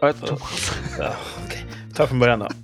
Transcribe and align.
Jag 0.00 0.08
heter 0.08 0.26
Thomas. 0.26 0.72
Ja. 0.98 1.12
Ta 1.94 2.06
från 2.06 2.18
början 2.18 2.38
då. 2.38 2.48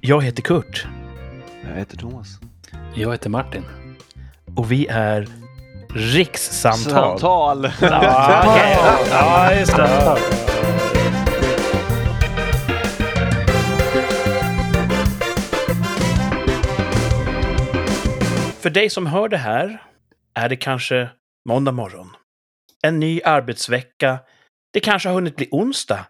Jag 0.00 0.22
heter 0.24 0.42
Kurt 0.42 0.86
Jag 1.70 1.76
heter 1.78 1.96
Thomas. 1.96 2.28
Jag 2.94 3.12
heter 3.12 3.30
Martin. 3.30 3.64
och 4.56 4.72
vi 4.72 4.86
är 4.86 5.28
Rikssamtal. 5.94 6.80
Samtal! 7.20 7.70
Ja, 7.80 8.42
okej. 8.46 8.76
ja, 9.10 9.54
just 9.54 9.76
det. 9.76 10.16
För 18.60 18.70
dig 18.70 18.90
som 18.90 19.06
hör 19.06 19.28
det 19.28 19.36
här 19.36 19.82
är 20.34 20.48
det 20.48 20.56
kanske 20.56 21.08
måndag 21.48 21.72
morgon. 21.72 22.10
En 22.82 23.00
ny 23.00 23.20
arbetsvecka. 23.24 24.18
Det 24.72 24.80
kanske 24.80 25.08
har 25.08 25.14
hunnit 25.14 25.36
bli 25.36 25.48
onsdag. 25.50 26.06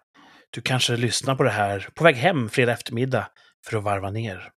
Du 0.50 0.60
kanske 0.60 0.96
lyssnar 0.96 1.34
på 1.34 1.42
det 1.42 1.50
här 1.50 1.88
på 1.94 2.04
väg 2.04 2.16
hem 2.16 2.48
fredag 2.48 2.72
eftermiddag 2.72 3.26
för 3.66 3.76
att 3.76 3.84
varva 3.84 4.10
ner. 4.10 4.50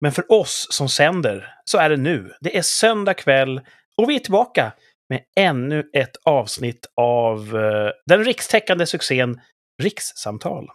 Men 0.00 0.12
för 0.12 0.32
oss 0.32 0.66
som 0.70 0.88
sänder 0.88 1.54
så 1.64 1.78
är 1.78 1.90
det 1.90 1.96
nu. 1.96 2.32
Det 2.40 2.56
är 2.56 2.62
söndag 2.62 3.14
kväll 3.14 3.60
och 3.96 4.10
vi 4.10 4.14
är 4.14 4.18
tillbaka 4.18 4.72
med 5.08 5.20
ännu 5.36 5.90
ett 5.92 6.16
avsnitt 6.24 6.86
av 6.96 7.56
eh, 7.56 7.90
den 8.06 8.24
rikstäckande 8.24 8.86
succén 8.86 9.40
Rikssamtal. 9.82 10.68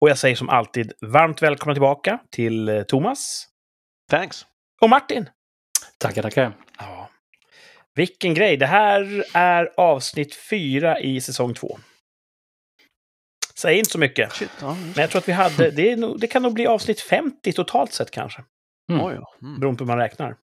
Och 0.00 0.10
jag 0.10 0.18
säger 0.18 0.36
som 0.36 0.48
alltid 0.48 0.92
varmt 1.00 1.42
välkomna 1.42 1.74
tillbaka 1.74 2.18
till 2.30 2.68
eh, 2.68 2.82
Thomas 2.82 3.46
Thanks. 4.10 4.46
och 4.80 4.90
Martin. 4.90 5.28
Tackar, 5.98 6.22
tackar. 6.22 6.52
Ja. 6.78 7.10
Vilken 7.94 8.34
grej! 8.34 8.56
Det 8.56 8.66
här 8.66 9.24
är 9.34 9.72
avsnitt 9.76 10.34
fyra 10.50 11.00
i 11.00 11.20
säsong 11.20 11.54
två. 11.54 11.78
Säg 13.58 13.78
inte 13.78 13.90
så 13.90 13.98
mycket. 13.98 14.32
Shit, 14.32 14.50
ja. 14.60 14.74
Men 14.74 14.92
jag 14.96 15.10
tror 15.10 15.18
att 15.18 15.28
vi 15.28 15.32
hade... 15.32 15.70
Det, 15.70 15.90
är 15.90 15.96
nog, 15.96 16.20
det 16.20 16.26
kan 16.26 16.42
nog 16.42 16.54
bli 16.54 16.66
avsnitt 16.66 17.00
50 17.00 17.52
totalt 17.52 17.92
sett 17.92 18.10
kanske. 18.10 18.42
Mm. 18.92 19.04
Oj, 19.04 19.14
ja. 19.14 19.34
Mm. 19.42 19.60
Beroende 19.60 19.78
på 19.78 19.84
hur 19.84 19.88
man 19.88 19.98
räknar. 19.98 20.36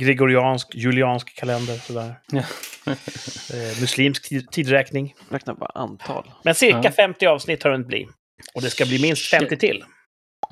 Gregoriansk, 0.00 0.74
juliansk 0.74 1.34
kalender, 1.36 1.74
sådär. 1.76 2.14
Ja. 2.32 2.42
Eh, 3.54 3.80
muslimsk 3.80 4.28
tid- 4.28 4.50
tidräkning. 4.50 5.14
Räkna 5.30 5.54
bara 5.54 5.70
antal. 5.74 6.30
Men 6.42 6.54
cirka 6.54 6.80
Ja. 6.84 6.90
50 6.90 7.26
avsnitt 7.26 7.62
har 7.62 7.70
det 7.70 7.76
inte 7.76 7.88
bli. 7.88 8.08
Och 8.54 8.62
det 8.62 8.70
ska 8.70 8.84
bli 8.86 9.02
minst 9.02 9.30
50 9.30 9.56
till. 9.56 9.84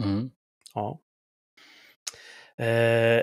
Mm. 0.05 0.31
Ja. 0.75 1.01
Eh, 2.59 3.23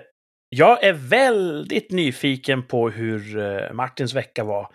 jag 0.50 0.84
är 0.84 0.94
väldigt 0.94 1.92
nyfiken 1.92 2.68
på 2.68 2.90
hur 2.90 3.38
eh, 3.40 3.74
Martins 3.74 4.14
vecka 4.14 4.44
var. 4.44 4.68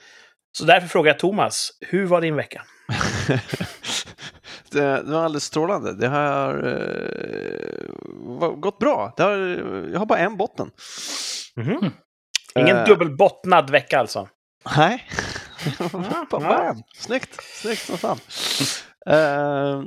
Så 0.59 0.65
därför 0.65 0.89
frågar 0.89 1.11
jag 1.12 1.19
Thomas, 1.19 1.71
hur 1.81 2.06
var 2.06 2.21
din 2.21 2.37
vecka? 2.37 2.62
det, 4.70 4.81
det 4.81 5.03
var 5.12 5.25
alldeles 5.25 5.45
strålande. 5.45 5.92
Det 5.92 6.09
har 6.09 6.55
eh, 6.55 7.91
var- 8.15 8.56
gått 8.56 8.78
bra. 8.78 9.15
Det 9.17 9.23
har, 9.23 9.37
jag 9.93 9.98
har 9.98 10.06
bara 10.06 10.19
en 10.19 10.37
botten. 10.37 10.70
Mhm. 11.56 11.91
Ingen 12.59 12.77
Eh. 12.77 12.84
dubbelbottnad 12.87 13.70
vecka 13.70 13.98
alltså? 14.01 14.28
Nej. 14.77 15.05
Ja. 15.93 16.27
bam. 16.31 16.83
Snyggt, 16.95 17.41
snyggt 17.43 17.81
som 17.83 17.98
fan. 17.98 18.19
Eh, 19.06 19.83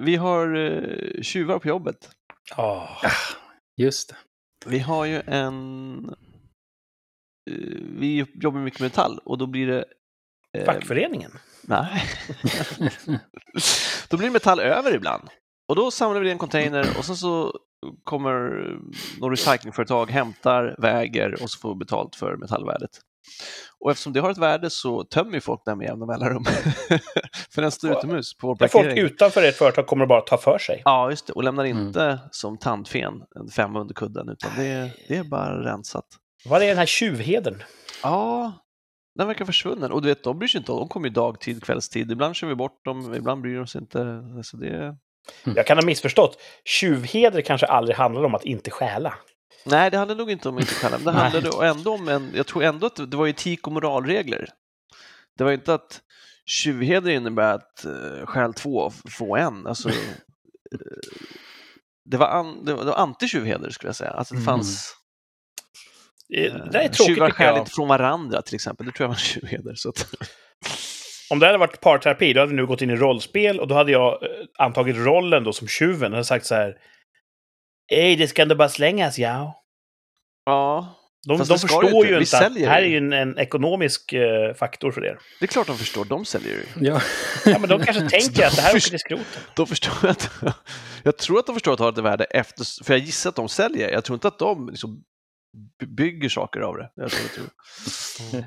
vi 0.00 0.16
har 0.16 0.56
uh, 0.56 1.22
tjuvar 1.22 1.58
på 1.58 1.68
jobbet. 1.68 2.10
Ja. 2.56 2.88
Just 3.76 4.08
det. 4.08 4.16
Vi 4.66 4.78
har 4.78 5.04
ju 5.04 5.22
en... 5.26 5.98
eh, 7.50 7.54
vi 7.98 8.26
jobbar 8.34 8.60
mycket 8.60 8.80
med 8.80 8.86
metall 8.86 9.18
och 9.24 9.38
då 9.38 9.46
blir 9.46 9.66
det... 9.66 9.84
Fackföreningen? 10.66 11.30
Nej. 11.68 12.02
då 14.08 14.16
blir 14.16 14.26
det 14.28 14.32
metall 14.32 14.60
över 14.60 14.94
ibland. 14.94 15.28
Och 15.68 15.76
då 15.76 15.90
samlar 15.90 16.20
vi 16.20 16.28
i 16.28 16.32
en 16.32 16.38
container 16.38 16.86
och 16.98 17.04
sen 17.04 17.16
så 17.16 17.52
kommer 18.04 18.50
något 19.20 19.30
recyclingföretag, 19.30 20.10
hämtar, 20.10 20.74
väger 20.78 21.42
och 21.42 21.50
så 21.50 21.58
får 21.58 21.68
vi 21.68 21.78
betalt 21.78 22.16
för 22.16 22.36
metallvärdet. 22.36 22.90
Och 23.80 23.90
eftersom 23.90 24.12
det 24.12 24.20
har 24.20 24.30
ett 24.30 24.38
värde 24.38 24.70
så 24.70 25.04
tömmer 25.04 25.34
ju 25.34 25.40
folk 25.40 25.60
den 25.64 25.78
med 25.78 25.84
jämna 25.86 26.06
mellanrum. 26.06 26.44
för 27.54 27.62
den 27.62 27.70
står 27.70 27.90
utomhus 27.98 28.36
på 28.36 28.46
vår 28.46 28.56
Där 28.56 28.68
folk 28.68 28.86
parkering. 28.86 29.04
utanför 29.06 29.42
ert 29.42 29.56
företag 29.56 29.86
kommer 29.86 30.04
att 30.04 30.08
bara 30.08 30.20
ta 30.20 30.36
för 30.38 30.58
sig. 30.58 30.82
Ja, 30.84 31.10
just 31.10 31.26
det. 31.26 31.32
Och 31.32 31.44
lämnar 31.44 31.64
Mm. 31.64 31.86
inte 31.86 32.18
som 32.30 32.58
tandfen 32.58 33.12
en 33.40 33.48
femma 33.48 33.80
under 33.80 33.94
kudden, 33.94 34.28
utan 34.28 34.50
det 34.56 34.64
är, 34.66 34.90
det 35.08 35.16
är 35.16 35.24
bara 35.24 35.64
rensat. 35.64 36.04
Vad 36.44 36.62
är 36.62 36.66
den 36.68 36.78
här 36.78 36.86
tjuvheden? 36.86 37.62
Ja, 38.02 38.52
den 39.14 39.26
verkar 39.26 39.44
försvunnen. 39.44 39.92
Och 39.92 40.02
du 40.02 40.08
vet, 40.08 40.24
de 40.24 40.38
bryr 40.38 40.48
sig 40.48 40.58
inte 40.58 40.72
om. 40.72 40.78
De 40.78 40.88
kommer 40.88 41.08
ju 41.08 41.14
dagtid, 41.14 41.62
kvällstid. 41.62 42.10
Ibland 42.12 42.36
kör 42.36 42.46
vi 42.46 42.54
bort 42.54 42.84
dem, 42.84 43.14
ibland 43.14 43.42
bryr 43.42 43.56
de 43.56 43.66
sig 43.66 43.80
inte. 43.80 44.22
Så 44.44 44.56
det... 44.56 44.96
Jag 45.44 45.66
kan 45.66 45.78
ha 45.78 45.84
missförstått. 45.84 46.38
Tjuvheder 46.64 47.40
kanske 47.40 47.66
aldrig 47.66 47.96
handlar 47.96 48.24
om 48.24 48.34
att 48.34 48.44
inte 48.44 48.70
stjäla. 48.70 49.14
Nej, 49.66 49.90
det 49.90 49.96
handlar 49.98 50.16
nog 50.16 50.30
inte 50.30 50.48
om 50.48 50.58
inte 50.58 50.74
stjäla, 50.74 50.96
men 50.96 51.14
det 51.14 51.20
handlade 51.20 51.66
ändå 51.66 51.94
om 51.94 52.08
en... 52.08 52.30
Jag 52.34 52.46
tror 52.46 52.62
ändå 52.64 52.86
att 52.86 53.10
det 53.10 53.16
var 53.16 53.28
etik 53.28 53.66
och 53.66 53.72
moralregler. 53.72 54.48
Det 55.38 55.44
var 55.44 55.52
inte 55.52 55.74
att 55.74 56.00
tjuvheder 56.46 57.10
innebär 57.10 57.54
att 57.54 57.84
uh, 57.86 58.26
stjäl 58.26 58.54
två 58.54 58.76
och 58.76 58.94
få 59.10 59.36
en. 59.36 59.66
Alltså, 59.66 59.88
eh, 59.88 59.94
det 62.04 62.16
var, 62.16 62.26
an, 62.26 62.64
det 62.64 62.74
var, 62.74 62.84
det 62.84 62.90
var 62.90 62.96
anti-tjuvheder 62.98 63.70
skulle 63.70 63.88
jag 63.88 63.96
säga. 63.96 64.10
Alltså 64.10 64.34
det 64.34 64.38
Mm. 64.40 64.46
fanns... 64.46 64.94
Det 66.28 66.46
eh, 66.46 66.54
det 66.72 66.78
är 66.78 66.88
tråkigt 66.88 67.14
Tjuvar 67.14 67.30
stjäl 67.30 67.58
inte 67.58 67.70
från 67.70 67.88
varandra 67.88 68.42
till 68.42 68.54
exempel. 68.54 68.86
Det 68.86 68.92
tror 68.92 69.04
jag 69.04 69.08
var 69.08 69.14
en 69.14 69.18
tjuvheder. 69.20 69.74
Så 69.74 69.88
att... 69.88 70.06
Om 71.30 71.38
det 71.38 71.46
hade 71.46 71.58
varit 71.58 71.80
parterapi, 71.80 72.32
då 72.32 72.40
hade 72.40 72.50
vi 72.50 72.56
nu 72.56 72.66
gått 72.66 72.82
in 72.82 72.90
i 72.90 72.96
rollspel 72.96 73.60
och 73.60 73.68
då 73.68 73.74
hade 73.74 73.92
jag 73.92 74.22
eh, 74.22 74.28
antagit 74.58 74.96
rollen 74.96 75.44
då 75.44 75.52
som 75.52 75.68
tjuven 75.68 76.14
och 76.14 76.26
sagt 76.26 76.46
så 76.46 76.54
här. 76.54 76.76
Ej, 77.92 78.16
det 78.16 78.28
ska 78.28 78.42
ändå 78.42 78.54
bara 78.54 78.68
slängas, 78.68 79.18
ja. 79.18 79.64
Ja, 80.44 80.94
De, 81.26 81.38
de 81.38 81.58
förstår 81.58 81.82
det 81.82 81.90
inte. 81.90 82.08
ju 82.08 82.20
inte 82.20 82.38
att 82.38 82.54
det 82.54 82.66
här 82.66 82.82
är 82.82 82.86
ju 82.86 82.96
en, 82.96 83.12
en 83.12 83.38
ekonomisk 83.38 84.12
eh, 84.12 84.54
faktor 84.54 84.90
för 84.90 85.04
er. 85.04 85.18
det 85.40 85.44
är 85.44 85.46
klart 85.46 85.66
de 85.66 85.76
förstår. 85.78 86.04
De 86.04 86.24
säljer 86.24 86.52
ju. 86.52 86.64
Ja. 86.86 87.00
Ja, 87.44 87.58
men 87.58 87.68
de 87.68 87.80
kanske 87.82 88.08
tänker 88.20 88.46
att 88.46 88.56
det 88.56 88.62
här 88.62 88.70
åker 88.70 88.90
till 88.90 88.98
skroten. 88.98 89.42
De 89.56 89.66
förstår 89.66 90.08
att, 90.08 90.30
jag 91.02 91.16
tror 91.16 91.38
att 91.38 91.46
de 91.46 91.54
förstår 91.54 91.72
att 91.72 91.78
det 91.78 91.84
har 91.84 91.92
ett 91.92 91.98
värde 91.98 92.24
efter, 92.24 92.84
för 92.84 92.94
jag 92.94 93.00
gissar 93.00 93.30
att 93.30 93.36
de 93.36 93.48
säljer. 93.48 93.90
Jag 93.90 94.04
tror 94.04 94.16
inte 94.16 94.28
att 94.28 94.38
de 94.38 94.68
liksom 94.68 95.04
bygger 95.86 96.28
saker 96.28 96.60
av 96.60 96.76
det. 96.76 96.90
Jag 96.94 97.10
tror, 97.10 97.28
tror. 97.28 97.46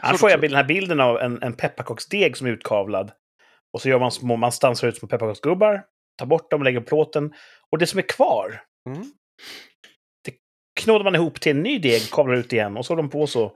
Annars 0.00 0.20
får 0.20 0.30
jag 0.30 0.40
den 0.40 0.54
här 0.54 0.64
bilden 0.64 1.00
av 1.00 1.18
en, 1.18 1.42
en 1.42 1.52
pepparkaksdeg 1.52 2.36
som 2.36 2.46
är 2.46 2.50
utkavlad. 2.50 3.12
Och 3.72 3.82
så 3.82 3.88
gör 3.88 3.98
man 3.98 4.12
små, 4.12 4.36
man 4.36 4.52
stansar 4.52 4.88
ut 4.88 4.96
små 4.96 5.08
pepparkaksgubbar, 5.08 5.82
tar 6.18 6.26
bort 6.26 6.50
dem, 6.50 6.62
lägger 6.62 6.80
plåten. 6.80 7.34
Och 7.70 7.78
det 7.78 7.86
som 7.86 7.98
är 7.98 8.02
kvar, 8.02 8.62
Mm. 8.86 9.12
knådar 10.80 11.04
man 11.04 11.14
ihop 11.14 11.40
till 11.40 11.56
en 11.56 11.62
ny 11.62 11.78
deg, 11.78 12.10
kavlar 12.10 12.34
ut 12.34 12.52
igen 12.52 12.76
och 12.76 12.86
så 12.86 12.92
håller 12.92 13.02
de 13.02 13.10
på 13.10 13.26
så 13.26 13.52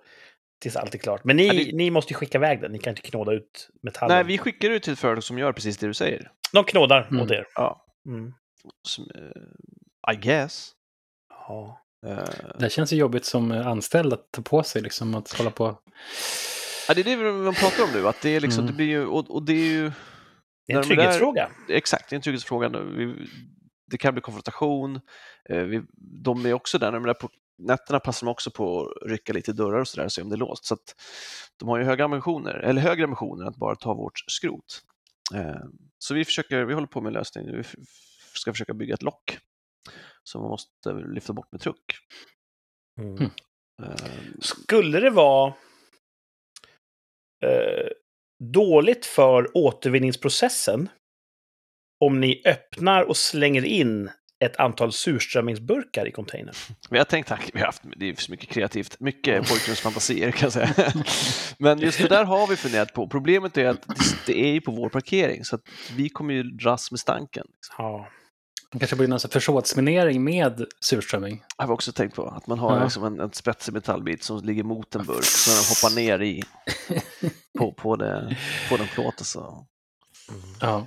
tills 0.63 0.77
allt 0.77 0.95
är 0.95 0.99
klart. 0.99 1.25
Men 1.25 1.37
ni, 1.37 1.47
Ja, 1.47 1.53
det- 1.53 1.73
ni 1.77 1.91
måste 1.91 2.13
ju 2.13 2.17
skicka 2.17 2.39
iväg 2.39 2.61
den, 2.61 2.73
ni 2.73 2.79
kan 2.79 2.91
inte 2.91 3.03
knåda 3.03 3.33
ut 3.33 3.71
metallen. 3.83 4.17
Nej, 4.17 4.25
vi 4.25 4.39
skickar 4.39 4.71
ut 4.71 4.83
till 4.83 4.93
ett 4.93 4.99
företag 4.99 5.25
som 5.25 5.39
gör 5.39 5.53
precis 5.53 5.79
det 5.79 5.87
du 5.87 5.95
säger. 5.95 6.31
De 6.53 6.65
knådar 6.65 7.09
Mm. 7.11 7.23
åt 7.23 7.31
er. 7.31 7.47
Ja, 7.55 7.85
Mm. 8.07 8.33
som, 8.89 9.05
eh, 9.15 10.13
I 10.15 10.17
guess. 10.17 10.73
Ja. 11.49 11.82
Eh, 12.07 12.25
Det 12.59 12.71
känns 12.71 12.93
ju 12.93 12.97
jobbigt 12.97 13.25
som 13.25 13.51
anställd 13.53 14.13
att 14.13 14.31
ta 14.31 14.43
på 14.43 14.63
sig, 14.63 14.83
liksom 14.83 15.15
att 15.15 15.33
hålla 15.33 15.51
på. 15.51 15.79
ja, 16.89 16.95
det 16.95 17.01
är 17.01 17.05
det 17.05 17.17
vi 17.17 17.53
pratar 17.61 17.85
om 17.85 17.91
nu, 17.93 18.09
att 18.09 18.21
det 18.23 18.37
är 18.37 18.41
liksom, 18.41 18.61
Mm. 18.65 18.73
det 18.73 18.77
blir 18.77 18.87
ju, 18.87 19.07
och, 19.07 19.31
och 19.31 19.43
det 19.43 19.53
är 19.53 19.57
ju, 19.73 19.83
Det 19.83 19.87
är 19.87 19.89
en 19.89 19.93
men 20.67 20.75
där- 20.75 20.83
trygghetsfråga. 20.83 21.51
exakt, 21.69 22.11
det 22.11 22.15
är 22.15 22.17
en 22.17 22.23
trygghetsfråga. 22.23 22.69
Vi, 22.69 23.29
det 23.91 23.99
kan 23.99 24.15
bli 24.15 24.21
konfrontation. 24.21 25.01
Eh, 25.51 25.63
vi, 25.63 25.83
de 26.25 26.47
är 26.47 26.53
också 26.53 26.79
där, 26.79 26.93
jag 26.93 27.03
menar, 27.03 27.15
på 27.15 27.29
nätterna 27.59 28.01
passar 28.01 28.27
de 28.27 28.31
också 28.31 28.51
på 28.51 28.81
att 28.87 29.11
rycka 29.11 29.33
lite 29.33 29.51
i 29.51 29.55
dörrar 29.55 29.81
och 29.81 29.89
sådär 29.89 30.05
och 30.05 30.13
se 30.13 30.23
om 30.23 30.29
det 30.29 30.35
är 30.35 30.39
låst. 30.39 30.65
Så 30.65 30.75
att 30.75 30.95
de 31.59 31.69
har 31.69 31.79
ju 31.79 31.85
höga 31.85 32.05
ambitioner, 32.05 32.55
eller 32.55 32.83
högre 32.83 33.05
ambitioner 33.05 33.47
att 33.47 33.57
bara 33.57 33.77
ta 33.77 33.95
vårt 33.95 34.19
skrot. 34.27 34.83
Eh, 35.35 35.61
så 35.99 36.15
vi 36.15 36.25
försöker, 36.25 36.65
vi 36.65 36.75
håller 36.75 36.87
på 36.87 37.01
med 37.01 37.11
en 37.11 37.15
lösning. 37.15 37.57
Vi 37.57 37.63
ska 38.35 38.53
försöka 38.53 38.75
bygga 38.75 38.95
ett 38.95 39.03
lock 39.03 39.39
som 40.25 40.41
man 40.41 40.51
måste 40.51 40.93
lyfta 41.15 41.33
bort 41.33 41.53
med 41.53 41.61
truck. 41.61 41.85
Mm. 43.01 43.17
Mm. 43.17 43.31
Skulle 44.41 45.01
det 45.01 45.11
vara 45.11 45.55
eh, 47.45 47.89
dåligt 48.45 49.07
för 49.07 49.51
återvinningsprocessen 49.57 50.89
om 52.05 52.21
ni 52.21 52.43
öppnar 52.47 53.03
och 53.03 53.17
slänger 53.17 53.65
in 53.65 54.11
ett 54.45 54.57
antal 54.57 54.93
surströmmingsburkar 54.93 56.07
i 56.07 56.11
containern? 56.11 56.55
Vi 56.91 56.99
har 56.99 57.05
tänkt, 57.05 57.33
vi 57.55 57.59
har 57.59 57.67
haft, 57.67 57.83
det 57.97 58.09
är 58.09 58.15
så 58.15 58.31
mycket 58.31 58.49
kreativt, 58.49 59.01
mycket 59.01 59.49
pojkrumsfantasier 59.49 60.31
kan 60.31 60.47
jag 60.47 60.53
säga. 60.53 60.93
Men 61.59 61.79
just 61.79 61.99
det 61.99 62.09
där 62.09 62.25
har 62.25 62.47
vi 62.47 62.57
funderat 62.57 62.95
på. 62.95 63.09
Problemet 63.09 63.57
är 63.59 63.69
att 63.69 63.83
det- 63.89 63.95
det 64.27 64.41
är 64.41 64.53
ju 64.53 64.61
på 64.61 64.73
vår 64.73 64.89
parkering 64.89 65.45
så 65.45 65.57
att 65.57 65.63
vi 65.97 66.09
kommer 66.09 66.35
ju 66.35 66.43
dras 66.43 66.91
med 66.91 67.01
stanken. 67.01 67.47
Ja. 67.79 68.09
Det 68.73 68.79
kanske 68.79 68.97
blir 68.97 69.09
någon 69.09 69.19
försåtsminering 69.21 70.25
med 70.25 70.65
surströmming. 70.81 71.45
Jag 71.59 71.67
har 71.67 71.75
också 71.75 71.93
tänkt 71.93 72.15
på 72.17 72.29
att 72.29 72.47
man 72.47 72.59
har 72.59 72.77
Ja. 72.77 72.83
liksom 72.85 73.05
en, 73.05 73.21
en 73.21 73.33
spetsig 73.33 73.73
metallbit 73.73 74.23
som 74.23 74.41
ligger 74.45 74.63
mot 74.65 74.95
en 74.95 75.07
burk 75.07 75.25
så 75.25 75.51
när 75.51 75.57
den 75.57 75.65
hoppar 75.69 75.97
ner 75.97 76.23
i 76.23 76.43
på, 77.59 77.73
på, 77.73 77.97
det, 77.97 78.37
på 78.71 78.77
den 78.77 78.87
plåten 78.87 79.25
så... 79.25 79.67
Ja. 80.61 80.87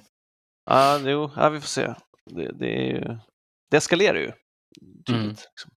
Ja, 0.69 0.99
jo, 0.99 1.31
ja, 1.35 1.49
vi 1.49 1.59
får 1.61 1.67
se. 1.67 1.93
Det, 2.31 2.51
det, 2.59 2.67
är 2.67 2.93
ju, 2.93 3.17
det 3.71 3.77
eskalerar 3.77 4.17
ju. 4.19 4.31
Tydligt, 5.07 5.09
Mm. 5.09 5.27
liksom. 5.29 5.71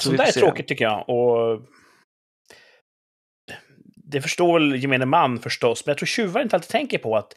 Så 0.00 0.10
vi 0.10 0.16
det 0.16 0.22
är 0.22 0.32
se. 0.32 0.40
tråkigt 0.40 0.68
tycker 0.68 0.84
jag. 0.84 1.08
Och 1.08 1.62
det 3.96 4.22
förstår 4.22 4.60
väl 4.60 4.76
gemene 4.82 5.06
man 5.06 5.38
förstås, 5.38 5.86
men 5.86 5.90
jag 5.90 5.98
tror 5.98 6.06
tjuvar 6.06 6.40
inte 6.42 6.56
alltid 6.56 6.70
tänker 6.70 6.98
på 6.98 7.16
att 7.16 7.32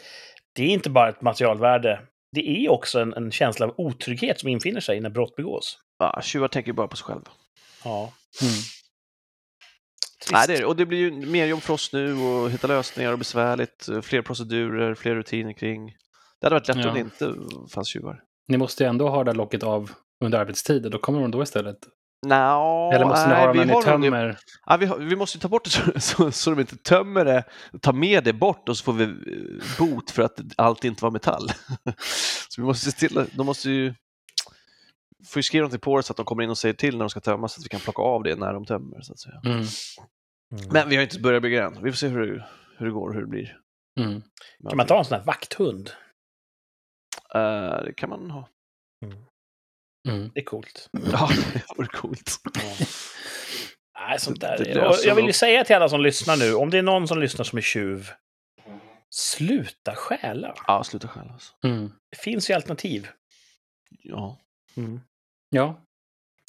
det 0.55 0.63
är 0.63 0.67
inte 0.69 0.89
bara 0.89 1.09
ett 1.09 1.21
materialvärde. 1.21 2.01
Det 2.31 2.49
är 2.65 2.69
också 2.69 2.99
en, 2.99 3.13
en 3.13 3.31
känsla 3.31 3.65
av 3.65 3.73
otrygghet 3.77 4.39
som 4.39 4.49
infinner 4.49 4.81
sig 4.81 4.99
när 5.01 5.09
brott 5.09 5.35
begås. 5.35 5.77
Ja, 5.99 6.21
tjuvar 6.23 6.47
tänker 6.47 6.67
ju 6.69 6.73
bara 6.73 6.87
på 6.87 6.95
sig 6.97 7.05
själv. 7.05 7.21
Ja. 7.83 8.13
Mm. 8.41 8.53
Nej, 10.31 10.47
det 10.47 10.55
är, 10.57 10.65
och 10.65 10.75
det 10.75 10.85
blir 10.85 10.99
ju 10.99 11.11
mer 11.11 11.45
jobb 11.45 11.61
för 11.61 11.73
oss 11.73 11.93
nu 11.93 12.13
och 12.15 12.51
hitta 12.51 12.67
lösningar 12.67 13.11
och 13.11 13.19
besvärligt. 13.19 13.89
Fler 14.01 14.21
procedurer, 14.21 14.95
fler 14.95 15.15
rutiner 15.15 15.53
kring. 15.53 15.85
Det 16.39 16.45
hade 16.45 16.55
varit 16.55 16.67
lätt 16.67 16.77
Ja. 16.77 16.87
om 16.87 16.93
det 16.93 16.99
inte 16.99 17.35
fanns 17.73 17.87
tjuvar. 17.87 18.23
Ni 18.47 18.57
måste 18.57 18.83
ju 18.83 18.89
ändå 18.89 19.09
ha 19.09 19.23
det 19.23 19.33
locket 19.33 19.63
av 19.63 19.91
under 20.23 20.39
arbetstid 20.39 20.85
och 20.85 20.91
då 20.91 20.99
kommer 20.99 21.21
de 21.21 21.31
då 21.31 21.43
istället. 21.43 21.77
Nå, 22.27 22.91
Eller 22.93 23.05
måste 23.05 23.27
ni 23.27 23.33
nej, 23.33 23.39
ha 23.39 23.47
dem 23.47 23.57
vi 23.57 23.65
när 23.65 23.75
ni 23.75 23.83
tömmer? 23.83 24.37
Ja, 24.65 24.77
vi, 24.77 24.85
har, 24.85 24.97
vi 24.97 25.15
måste 25.15 25.37
ju 25.37 25.41
ta 25.41 25.47
bort 25.47 25.63
det 25.63 25.69
så, 25.69 25.81
så, 25.99 26.31
så 26.31 26.49
de 26.49 26.59
inte 26.59 26.77
tömmer 26.77 27.25
det, 27.25 27.43
tar 27.81 27.93
med 27.93 28.23
det 28.23 28.33
bort 28.33 28.69
och 28.69 28.77
så 28.77 28.83
får 28.83 28.93
vi 28.93 29.03
eh, 29.03 29.79
bot 29.79 30.11
för 30.11 30.23
att 30.23 30.39
allt 30.57 30.83
inte 30.83 31.03
var 31.03 31.11
metall. 31.11 31.49
så 32.49 32.61
vi 32.61 32.63
måste 32.67 32.91
se 32.91 33.07
till, 33.07 33.25
de 33.33 33.45
måste 33.45 33.69
ju 33.69 33.93
får 35.27 35.39
ju 35.39 35.43
skriva 35.43 35.61
någonting 35.61 35.79
på 35.79 35.97
det 35.97 36.03
så 36.03 36.13
att 36.13 36.17
de 36.17 36.25
kommer 36.25 36.43
in 36.43 36.49
och 36.49 36.57
säger 36.57 36.73
till 36.75 36.93
när 36.97 36.99
de 36.99 37.09
ska 37.09 37.19
tömmas 37.19 37.53
så 37.53 37.59
att 37.61 37.65
vi 37.65 37.69
kan 37.69 37.79
plocka 37.79 38.01
av 38.01 38.23
det 38.23 38.35
när 38.35 38.53
de 38.53 38.65
tömmer. 38.65 39.01
Så 39.01 39.13
att 39.13 39.19
säga. 39.19 39.41
Mm. 39.45 39.65
Men 40.71 40.89
vi 40.89 40.95
har 40.95 41.03
inte 41.03 41.19
börjat 41.19 41.41
bygga 41.41 41.65
än. 41.65 41.83
Vi 41.83 41.91
får 41.91 41.97
se 41.97 42.07
hur, 42.07 42.27
det- 42.35 42.45
hur 42.77 42.85
det 42.85 42.91
går 42.91 43.07
och 43.09 43.13
hur 43.13 43.21
det 43.21 43.27
blir. 43.27 43.57
Mm. 43.99 44.21
Kan 44.69 44.77
man 44.77 44.85
ta 44.87 44.99
en 44.99 45.05
sån 45.05 45.17
här 45.17 45.25
vakthund? 45.25 45.91
Eh, 47.35 47.83
det 47.85 47.93
kan 47.97 48.09
man 48.09 48.31
ha. 48.31 48.47
Mm. 49.05 49.17
Det 50.33 50.39
är 50.39 50.43
coolt. 50.45 50.89
Ja, 51.11 51.29
det 51.53 51.63
vore 51.77 51.87
coolt. 51.87 52.31
Ja. 52.53 52.85
Nej, 53.99 54.19
sånt 54.19 54.41
där. 54.41 54.57
Det- 54.57 54.73
löser 54.73 55.07
jag 55.07 55.15
vill 55.15 55.25
ju 55.25 55.33
säga 55.33 55.63
till 55.63 55.75
alla 55.75 55.89
som 55.89 56.01
lyssnar 56.01 56.37
nu, 56.37 56.53
om 56.53 56.69
det 56.69 56.77
är 56.77 56.81
någon 56.83 57.07
som 57.07 57.19
lyssnar 57.19 57.43
som 57.45 57.57
är 57.57 57.61
tjuv, 57.61 58.09
sluta 59.09 59.95
stjäla. 59.95 60.53
Ja, 60.67 60.83
sluta 60.83 61.07
själv 61.07 61.31
alltså. 61.31 61.53
Mm. 61.65 61.91
Det 62.11 62.17
finns 62.17 62.49
ju 62.49 62.53
alternativ. 62.53 63.07
Ja. 63.89 64.37
Ja. 65.49 65.81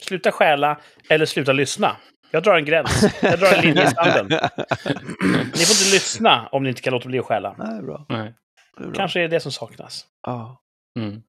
Sluta 0.03 0.33
stjäla 0.33 0.81
eller 1.09 1.27
sluta 1.27 1.53
lyssna. 1.53 1.97
Jag 2.31 2.43
drar 2.43 2.57
en 2.57 2.65
gräns. 2.65 3.05
Jag 3.23 3.39
drar 3.39 3.53
en 3.55 3.65
linje 3.65 3.85
i 3.85 3.91
sanden. 3.91 4.27
Ni 4.29 5.65
får 5.65 5.77
inte 5.77 5.93
lyssna 5.93 6.49
om 6.53 6.63
ni 6.63 6.69
inte 6.69 6.83
kan 6.83 6.93
låta 6.93 7.09
bli 7.09 7.19
att 7.19 7.25
stjäla. 7.27 7.55
Nej, 7.59 7.83
bra. 7.83 8.07
Nej. 8.09 8.35
Det 8.77 8.83
är 8.85 8.87
bra. 8.89 8.95
Kanske 8.95 9.21
är 9.21 9.29
det 9.29 9.41
som 9.41 9.53
saknas. 9.53 10.07
Ja. 10.23 10.61
Mm. 10.99 11.23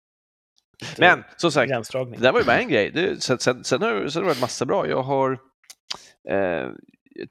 Men 0.97 1.23
som 1.37 1.51
sagt. 1.51 1.69
Det 1.93 2.17
där 2.17 2.31
var 2.31 2.39
ju 2.39 2.45
bara 2.45 2.59
en 2.59 2.69
grej. 2.69 2.91
Det, 2.91 3.23
sen, 3.23 3.39
sen, 3.39 3.63
sen, 3.63 3.81
har, 3.81 3.89
sen 4.07 4.21
har 4.21 4.21
det 4.21 4.27
varit 4.33 4.41
massa 4.41 4.65
bra. 4.65 4.87
Jag 4.87 5.03
har 5.03 5.31
eh, 6.29 6.69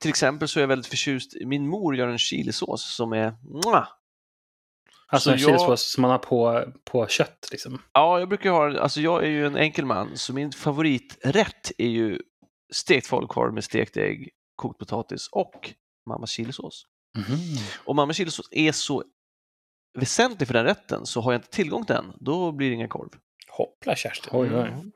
till 0.01 0.09
exempel 0.11 0.49
så 0.49 0.59
är 0.59 0.63
jag 0.63 0.69
väldigt 0.69 0.87
förtjust. 0.87 1.33
Min 1.45 1.67
mor 1.69 1.97
gör 1.97 2.09
en 2.09 2.19
chilisås 2.19 2.95
som 2.97 3.13
är 3.13 3.35
mwah! 3.65 3.89
Alltså 5.13 5.31
Så 5.31 5.35
en 5.35 5.39
jag- 5.41 5.49
chilisås 5.49 5.93
som 5.93 6.03
man 6.03 6.11
har 6.11 6.19
på, 6.19 6.65
på 6.85 7.07
kött 7.07 7.49
liksom. 7.51 7.83
Ja, 7.93 8.19
jag 8.19 8.29
brukar 8.29 8.51
ha, 8.51 8.79
alltså 8.81 9.01
jag 9.01 9.25
är 9.25 9.29
ju 9.29 9.47
en 9.47 9.57
enkel 9.57 9.85
man, 9.85 10.17
så 10.17 10.33
min 10.33 10.53
favoriträtt 10.53 11.73
är 11.79 11.89
ju 11.89 12.19
stekt 12.73 13.07
falukorv 13.07 13.55
med 13.55 13.65
stekt 13.65 13.97
ägg, 13.97 14.31
kokt 14.57 14.79
potatis 14.79 15.29
och 15.33 15.71
mammas 16.09 16.31
chilisås. 16.31 16.87
Mhm. 17.19 17.37
Om 17.85 17.97
mammas 17.97 18.17
chilisås 18.17 18.49
är 18.51 18.73
så 18.73 19.05
väsentlig 19.99 20.47
för 20.47 20.55
den 20.55 20.65
rätten 20.65 21.07
så 21.07 21.21
har 21.21 21.33
jag 21.33 21.39
inte 21.39 21.51
tillgång 21.51 21.85
till 21.87 21.95
den, 21.95 22.13
då 22.21 22.53
blir 22.53 22.69
det 22.69 22.75
ingen 22.75 22.89
korv. 22.89 23.09
Hoppla 23.61 23.97
Kerstin. 23.97 24.31
Oj, 24.33 24.49
oj. 24.55 24.69
Mm. 24.69 24.93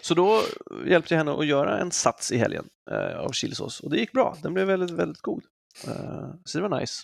Så 0.00 0.14
då 0.14 0.42
hjälpte 0.86 1.14
jag 1.14 1.18
henne 1.18 1.32
att 1.32 1.46
göra 1.46 1.78
en 1.78 1.90
sats 1.90 2.32
i 2.32 2.36
helgen 2.36 2.68
eh, 2.90 3.18
av 3.18 3.32
chilisås 3.32 3.80
och 3.80 3.90
det 3.90 3.98
gick 3.98 4.12
bra. 4.12 4.36
Den 4.42 4.54
blev 4.54 4.66
väldigt, 4.66 4.90
väldigt 4.90 5.22
god. 5.22 5.44
Eh, 5.86 6.30
så 6.44 6.58
det 6.58 6.68
var 6.68 6.80
nice. 6.80 7.02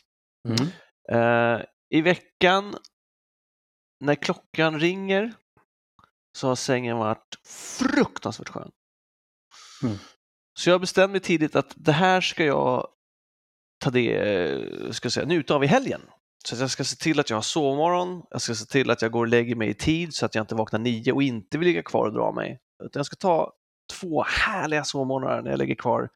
Mm. 0.49 0.69
Eh, 1.13 1.65
I 1.91 2.01
veckan 2.01 2.77
när 4.01 4.15
klockan 4.15 4.81
ringer 4.81 5.33
så 6.39 6.49
har 6.49 6.57
sängen 6.57 6.97
varit 6.97 7.39
fruktansvärt 7.79 8.49
skön. 8.49 8.71
Mm. 9.83 9.97
Så 10.59 10.71
jag 10.71 10.81
bestämde 10.81 11.13
mig 11.13 11.21
tidigt 11.21 11.57
att 11.57 11.73
det 11.77 11.93
här 11.93 12.21
ska 12.21 12.45
jag 12.45 12.89
ta 13.85 13.91
det, 13.91 14.95
ska 14.95 15.07
jag 15.07 15.13
säga, 15.13 15.27
njuta 15.27 15.55
av 15.55 15.65
i 15.65 15.67
helgen. 15.67 16.01
Så 16.45 16.63
jag 16.63 16.71
ska 16.71 16.85
se 16.85 16.97
till 16.97 17.21
att 17.21 17.31
jag 17.31 17.37
har 17.37 17.43
sovmorgon, 17.43 18.23
jag 18.31 18.41
ska 18.41 18.55
se 18.55 18.67
till 18.67 18.91
att 18.91 19.03
jag 19.03 19.13
går 19.13 19.21
och 19.21 19.29
lägger 19.29 19.57
mig 19.57 19.69
i 19.69 19.75
tid 19.75 20.15
så 20.15 20.27
att 20.27 20.35
jag 20.35 20.43
inte 20.43 20.55
vaknar 20.55 20.79
nio 20.79 21.13
och 21.13 21.23
inte 21.23 21.59
vill 21.59 21.69
ligga 21.69 21.83
kvar 21.83 22.07
och 22.07 22.13
dra 22.13 22.33
mig. 22.33 22.61
Utan 22.85 23.01
jag 23.01 23.07
ska 23.07 23.17
ta 23.17 23.53
två 24.01 24.23
härliga 24.23 24.85
sovmorgnar 24.85 25.43
när 25.43 25.51
jag 25.51 25.59
ligger 25.59 25.75
kvar 25.75 26.09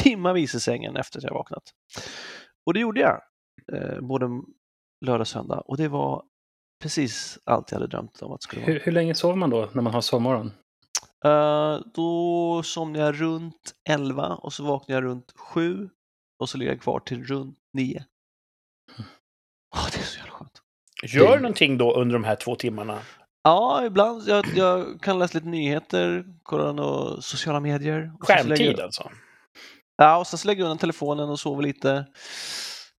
timmavis 0.00 0.54
i 0.54 0.60
sängen 0.60 0.96
efter 0.96 1.18
att 1.18 1.24
jag 1.24 1.34
vaknat. 1.34 1.62
Och 2.66 2.74
det 2.74 2.80
gjorde 2.80 3.00
jag, 3.00 3.20
eh, 3.72 4.00
både 4.00 4.26
lördag 5.04 5.20
och 5.20 5.28
söndag. 5.28 5.60
Och 5.60 5.76
det 5.76 5.88
var 5.88 6.22
precis 6.82 7.38
allt 7.44 7.70
jag 7.70 7.78
hade 7.78 7.90
drömt 7.90 8.22
om 8.22 8.32
att 8.32 8.40
det 8.40 8.44
skulle 8.44 8.62
vara. 8.62 8.72
Hur, 8.72 8.80
hur 8.80 8.92
länge 8.92 9.14
sover 9.14 9.36
man 9.36 9.50
då 9.50 9.68
när 9.72 9.82
man 9.82 9.94
har 9.94 10.00
sovmorgon? 10.00 10.52
Eh, 11.24 11.78
då 11.94 12.62
somnade 12.64 13.04
jag 13.04 13.20
runt 13.20 13.74
11 13.88 14.34
och 14.34 14.52
så 14.52 14.64
vaknade 14.64 14.92
jag 14.92 15.04
runt 15.04 15.32
7 15.36 15.90
och 16.38 16.48
så 16.48 16.58
ligger 16.58 16.72
jag 16.72 16.82
kvar 16.82 17.00
till 17.00 17.24
runt 17.24 17.58
9. 17.72 18.04
Åh, 19.74 19.86
det 19.92 19.98
är 19.98 20.02
så 20.02 20.18
jävla 20.18 20.32
skönt. 20.32 20.62
Gör 21.02 21.36
någonting 21.38 21.78
då 21.78 21.94
under 21.94 22.12
de 22.12 22.24
här 22.24 22.36
två 22.36 22.56
timmarna. 22.56 22.98
Ja, 23.44 23.84
ibland 23.86 24.28
jag, 24.28 24.44
jag 24.56 25.00
kan 25.02 25.18
läsa 25.18 25.38
lite 25.38 25.48
nyheter, 25.48 26.24
kolla 26.42 26.72
några 26.72 27.20
sociala 27.20 27.60
medier. 27.60 27.98
lägger 28.00 28.16
Skärmtid 28.20 28.72
jag- 28.72 28.80
alltså. 28.80 29.10
Ja, 29.96 30.16
och 30.16 30.26
sen 30.26 30.38
så 30.38 30.48
lägger 30.48 30.60
jag 30.60 30.66
undan 30.66 30.78
telefonen 30.78 31.28
och 31.28 31.40
sover 31.40 31.62
lite. 31.62 32.06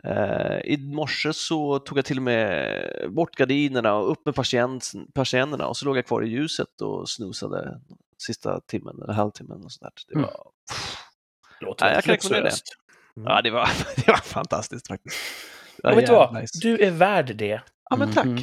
Eh, 0.05 0.57
I 0.65 0.77
morse 0.95 1.33
så 1.33 1.79
tog 1.79 1.99
jag 1.99 2.05
till 2.05 2.17
och 2.17 2.23
med 2.23 2.83
bort 3.09 3.37
gardinerna 3.37 3.95
och 3.95 4.11
upp 4.11 4.27
med 4.27 4.35
patient, 4.35 4.93
patienterna 5.15 5.67
och 5.67 5.77
så 5.77 5.85
låg 5.87 5.97
jag 5.97 6.07
kvar 6.07 6.23
i 6.23 6.29
ljuset 6.29 6.81
och 6.81 7.09
snusade 7.11 7.81
sista 8.19 8.61
timmen 8.61 9.03
eller 9.03 9.13
halvtimmen 9.13 9.65
och 9.65 9.73
sådär. 9.73 9.93
Det 10.09 10.15
Mm. 10.15 10.27
var, 10.27 10.47
Låter 11.61 11.87
Ja, 11.87 11.93
jag 11.95 12.05
kan 12.05 12.13
rekommendera 12.15 12.41
det. 12.41 12.45
luxuöst. 12.51 12.77
ja, 13.15 13.43
det 13.43 13.51
var, 13.51 13.69
det 13.97 14.09
var 14.09 14.17
fantastiskt 14.17 14.89
faktiskt. 14.89 15.17
Och 15.83 15.99
vet 15.99 16.07
du 16.07 16.13
vad? 16.13 16.35
nice. 16.35 16.59
Du 16.63 16.79
är 16.85 16.91
värd 16.91 17.37
det. 17.37 17.61
Ja, 17.91 17.97
men 17.97 18.13
tack. 18.13 18.27
Mhm. 18.27 18.43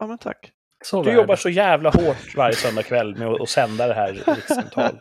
Ja, 0.00 0.06
men 0.06 0.18
tack. 0.18 0.52
Så 0.84 1.02
Du 1.02 1.10
värd. 1.10 1.18
jobbar 1.18 1.36
så 1.36 1.48
jävla 1.48 1.90
hårt 1.90 2.36
varje 2.36 2.56
söndag 2.56 2.82
kväll 2.82 3.16
med 3.16 3.28
att, 3.28 3.48
sända 3.48 3.86
det 3.86 3.94
här 3.94 4.12
rikssamtal. 4.12 5.00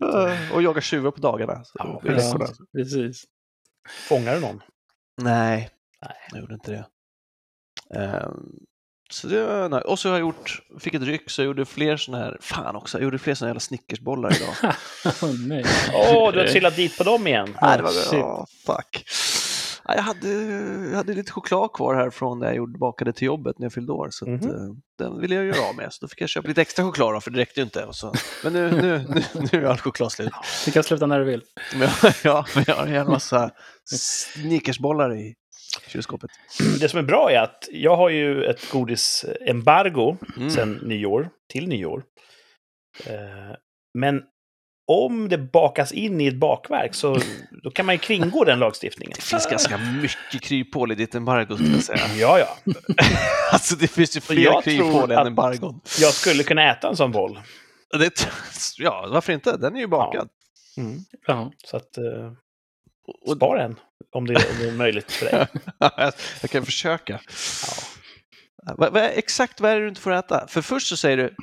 Och 0.52 0.62
jaga 0.62 0.80
tjuvar 0.80 1.10
på 1.10 1.20
dagarna. 1.20 1.62
Ja, 1.74 2.00
är 2.04 2.10
Ja, 2.10 2.48
precis. 2.76 3.24
Fångar 4.08 4.34
du 4.34 4.40
någon? 4.40 4.62
Nej, 5.22 5.70
Nej. 6.02 6.16
jag 6.30 6.40
gjorde 6.40 6.54
inte 6.54 6.70
det. 6.70 6.86
Ehm, 8.00 8.52
så 9.10 9.26
det 9.26 9.46
var, 9.46 9.68
nej. 9.68 9.80
Och 9.80 9.98
så 9.98 10.08
har 10.08 10.14
jag 10.14 10.20
gjort, 10.20 10.62
fick 10.80 10.94
ett 10.94 11.02
ryck 11.02 11.30
så 11.30 11.40
jag 11.42 11.46
gjorde 11.46 11.64
fler 11.64 11.96
sådana 11.96 12.24
här, 12.24 12.38
fan 12.40 12.76
också, 12.76 12.98
jag 12.98 13.04
gjorde 13.04 13.18
fler 13.18 13.34
sådana 13.34 13.48
jävla 13.48 13.60
snickersbollar 13.60 14.36
idag. 14.36 14.54
Åh. 15.94 16.16
Åh, 16.16 16.32
du 16.32 16.38
har 16.38 16.46
trillat 16.46 16.76
dit 16.76 16.98
på 16.98 17.04
dem 17.04 17.26
igen. 17.26 17.56
Nej, 17.62 17.76
det 17.76 17.82
var, 17.82 17.90
oh, 17.90 18.44
fuck. 18.66 19.04
Ja, 19.84 19.94
Jag 19.94 20.02
hade, 20.02 20.28
jag 20.90 20.96
hade 20.96 21.14
lite 21.14 21.32
choklad 21.32 21.72
kvar 21.72 21.94
här 21.94 22.10
från 22.10 22.38
när 22.38 22.46
jag 22.46 22.56
gjorde, 22.56 22.78
bakade 22.78 23.12
till 23.12 23.26
jobbet 23.26 23.58
när 23.58 23.64
jag 23.64 23.72
fyllde 23.72 23.92
år. 23.92 24.08
Så 24.10 24.26
eh, 24.26 24.38
den 24.98 25.20
ville 25.20 25.34
jag 25.34 25.44
göra 25.44 25.68
av 25.68 25.76
med. 25.76 25.92
Så 25.92 25.98
då 26.04 26.08
fick 26.08 26.20
jag 26.20 26.28
köpa 26.28 26.48
lite 26.48 26.60
extra 26.62 26.84
choklad 26.84 27.14
då, 27.14 27.20
för 27.20 27.30
det 27.30 27.38
räckte 27.38 27.60
ju 27.60 27.64
inte. 27.64 27.86
Så, 27.92 28.12
men 28.44 28.52
nu, 28.52 28.70
nu, 28.70 28.98
nu, 29.08 29.22
nu 29.52 29.58
är 29.64 29.64
all 29.70 29.78
choklad 29.78 30.12
slut. 30.12 30.32
Du 30.64 30.70
kan 30.70 30.82
sluta 30.82 31.06
när 31.06 31.18
du 31.18 31.24
vill. 31.24 31.42
Men 31.76 31.88
ja, 32.24 32.46
men 32.54 32.64
jag 32.66 32.74
har 32.74 32.86
en 32.86 33.06
massa 33.08 33.50
snickersbollar 33.84 35.14
i 35.16 35.34
kylskåpet. 35.88 36.30
Det 36.80 36.88
som 36.88 36.98
är 36.98 37.02
bra 37.02 37.30
är 37.30 37.38
att 37.42 37.68
jag 37.72 37.96
har 37.96 38.08
ju 38.08 38.44
ett 38.44 38.70
godisembargo 38.72 40.16
Mm. 40.36 40.50
sedan 40.50 40.72
nyår, 40.82 41.28
till 41.52 41.68
nyår. 41.68 42.02
Eh, 43.06 43.14
Men 43.98 44.22
om 44.86 45.28
det 45.28 45.38
bakas 45.38 45.92
in 45.92 46.20
i 46.20 46.26
ett 46.26 46.36
bakverk 46.36 46.94
så 46.94 47.18
då 47.62 47.70
kan 47.70 47.86
man 47.86 47.94
ju 47.94 47.98
kringgå 47.98 48.44
den 48.44 48.58
lagstiftningen. 48.58 49.12
Det 49.16 49.22
finns 49.22 49.46
ganska 49.46 49.78
mycket 49.78 50.40
kryphål 50.42 50.92
i 50.92 50.94
ditt 50.94 51.14
embargo 51.14 51.56
skulle 51.56 51.74
jag 51.74 51.82
säga. 51.82 52.06
Ja, 52.16 52.38
ja. 52.38 52.72
Alltså 53.52 53.76
det 53.76 53.88
finns 53.88 54.16
ju 54.16 54.20
fler 54.20 54.62
kryphål 54.62 55.10
än 55.10 55.26
embargon. 55.26 55.80
Jag 56.00 56.12
skulle 56.12 56.42
kunna 56.42 56.70
äta 56.70 56.88
en 56.88 56.96
sån 56.96 57.12
boll. 57.12 57.40
Det, 57.98 58.28
ja, 58.78 59.08
varför 59.10 59.32
inte? 59.32 59.56
Den 59.56 59.76
är 59.76 59.80
ju 59.80 59.86
bakad. 59.86 60.28
Ja. 61.26 61.52
Så 61.64 61.76
att, 61.76 61.98
eh, 61.98 62.32
Och, 63.26 63.36
spara 63.36 63.62
en 63.64 63.76
om 64.12 64.26
det, 64.26 64.34
om 64.34 64.58
det 64.58 64.68
är 64.68 64.72
möjligt 64.72 65.12
för 65.12 65.26
dig. 65.26 65.46
jag, 66.40 66.50
kan 66.50 66.64
försöka. 66.64 67.20
Vad, 68.76 68.96
exakt 68.96 69.60
vad 69.60 69.70
är 69.70 69.76
det 69.76 69.82
du 69.82 69.88
inte 69.88 70.00
får 70.00 70.12
äta? 70.12 70.46
För 70.48 70.62
först 70.62 70.86
så 70.88 70.96
säger 70.96 71.16
du 71.16 71.34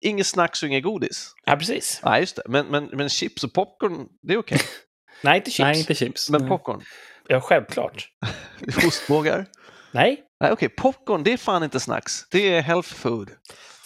inget 0.00 0.26
snacks 0.26 0.62
och 0.62 0.68
inget 0.68 0.82
godis. 0.82 1.32
Ja, 1.44 1.56
precis. 1.56 2.00
Nej, 2.04 2.20
just 2.20 2.36
det. 2.36 2.42
Men, 2.46 2.66
men, 2.66 2.84
men 2.84 3.08
chips 3.08 3.44
och 3.44 3.52
popcorn, 3.52 4.08
det 4.22 4.34
är 4.34 4.38
okej. 4.38 4.60
Nej, 5.22 5.36
inte 5.36 5.50
chips. 5.50 5.64
Nej, 5.64 5.78
inte 5.78 5.94
chips. 5.94 6.30
Men 6.30 6.48
popcorn, 6.48 6.82
Ja, 7.28 7.40
självklart. 7.40 8.08
ostbågar. 8.86 9.46
Nej. 9.92 10.24
Nej, 10.40 10.52
okej, 10.52 10.68
popcorn, 10.68 11.22
det 11.22 11.32
är 11.32 11.36
fan 11.36 11.64
inte 11.64 11.80
snacks. 11.80 12.28
Det 12.30 12.54
är 12.54 12.62
health 12.62 12.94
food. 12.94 13.30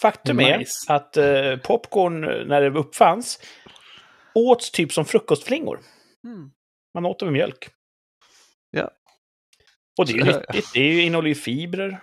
Faktum 0.01 0.39
är 0.39 0.57
Nice. 0.57 0.93
att 0.93 1.17
eh, 1.17 1.57
popcorn, 1.63 2.21
när 2.47 2.61
det 2.61 2.79
uppfanns, 2.79 3.39
åts 4.33 4.71
typ 4.71 4.93
som 4.93 5.05
frukostflingor. 5.05 5.79
Mm. 6.23 6.49
Man 6.93 7.05
åt 7.05 7.19
det 7.19 7.25
med 7.25 7.33
mjölk. 7.33 7.69
Ja. 8.71 8.91
Och 9.97 10.05
det 10.05 10.13
är 10.13 10.17
ju 10.17 10.23
nyttigt. 10.25 10.73
Det 10.73 10.79
är 10.79 11.01
innehåller 11.01 11.29
ju 11.29 11.35
fibrer. 11.35 11.99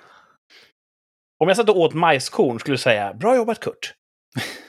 Om 1.42 1.48
jag 1.48 1.56
satt 1.56 1.68
och 1.68 1.76
åt 1.80 1.94
majskorn 1.94 2.58
skulle 2.60 2.72
jag 2.72 2.80
säga 2.80 3.14
bra 3.14 3.36
jobbat 3.36 3.60
Kurt. 3.60 3.94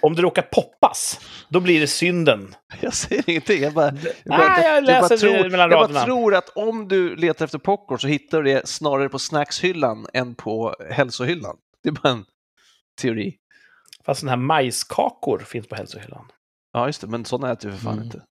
Om 0.02 0.16
det 0.16 0.22
råkar 0.22 0.42
poppas, 0.42 1.20
då 1.50 1.60
blir 1.60 1.80
det 1.80 1.88
synden. 1.88 2.56
Jag 2.82 2.94
säger 2.94 3.30
ingenting. 3.30 3.62
Jag 3.64 3.74
bara, 3.74 3.86
jag 3.86 3.96
bara, 4.26 4.40
Ah, 4.48 4.62
jag 4.62 4.86
bara 4.86 5.00
läser 5.02 5.18
tror, 5.18 5.34
mellan 5.50 5.60
jag 5.72 5.72
raderna. 5.72 5.94
bara 6.00 6.06
tror 6.06 6.36
att 6.36 6.50
om 6.50 6.88
du 6.88 7.16
letar 7.16 7.46
efter 7.46 7.58
popcorn 7.58 8.00
så 8.00 8.08
hittar 8.08 8.42
du 8.42 8.54
det 8.54 8.68
snarare 8.68 9.10
på 9.10 9.20
snackshyllan 9.20 10.08
än 10.14 10.36
på 10.36 10.76
hälsohyllan. 10.90 11.58
Det 11.84 11.90
är 11.90 11.94
bara 11.94 12.10
en 12.10 12.26
teori. 13.02 13.36
Fast 14.06 14.20
sådana 14.20 14.32
här 14.32 14.44
majskakor 14.44 15.40
finns 15.40 15.68
på 15.68 15.76
hälsohyllan. 15.76 16.26
Ja, 16.74 16.88
just 16.88 17.02
det, 17.02 17.08
men 17.08 17.26
sådana 17.26 17.54
äter 17.54 17.70
vi 17.70 17.76
för 17.76 17.84
fan 17.84 17.94
Mm. 17.94 18.06
inte. 18.06 18.22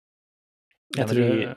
Ja, 0.97 1.05
Äter 1.05 1.57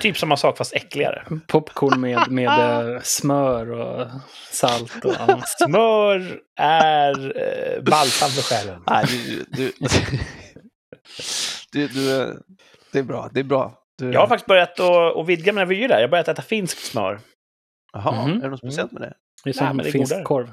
typ 0.00 0.16
samma 0.18 0.36
sak 0.36 0.56
fast 0.58 0.72
äckligare. 0.74 1.24
popcorn 1.46 2.00
med, 2.00 2.30
med 2.30 2.94
eh, 2.94 3.00
smör 3.02 3.70
och 3.70 4.08
salt? 4.50 5.04
Och, 5.04 5.14
ja. 5.18 5.42
Smör 5.46 6.40
är 6.60 7.36
eh, 7.76 7.82
balsam 7.82 8.30
för 8.30 8.42
själen. 8.42 8.82
Nej, 8.90 9.04
du, 9.08 9.44
du, 9.50 9.72
du, 11.72 11.88
du, 11.88 12.38
det 12.92 12.98
är 12.98 13.02
bra. 13.02 13.30
Det 13.34 13.40
är 13.40 13.44
bra. 13.44 13.78
Du, 13.98 14.12
Jag 14.12 14.20
har 14.20 14.26
faktiskt 14.26 14.46
börjat 14.46 14.80
att, 14.80 15.16
att 15.16 15.26
vidga 15.26 15.52
mina 15.52 15.64
vyer 15.64 15.88
där. 15.88 15.94
Jag 15.96 16.02
har 16.02 16.08
börjat 16.10 16.28
äta 16.28 16.42
finskt 16.42 16.84
smör. 16.84 17.20
Jaha, 17.92 18.26
Mhm. 18.26 18.36
är 18.38 18.42
det 18.42 18.48
något 18.50 18.58
speciellt 18.58 18.92
med 18.92 19.02
det? 19.02 19.14
Det 19.44 19.50
är 19.50 19.54
som 19.54 19.76
Nej, 19.76 19.92
finsk 19.92 20.24
korv. 20.24 20.52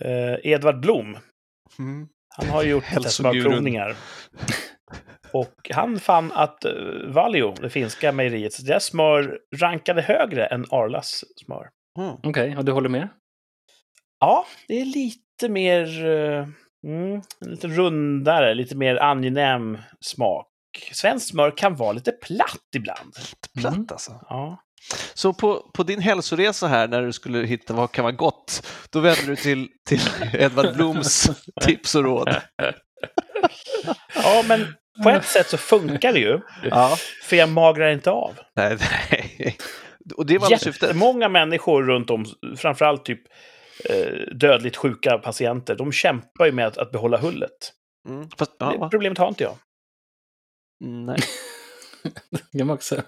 Eh, 0.00 0.34
Edvard 0.52 0.80
Blom, 0.80 1.18
Mm. 1.78 2.08
han 2.28 2.48
har 2.48 2.62
gjort 2.62 2.84
smörprovningar. 3.06 3.96
Och 5.34 5.70
han 5.70 6.00
fann 6.00 6.32
att 6.32 6.64
uh, 6.66 7.12
Valio, 7.12 7.54
det 7.60 7.70
finska 7.70 8.12
mejeriet, 8.12 8.66
deras 8.66 8.84
smör 8.84 9.38
rankade 9.56 10.02
högre 10.02 10.46
än 10.46 10.64
Arlas 10.70 11.24
smör. 11.44 11.68
Mm. 11.98 12.14
Okej, 12.22 12.56
och 12.56 12.64
du 12.64 12.72
håller 12.72 12.88
med? 12.88 13.08
Ja, 14.20 14.46
det 14.68 14.80
är 14.80 14.84
lite 14.84 15.48
mer... 15.48 16.06
eh, 16.06 16.48
mm, 16.86 17.22
lite 17.40 17.68
rundare, 17.68 18.54
lite 18.54 18.76
mer 18.76 18.96
angenäm 18.96 19.78
smak. 20.00 20.46
Svenskt 20.92 21.28
smör 21.30 21.56
kan 21.56 21.76
vara 21.76 21.92
lite 21.92 22.12
platt 22.12 22.68
ibland. 22.76 23.14
Platt 23.60 23.74
Mm. 23.74 23.86
alltså. 23.90 24.12
Ja. 24.28 24.60
Så 25.14 25.32
på, 25.34 25.70
på 25.74 25.82
din 25.82 26.00
hälsoresa 26.00 26.66
här, 26.66 26.88
när 26.88 27.02
du 27.02 27.12
skulle 27.12 27.38
hitta 27.46 27.74
vad 27.74 27.92
kan 27.92 28.02
vara 28.04 28.12
gott, 28.14 28.66
då 28.90 29.00
vände 29.00 29.22
du 29.26 29.36
till, 29.36 29.68
till 29.88 30.00
Edvard 30.32 30.74
Bloms 30.74 31.30
tips 31.62 31.94
och 31.94 32.04
råd. 32.04 32.36
ja, 34.14 34.44
men 34.48 34.60
på 35.02 35.10
ett 35.10 35.24
sätt 35.24 35.48
så 35.48 35.56
funkar 35.56 36.12
det 36.12 36.18
ju. 36.18 36.40
Ja. 36.70 36.96
För 37.22 37.36
jag 37.36 37.48
magrar 37.48 37.92
inte 37.92 38.10
av. 38.10 38.34
Nej, 38.56 38.78
nej. 39.10 39.56
Och 40.16 40.26
det 40.26 40.38
var? 40.38 40.50
Jättemånga 40.50 41.28
människor 41.28 41.82
runt 41.82 42.10
om, 42.10 42.26
framförallt 42.56 43.04
typ 43.04 43.20
eh, 43.90 44.34
dödligt 44.34 44.76
sjuka 44.76 45.18
patienter, 45.18 45.74
de 45.74 45.92
kämpar 45.92 46.46
ju 46.46 46.52
med 46.52 46.66
att, 46.66 46.78
att 46.78 46.92
behålla 46.92 47.18
hullet. 47.18 47.72
Mm. 48.08 48.28
Fast, 48.38 48.52
ja, 48.58 48.72
Det 48.72 48.88
problemet 48.90 49.18
har 49.18 49.28
inte 49.28 49.44
jag. 49.44 49.56
nej. 50.80 51.18
Jag 52.50 52.70
också... 52.70 53.02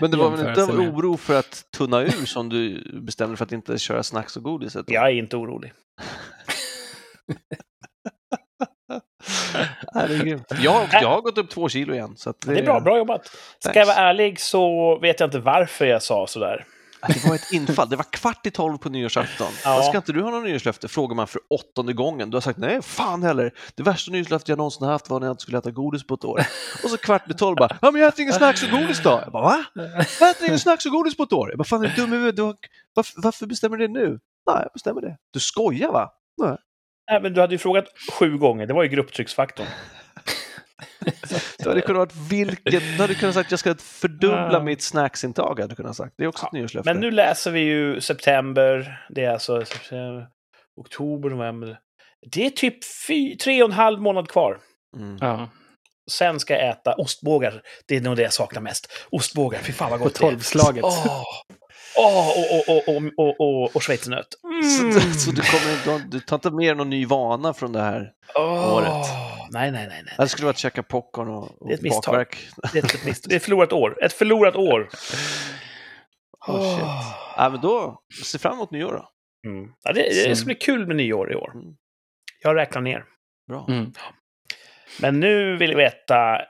Men 0.00 0.10
det 0.10 0.16
var 0.16 0.30
väl 0.30 0.48
inte 0.48 0.62
av 0.62 0.70
oro 0.70 1.16
för 1.16 1.38
att 1.38 1.64
tunna 1.76 2.02
ur 2.02 2.26
som 2.26 2.48
du 2.48 2.82
bestämde 3.00 3.36
för 3.36 3.44
att 3.44 3.52
inte 3.52 3.78
köra 3.78 4.02
snacks 4.02 4.36
och 4.36 4.42
godiset? 4.42 4.86
då? 4.86 4.94
Jag 4.94 5.06
är 5.06 5.14
inte 5.14 5.36
orolig. 5.36 5.72
Jag, 10.62 10.88
jag 10.92 11.08
har 11.08 11.20
gått 11.20 11.38
upp 11.38 11.50
två 11.50 11.68
kilo 11.68 11.94
igen. 11.94 12.16
Så 12.16 12.30
att 12.30 12.40
det, 12.40 12.54
Det 12.54 12.60
är 12.60 12.64
bra, 12.64 12.80
bra 12.80 12.98
jobbat. 12.98 13.30
Ska 13.58 13.78
jag 13.78 13.86
vara 13.86 13.96
ärlig 13.96 14.40
så 14.40 14.98
vet 14.98 15.20
jag 15.20 15.26
inte 15.26 15.38
varför 15.38 15.84
jag 15.84 16.02
sa 16.02 16.26
sådär. 16.26 16.66
Det 17.08 17.24
var 17.24 17.34
ett 17.34 17.52
infall. 17.52 17.88
Det 17.88 17.96
var 17.96 18.12
kvart 18.12 18.46
i 18.46 18.50
tolv 18.50 18.78
på 18.78 18.88
nyårsafton. 18.88 19.46
Ja. 19.64 19.82
Ska 19.82 19.96
inte 19.96 20.12
du 20.12 20.22
ha 20.22 20.30
någon 20.30 20.44
nyårslöfte? 20.44 20.88
Frågar 20.88 21.16
man 21.16 21.26
för 21.26 21.40
åttonde 21.50 21.92
gången. 21.92 22.30
Du 22.30 22.36
har 22.36 22.40
sagt 22.40 22.58
nej, 22.58 22.82
fan 22.82 23.22
heller. 23.22 23.52
Det 23.74 23.82
värsta 23.82 24.12
nyårslöftet 24.12 24.48
jag 24.48 24.58
någonsin 24.58 24.84
har 24.84 24.92
haft 24.92 25.10
var 25.10 25.20
när 25.20 25.26
jag 25.26 25.32
inte 25.32 25.42
skulle 25.42 25.58
äta 25.58 25.70
godis 25.70 26.06
på 26.06 26.14
ett 26.14 26.24
år. 26.24 26.40
Och 26.84 26.90
så 26.90 26.96
kvart 26.96 27.30
i 27.30 27.34
tolv 27.34 27.56
bara, 27.56 27.78
ja 27.82 27.90
men 27.90 28.00
jag 28.00 28.08
äter 28.08 28.20
ingen 28.20 28.34
snacks 28.34 28.62
och 28.62 28.70
godis 28.70 29.02
då. 29.02 29.10
Jag 29.10 29.32
bara, 29.32 29.42
va? 29.42 29.64
Jag 30.20 30.30
äter 30.30 30.46
ingen 30.46 30.58
snacks 30.58 30.86
och 30.86 30.92
godis 30.92 31.16
på 31.16 31.22
ett 31.22 31.32
år. 31.32 31.48
Jag 31.50 31.58
bara, 31.58 31.64
fan 31.64 31.84
är 31.84 31.88
du 31.88 32.02
dum 32.02 32.12
i 32.14 32.16
huvudet? 32.16 32.56
Varför, 32.94 33.22
varför 33.22 33.46
bestämmer 33.46 33.76
du 33.76 33.86
det 33.86 33.92
nu? 33.92 34.08
Nej, 34.46 34.56
jag 34.62 34.70
bestämmer 34.72 35.00
det. 35.00 35.16
Du 35.32 35.40
skojar 35.40 35.92
va? 35.92 36.10
Nej. 36.42 36.56
Nej, 37.10 37.22
men 37.22 37.32
du 37.34 37.40
hade 37.40 37.54
ju 37.54 37.58
frågat 37.58 37.84
sju 38.12 38.38
gånger. 38.38 38.66
Det 38.66 38.74
var 38.74 38.82
ju 38.82 38.88
grupptrycksfaktorn. 38.88 39.66
Det 41.58 41.68
hade 41.68 41.80
kunnat 41.80 41.98
varit 42.16 42.30
vilket... 42.32 42.96
Du 42.96 43.02
hade 43.02 43.14
kunnat 43.14 43.34
sagt 43.34 43.46
att 43.46 43.50
jag 43.50 43.60
ska 43.60 43.74
fördubbla 43.74 44.52
Ja. 44.52 44.62
mitt 44.62 44.82
snacksintag. 44.82 45.60
Hade 45.60 45.72
du 45.72 45.74
kunnat 45.76 45.96
sagt. 45.96 46.14
Det 46.18 46.24
är 46.24 46.28
också 46.28 46.46
ett 46.46 46.52
nyårslöfte. 46.52 46.92
Men 46.94 47.00
nu 47.00 47.10
läser 47.10 47.50
vi 47.50 47.60
ju 47.60 48.00
september. 48.00 49.00
Det 49.08 49.24
är 49.24 49.30
alltså 49.30 49.64
september, 49.64 50.26
oktober, 50.76 51.30
november. 51.30 51.78
Det 52.32 52.46
är 52.46 52.50
typ 52.50 52.78
fy, 53.06 53.36
tre 53.36 53.62
och 53.62 53.68
en 53.68 53.74
halv 53.74 54.00
månad 54.00 54.28
kvar. 54.28 54.58
Mm. 54.96 55.18
Ja, 55.20 55.50
Sen 56.10 56.40
ska 56.40 56.54
jag 56.58 56.68
äta 56.68 56.94
ostbågar. 56.94 57.62
Det 57.88 57.96
är 57.96 58.00
nog 58.00 58.16
det 58.16 58.22
jag 58.22 58.32
saknar 58.32 58.60
mest. 58.62 59.06
Ostbågar, 59.10 59.58
fy 59.58 59.72
fan 59.72 59.90
vad 59.90 59.98
på 59.98 60.04
gott 60.04 60.14
det 60.14 60.26
är. 60.26 60.30
tolvslaget. 60.30 60.84
Åh! 60.84 61.24
Åh, 61.96 62.28
och, 62.28 62.68
och, 62.68 62.76
och, 62.76 62.96
och, 62.96 63.12
och, 63.16 63.40
och, 63.40 63.76
och 63.76 63.82
schweizernöt. 63.82 64.26
Mm. 64.44 64.62
Så, 64.62 65.00
så 65.18 65.30
du, 65.30 65.42
kommer, 65.42 65.96
inte- 65.96 66.08
du 66.10 66.20
tar 66.20 66.36
inte 66.36 66.50
med 66.50 66.76
någon 66.76 66.90
ny 66.90 67.06
vana 67.06 67.54
från 67.54 67.72
det 67.72 67.80
här? 67.80 68.12
Året. 68.74 69.06
Nej, 69.50 69.70
nej, 69.70 69.86
nej. 69.88 70.02
nej. 70.04 70.14
Det 70.18 70.28
skulle 70.28 70.44
vara 70.44 70.50
att 70.50 70.58
käka 70.58 70.82
popcorn 70.82 71.28
och, 71.28 71.62
och 71.62 71.68
Det 71.68 71.72
är 71.74 71.76
ett 71.76 71.82
misstag. 71.82 72.14
bakverk. 72.14 72.48
Det 72.72 72.78
är 72.78 72.84
ett, 72.84 73.04
misstag. 73.04 73.28
det 73.30 73.34
är 73.34 73.36
ett 73.36 73.42
förlorat 73.44 73.72
år. 73.72 74.04
Ett 74.04 74.12
förlorat 74.12 74.56
år. 74.56 74.88
Oh, 76.48 76.76
shit. 76.76 76.84
Ja, 77.36 77.48
men 77.52 77.60
då, 77.60 78.02
se 78.24 78.38
fram 78.38 78.52
emot 78.54 78.70
nyår 78.70 78.92
då. 78.92 79.08
Mm. 79.50 79.70
Ja, 79.82 79.92
det, 79.92 80.02
det 80.28 80.36
ska 80.36 80.44
bli 80.46 80.54
kul 80.54 80.86
med 80.86 80.96
nyår 80.96 81.32
i 81.32 81.34
år. 81.34 81.50
Mm. 81.54 81.66
Jag 82.42 82.56
räknar 82.56 82.80
ner. 82.82 83.04
Bra. 83.48 83.66
Mm. 83.68 83.92
Men 85.00 85.20
nu 85.20 85.56
vill 85.56 85.70
jag 85.70 85.76
veta 85.76 86.40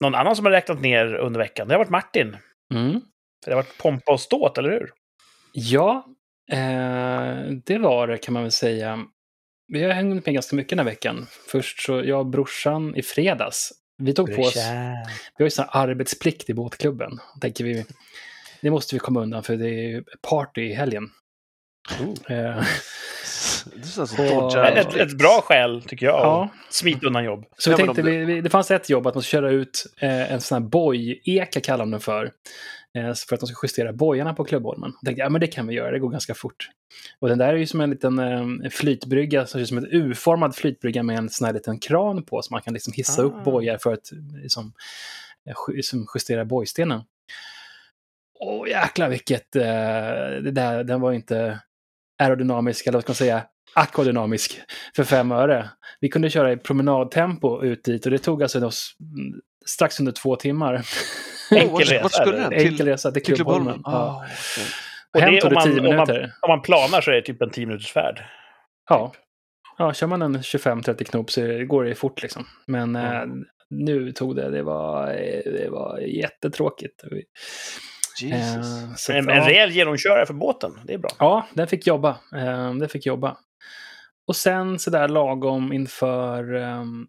någon 0.00 0.14
annan 0.14 0.36
som 0.36 0.44
har 0.44 0.52
räknat 0.52 0.80
ner 0.80 1.14
under 1.14 1.40
veckan. 1.40 1.68
Det 1.68 1.74
har 1.74 1.78
varit 1.78 1.90
Martin. 1.90 2.36
Mm. 2.74 3.00
För 3.44 3.50
det 3.50 3.56
har 3.56 3.62
varit 3.62 3.78
pompa 3.78 4.12
och 4.12 4.20
ståt, 4.20 4.58
eller 4.58 4.70
hur? 4.70 4.90
Ja, 5.52 6.06
eh, 6.52 7.50
det 7.64 7.78
var 7.78 8.06
det 8.06 8.18
kan 8.18 8.34
man 8.34 8.42
väl 8.42 8.52
säga. 8.52 8.98
Vi 9.68 9.82
har 9.82 9.90
hängt 9.90 10.26
med 10.26 10.34
ganska 10.34 10.56
mycket 10.56 10.70
den 10.70 10.78
här 10.78 10.84
veckan. 10.84 11.26
Först 11.48 11.80
så, 11.82 12.02
jag 12.04 12.18
och 12.20 12.26
brorsan 12.26 12.96
i 12.96 13.02
fredags, 13.02 13.72
vi 13.98 14.14
tog 14.14 14.36
på 14.36 14.42
oss, 14.42 14.56
vi 15.38 15.44
har 15.44 15.46
ju 15.46 15.50
sån 15.50 15.64
här 15.70 15.82
arbetsplikt 15.82 16.50
i 16.50 16.54
båtklubben. 16.54 17.18
Tänker 17.40 17.64
vi, 17.64 17.84
det 18.60 18.70
måste 18.70 18.94
vi 18.94 18.98
komma 18.98 19.20
undan 19.20 19.42
för 19.42 19.56
det 19.56 19.68
är 19.70 20.04
party 20.28 20.60
i 20.62 20.74
helgen. 20.74 21.10
Eh, 22.28 22.62
Det 23.74 23.80
är 23.80 23.84
så 23.84 24.00
alltså 24.00 24.22
Och- 24.22 24.56
Ett, 24.66 24.96
ett 24.96 25.18
bra 25.18 25.40
skäl, 25.44 25.82
tycker 25.82 26.06
jag. 26.06 26.14
ja, 26.20 26.48
att 26.68 26.74
Smita 26.74 27.06
undan 27.06 27.24
jobb. 27.24 27.44
så 27.58 27.70
vi 27.70 27.76
tänkte, 27.76 28.02
vi, 28.02 28.24
vi, 28.24 28.40
det 28.40 28.50
fanns 28.50 28.70
ett 28.70 28.90
jobb 28.90 29.06
att 29.06 29.14
man 29.14 29.22
ska 29.22 29.30
köra 29.30 29.50
ut 29.50 29.84
eh, 30.00 30.32
en 30.32 30.40
sån 30.40 30.62
här 30.62 30.68
boj-eka 30.70 31.60
kallar 31.60 31.78
de 31.78 31.90
den 31.90 32.00
för. 32.00 32.30
Eh, 32.98 33.14
för 33.28 33.34
att 33.34 33.40
de 33.40 33.46
ska 33.46 33.66
justera 33.66 33.92
bojarna 33.92 34.34
på 34.34 34.44
klubbholmen. 34.44 34.92
Jag 35.00 35.06
tänkte, 35.06 35.20
ja 35.22 35.28
men 35.28 35.40
det 35.40 35.46
kan 35.46 35.66
vi 35.66 35.74
göra, 35.74 35.90
det 35.90 35.98
går 35.98 36.10
ganska 36.10 36.34
fort. 36.34 36.68
Och 37.20 37.28
den 37.28 37.38
där 37.38 37.48
är 37.48 37.56
ju 37.56 37.66
som 37.66 37.80
en 37.80 37.90
liten 37.90 38.18
eh, 38.18 38.70
flytbrygga, 38.70 39.42
ut 39.54 39.68
som 39.68 39.78
en 39.78 39.86
U-formad 39.90 40.54
flytbrygga 40.54 41.02
med 41.02 41.18
en 41.18 41.30
sån 41.30 41.46
här 41.46 41.52
liten 41.52 41.78
kran 41.78 42.22
på, 42.22 42.42
så 42.42 42.54
man 42.54 42.62
kan 42.62 42.74
liksom 42.74 42.92
hissa 42.92 43.22
Ah. 43.22 43.24
upp 43.24 43.44
bojar 43.44 43.78
för 43.78 43.92
att 43.92 44.10
liksom, 44.42 44.72
som 45.82 46.06
justera 46.14 46.44
bojstenen. 46.44 47.00
Åh 48.40 48.68
jäklar 48.68 49.08
vilket, 49.08 49.56
eh, 49.56 49.62
det 50.42 50.50
där, 50.50 50.84
den 50.84 51.00
var 51.00 51.12
inte 51.12 51.60
aerodynamisk, 52.18 52.86
eller 52.86 52.96
vad 52.96 53.02
ska 53.02 53.10
man 53.10 53.16
säga, 53.16 53.42
akvadynamisk 53.74 54.60
för 54.96 55.04
fem 55.04 55.32
öre. 55.32 55.70
Vi 56.00 56.08
kunde 56.08 56.30
köra 56.30 56.52
i 56.52 56.56
promenadtempo 56.56 57.62
ut 57.62 57.84
dit 57.84 58.06
och 58.06 58.12
det 58.12 58.18
tog 58.18 58.42
alltså 58.42 58.66
oss 58.66 58.96
mm, 59.00 59.40
strax 59.66 60.00
under 60.00 60.12
två 60.12 60.36
timmar. 60.36 60.86
Enkel 61.56 61.86
resa, 61.86 62.02
Vart 62.02 62.12
skulle 62.12 62.36
den? 62.38 62.52
Enkel 62.52 62.86
resa 62.86 63.10
till 63.12 63.22
till 63.24 63.34
klubbholmen. 63.34 63.80
Ja. 63.84 63.90
Ah, 63.92 64.24
okej. 64.24 64.64
Och 65.14 65.20
Hem 65.20 65.34
det, 65.34 65.40
tog 65.40 65.52
om, 65.52 65.54
det 65.56 65.62
tio 65.62 65.82
man, 65.82 65.90
om, 65.90 65.96
man, 65.96 66.06
minuter. 66.08 66.32
om 66.40 66.48
man 66.50 66.62
planar 66.62 67.00
så 67.00 67.10
är 67.10 67.14
det 67.14 67.22
typ 67.22 67.42
en 67.42 67.50
10 67.50 67.66
minuters 67.66 67.92
färd. 67.92 68.24
Ja. 68.88 69.12
ja, 69.78 69.92
kör 69.94 70.06
man 70.06 70.22
en 70.22 70.36
25-30 70.38 71.04
knop 71.04 71.30
så 71.30 71.40
går 71.66 71.84
det 71.84 71.94
fort 71.94 72.22
liksom. 72.22 72.44
Men 72.66 72.96
eh, 72.96 73.22
nu 73.70 74.12
tog 74.12 74.36
det, 74.36 74.50
det 74.50 74.62
var, 74.62 75.06
det 75.44 75.68
var 75.70 75.98
jättetråkigt. 75.98 77.04
Vi- 77.10 77.24
Eh, 78.32 78.62
så 78.96 79.12
en, 79.12 79.28
en 79.30 79.44
rejäl 79.44 79.70
genomkörare 79.70 80.26
för 80.26 80.34
båten, 80.34 80.80
det 80.84 80.94
är 80.94 80.98
bra. 80.98 81.10
Ja, 81.18 81.46
den 81.54 81.66
fick 81.66 81.86
jobba. 81.86 82.10
Eh, 82.34 82.74
den 82.74 82.88
fick 82.88 83.06
jobba. 83.06 83.36
Och 84.26 84.36
sen 84.36 84.78
sådär 84.78 85.08
lagom 85.08 85.72
inför 85.72 86.54
um, 86.54 87.06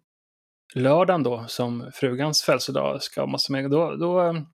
lördagen 0.74 1.22
då, 1.22 1.44
som 1.48 1.90
frugans 1.94 2.42
födelsedag 2.42 3.02
ska 3.02 3.26
måste 3.26 3.52
med, 3.52 3.70
då, 3.70 3.96
då, 3.96 4.20
ehm, 4.20 4.46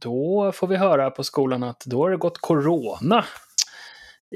då 0.00 0.52
får 0.54 0.66
vi 0.66 0.76
höra 0.76 1.10
på 1.10 1.24
skolan 1.24 1.62
att 1.62 1.82
då 1.86 2.02
har 2.02 2.10
det 2.10 2.16
gått 2.16 2.38
corona 2.38 3.24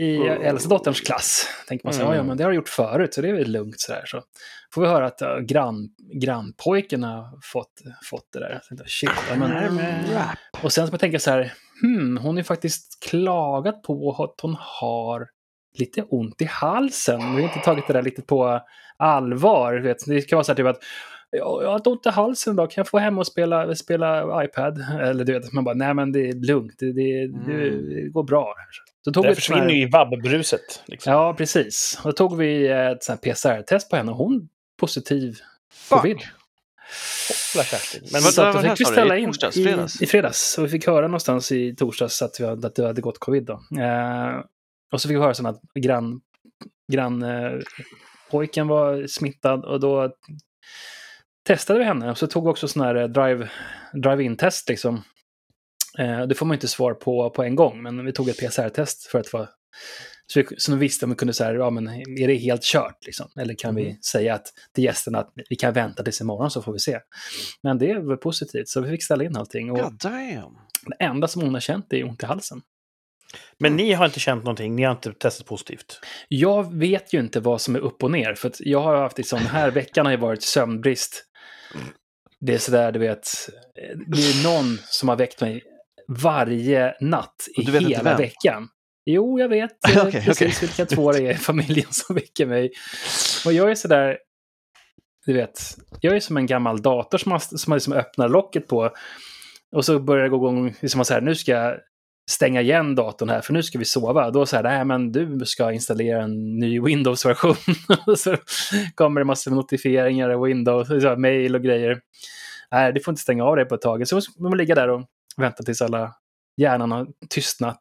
i 0.01 0.17
mm. 0.17 0.43
äldsta 0.43 0.69
dotterns 0.69 1.01
klass. 1.01 1.47
Tänker 1.69 1.87
man 1.87 1.95
så 1.95 2.03
mm. 2.03 2.17
ja 2.17 2.23
men 2.23 2.37
det 2.37 2.45
har 2.45 2.51
jag 2.51 2.57
gjort 2.57 2.69
förut 2.69 3.15
så 3.15 3.21
det 3.21 3.29
är 3.29 3.33
väl 3.33 3.51
lugnt 3.51 3.81
sådär. 3.81 4.03
Så 4.07 4.23
får 4.75 4.83
vi 4.83 4.89
höra 4.89 5.07
att 5.07 5.23
uh, 5.23 5.39
grann, 5.39 5.89
grannpojken 6.21 7.03
har 7.03 7.39
fått, 7.53 7.73
fått 8.11 8.33
det 8.33 8.39
där. 8.39 8.61
tänkte, 8.69 8.89
Shit, 8.89 9.11
men, 9.39 9.73
och 10.63 10.73
sen 10.73 10.87
så 10.87 10.93
jag 10.93 11.01
tänka 11.01 11.19
så 11.19 11.31
här, 11.31 11.53
hmm, 11.83 12.17
hon 12.17 12.35
har 12.35 12.41
ju 12.41 12.45
faktiskt 12.45 13.03
klagat 13.11 13.83
på 13.83 14.25
att 14.25 14.41
hon 14.41 14.57
har 14.59 15.29
lite 15.79 16.03
ont 16.03 16.43
i 16.43 16.45
halsen. 16.45 17.37
Vi 17.37 17.43
har 17.43 17.49
inte 17.49 17.65
tagit 17.65 17.87
det 17.87 17.93
där 17.93 18.03
lite 18.03 18.23
på 18.23 18.61
allvar. 18.97 19.75
Vet. 19.75 20.07
Det 20.07 20.23
kan 20.23 20.37
vara 20.37 20.45
så 20.45 20.53
här 20.53 20.57
typ 20.57 20.67
att 20.67 20.83
jag 21.31 21.71
har 21.71 21.89
ont 21.89 22.07
i 22.07 22.09
halsen 22.09 22.55
idag, 22.55 22.71
kan 22.71 22.83
jag 22.83 22.89
få 22.89 22.99
hem 22.99 23.19
och 23.19 23.27
spela, 23.27 23.75
spela 23.75 24.45
iPad? 24.45 24.85
Eller 25.01 25.25
du 25.25 25.33
vet, 25.33 25.53
man 25.53 25.65
bara, 25.65 25.75
nej 25.75 25.95
men 25.95 26.13
det 26.13 26.29
är 26.29 26.33
lugnt, 26.33 26.75
det, 26.79 26.93
det, 26.93 27.23
mm. 27.23 27.89
det 27.89 28.09
går 28.09 28.23
bra. 28.23 28.55
Så 29.05 29.13
tog 29.13 29.25
det 29.25 29.35
försvinner 29.35 29.71
ju 29.71 29.83
i 29.83 29.91
vabbruset. 29.91 30.83
Liksom. 30.87 31.13
Ja, 31.13 31.35
precis. 31.35 31.99
Då 32.05 32.13
tog 32.13 32.37
vi 32.37 32.69
ett 32.69 33.21
PCR-test 33.23 33.91
på 33.91 33.97
henne 33.97 34.11
och 34.11 34.17
hon 34.17 34.49
positiv 34.81 35.39
covid. 35.89 36.19
Hoppla 37.29 37.65
Kerstin. 37.65 38.03
Men 38.13 38.23
så 38.23 38.43
att 38.43 38.55
då 38.55 38.61
fick 38.61 38.81
vi 38.81 38.85
ställa 38.85 39.17
in. 39.17 39.33
I, 39.57 39.77
i 40.01 40.07
fredags. 40.07 40.59
Och 40.59 40.65
vi 40.65 40.69
fick 40.69 40.87
höra 40.87 41.07
någonstans 41.07 41.53
i 41.53 41.75
torsdags 41.77 42.23
att, 42.23 42.41
vi 42.41 42.45
att 42.45 42.75
det 42.75 42.87
hade 42.87 43.01
gått 43.01 43.19
covid. 43.19 43.45
Då. 43.45 43.53
Eh, 43.53 44.41
och 44.93 45.01
så 45.01 45.09
fick 45.09 45.17
vi 45.17 45.21
höra 45.21 45.35
sen 45.35 45.47
att 45.47 45.61
grann, 45.75 46.21
grann 46.93 47.23
eh, 47.23 47.53
pojken 48.31 48.69
var 48.69 49.07
smittad 49.07 49.65
och 49.65 49.81
då 49.81 50.15
testade 51.47 51.79
vi 51.79 51.85
henne. 51.85 52.11
Och 52.11 52.19
så 52.19 52.27
tog 52.27 52.45
vi 52.45 52.51
också 52.51 52.69
sån 52.69 52.83
här 52.83 52.95
eh, 52.95 53.09
drive, 53.09 53.51
drive-in-test 53.93 54.69
liksom. 54.69 55.03
Eh, 55.99 56.23
det 56.23 56.35
får 56.35 56.47
man 56.47 56.55
inte 56.55 56.69
svar 56.69 56.95
på 56.95 57.31
på 57.31 57.43
en 57.43 57.57
gång, 57.57 57.83
men 57.83 58.05
vi 58.05 58.13
tog 58.13 58.29
ett 58.29 58.39
PCR-test 58.39 59.07
för 59.07 59.19
att 59.19 59.33
vara 59.33 59.49
så, 60.33 60.41
vi, 60.41 60.47
så 60.59 60.73
vi 60.73 60.79
visste 60.79 61.07
om 61.07 61.11
vi 61.11 61.17
kunde 61.17 61.35
säga, 61.35 61.53
ja 61.53 61.71
men 61.71 61.89
är 61.89 62.27
det 62.27 62.35
helt 62.35 62.63
kört 62.63 63.07
liksom? 63.07 63.27
Eller 63.37 63.55
kan 63.55 63.71
mm. 63.71 63.85
vi 63.85 63.99
säga 64.03 64.35
att 64.35 64.47
till 64.75 64.85
gästerna 64.85 65.19
att 65.19 65.33
vi 65.49 65.57
kan 65.57 65.73
vänta 65.73 66.03
tills 66.03 66.21
imorgon 66.21 66.51
så 66.51 66.63
får 66.63 66.73
vi 66.73 66.79
se. 66.79 67.01
Men 67.63 67.79
det 67.79 67.99
var 67.99 68.17
positivt, 68.17 68.69
så 68.69 68.81
vi 68.81 68.91
fick 68.91 69.05
ställa 69.05 69.25
in 69.25 69.37
allting. 69.37 69.71
Och 69.71 69.79
det 70.87 71.05
enda 71.05 71.29
som 71.29 71.43
hon 71.43 71.55
har 71.55 71.61
känt 71.61 71.93
är 71.93 72.05
ont 72.09 72.23
i 72.23 72.27
halsen. 72.27 72.63
Men 73.59 73.77
ni 73.77 73.93
har 73.93 74.07
inte 74.07 74.21
känt 74.21 74.45
någonting? 74.45 74.77
Ni 74.77 74.83
har 74.83 74.93
inte 74.93 75.13
testat 75.13 75.47
positivt? 75.47 76.01
Jag 76.29 76.75
vet 76.75 77.13
ju 77.13 77.21
inte 77.21 77.41
vad 77.41 77.61
som 77.61 77.77
är 77.77 77.81
upp 77.81 78.03
och 78.03 78.11
ner. 78.11 78.35
För 78.35 78.49
att 78.49 78.61
jag 78.61 78.81
har 78.81 78.97
haft 78.97 79.19
liksom, 79.19 79.39
här 79.39 79.71
veckan 79.81 80.07
har 80.07 80.13
ju 80.13 80.19
varit 80.19 80.43
sömnbrist. 80.43 81.25
Det 82.41 82.55
är 82.55 82.59
sådär, 82.59 82.93
du 82.93 82.99
vet, 82.99 83.29
det 84.07 84.23
är 84.23 84.45
någon 84.45 84.79
som 84.85 85.09
har 85.09 85.17
väckt 85.17 85.41
mig 85.41 85.63
varje 86.09 86.95
natt 87.01 87.49
i 87.57 87.63
hela 87.63 88.17
veckan. 88.17 88.69
Jo, 89.07 89.41
jag 89.41 89.49
vet 89.49 89.71
okay, 90.07 90.25
precis 90.25 90.57
okay. 90.57 90.69
vilka 90.69 90.87
två 90.87 91.13
det 91.13 91.19
är 91.19 91.31
i 91.31 91.35
familjen 91.35 91.87
som 91.91 92.15
väcker 92.15 92.47
mig. 92.47 92.73
Och 93.47 93.53
jag 93.53 93.71
är 93.71 93.75
sådär, 93.75 94.19
du 95.27 95.33
vet, 95.33 95.61
jag 96.01 96.17
är 96.17 96.21
som 96.21 96.37
en 96.37 96.47
gammal 96.47 96.83
dator 96.83 97.19
som 97.19 97.31
man, 97.31 97.41
som 97.41 97.71
man 97.71 97.77
liksom 97.77 97.93
öppnar 97.93 98.29
locket 98.29 98.69
på. 98.69 98.91
Och 99.77 99.85
så 99.85 99.99
börjar 99.99 100.25
det 100.25 100.31
gå 100.31 100.37
igång, 100.37 100.75
liksom 100.81 101.05
så 101.05 101.15
här, 101.15 101.21
nu 101.21 101.35
ska 101.35 101.53
jag 101.53 101.79
stänga 102.31 102.61
igen 102.61 102.95
datorn 102.95 103.29
här 103.29 103.41
för 103.41 103.53
nu 103.53 103.63
ska 103.63 103.79
vi 103.79 103.85
sova. 103.85 104.31
Då 104.31 104.47
säger 104.47 104.63
nej 104.63 104.85
men 104.85 105.13
du 105.13 105.47
ska 105.47 105.73
installera 105.73 106.23
en 106.23 106.59
ny 106.59 106.81
Windows-version. 106.81 107.75
så 108.17 108.37
kommer 108.95 109.21
det 109.21 109.25
massor 109.25 109.51
med 109.51 109.57
notifieringar 109.57 110.29
och 110.29 110.47
Windows, 110.47 110.89
så 110.89 111.17
mail 111.17 111.55
och 111.55 111.63
grejer. 111.63 112.01
Nej, 112.71 112.93
du 112.93 113.01
får 113.01 113.13
inte 113.13 113.23
stänga 113.23 113.45
av 113.45 113.57
det 113.57 113.65
på 113.65 113.75
ett 113.75 113.81
tag. 113.81 114.09
Så 114.09 114.21
man 114.39 114.57
ligga 114.57 114.75
där 114.75 114.89
och 114.89 115.05
vänta 115.37 115.63
tills 115.63 115.83
alla 115.83 116.15
hjärnan 116.57 116.93
har 116.93 117.07
tystnat. 117.29 117.81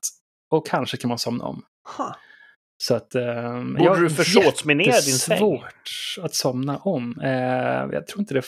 Och 0.51 0.67
kanske 0.67 0.97
kan 0.97 1.09
man 1.09 1.17
somna 1.17 1.45
om. 1.45 1.63
Huh. 1.97 2.13
Så 2.77 2.95
att... 2.95 3.15
Eh, 3.15 3.63
Borde 3.63 3.83
jag, 3.83 4.01
du 4.01 4.09
försåtsminera 4.09 4.91
din 4.91 5.01
säng? 5.01 5.37
svårt 5.37 6.15
att 6.21 6.35
somna 6.35 6.77
om. 6.77 7.21
Eh, 7.23 7.29
jag 7.91 8.07
tror 8.07 8.19
inte 8.19 8.33
det 8.33 8.45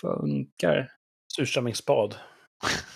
funkar. 0.00 0.88
Surströmmingsbad. 1.36 2.16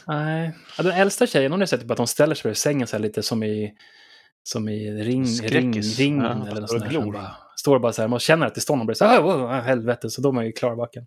Nej. 0.06 0.52
Ja, 0.76 0.82
den 0.82 0.92
äldsta 0.92 1.26
tjejen, 1.26 1.52
hon 1.52 1.60
har 1.60 1.66
sett 1.66 1.80
typ 1.80 1.90
att 1.90 1.98
hon 1.98 2.06
ställer 2.06 2.34
sig 2.34 2.42
bredvid 2.42 2.56
sängen 2.56 2.86
så 2.86 2.96
här 2.96 3.02
lite 3.02 3.22
som 3.22 3.42
i, 3.42 3.74
som 4.42 4.68
i 4.68 4.90
ring, 4.90 5.24
ring, 5.24 5.82
ringen 5.82 6.42
ja, 6.44 6.50
eller 6.50 6.60
något 6.60 6.70
sånt 6.70 6.90
där. 6.90 7.12
Bara, 7.12 7.36
står 7.56 7.78
bara 7.78 7.92
så 7.92 8.02
här, 8.02 8.08
man 8.08 8.18
känner 8.18 8.46
att 8.46 8.54
det 8.54 8.60
står 8.60 8.76
någon 8.76 8.86
bredvid, 8.86 8.98
så 8.98 9.04
här, 9.04 9.22
oh, 9.22 9.50
helvete, 9.50 10.10
så 10.10 10.20
då 10.20 10.28
är 10.28 10.32
man 10.32 10.46
ju 10.46 10.52
klar 10.52 10.72
i 10.72 10.76
backen. 10.76 11.06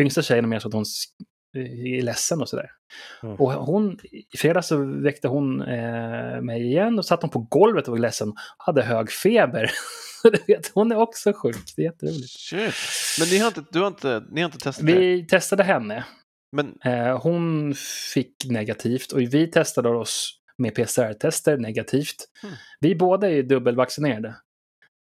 Yngsta 0.00 0.22
tjejen 0.22 0.44
är 0.44 0.48
mer 0.48 0.58
så 0.58 0.68
att 0.68 0.74
hon 0.74 0.84
är 1.56 2.02
ledsen 2.02 2.40
och 2.40 2.48
sådär. 2.48 2.70
Mm. 3.22 3.36
Och 3.36 3.52
hon, 3.52 3.98
i 4.32 4.36
fredags 4.36 4.68
så 4.68 4.76
väckte 5.02 5.28
hon 5.28 5.62
eh, 5.62 6.40
mig 6.40 6.62
igen 6.62 6.98
och 6.98 7.04
satt 7.04 7.22
hon 7.22 7.30
på 7.30 7.38
golvet 7.38 7.88
och 7.88 7.92
var 7.92 7.98
ledsen. 7.98 8.32
Hade 8.58 8.82
hög 8.82 9.10
feber. 9.10 9.70
hon 10.74 10.92
är 10.92 10.96
också 10.96 11.32
sjuk, 11.32 11.56
det 11.76 11.82
är 11.82 11.86
jätteroligt. 11.86 12.30
Shit. 12.30 12.74
Men 13.18 13.28
ni 13.28 13.38
har 13.38 13.46
inte, 13.46 13.64
du 13.70 13.80
har 13.80 13.86
inte, 13.86 14.22
ni 14.30 14.40
har 14.40 14.48
inte 14.48 14.58
testat 14.58 14.84
Vi 14.84 15.20
det? 15.20 15.28
testade 15.28 15.62
henne. 15.62 16.04
Men... 16.54 16.78
Eh, 16.84 17.20
hon 17.22 17.74
fick 18.14 18.34
negativt 18.44 19.12
och 19.12 19.20
vi 19.20 19.50
testade 19.50 19.88
oss 19.88 20.40
med 20.58 20.74
PCR-tester 20.74 21.56
negativt. 21.56 22.16
Mm. 22.42 22.54
Vi 22.80 22.94
båda 22.94 23.30
är 23.30 23.42
dubbelvaccinerade. 23.42 24.34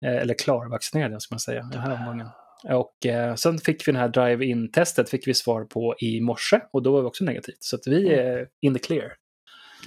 Eh, 0.05 0.15
eller 0.15 0.33
klarvaccinerade 0.33 1.19
ska 1.19 1.33
man 1.33 1.39
säga, 1.39 1.63
den 1.71 1.81
här 1.81 1.93
omgången. 1.93 2.27
Och 2.63 3.05
eh, 3.05 3.35
sen 3.35 3.57
fick 3.57 3.87
vi 3.87 3.91
den 3.91 4.01
här 4.01 4.09
drive-in-testet 4.09 5.09
fick 5.09 5.27
vi 5.27 5.33
svar 5.33 5.63
på 5.63 5.95
i 5.99 6.21
morse 6.21 6.59
och 6.73 6.83
då 6.83 6.91
var 6.91 7.01
vi 7.01 7.07
också 7.07 7.23
negativt. 7.23 7.63
Så 7.63 7.75
att 7.75 7.87
vi 7.87 8.13
mm. 8.13 8.27
är 8.27 8.47
in 8.61 8.73
the 8.73 8.79
clear. 8.79 9.13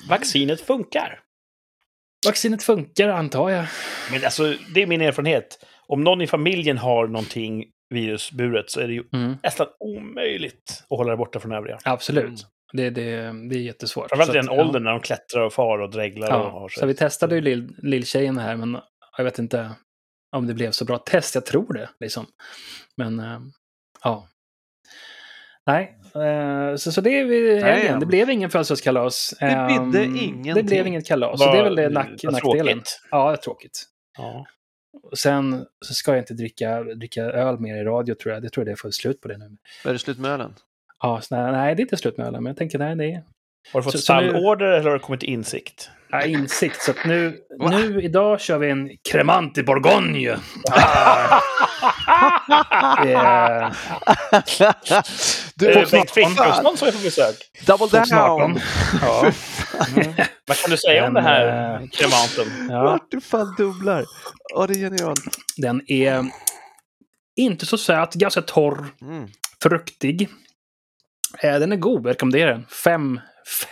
Vaccinet 0.09 0.61
funkar. 0.61 1.21
Vaccinet 2.27 2.63
funkar 2.63 3.09
antar 3.09 3.51
jag. 3.51 3.67
Men 4.13 4.25
alltså, 4.25 4.55
det 4.75 4.83
är 4.83 4.87
min 4.87 5.01
erfarenhet. 5.01 5.67
Om 5.87 6.05
någon 6.05 6.23
i 6.23 6.27
familjen 6.27 6.79
har 6.79 7.07
någonting 7.07 7.65
virusburet 7.93 8.71
så 8.71 8.81
är 8.81 8.87
det 8.87 8.95
ju 8.95 9.05
mm. 9.13 9.37
nästan 9.43 9.67
omöjligt 9.81 10.85
att 10.91 10.99
hålla 10.99 11.11
det 11.11 11.17
borta 11.17 11.41
från 11.41 11.53
övriga. 11.53 11.79
Absolut. 11.85 12.25
Mm. 12.25 12.37
Det, 12.73 12.91
det, 12.91 13.11
det 13.49 13.57
är 13.57 13.61
jättesvårt. 13.61 14.09
Framförallt 14.09 14.35
i 14.35 14.39
den 14.39 14.57
ja. 14.57 14.65
åldern 14.65 14.85
när 14.85 14.91
de 14.91 15.01
klättrar 15.01 15.43
och 15.43 15.53
far 15.53 15.79
och 15.79 15.91
dreglar. 15.91 16.29
Ja. 16.29 16.43
Och 16.43 16.61
har 16.61 16.69
så 16.69 16.87
vi 16.87 16.95
testade 16.95 17.35
ju 17.35 17.41
lill, 17.41 17.75
lilltjejen 17.83 18.39
här, 18.39 18.57
men 18.57 18.79
jag 19.17 19.25
vet 19.25 19.39
inte 19.39 19.71
om 20.37 20.47
det 20.47 20.55
blev 20.55 20.71
så 20.71 20.85
bra 20.85 20.99
test. 20.99 21.35
Jag 21.35 21.47
tror 21.47 21.73
det. 21.73 21.89
Liksom. 22.01 22.27
Men 22.97 23.21
äh, 23.21 23.41
ja. 24.05 24.29
Nej, 25.67 25.99
äh, 26.15 26.77
så, 26.77 26.93
så 26.93 27.01
det 27.01 27.21
är 27.21 27.25
vi 27.25 27.63
helgen. 27.63 28.01
Det 28.01 28.07
blev 28.07 28.31
ingen 28.31 28.51
födelsedagskalas. 28.51 29.35
Det 29.41 29.69
bidde 29.69 30.05
ingenting. 30.05 30.55
Det 30.55 30.63
blev 30.63 30.87
inget 30.87 31.07
kalas. 31.07 31.41
Var, 31.41 31.47
så 31.47 31.53
det 31.53 31.59
är 31.59 31.65
väl 31.65 31.77
det 31.77 31.89
nack, 31.89 32.23
nackdelen. 32.23 32.65
Tråkigt. 32.65 33.01
Ja, 33.11 33.29
det 33.31 33.35
är 33.35 33.37
tråkigt. 33.37 33.85
Ja. 34.19 34.47
Sen 35.17 35.67
så 35.85 35.95
ska 35.95 36.11
jag 36.11 36.19
inte 36.19 36.35
dricka, 36.35 36.83
dricka 36.83 37.23
öl 37.23 37.61
mer 37.61 37.77
i 37.77 37.85
radio 37.85 38.15
tror 38.15 38.35
jag. 38.35 38.43
Det 38.43 38.51
tror 38.51 38.67
jag 38.67 38.73
det 38.73 38.81
får 38.81 38.91
slut 38.91 39.21
på 39.21 39.29
det 39.29 39.39
nu. 39.39 39.57
Är 39.85 39.93
det 39.93 39.99
slut 39.99 40.19
med 40.19 40.31
ölen? 40.31 40.55
Ja, 41.03 41.23
nej, 41.31 41.53
nej, 41.53 41.75
det 41.75 41.81
är 41.81 41.85
inte 41.85 41.97
slut 41.97 42.17
med 42.17 42.27
ölen, 42.27 42.43
men 42.43 42.51
jag 42.51 42.57
tänker 42.57 42.79
nej, 42.79 42.97
det 42.97 43.05
är... 43.05 43.23
Har 43.73 43.81
du 43.81 43.85
fått 43.85 44.01
stallorder 44.01 44.67
eller 44.67 44.91
har 44.91 44.93
du 44.93 44.99
kommit 44.99 45.21
till 45.21 45.29
insikt? 45.29 45.91
Ja, 46.11 46.25
insikt. 46.25 46.83
Så 46.83 46.93
nu, 47.05 47.39
nu 47.59 48.03
idag 48.03 48.41
kör 48.41 48.59
vi 48.59 48.71
en 48.71 48.91
cremant 49.11 49.59
i 49.59 49.63
Bourgogne. 49.63 50.37
Ah. 50.71 51.41
yeah. 53.07 53.73
Du, 55.55 55.75
Bengt 55.75 56.11
Frithiofsson 56.11 56.77
som 56.77 56.89
är 56.89 56.93
på 56.93 56.99
besök. 56.99 57.37
Double 57.67 57.87
down! 57.87 58.61
Ja. 59.01 59.33
Mm. 59.97 60.13
Vad 60.47 60.57
kan 60.57 60.71
du 60.71 60.77
säga 60.77 61.07
om 61.07 61.15
det 61.15 61.21
här 61.21 61.75
äh, 61.75 61.89
kremantum? 61.89 62.69
Ja. 62.71 62.83
Vart 62.83 63.11
du 63.11 63.21
fan 63.21 63.55
dubblar. 63.59 64.05
Ja, 64.55 64.67
det 64.67 64.75
är 64.75 64.79
genialt. 64.79 65.21
Den 65.57 65.91
är 65.91 66.25
inte 67.37 67.67
så 67.67 67.79
söt, 67.79 68.15
ganska 68.15 68.43
torr, 68.43 68.87
mm. 69.01 69.29
fruktig. 69.63 70.29
Eh, 71.39 71.59
den 71.59 71.73
är 71.73 71.77
god, 71.77 72.07
rekommenderar 72.07 72.53
den. 72.53 72.67
Fem, 72.85 73.21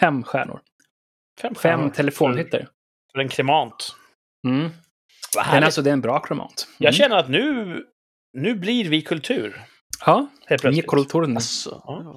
fem 0.00 0.22
stjärnor. 0.22 0.60
Fem, 1.40 1.54
fem 1.54 1.90
telefonhytter. 1.90 2.68
För 3.12 3.20
en 3.20 3.28
kremant. 3.28 3.96
Mm. 4.46 4.70
Den, 5.52 5.64
alltså, 5.64 5.82
det 5.82 5.90
är 5.90 5.94
en 5.94 6.00
bra 6.00 6.20
kremant. 6.20 6.66
Mm. 6.68 6.76
Jag 6.78 6.94
känner 6.94 7.16
att 7.16 7.28
nu, 7.28 7.76
nu 8.32 8.54
blir 8.54 8.88
vi 8.88 9.02
kultur. 9.02 9.60
Ja, 10.06 10.28
kulturen. 10.88 11.36
Alltså. 11.36 11.82
Ja. 11.86 12.14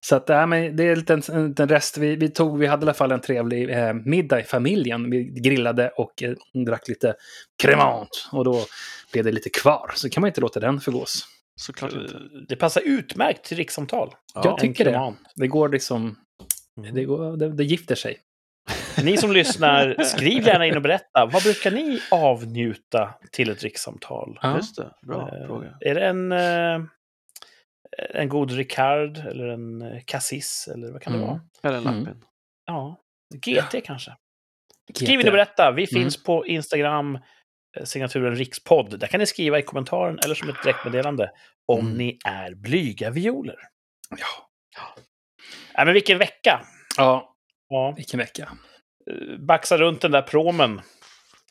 Så 0.00 0.16
att, 0.16 0.28
ja, 0.28 0.46
men 0.46 0.76
det 0.76 0.84
är 0.84 0.96
lite 0.96 1.14
en, 1.14 1.22
en, 1.32 1.54
en 1.58 1.68
rest. 1.68 1.98
Vi, 1.98 2.16
vi, 2.16 2.28
tog, 2.28 2.58
vi 2.58 2.66
hade 2.66 2.80
i 2.80 2.84
alla 2.84 2.94
fall 2.94 3.12
en 3.12 3.20
trevlig 3.20 3.70
eh, 3.70 3.94
middag 3.94 4.40
i 4.40 4.44
familjen. 4.44 5.10
Vi 5.10 5.24
grillade 5.24 5.88
och 5.88 6.22
eh, 6.22 6.34
drack 6.66 6.88
lite 6.88 7.14
cremant. 7.62 8.28
Och 8.32 8.44
då 8.44 8.64
blev 9.12 9.24
det 9.24 9.32
lite 9.32 9.50
kvar. 9.50 9.92
Så 9.94 10.10
kan 10.10 10.20
man 10.20 10.28
inte 10.28 10.40
låta 10.40 10.60
den 10.60 10.80
förgås. 10.80 11.24
Såklart 11.56 11.92
inte. 11.92 12.14
Det 12.48 12.56
passar 12.56 12.82
utmärkt 12.84 13.44
till 13.44 13.56
rikssamtal. 13.56 14.14
Ja, 14.34 14.40
jag 14.44 14.58
tycker 14.58 14.84
det. 14.84 15.14
Det 15.36 15.46
går 15.46 15.68
liksom 15.68 16.16
Mm. 16.78 16.94
Det, 16.94 17.04
går, 17.04 17.36
det, 17.36 17.48
det 17.52 17.64
gifter 17.64 17.94
sig. 17.94 18.16
Ni 19.02 19.16
som 19.16 19.32
lyssnar, 19.32 20.02
skriv 20.04 20.46
gärna 20.46 20.66
in 20.66 20.76
och 20.76 20.82
berätta. 20.82 21.26
Vad 21.32 21.42
brukar 21.42 21.70
ni 21.70 22.00
avnjuta 22.10 23.14
till 23.32 23.50
ett 23.50 23.62
rikssamtal? 23.62 24.38
Ja. 24.42 24.56
Just 24.56 24.76
det, 24.76 24.90
bra 25.02 25.30
Eh, 25.32 25.46
fråga. 25.46 25.74
Är 25.80 25.94
det 25.94 26.06
en, 26.06 26.32
eh, 26.32 26.88
en 28.14 28.28
god 28.28 28.50
Ricard 28.50 29.18
eller 29.18 29.48
en 29.48 29.82
eh, 29.82 30.02
Cassis 30.06 30.68
eller 30.74 30.92
vad 30.92 31.02
kan 31.02 31.12
det 31.12 31.18
Mm. 31.18 31.28
vara? 31.30 31.40
Eller 31.62 31.78
en 31.78 31.86
Mm. 31.86 31.98
lappin. 32.04 32.24
Ja, 32.66 33.00
GT 33.34 33.80
kanske. 33.80 34.16
Skriv 34.94 35.20
in 35.20 35.26
och 35.26 35.32
berätta. 35.32 35.70
Vi 35.72 35.82
Mm. 35.82 36.02
finns 36.02 36.22
på 36.24 36.46
Instagram, 36.46 37.18
eh, 37.76 37.84
signaturen 37.84 38.34
rikspodd. 38.36 38.98
Där 39.00 39.06
kan 39.06 39.20
ni 39.20 39.26
skriva 39.26 39.58
i 39.58 39.62
kommentaren 39.62 40.18
eller 40.24 40.34
som 40.34 40.48
ett 40.48 40.62
direktmeddelande 40.62 41.30
om 41.66 41.80
Mm. 41.80 41.92
ni 41.98 42.18
är 42.24 42.54
blyga 42.54 43.10
violer. 43.10 43.56
Ja. 44.10 44.26
Nej, 45.76 45.84
men 45.86 45.94
vilken 45.94 46.18
vecka! 46.18 46.60
ja, 46.96 47.34
Ja, 47.68 47.92
vilken 47.96 48.18
vecka. 48.18 48.48
eh, 49.10 49.38
baxa 49.38 49.76
runt 49.76 50.00
den 50.00 50.10
där 50.10 50.22
promen. 50.22 50.80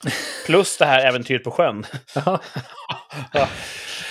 Plus 0.45 0.77
det 0.77 0.85
här 0.85 1.05
äventyret 1.05 1.43
på 1.43 1.51
sjön. 1.51 1.85
Ja. 2.15 2.39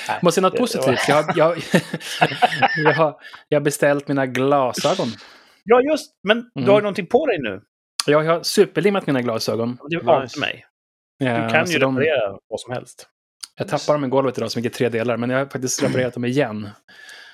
Nej, 0.09 0.19
Måste 0.23 0.41
något 0.41 0.57
positivt. 0.57 1.09
Jag, 1.09 1.23
har- 1.23 1.33
jag, 1.37 1.57
jag, 2.85 2.93
har, 2.95 3.21
jag 3.49 3.61
har 3.61 3.65
beställt 3.65 4.09
mina 4.09 4.27
glasögon. 4.27 5.09
Ja, 5.65 5.81
just 5.81 6.13
Men 6.29 6.37
du 6.55 6.61
Mm. 6.61 6.71
har 6.71 6.77
ju 6.79 6.83
någonting 6.83 7.07
på 7.07 7.27
dig 7.27 7.39
nu. 7.39 7.61
Jag 8.07 8.25
har 8.25 8.43
superlimmat 8.43 9.07
mina 9.07 9.23
glasögon. 9.23 9.79
Det 9.91 9.97
var 9.99 10.23
Nice. 10.23 10.37
nice. 10.37 10.41
mig. 10.41 10.67
Du 11.19 11.27
Du 11.27 11.49
kan 11.53 11.71
ju 11.71 11.79
reparera 11.79 12.39
vad 12.49 12.61
som 12.61 12.73
helst. 12.75 13.07
Jag 13.59 13.69
tappade 13.69 13.95
dem 13.99 14.05
i 14.05 14.09
golvet 14.09 14.39
idag 14.39 14.51
som 14.51 14.63
ligger 14.63 14.75
tre 14.77 14.89
delar, 14.89 15.17
men 15.17 15.31
jag 15.31 15.39
har 15.39 15.47
faktiskt 15.47 15.83
reparerat 15.83 16.15
dem 16.15 16.25
igen. 16.25 16.69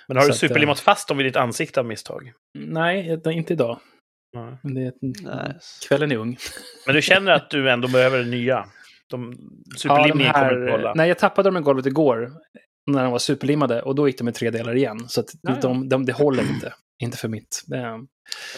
Men 0.08 0.16
har 0.16 0.22
Så 0.22 0.28
du 0.28 0.32
att, 0.32 0.38
superlimmat 0.38 0.80
fast 0.80 1.08
dem 1.08 1.16
vid 1.16 1.26
ditt 1.26 1.36
ansikte 1.36 1.80
av 1.80 1.86
misstag? 1.86 2.32
Nej, 2.58 3.16
det- 3.24 3.32
inte 3.32 3.52
idag. 3.52 3.80
Men 4.62 4.74
det, 4.74 4.92
Nice. 5.02 5.88
Kvällen 5.88 6.12
är 6.12 6.16
ung. 6.16 6.36
Men 6.86 6.94
du 6.94 7.02
känner 7.02 7.32
att 7.32 7.50
du 7.50 7.70
ändå 7.70 7.88
behöver 7.88 8.24
nya? 8.24 8.66
De, 9.12 9.34
Ja, 9.64 9.78
superlimningen 9.78 10.32
de 10.32 10.38
här- 10.38 10.48
kommer 10.48 10.60
inte 10.62 10.72
hålla? 10.72 10.94
Nej, 10.94 11.08
jag 11.08 11.18
tappade 11.18 11.48
dem 11.48 11.56
i 11.56 11.60
golvet 11.60 11.86
igår. 11.86 12.30
När 12.86 13.02
de 13.02 13.12
var 13.12 13.18
superlimmade 13.18 13.82
och 13.82 13.94
då 13.94 14.08
gick 14.08 14.18
de 14.18 14.28
i 14.28 14.32
tre 14.32 14.50
delar 14.50 14.74
igen. 14.76 15.08
Så 15.08 15.20
att 15.20 15.26
Ja, 15.42 15.50
ja. 15.54 15.60
de, 15.60 15.88
de, 15.88 16.06
det 16.06 16.12
håller 16.12 16.42
inte. 16.42 16.72
Inte 17.02 17.16
för 17.18 17.28
mitt. 17.28 17.62
Det, 17.66 17.76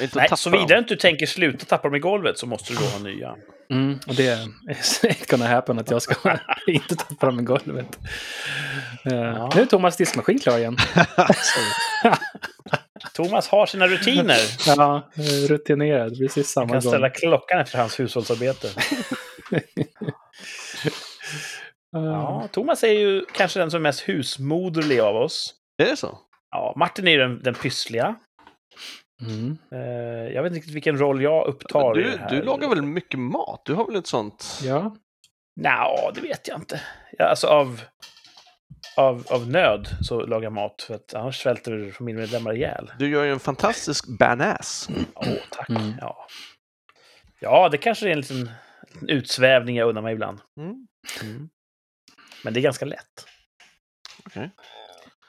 Inte 0.02 0.20
att 0.22 0.30
Nej, 0.30 0.38
såvida 0.38 0.78
inte 0.78 0.94
du 0.94 1.00
tänker 1.00 1.26
sluta 1.26 1.64
tappa 1.64 1.88
dem 1.88 1.94
i 1.94 1.98
golvet 1.98 2.38
så 2.38 2.46
måste 2.46 2.72
du 2.72 2.78
då 2.78 2.84
ha 2.84 2.98
nya. 2.98 3.34
mm, 3.70 3.98
och 4.06 4.14
det 4.14 4.26
är 4.28 4.42
inte 5.08 5.26
gonna 5.28 5.46
happen 5.46 5.78
att 5.78 5.90
jag 5.90 6.02
ska 6.02 6.38
inte 6.66 6.96
tappa 6.96 7.26
dem 7.26 7.40
i 7.40 7.42
golvet. 7.42 7.98
Eh, 9.04 9.14
Ja. 9.14 9.50
Nu 9.54 9.60
är 9.62 9.66
Thomas 9.66 9.96
diskmaskin 9.96 10.38
klar 10.38 10.58
igen. 10.58 10.76
Thomas 13.14 13.48
har 13.48 13.66
sina 13.66 13.86
rutiner. 13.86 14.38
Ja, 14.66 15.10
eh, 15.16 15.48
rutinerad. 15.48 16.18
Precis 16.18 16.48
samma 16.50 16.66
kan 16.66 16.72
gång. 16.74 16.82
ställa 16.82 17.10
klockan 17.10 17.60
efter 17.60 17.78
hans 17.78 18.00
hushållsarbete. 18.00 18.68
Ja, 21.94 22.48
Thomas 22.52 22.84
är 22.84 22.92
ju 22.92 23.24
kanske 23.32 23.60
den 23.60 23.70
som 23.70 23.78
är 23.78 23.82
mest 23.82 24.08
husmoderlig 24.08 25.00
av 25.00 25.16
oss. 25.16 25.54
Är 25.82 25.86
det 25.86 25.96
så? 25.96 26.18
Ja, 26.50 26.74
Martin 26.76 27.08
är 27.08 27.12
ju 27.12 27.18
den, 27.18 27.42
den 27.42 27.54
pyssliga. 27.54 28.14
Mm. 29.20 29.58
Eh, 29.72 30.34
jag 30.34 30.42
vet 30.42 30.50
inte 30.50 30.58
riktigt 30.58 30.74
vilken 30.74 30.98
roll 30.98 31.22
jag 31.22 31.46
upptar 31.46 31.94
du, 31.94 32.20
du 32.30 32.42
lagar 32.42 32.68
väl 32.68 32.82
mycket 32.82 33.20
mat? 33.20 33.62
Du 33.64 33.74
har 33.74 33.86
väl 33.86 33.96
ett 33.96 34.06
sånt? 34.06 34.60
Ja. 34.64 34.96
Nja, 35.60 36.12
det 36.14 36.20
vet 36.20 36.48
jag 36.48 36.58
inte. 36.58 36.80
Ja, 37.18 37.24
alltså 37.24 37.46
av, 37.46 37.80
av, 38.96 39.24
av 39.30 39.48
nöd 39.48 39.88
så 40.00 40.26
lagar 40.26 40.42
jag 40.42 40.52
mat, 40.52 40.82
för 40.82 40.94
att 40.94 41.14
annars 41.14 41.42
svälter 41.42 41.90
familjemedlemmar 41.90 42.56
ihjäl. 42.56 42.92
Du 42.98 43.08
gör 43.08 43.24
ju 43.24 43.32
en 43.32 43.40
fantastisk 43.40 44.18
banass. 44.18 44.88
Åh, 45.14 45.26
tack. 45.50 45.68
Mm. 45.68 45.92
Ja. 46.00 46.26
ja, 47.40 47.68
det 47.68 47.78
kanske 47.78 48.08
är 48.08 48.12
en 48.12 48.20
liten, 48.20 48.50
liten 48.92 49.08
utsvävning 49.08 49.76
jag 49.76 49.88
unnar 49.88 50.02
mig 50.02 50.12
ibland. 50.12 50.40
Mm. 50.58 50.86
Men 52.44 52.52
det 52.54 52.60
är 52.60 52.62
ganska 52.62 52.84
lätt. 52.84 53.26
Okej. 54.26 54.50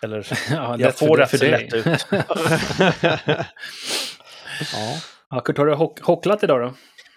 Eller, 0.04 0.28
ja 0.52 0.56
jag 0.72 0.80
lätt 0.80 1.00
får 1.00 1.18
det 1.18 1.28
för 1.28 1.38
dig. 1.38 1.52
lätt 1.52 1.74
ut. 1.74 2.08
Ja. 4.74 4.94
Ja, 5.30 5.40
Kurt, 5.40 5.58
har 5.58 5.66
du 5.66 5.74
hock 5.74 6.00
hocklat 6.02 6.44
idag 6.44 6.62
då? 6.62 6.74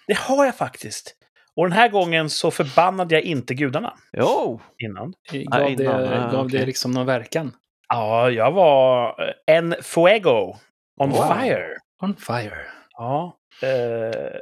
Det 0.07 0.19
har 0.19 0.45
jag 0.45 0.55
faktiskt. 0.57 1.15
Och 1.57 1.65
den 1.69 1.73
här 1.73 1.89
gången 1.89 2.31
så 2.31 2.51
förbannade 2.51 3.15
jag 3.15 3.23
inte 3.23 3.55
gudarna 3.55 3.95
Jo! 4.13 4.61
innan. 4.79 5.13
Gav, 5.33 5.63
Ah, 5.63 5.69
innan, 5.69 5.77
det, 6.03 6.25
ah, 6.27 6.31
gav 6.33 6.47
okej. 6.47 6.61
det 6.61 6.67
liksom 6.67 6.91
någon 6.91 7.07
verkan? 7.07 7.53
Ja, 7.89 8.31
jag 8.31 8.53
var 8.53 9.09
eh, 9.29 9.57
en 9.57 9.75
fuego 9.83 10.57
on 11.01 11.11
Wow. 11.11 11.35
fire. 11.41 11.77
On 12.03 12.17
fire. 12.17 12.67
Ja. 12.97 13.37
Eh, 13.63 14.37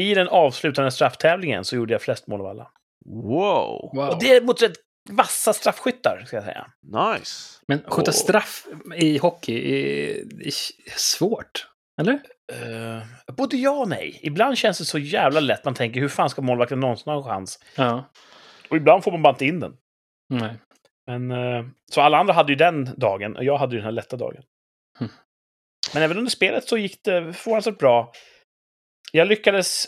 I 0.00 0.14
den 0.14 0.28
avslutande 0.28 0.90
strafftävlingen 0.90 1.64
så 1.64 1.76
gjorde 1.76 1.92
jag 1.94 2.02
flest 2.02 2.26
mål 2.26 2.40
av 2.40 2.46
alla. 2.46 2.70
Wow! 3.04 3.90
Wow. 3.94 4.08
Och 4.08 4.20
det 4.20 4.36
är 4.36 4.40
mot 4.40 4.62
rätt 4.62 4.76
vassa 5.10 5.52
straffskyttar, 5.52 6.22
ska 6.26 6.36
jag 6.36 6.44
säga. 6.44 6.66
Nice! 6.82 7.58
Men 7.68 7.78
skjuta 7.78 8.10
Åh. 8.10 8.14
straff 8.14 8.66
i 8.96 9.18
hockey 9.18 9.54
är, 9.54 10.46
är 10.46 10.52
svårt. 10.96 11.66
Eller? 12.00 12.12
Uh, 12.12 13.02
både 13.36 13.56
ja 13.56 13.70
och 13.70 13.88
nej. 13.88 14.20
Ibland 14.22 14.58
känns 14.58 14.78
det 14.78 14.84
så 14.84 14.98
jävla 14.98 15.40
lätt. 15.40 15.64
Man 15.64 15.74
tänker, 15.74 16.00
hur 16.00 16.08
fan 16.08 16.30
ska 16.30 16.42
målvakten 16.42 16.80
någonsin 16.80 17.12
ha 17.12 17.16
en 17.16 17.24
chans? 17.24 17.58
Ja. 17.76 18.10
Och 18.70 18.76
ibland 18.76 19.04
får 19.04 19.12
man 19.12 19.22
bara 19.22 19.32
inte 19.32 19.46
in 19.46 19.60
den. 19.60 19.76
Nej. 20.28 20.58
Men, 21.06 21.30
eh, 21.30 21.64
så 21.92 22.00
alla 22.00 22.18
andra 22.18 22.32
hade 22.32 22.52
ju 22.52 22.56
den 22.56 22.90
dagen, 22.96 23.36
och 23.36 23.44
jag 23.44 23.58
hade 23.58 23.72
ju 23.72 23.78
den 23.78 23.84
här 23.84 23.92
lätta 23.92 24.16
dagen. 24.16 24.42
Mm. 25.00 25.12
Men 25.94 26.02
även 26.02 26.18
under 26.18 26.30
spelet 26.30 26.68
så 26.68 26.76
gick 26.76 27.04
det 27.04 27.32
förvånansvärt 27.32 27.78
bra. 27.78 28.12
Jag 29.12 29.28
lyckades 29.28 29.86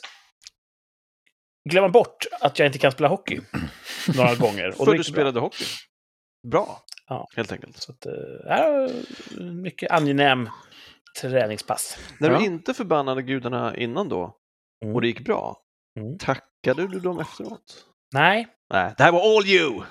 glömma 1.71 1.89
bort 1.89 2.27
att 2.41 2.59
jag 2.59 2.67
inte 2.67 2.79
kan 2.79 2.93
spela 2.93 3.09
hockey 3.09 3.41
några 4.17 4.35
gånger. 4.39 4.69
Och 4.69 4.77
För 4.77 4.85
du 4.87 4.91
det 4.93 4.97
bra. 4.99 5.05
spelade 5.05 5.41
hockey. 5.41 5.65
Bra. 6.51 6.81
Ja. 7.09 7.29
Helt 7.37 7.53
enkelt. 7.53 7.77
Så 7.77 7.93
att, 7.93 8.07
ja, 8.45 8.89
mycket 9.41 9.91
angenäm 9.91 10.49
träningspass. 11.21 11.99
När 12.21 12.31
Ja. 12.31 12.39
du 12.39 12.45
inte 12.45 12.75
förbannade 12.75 13.23
gudarna 13.23 13.77
innan 13.77 14.09
då, 14.09 14.37
Mm. 14.85 14.95
och 14.95 15.01
det 15.01 15.07
gick 15.07 15.25
bra, 15.25 15.57
Mm. 16.01 16.19
tackade 16.19 16.87
du 16.87 17.01
dem 17.01 17.21
efteråt? 17.21 17.85
Nej, 18.15 18.47
Nej, 18.73 18.95
det 18.97 19.03
här 19.05 19.13
var 19.13 19.37
all 19.37 19.47
you! 19.47 19.83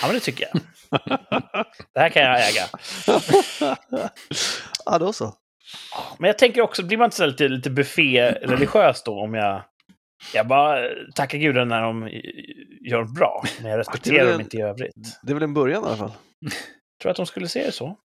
ja, 0.00 0.06
men 0.06 0.12
det 0.14 0.20
tycker 0.20 0.48
jag. 0.52 0.62
Det 1.94 2.00
här 2.00 2.08
kan 2.08 2.22
jag 2.22 2.48
äga. 2.48 2.62
ja, 4.84 4.98
då 4.98 5.12
så. 5.12 5.34
Men 6.18 6.28
jag 6.28 6.38
tänker 6.38 6.60
också, 6.62 6.82
blir 6.82 6.98
man 6.98 7.04
inte 7.04 7.16
så 7.16 7.26
lite, 7.26 7.48
lite 7.48 7.70
buffé-religiös 7.70 9.02
då 9.02 9.20
om 9.20 9.34
jag... 9.34 9.62
Jag 10.34 10.46
bara 10.46 10.88
tackar 11.14 11.38
gudarna 11.38 11.74
när 11.74 11.82
de 11.82 12.08
gör 12.90 13.04
bra, 13.04 13.44
men 13.62 13.70
jag 13.70 13.78
respekterar 13.78 14.32
dem 14.32 14.40
inte 14.40 14.56
i 14.56 14.60
övrigt. 14.60 14.94
Det 15.22 15.32
är 15.32 15.34
väl 15.34 15.42
en 15.42 15.54
början 15.54 15.82
i 15.84 15.86
alla 15.86 15.96
fall. 15.96 16.12
Tror 17.02 17.10
att 17.10 17.16
de 17.16 17.26
skulle 17.26 17.48
se 17.48 17.66
det 17.66 17.72
så? 17.72 17.96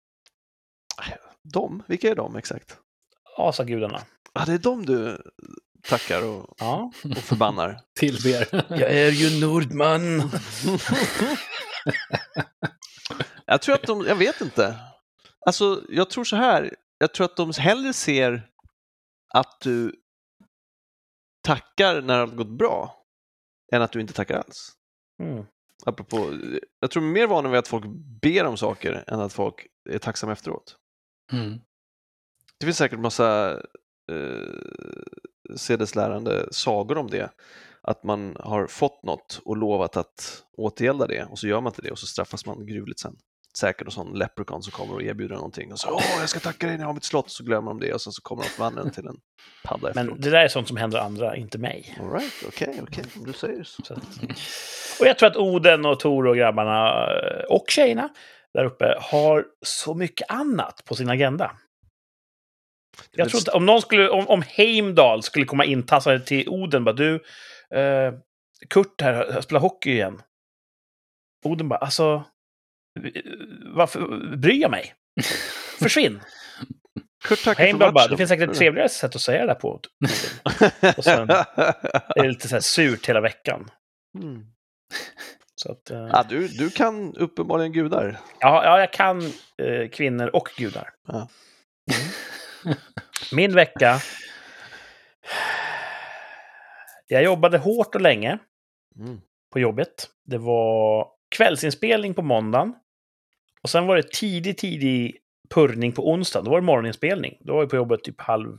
De? 1.53 1.83
Vilka 1.87 2.09
är 2.09 2.15
de 2.15 2.35
exakt? 2.35 2.77
Asagudarna. 3.37 4.01
Ja, 4.33 4.43
det 4.45 4.53
är 4.53 4.57
de 4.57 4.85
du 4.85 5.21
tackar 5.83 6.25
och, 6.25 6.55
Ja. 6.59 6.91
och 7.03 7.17
förbannar. 7.17 7.79
Tillber. 7.99 8.47
Jag 8.69 8.91
är 8.91 9.11
ju 9.11 9.41
Nordman. 9.41 10.01
Jag 13.45 13.61
tror 13.61 13.75
att 13.75 13.83
de, 13.83 14.05
jag 14.07 14.15
vet 14.15 14.41
inte. 14.41 14.75
Alltså, 15.45 15.81
jag 15.89 16.09
tror 16.09 16.23
så 16.23 16.35
här. 16.35 16.75
Jag 16.97 17.13
tror 17.13 17.25
att 17.25 17.35
de 17.37 17.51
hellre 17.57 17.93
ser 17.93 18.47
att 19.33 19.61
du 19.61 19.95
tackar 21.41 22.01
när 22.01 22.19
har 22.19 22.27
gått 22.27 22.57
bra 22.57 23.05
än 23.71 23.81
att 23.81 23.91
du 23.91 24.01
inte 24.01 24.13
tackar 24.13 24.37
alls. 24.37 24.71
Mm. 25.19 25.45
Apropå, 25.85 26.39
jag 26.79 26.91
tror 26.91 27.03
mer 27.03 27.27
vana 27.27 27.49
vid 27.49 27.59
att 27.59 27.67
folk 27.67 27.85
ber 28.21 28.45
om 28.45 28.57
saker 28.57 29.03
än 29.07 29.19
att 29.19 29.33
folk 29.33 29.67
är 29.89 29.97
tacksamma 29.97 30.33
efteråt. 30.33 30.77
Mm. 31.31 31.59
Det 32.59 32.65
finns 32.65 32.77
säkert 32.77 32.99
massa 32.99 33.51
eh, 34.11 35.55
sedeslärande 35.55 36.47
sagor 36.51 36.97
om 36.97 37.09
det. 37.09 37.31
Att 37.81 38.03
man 38.03 38.37
har 38.39 38.67
fått 38.67 39.03
något 39.03 39.41
och 39.45 39.57
lovat 39.57 39.97
att 39.97 40.43
återgälda 40.53 41.07
det 41.07 41.25
och 41.25 41.39
så 41.39 41.47
gör 41.47 41.61
man 41.61 41.71
inte 41.71 41.81
det 41.81 41.91
och 41.91 41.99
så 41.99 42.07
straffas 42.07 42.45
man 42.45 42.65
gruvligt 42.65 42.99
sen. 42.99 43.17
Säkert 43.57 43.85
en 43.87 43.91
sån 43.91 44.19
leprechaun 44.19 44.63
som 44.63 44.71
kommer 44.71 44.93
och 44.93 45.03
erbjuder 45.03 45.35
någonting 45.35 45.71
och 45.71 45.79
så 45.79 45.89
åh, 45.89 46.19
jag 46.19 46.29
ska 46.29 46.39
tacka 46.39 46.67
dig 46.67 46.75
när 46.75 46.83
jag 46.83 46.89
har 46.89 46.93
mitt 46.93 47.03
slott 47.03 47.29
så 47.29 47.43
glömmer 47.43 47.71
de 47.71 47.79
det 47.79 47.93
och 47.93 48.01
sen 48.01 48.13
så 48.13 48.21
kommer 48.21 48.43
de 48.43 48.49
förvandla 48.49 48.89
till 48.89 49.07
en 49.07 49.17
padda 49.63 49.89
efteråt. 49.89 50.07
Men 50.07 50.21
det 50.21 50.29
där 50.29 50.43
är 50.43 50.47
sånt 50.47 50.67
som 50.67 50.77
händer 50.77 50.99
andra, 50.99 51.35
inte 51.35 51.57
mig. 51.57 51.97
All 51.99 52.11
right, 52.11 52.33
okej, 52.47 52.81
okej, 52.83 53.03
om 53.17 53.23
du 53.23 53.33
säger 53.33 53.63
så. 53.63 53.83
Så. 53.83 53.93
Och 54.99 55.07
jag 55.07 55.17
tror 55.17 55.29
att 55.29 55.37
Oden 55.37 55.85
och 55.85 55.99
Tor 55.99 56.27
och 56.27 56.35
grabbarna 56.35 57.07
eh, 57.13 57.43
och 57.49 57.65
tjejerna 57.69 58.09
där 58.53 58.65
uppe 58.65 58.97
har 58.99 59.45
så 59.65 59.93
mycket 59.93 60.31
annat 60.31 60.81
på 60.85 60.95
sin 60.95 61.09
agenda. 61.09 61.51
Jag 63.11 63.29
tror 63.29 63.39
inte, 63.39 63.51
om 63.51 63.65
någon 63.65 63.81
skulle, 63.81 64.09
om, 64.09 64.27
om 64.27 64.43
Heimdall 64.47 65.23
skulle 65.23 65.45
komma 65.45 65.65
intassade 65.65 66.19
till 66.19 66.49
Oden 66.49 66.83
bara 66.83 66.95
du, 66.95 67.15
eh, 67.75 68.13
Kurt 68.69 69.01
här 69.01 69.41
spelar 69.41 69.61
hockey 69.61 69.91
igen. 69.91 70.21
Oden 71.45 71.69
bara, 71.69 71.79
alltså, 71.79 72.23
varför 73.75 74.17
bryr 74.37 74.61
jag 74.61 74.71
mig? 74.71 74.93
Försvinn! 75.79 76.19
Kurt 77.23 77.43
tackar 77.43 77.67
för 77.71 77.91
bara, 77.91 78.07
det 78.07 78.17
finns 78.17 78.29
säkert 78.29 78.49
ett 78.49 78.57
trevligare 78.57 78.89
sätt 78.89 79.15
att 79.15 79.21
säga 79.21 79.45
det 79.45 79.55
på. 79.55 79.79
Och 80.97 81.03
sen 81.03 81.29
är 81.29 82.21
det 82.23 82.27
lite 82.27 82.47
så 82.47 82.55
här 82.55 82.61
surt 82.61 83.09
hela 83.09 83.21
veckan. 83.21 83.69
Mm. 84.19 84.45
Så 85.55 85.71
att, 85.71 85.89
eh, 85.89 86.07
Ja, 86.11 86.25
du, 86.29 86.47
du 86.47 86.69
kan 86.69 87.15
uppenbarligen 87.15 87.71
gudar. 87.73 88.19
ja, 88.39 88.63
ja, 88.65 88.79
jag 88.79 88.93
kan 88.93 89.21
eh, 89.57 89.89
kvinnor 89.91 90.27
och 90.35 90.49
gudar. 90.57 90.89
Ja. 91.07 91.27
Mm. 92.65 92.77
Min 93.31 93.55
vecka. 93.55 93.99
Jag 97.07 97.23
jobbade 97.23 97.57
hårt 97.57 97.95
och 97.95 98.01
länge 98.01 98.39
Mm. 98.99 99.21
på 99.53 99.59
jobbet. 99.59 100.09
Det 100.25 100.37
var 100.37 101.07
kvällsinspelning 101.35 102.13
på 102.13 102.21
måndagen. 102.21 102.73
Och 103.63 103.69
sen 103.69 103.87
var 103.87 103.95
det 103.95 104.11
tidig, 104.11 104.57
tidig 104.57 105.17
purrning 105.49 105.91
på 105.91 106.09
onsdagen. 106.09 106.45
Då 106.45 106.51
var 106.51 106.59
det 106.59 106.65
morgoninspelning. 106.65 107.37
Då 107.39 107.53
var 107.53 107.61
jag 107.61 107.69
på 107.69 107.75
jobbet 107.75 108.03
typ 108.03 108.21
halv 108.21 108.57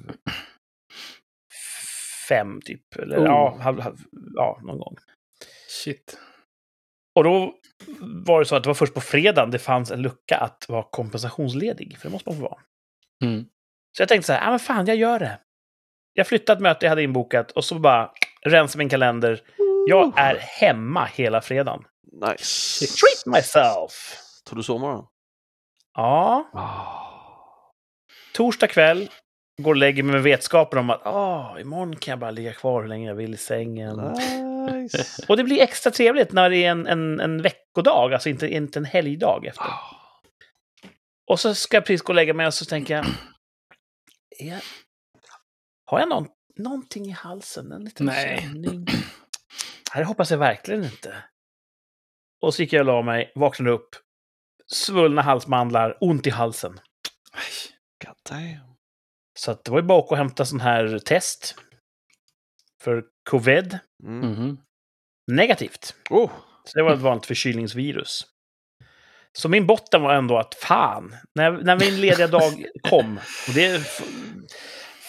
fem, 2.29 2.61
typ. 2.65 2.97
Eller 2.97 3.19
Oh. 3.19 3.25
ja, 3.25 3.59
halv, 3.61 3.81
halv, 3.81 3.97
ja, 4.35 4.61
någon 4.63 4.79
gång. 4.79 4.97
Shit. 5.69 6.19
Och 7.15 7.25
då 7.25 7.55
var 8.27 8.39
det 8.41 8.47
så 8.47 8.57
att 8.57 8.63
det 8.63 8.69
var 8.69 8.75
först 8.75 8.95
på 8.95 9.01
fredagen 9.01 9.51
det 9.51 9.59
fanns 9.59 9.91
en 9.91 10.03
lucka 10.03 10.37
att 10.37 10.67
vara 10.69 10.83
kompensationsledig. 10.91 11.99
För 11.99 12.09
det 12.09 12.13
måste 12.13 12.29
man 12.31 12.39
få 12.39 12.43
vara. 12.43 12.61
Mm. 13.25 13.45
Så 13.97 14.03
jag 14.03 14.09
tänkte 14.09 14.27
så 14.27 14.33
här, 14.33 14.45
ja 14.45 14.51
men 14.51 14.59
fan, 14.59 14.87
jag 14.87 14.97
gör 14.97 15.19
det. 15.19 15.39
Jag 16.13 16.27
flyttade 16.27 16.57
ett 16.57 16.63
möte 16.63 16.87
jag 16.87 16.91
hade 16.91 17.03
inbokat 17.03 17.51
och 17.51 17.65
så 17.65 17.79
bara 17.79 18.11
rensa 18.43 18.79
min 18.79 18.89
kalender. 18.89 19.41
Jag 19.89 20.19
är 20.19 20.37
hemma 20.37 21.05
hela 21.05 21.41
fredagen. 21.41 21.85
Nice. 22.13 22.87
Treat 22.87 23.37
myself! 23.37 24.19
Tog 24.49 24.59
du 24.59 24.63
sovmorgon? 24.63 25.07
Ja, 25.95 26.51
Oh. 26.53 27.73
torsdag 28.35 28.67
kväll. 28.67 29.11
Går 29.63 29.71
och 29.71 29.77
lägger 29.77 30.03
mig 30.03 30.13
med 30.13 30.23
vetskapen 30.23 30.79
om 30.79 30.91
att 30.91 31.07
ah, 31.07 31.59
imorgon 31.61 31.97
kan 31.97 32.13
jag 32.13 32.19
bara 32.19 32.31
ligga 32.31 32.53
kvar 32.53 32.83
hur 32.83 32.89
länge 32.89 33.09
jag 33.09 33.15
vill 33.15 33.35
i 33.35 33.37
sängen. 33.37 33.97
Nice. 33.97 35.25
Och 35.29 35.37
det 35.37 35.45
blir 35.45 35.61
extra 35.61 35.93
trevligt 35.93 36.33
när 36.33 36.51
det 36.51 36.65
är 36.65 36.71
en, 36.71 36.87
en, 36.87 37.21
en 37.21 37.43
veckodag, 37.43 38.13
alltså 38.15 38.29
inte, 38.29 38.49
inte 38.49 38.79
en 38.79 38.85
helgdag 38.85 39.47
efter. 39.47 39.67
Och 41.31 41.41
så 41.41 41.55
ska 41.55 41.77
jag 41.77 41.85
precis 41.87 42.03
gå 42.03 42.11
och 42.11 42.15
lägga 42.15 42.35
mig 42.35 42.47
och 42.47 42.55
så 42.55 42.65
tänker 42.65 42.95
jag... 42.97 43.07
Jag 44.39 44.61
har 45.85 46.01
jag 46.01 46.09
någon, 46.09 46.29
någonting 46.57 47.07
i 47.07 47.11
halsen? 47.11 47.73
En 47.73 47.85
liten 47.85 48.07
Nej. 48.07 48.41
känning? 48.41 48.87
Det 49.95 50.05
hoppas 50.05 50.31
jag 50.31 50.39
verkligen 50.39 50.85
inte. 50.85 51.25
Och 52.43 52.55
så 52.55 52.63
gick 52.63 52.73
jag 52.73 52.81
och 52.81 52.87
la 52.87 53.03
mig, 53.03 53.33
vaknade 53.35 53.71
upp, 53.71 53.97
svullna 54.73 55.23
halsmandlar, 55.23 55.97
ont 56.01 56.27
i 56.27 56.31
halsen. 56.31 56.81
God 58.05 58.17
damn. 58.31 58.75
Så 59.39 59.51
att 59.51 59.65
det 59.65 59.71
var 59.71 59.79
ju 59.79 59.87
bara 59.87 59.99
att 59.99 60.05
åka 60.05 60.11
och 60.15 60.19
hämta 60.19 60.45
sån 60.45 60.61
här 60.61 60.99
test. 60.99 61.55
För 62.83 63.05
covid. 63.31 63.79
Mm. 64.05 64.31
Mhm. 64.33 64.59
Negativt. 65.33 65.95
Oh. 66.11 66.31
Så 66.65 66.79
det 66.79 66.83
var 66.85 66.93
ett 66.95 67.01
vanligt 67.01 67.27
förkylningsvirus. 67.27 68.27
Så 69.39 69.49
min 69.49 69.67
botten 69.67 70.03
var 70.03 70.15
ändå 70.15 70.39
att 70.39 70.55
fan, 70.55 71.17
när, 71.35 71.51
när 71.51 71.79
min 71.79 72.01
lediga 72.01 72.27
dag 72.27 72.65
kom, 72.91 73.17
och 73.49 73.55
det 73.55 73.65
är 73.65 73.81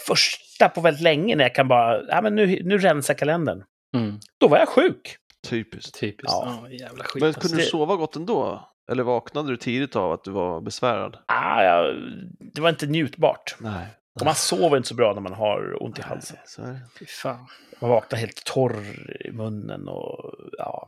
första 0.07 0.69
på 0.69 0.81
väldigt 0.81 1.01
länge 1.03 1.35
när 1.35 1.43
jag 1.43 1.55
kan 1.55 1.67
bara, 1.67 2.01
ja 2.07 2.21
men 2.21 2.35
nu, 2.35 2.63
nu 2.63 2.77
rensar 2.77 3.13
kalendern. 3.13 3.63
Mm. 3.95 4.19
Då 4.39 4.47
var 4.47 4.57
jag 4.57 4.69
sjuk. 4.69 5.17
Typiskt. 5.47 5.99
Typiskt. 5.99 6.23
Ja. 6.31 6.59
Ja. 6.63 6.69
jävla 6.69 7.03
skit. 7.03 7.21
Men 7.21 7.27
alltså. 7.27 7.41
kunde 7.41 7.57
du 7.57 7.63
det- 7.63 7.69
sova 7.69 7.95
gott 7.95 8.15
ändå? 8.15 8.69
Eller 8.91 9.03
vaknade 9.03 9.49
du 9.49 9.57
tidigt 9.57 9.95
av 9.95 10.11
att 10.11 10.23
du 10.23 10.31
var 10.31 10.61
besvärad? 10.61 11.17
Ah, 11.27 11.63
ja, 11.63 11.93
det 12.39 12.61
var 12.61 12.69
inte 12.69 12.87
njutbart. 12.87 13.55
Nej. 13.59 13.87
Och 14.19 14.25
man 14.25 14.35
sover 14.35 14.77
inte 14.77 14.89
så 14.89 14.95
bra 14.95 15.13
när 15.13 15.21
man 15.21 15.33
har 15.33 15.83
ont 15.83 15.99
i 15.99 16.01
halsen. 16.01 16.37
Så 16.45 16.61
är 16.61 16.67
det. 16.67 16.81
Fy 16.99 17.05
fan. 17.05 17.47
Man 17.79 17.89
vaknar 17.89 18.19
helt 18.19 18.43
torr 18.45 18.85
i 19.25 19.31
munnen 19.31 19.87
och 19.87 20.33
ja. 20.57 20.87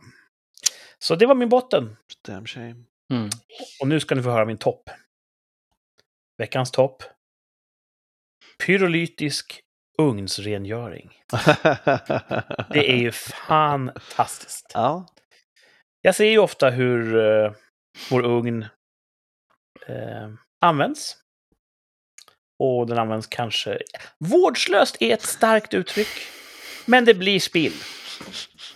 Så 1.00 1.16
det 1.16 1.26
var 1.26 1.36
min 1.36 1.50
botten. 1.50 1.96
Damn 2.28 2.46
shame. 2.46 2.76
Mm. 3.14 3.30
Och 3.82 3.88
nu 3.88 4.00
ska 4.00 4.16
ni 4.16 4.22
få 4.24 4.30
höra 4.30 4.46
min 4.46 4.58
topp. 4.58 4.90
Veckans 6.38 6.72
topp. 6.72 7.04
Pyrolytisk 8.66 9.62
ugnsrengöring. 9.98 11.12
Det 12.70 12.92
är 12.92 12.98
ju 12.98 13.12
fantastiskt. 13.12 14.72
ja. 14.74 15.06
Jag 16.02 16.16
ser 16.16 16.26
ju 16.26 16.38
ofta 16.38 16.70
hur 16.70 17.18
eh, 17.18 17.52
vår 18.12 18.26
ugn 18.26 18.66
eh, 19.88 20.30
används. 20.62 21.18
Och 22.60 22.88
den 22.88 22.98
används 22.98 23.28
kanske... 23.28 23.78
Vårdslöst 24.20 24.98
är 25.02 25.14
ett 25.14 25.22
starkt 25.22 25.74
uttryck. 25.74 26.08
Men 26.86 27.06
det 27.06 27.14
blir 27.14 27.40
spill. 27.40 27.74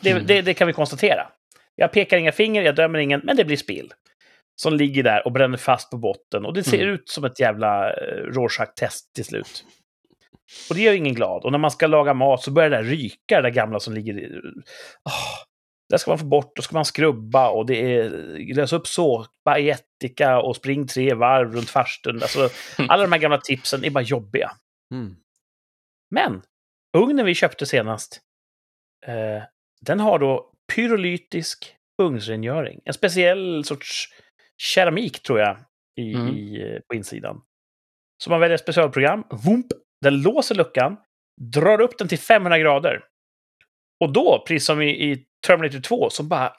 Det, 0.01 0.13
det, 0.19 0.41
det 0.41 0.53
kan 0.53 0.67
vi 0.67 0.73
konstatera. 0.73 1.31
Jag 1.75 1.91
pekar 1.91 2.17
inga 2.17 2.31
finger, 2.31 2.61
jag 2.61 2.75
dömer 2.75 2.99
ingen, 2.99 3.21
men 3.23 3.37
det 3.37 3.45
blir 3.45 3.57
spill. 3.57 3.93
Som 4.55 4.73
ligger 4.73 5.03
där 5.03 5.25
och 5.25 5.31
bränner 5.31 5.57
fast 5.57 5.91
på 5.91 5.97
botten. 5.97 6.45
Och 6.45 6.53
det 6.53 6.63
ser 6.63 6.81
Mm. 6.81 6.93
ut 6.93 7.09
som 7.09 7.23
ett 7.23 7.39
jävla 7.39 7.93
eh, 7.93 8.23
Rorschach-test 8.23 9.13
till 9.15 9.25
slut. 9.25 9.65
Och 10.69 10.75
det 10.75 10.81
gör 10.81 10.93
ingen 10.93 11.13
glad. 11.13 11.43
Och 11.43 11.51
när 11.51 11.59
man 11.59 11.71
ska 11.71 11.87
laga 11.87 12.13
mat 12.13 12.43
så 12.43 12.51
börjar 12.51 12.69
det 12.69 12.75
där 12.77 12.83
ryka, 12.83 13.35
det 13.35 13.41
där 13.41 13.49
gamla 13.49 13.79
som 13.79 13.93
ligger 13.93 14.13
i... 14.17 14.41
Åh, 15.05 15.37
det 15.89 15.99
ska 15.99 16.11
man 16.11 16.19
få 16.19 16.25
bort, 16.25 16.55
då 16.55 16.61
ska 16.61 16.75
man 16.75 16.85
skrubba 16.85 17.49
och 17.49 17.65
det 17.65 17.95
är 17.95 18.09
lösa 18.55 18.75
upp 18.75 18.87
såpa 18.87 19.59
i 19.59 19.69
ättika 19.69 20.41
och 20.41 20.55
spring 20.55 20.87
tre 20.87 21.13
varv 21.13 21.53
runt 21.53 21.69
farstun. 21.69 22.15
Alltså, 22.21 22.49
alla 22.89 23.03
de 23.03 23.11
här 23.11 23.19
gamla 23.19 23.37
tipsen 23.37 23.85
är 23.85 23.89
bara 23.89 24.03
jobbiga. 24.03 24.51
Mm. 24.93 25.15
Men 26.15 26.41
ugnen 26.97 27.25
vi 27.25 27.35
köpte 27.35 27.65
senast, 27.65 28.21
eh, 29.07 29.43
den 29.81 29.99
har 29.99 30.19
då 30.19 30.51
pyrolytisk 30.75 31.75
ugnsrengöring. 32.01 32.81
En 32.85 32.93
speciell 32.93 33.63
sorts 33.63 34.07
keramik, 34.61 35.23
tror 35.23 35.39
jag, 35.39 35.57
i, 35.99 36.13
Mm. 36.13 36.27
i, 36.27 36.79
på 36.87 36.95
insidan. 36.95 37.41
Så 38.23 38.29
man 38.29 38.39
väljer 38.39 38.55
ett 38.55 38.61
specialprogram, 38.61 39.23
vump, 39.45 39.65
den 40.01 40.21
låser 40.21 40.55
luckan, 40.55 40.97
drar 41.41 41.81
upp 41.81 41.97
den 41.97 42.07
till 42.07 42.19
500 42.19 42.59
grader. 42.59 43.03
Och 44.03 44.13
då, 44.13 44.43
precis 44.47 44.65
som 44.65 44.81
i, 44.81 45.11
i 45.11 45.25
Terminator 45.47 45.79
2, 45.79 46.09
så 46.09 46.23
bara 46.23 46.53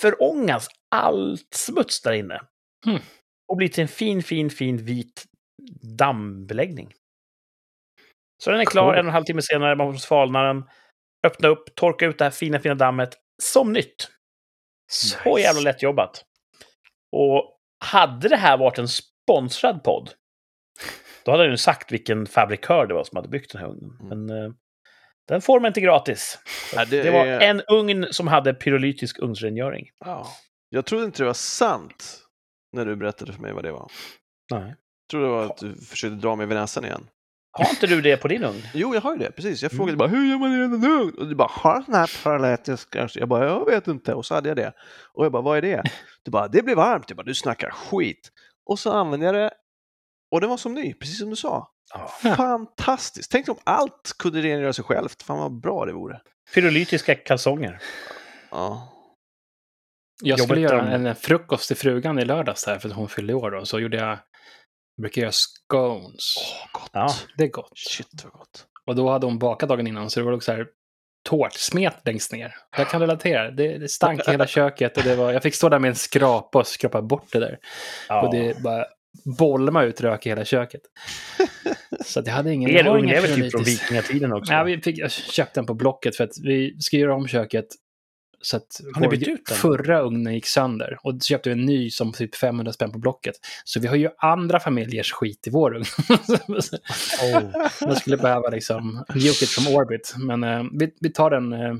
förångas 0.00 0.68
allt 0.90 1.54
smuts 1.54 2.02
där 2.02 2.12
inne. 2.12 2.40
Mm. 2.86 3.00
Och 3.48 3.56
blir 3.56 3.68
till 3.68 3.82
en 3.82 3.88
fin, 3.88 4.22
fin, 4.22 4.50
fin 4.50 4.76
vit 4.84 5.24
dammbeläggning. 5.98 6.92
Så 8.44 8.50
den 8.50 8.60
är 8.60 8.64
klar 8.64 8.82
Cool. 8.84 8.94
en 8.94 8.98
och 8.98 9.08
en 9.08 9.12
halv 9.14 9.24
timme 9.24 9.42
senare, 9.42 9.76
man 9.76 9.92
får 9.92 9.98
svalna 9.98 10.42
den, 10.42 10.64
öppna 11.26 11.48
upp, 11.48 11.74
torka 11.74 12.06
ut 12.06 12.18
det 12.18 12.24
här 12.24 12.30
fina, 12.30 12.60
fina 12.60 12.74
dammet 12.74 13.16
som 13.42 13.72
nytt. 13.72 14.08
Så 14.90 15.34
Nice. 15.36 15.40
jävla 15.40 15.60
lätt 15.60 15.82
jobbat. 15.82 16.24
Och 17.12 17.56
hade 17.84 18.28
det 18.28 18.36
här 18.36 18.58
varit 18.58 18.78
en 18.78 18.88
sponsrad 18.88 19.84
podd, 19.84 20.10
då 21.24 21.30
hade 21.30 21.44
jag 21.44 21.50
ju 21.50 21.56
sagt 21.56 21.92
vilken 21.92 22.26
fabrikör 22.26 22.86
det 22.86 22.94
var 22.94 23.04
som 23.04 23.16
hade 23.16 23.28
byggt 23.28 23.52
den 23.52 23.60
här 23.60 23.68
ugnen. 23.68 23.90
Mm. 24.00 24.08
Men 24.26 24.44
eh, 24.44 24.50
den 25.30 25.40
får 25.42 25.60
man 25.60 25.68
inte 25.68 25.80
gratis. 25.80 26.38
Ja, 26.74 26.84
det 26.84 27.02
Det 27.02 27.10
var 27.10 27.26
är- 27.26 27.40
en 27.40 27.62
ugn 27.68 28.06
som 28.10 28.26
hade 28.28 28.54
pyrolytisk 28.54 29.18
ugnsrengöring. 29.18 29.90
Ja. 30.04 30.26
Jag 30.68 30.86
trodde 30.86 31.04
inte 31.04 31.22
det 31.22 31.26
var 31.26 31.32
sant 31.34 32.18
när 32.72 32.86
du 32.86 32.96
berättade 32.96 33.32
för 33.32 33.42
mig 33.42 33.52
vad 33.52 33.64
det 33.64 33.72
var. 33.72 33.90
Nej. 34.50 34.60
Jag 34.62 34.76
trodde 35.10 35.26
det 35.26 35.32
var 35.32 35.44
att 35.44 35.56
du 35.56 35.74
försökte 35.76 36.16
dra 36.16 36.36
mig 36.36 36.46
vid 36.46 36.56
näsan 36.56 36.84
igen. 36.84 37.06
Har 37.52 37.70
inte 37.70 37.86
du 37.86 38.00
det 38.00 38.16
på 38.16 38.28
din 38.28 38.44
ugn? 38.44 38.62
Jo, 38.74 38.94
jag 38.94 39.00
har 39.00 39.12
ju 39.12 39.18
det, 39.18 39.30
precis. 39.32 39.62
Jag 39.62 39.72
Mm. 39.72 39.78
frågade 39.78 39.96
bara 39.96 40.08
hur 40.08 40.30
gör 40.30 40.38
man 40.38 40.52
i 40.52 40.54
en 40.54 40.84
ugn? 41.00 41.14
Och 41.18 41.26
du 41.28 41.34
bara, 41.34 41.48
har 41.50 41.78
du 41.78 41.84
sån 41.84 41.94
här 41.94 42.20
paralytisk? 42.24 42.96
Jag 43.14 43.28
bara, 43.28 43.44
jag 43.46 43.64
vet 43.66 43.86
inte. 43.88 44.14
Och 44.14 44.26
så 44.26 44.34
hade 44.34 44.48
jag 44.48 44.56
det. 44.56 44.72
Och 45.14 45.24
jag 45.24 45.32
bara, 45.32 45.42
vad 45.42 45.58
är 45.58 45.62
det? 45.62 45.82
Du 46.22 46.30
bara, 46.30 46.48
det 46.48 46.62
blir 46.62 46.74
varmt. 46.74 47.04
Jag 47.08 47.16
bara, 47.16 47.22
du 47.22 47.34
snackar 47.34 47.70
skit. 47.70 48.30
Och 48.66 48.78
så 48.78 48.92
använde 48.92 49.26
jag 49.26 49.34
det 49.34 49.50
och 50.30 50.40
det 50.40 50.46
var 50.46 50.56
som 50.56 50.74
ny, 50.74 50.94
precis 50.94 51.18
som 51.18 51.30
du 51.30 51.36
sa. 51.36 51.68
Ja. 51.94 52.34
Fantastiskt! 52.36 53.30
Tänk 53.30 53.48
om 53.48 53.56
allt 53.64 54.14
kunde 54.18 54.42
rengöra 54.42 54.72
sig 54.72 54.84
självt. 54.84 55.22
Fan 55.22 55.38
vad 55.38 55.60
bra 55.60 55.84
det 55.84 55.92
vore. 55.92 56.20
Pyrolytiska 56.54 57.14
kalsonger. 57.14 57.78
Ja. 58.50 58.96
Jag 60.22 60.38
skulle 60.40 60.60
Jobbigt 60.60 60.72
göra 60.72 60.94
en, 60.94 61.06
en 61.06 61.14
frukost 61.14 61.68
till 61.68 61.76
frugan 61.76 62.18
i 62.18 62.24
lördags 62.24 62.66
här 62.66 62.78
för 62.78 62.88
att 62.88 62.94
hon 62.94 63.08
fyllde 63.08 63.34
år 63.34 63.50
då. 63.50 63.64
Så 63.64 63.80
gjorde 63.80 63.96
jag, 63.96 64.08
jag 64.08 64.18
brukar 65.02 65.22
göra 65.22 65.32
scones. 65.32 66.34
Åh, 66.36 66.68
gott! 66.72 66.90
Ja. 66.92 67.14
Det 67.36 67.44
är 67.44 67.48
gott. 67.48 67.78
Shit 67.78 68.24
vad 68.24 68.32
gott. 68.32 68.66
Och 68.86 68.96
då 68.96 69.10
hade 69.10 69.26
hon 69.26 69.38
bakat 69.38 69.68
dagen 69.68 69.86
innan 69.86 70.10
så 70.10 70.20
det 70.20 70.26
var 70.26 70.32
också 70.32 70.52
så 70.52 70.56
här 70.56 70.66
tårtsmet 71.28 71.96
längst 72.04 72.32
ner. 72.32 72.54
Jag 72.76 72.88
kan 72.88 73.00
relatera. 73.00 73.50
Det, 73.50 73.78
det 73.78 73.88
stank 73.88 74.28
i 74.28 74.30
hela 74.30 74.46
köket 74.46 74.96
och 74.96 75.02
det 75.02 75.16
var, 75.16 75.32
jag 75.32 75.42
fick 75.42 75.54
stå 75.54 75.68
där 75.68 75.78
med 75.78 75.88
en 75.88 75.94
skrapa 75.94 76.58
och 76.58 76.66
skrapa 76.66 77.02
bort 77.02 77.32
det 77.32 77.40
där. 77.40 77.58
Ja. 78.08 78.22
Och 78.22 78.34
det 78.34 78.62
bara 78.62 78.86
bolma 79.38 79.82
ut 79.82 80.00
rök 80.00 80.26
i 80.26 80.28
hela 80.28 80.44
köket. 80.44 80.80
Så 82.04 82.20
att 82.20 82.26
jag 82.26 82.34
hade 82.34 82.52
ingen... 82.52 82.70
Er 82.70 82.98
ingen 82.98 83.16
är 83.16 83.20
väl 83.20 83.34
typ 83.34 83.50
från 83.50 83.64
vikingatiden 83.64 84.32
också? 84.32 84.52
Ja, 84.52 84.64
vi 84.64 84.80
fick, 84.80 84.98
jag 84.98 85.10
köpte 85.10 85.60
den 85.60 85.66
på 85.66 85.74
Blocket 85.74 86.16
för 86.16 86.24
att 86.24 86.32
vi 86.42 86.76
ska 86.80 86.96
göra 86.96 87.14
om 87.14 87.28
köket. 87.28 87.66
Så 88.42 88.56
att 88.56 88.80
Har 88.94 89.00
ni 89.00 89.08
bytt 89.08 89.28
ut 89.28 89.46
den? 89.46 89.56
förra 89.56 90.00
ugnen 90.00 90.34
gick 90.34 90.46
sönder 90.46 90.98
och 91.02 91.12
så 91.12 91.26
köpte 91.26 91.48
vi 91.48 91.52
en 91.52 91.66
ny 91.66 91.90
som 91.90 92.12
typ 92.12 92.34
500 92.34 92.72
spänn 92.72 92.92
på 92.92 92.98
Blocket. 92.98 93.34
Så 93.64 93.80
vi 93.80 93.86
har 93.86 93.96
ju 93.96 94.08
andra 94.18 94.60
familjers 94.60 95.12
skit 95.12 95.46
i 95.46 95.50
vår 95.50 95.74
ugn. 95.74 95.84
Man 97.86 97.96
skulle 97.96 98.16
behöva 98.16 98.48
liksom 98.48 99.04
juke 99.14 99.44
it 99.44 99.50
from 99.50 99.74
orbit. 99.74 100.14
Men 100.18 100.44
eh, 100.44 100.64
vi, 100.72 100.94
vi 101.00 101.12
tar 101.12 101.30
den 101.30 101.52
eh, 101.52 101.74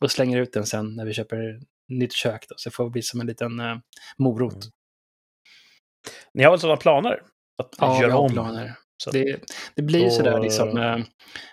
och 0.00 0.10
slänger 0.10 0.40
ut 0.40 0.52
den 0.52 0.66
sen 0.66 0.96
när 0.96 1.04
vi 1.04 1.12
köper 1.12 1.60
nytt 1.88 2.12
kök. 2.12 2.46
Då, 2.48 2.54
så 2.58 2.68
det 2.68 2.74
får 2.74 2.90
bli 2.90 3.02
som 3.02 3.20
en 3.20 3.26
liten 3.26 3.60
eh, 3.60 3.76
morot. 4.18 4.52
Mm. 4.52 4.66
Ni 6.34 6.42
har 6.44 6.50
väl 6.50 6.60
sådana 6.60 6.76
planer? 6.76 7.20
Att 7.62 7.68
Ja, 7.78 7.94
vi 7.94 8.02
göra 8.02 8.12
har 8.12 8.20
om? 8.20 8.32
planer. 8.32 8.72
Så. 8.96 9.10
Det, 9.10 9.36
det 9.74 9.82
blir 9.82 10.04
ju 10.04 10.10
sådär 10.10 10.40
liksom. 10.40 10.78
Eh, 10.78 10.94
om 10.94 11.04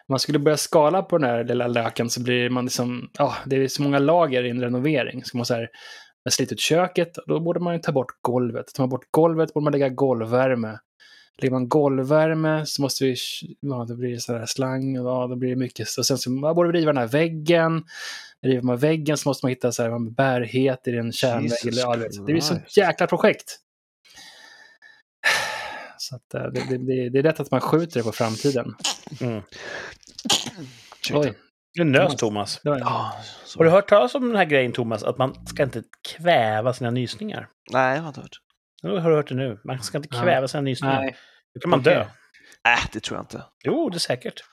man 0.10 0.20
skulle 0.20 0.40
börja 0.40 0.58
skala 0.58 1.02
på 1.02 1.18
den 1.18 1.30
här 1.30 1.44
lilla 1.44 1.68
löken 1.68 2.10
så 2.10 2.22
blir 2.22 2.50
man 2.50 2.66
liksom, 2.66 3.10
ja, 3.18 3.36
det 3.46 3.56
är 3.56 3.68
så 3.68 3.82
många 3.84 4.00
lager 4.00 4.44
i 4.44 4.50
en 4.50 4.62
renovering. 4.62 5.24
Så 5.24 5.38
man 5.38 5.46
så 5.46 5.54
här, 5.54 5.70
man 6.26 6.32
sliter 6.32 6.54
ut 6.54 6.60
köket, 6.60 7.12
då 7.28 7.40
borde 7.40 7.60
man 7.60 7.74
ju 7.74 7.80
ta 7.80 7.92
bort 7.92 8.12
golvet. 8.22 8.74
Tar 8.74 8.84
man 8.84 8.90
bort 8.90 9.12
golvet 9.12 9.54
borde 9.54 9.64
man 9.64 9.74
lägga 9.74 9.90
golvvärme. 9.90 10.80
Lägger 11.38 11.52
man 11.52 11.70
golvvärme 11.70 12.66
så 12.66 12.82
måste 12.82 13.04
vi, 13.06 13.16
ja, 13.60 13.86
då 13.88 13.96
blir 13.96 14.12
det 14.12 14.20
sådär 14.20 14.46
slang 14.46 15.00
och 15.00 15.10
ja, 15.10 15.28
då 15.28 15.36
blir 15.36 15.50
det 15.50 15.56
mycket. 15.56 15.98
Och 15.98 16.06
sen 16.06 16.18
så 16.18 16.32
man 16.32 16.56
borde 16.56 16.72
vi 16.72 16.80
riva 16.80 16.94
den 16.94 17.02
här 17.02 17.08
väggen. 17.08 17.84
River 18.46 18.62
man 18.62 18.78
väggen 18.78 19.18
så 19.18 19.30
måste 19.30 19.46
man 19.46 19.50
hitta 19.50 19.72
så 19.72 19.84
här, 19.84 19.90
man 19.90 20.14
bärighet 20.14 20.88
i 20.88 20.98
en 20.98 21.12
kärnvägg. 21.12 21.50
Det 22.28 22.34
blir 22.34 22.42
så 22.42 22.56
jäkla 22.78 23.08
projekt. 23.08 23.58
Så 26.02 26.16
att, 26.16 26.34
eh, 26.34 26.44
det, 26.44 26.64
det, 26.70 26.78
det, 26.78 27.10
det 27.10 27.20
är 27.20 27.24
lätt 27.24 27.40
att 27.40 27.52
man 27.52 27.62
skjuter 27.62 28.00
det 28.00 28.04
på 28.04 28.12
framtiden. 28.12 28.76
Mm. 29.22 29.42
Oj, 31.14 31.34
Nu 31.78 31.84
nös 31.84 32.16
Thomas. 32.16 32.60
det 32.64 32.70
var 32.70 32.80
Ja, 32.80 33.16
Har 33.58 33.64
du 33.64 33.70
hört 33.70 33.90
talas 33.90 34.16
om 34.16 34.28
den 34.28 34.36
här 34.36 34.46
grejen 34.46 34.72
Thomas, 34.72 35.04
att 35.04 35.18
man 35.18 35.48
ska 35.48 35.64
inte 35.64 35.84
kväva 36.18 36.74
sina 36.74 36.90
nysningar? 36.92 37.48
Nej, 37.74 37.96
jag 37.96 38.02
har 38.02 38.08
inte 38.08 38.22
hört. 38.22 38.38
Nu 38.84 38.90
har 39.00 39.10
du 39.10 39.16
hört 39.16 39.30
det 39.30 39.36
nu. 39.36 39.60
Man 39.64 39.84
ska 39.84 39.98
inte 39.98 40.10
Ja. 40.12 40.22
kväva 40.22 40.48
sina 40.48 40.62
nysningar. 40.62 41.02
Nej, 41.02 41.16
Då 41.54 41.60
kan 41.60 41.70
man 41.70 41.82
dö. 41.84 42.02
Okej. 42.02 42.14
Nej, 42.66 42.80
det 42.94 43.00
tror 43.00 43.18
jag 43.18 43.24
inte. 43.24 43.44
Jo, 43.64 43.90
det 43.90 43.98
är 43.98 44.00
säkert. 44.00 44.44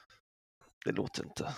Det 0.84 0.92
låter 0.92 1.24
inte. 1.24 1.48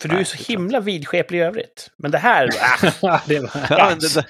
För 0.00 0.08
du 0.08 0.18
är 0.18 0.24
så 0.24 0.52
himla 0.52 0.80
vidskeplig 0.80 1.38
i 1.38 1.42
övrigt. 1.42 1.90
Men 1.96 2.10
det 2.10 2.18
här... 2.18 2.44
Äh, 3.02 3.20
det 3.26 3.40
var... 3.40 3.50
Ja, 3.70 3.86
men 3.88 3.98
det, 3.98 4.14
där, 4.14 4.24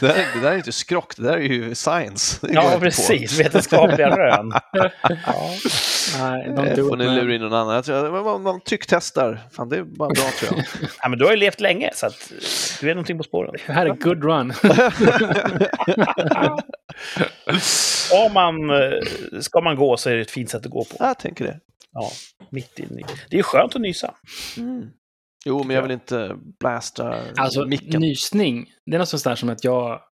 det, 0.00 0.06
där, 0.06 0.26
det 0.34 0.40
där 0.40 0.52
är 0.52 0.56
inte 0.56 0.72
skrock, 0.72 1.16
det 1.16 1.22
där 1.22 1.36
är 1.36 1.40
ju 1.40 1.74
science. 1.74 2.46
Ja, 2.52 2.62
inte 2.62 2.74
på. 2.74 2.80
precis. 2.80 3.40
Vetenskapliga 3.40 4.16
rön. 4.16 4.52
Ja. 5.26 5.50
Nej, 6.18 6.44
Det 6.48 6.62
don't 6.62 6.76
do 6.76 6.88
får 6.88 6.96
ni 6.96 7.04
lura 7.04 7.34
in 7.34 7.40
någon 7.40 7.52
annan. 7.52 7.74
Jag 7.74 7.84
tror, 7.84 8.10
man, 8.10 8.24
man, 8.24 8.42
man 8.42 8.60
trycktestar. 8.60 9.40
Fan, 9.52 9.68
det 9.68 9.76
är 9.76 9.82
bara 9.82 10.08
bra 10.08 10.30
tror 10.38 10.52
jag. 10.56 10.64
ja, 11.02 11.08
men 11.08 11.18
du 11.18 11.24
har 11.24 11.32
ju 11.32 11.36
levt 11.36 11.60
länge, 11.60 11.90
så 11.94 12.06
att 12.06 12.32
du 12.80 12.90
är 12.90 12.94
någonting 12.94 13.18
på 13.18 13.24
spåren. 13.24 13.54
Det 13.66 13.72
här 13.72 13.86
är 13.86 13.90
good 13.94 14.24
run. 14.24 14.52
Ska 17.60 18.28
man, 18.28 18.70
eh, 18.70 19.40
ska 19.40 19.60
man 19.60 19.76
gå 19.76 19.96
så 19.96 20.10
är 20.10 20.14
det 20.14 20.20
ett 20.20 20.30
fint 20.30 20.50
sätt 20.50 20.66
att 20.66 20.72
gå 20.72 20.84
på. 20.84 20.96
jag 20.98 21.18
tänker 21.18 21.44
det. 21.44 21.60
Ja, 21.92 22.10
mitt 22.50 22.78
inne 22.78 23.00
i. 23.00 23.04
Det 23.30 23.38
är 23.38 23.42
skönt 23.42 23.74
att 23.74 23.80
nysa. 23.80 24.14
Mm. 24.56 24.90
Jo, 25.46 25.64
men 25.64 25.76
jag 25.76 25.82
vill 25.82 25.90
inte 25.90 26.36
blasta 26.60 27.20
Alltså, 27.36 27.66
micken. 27.66 28.00
nysning, 28.00 28.72
det 28.86 28.94
är 28.94 28.98
något 28.98 29.08
sånt 29.08 29.24
där 29.24 29.34
som 29.34 29.48
att 29.48 29.64
jag 29.64 30.02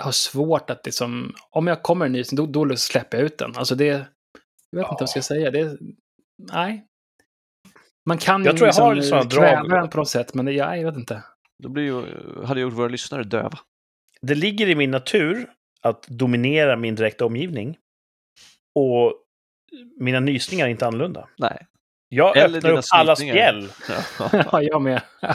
har 0.00 0.12
svårt 0.12 0.70
att 0.70 0.86
liksom, 0.86 1.34
om 1.50 1.66
jag 1.66 1.82
kommer 1.82 2.06
en 2.06 2.12
nysning, 2.12 2.52
då, 2.52 2.64
då 2.64 2.76
släpper 2.76 3.16
jag 3.18 3.24
ut 3.26 3.38
den. 3.38 3.56
Alltså 3.56 3.74
det, 3.74 3.84
jag 3.84 4.78
vet 4.78 4.84
inte 4.84 4.86
vad 4.90 5.00
jag 5.00 5.08
ska 5.08 5.22
säga. 5.22 5.50
Det, 5.50 5.78
nej. 6.52 6.84
Man 8.08 8.18
kan 8.18 8.44
Jag 8.44 8.52
ju 8.52 8.58
tror 8.58 8.66
jag 8.68 8.74
har 8.74 8.94
liksom 8.94 9.30
sådana 9.30 9.30
kväva 9.30 9.62
drag. 9.68 9.80
den 9.82 9.90
på 9.90 9.96
något 9.98 10.08
sätt, 10.08 10.34
men 10.34 10.44
det, 10.44 10.52
ja, 10.52 10.76
jag 10.76 10.84
vet 10.84 10.96
inte. 10.96 11.22
Då 11.62 11.68
blir 11.68 11.84
ju, 11.84 12.04
hade 12.44 12.60
gjort 12.60 12.72
våra 12.72 12.88
lyssnare 12.88 13.22
döva. 13.24 13.58
Det 14.20 14.34
ligger 14.34 14.68
i 14.68 14.74
min 14.74 14.90
natur 14.90 15.46
att 15.82 16.06
dominera 16.08 16.76
min 16.76 16.94
direkta 16.94 17.26
omgivning. 17.26 17.76
Och 18.74 19.14
mina 20.00 20.20
nysningar 20.20 20.66
är 20.66 20.70
inte 20.70 20.86
annorlunda. 20.86 21.28
Nej. 21.38 21.66
Jag 22.08 22.36
Eller 22.36 22.58
öppnar 22.58 22.70
upp 22.70 22.84
alla 22.92 23.16
snytningar. 23.16 23.68
spjäll. 23.80 24.42
Ja, 24.52 24.62
jag 24.62 24.82
med. 24.82 25.02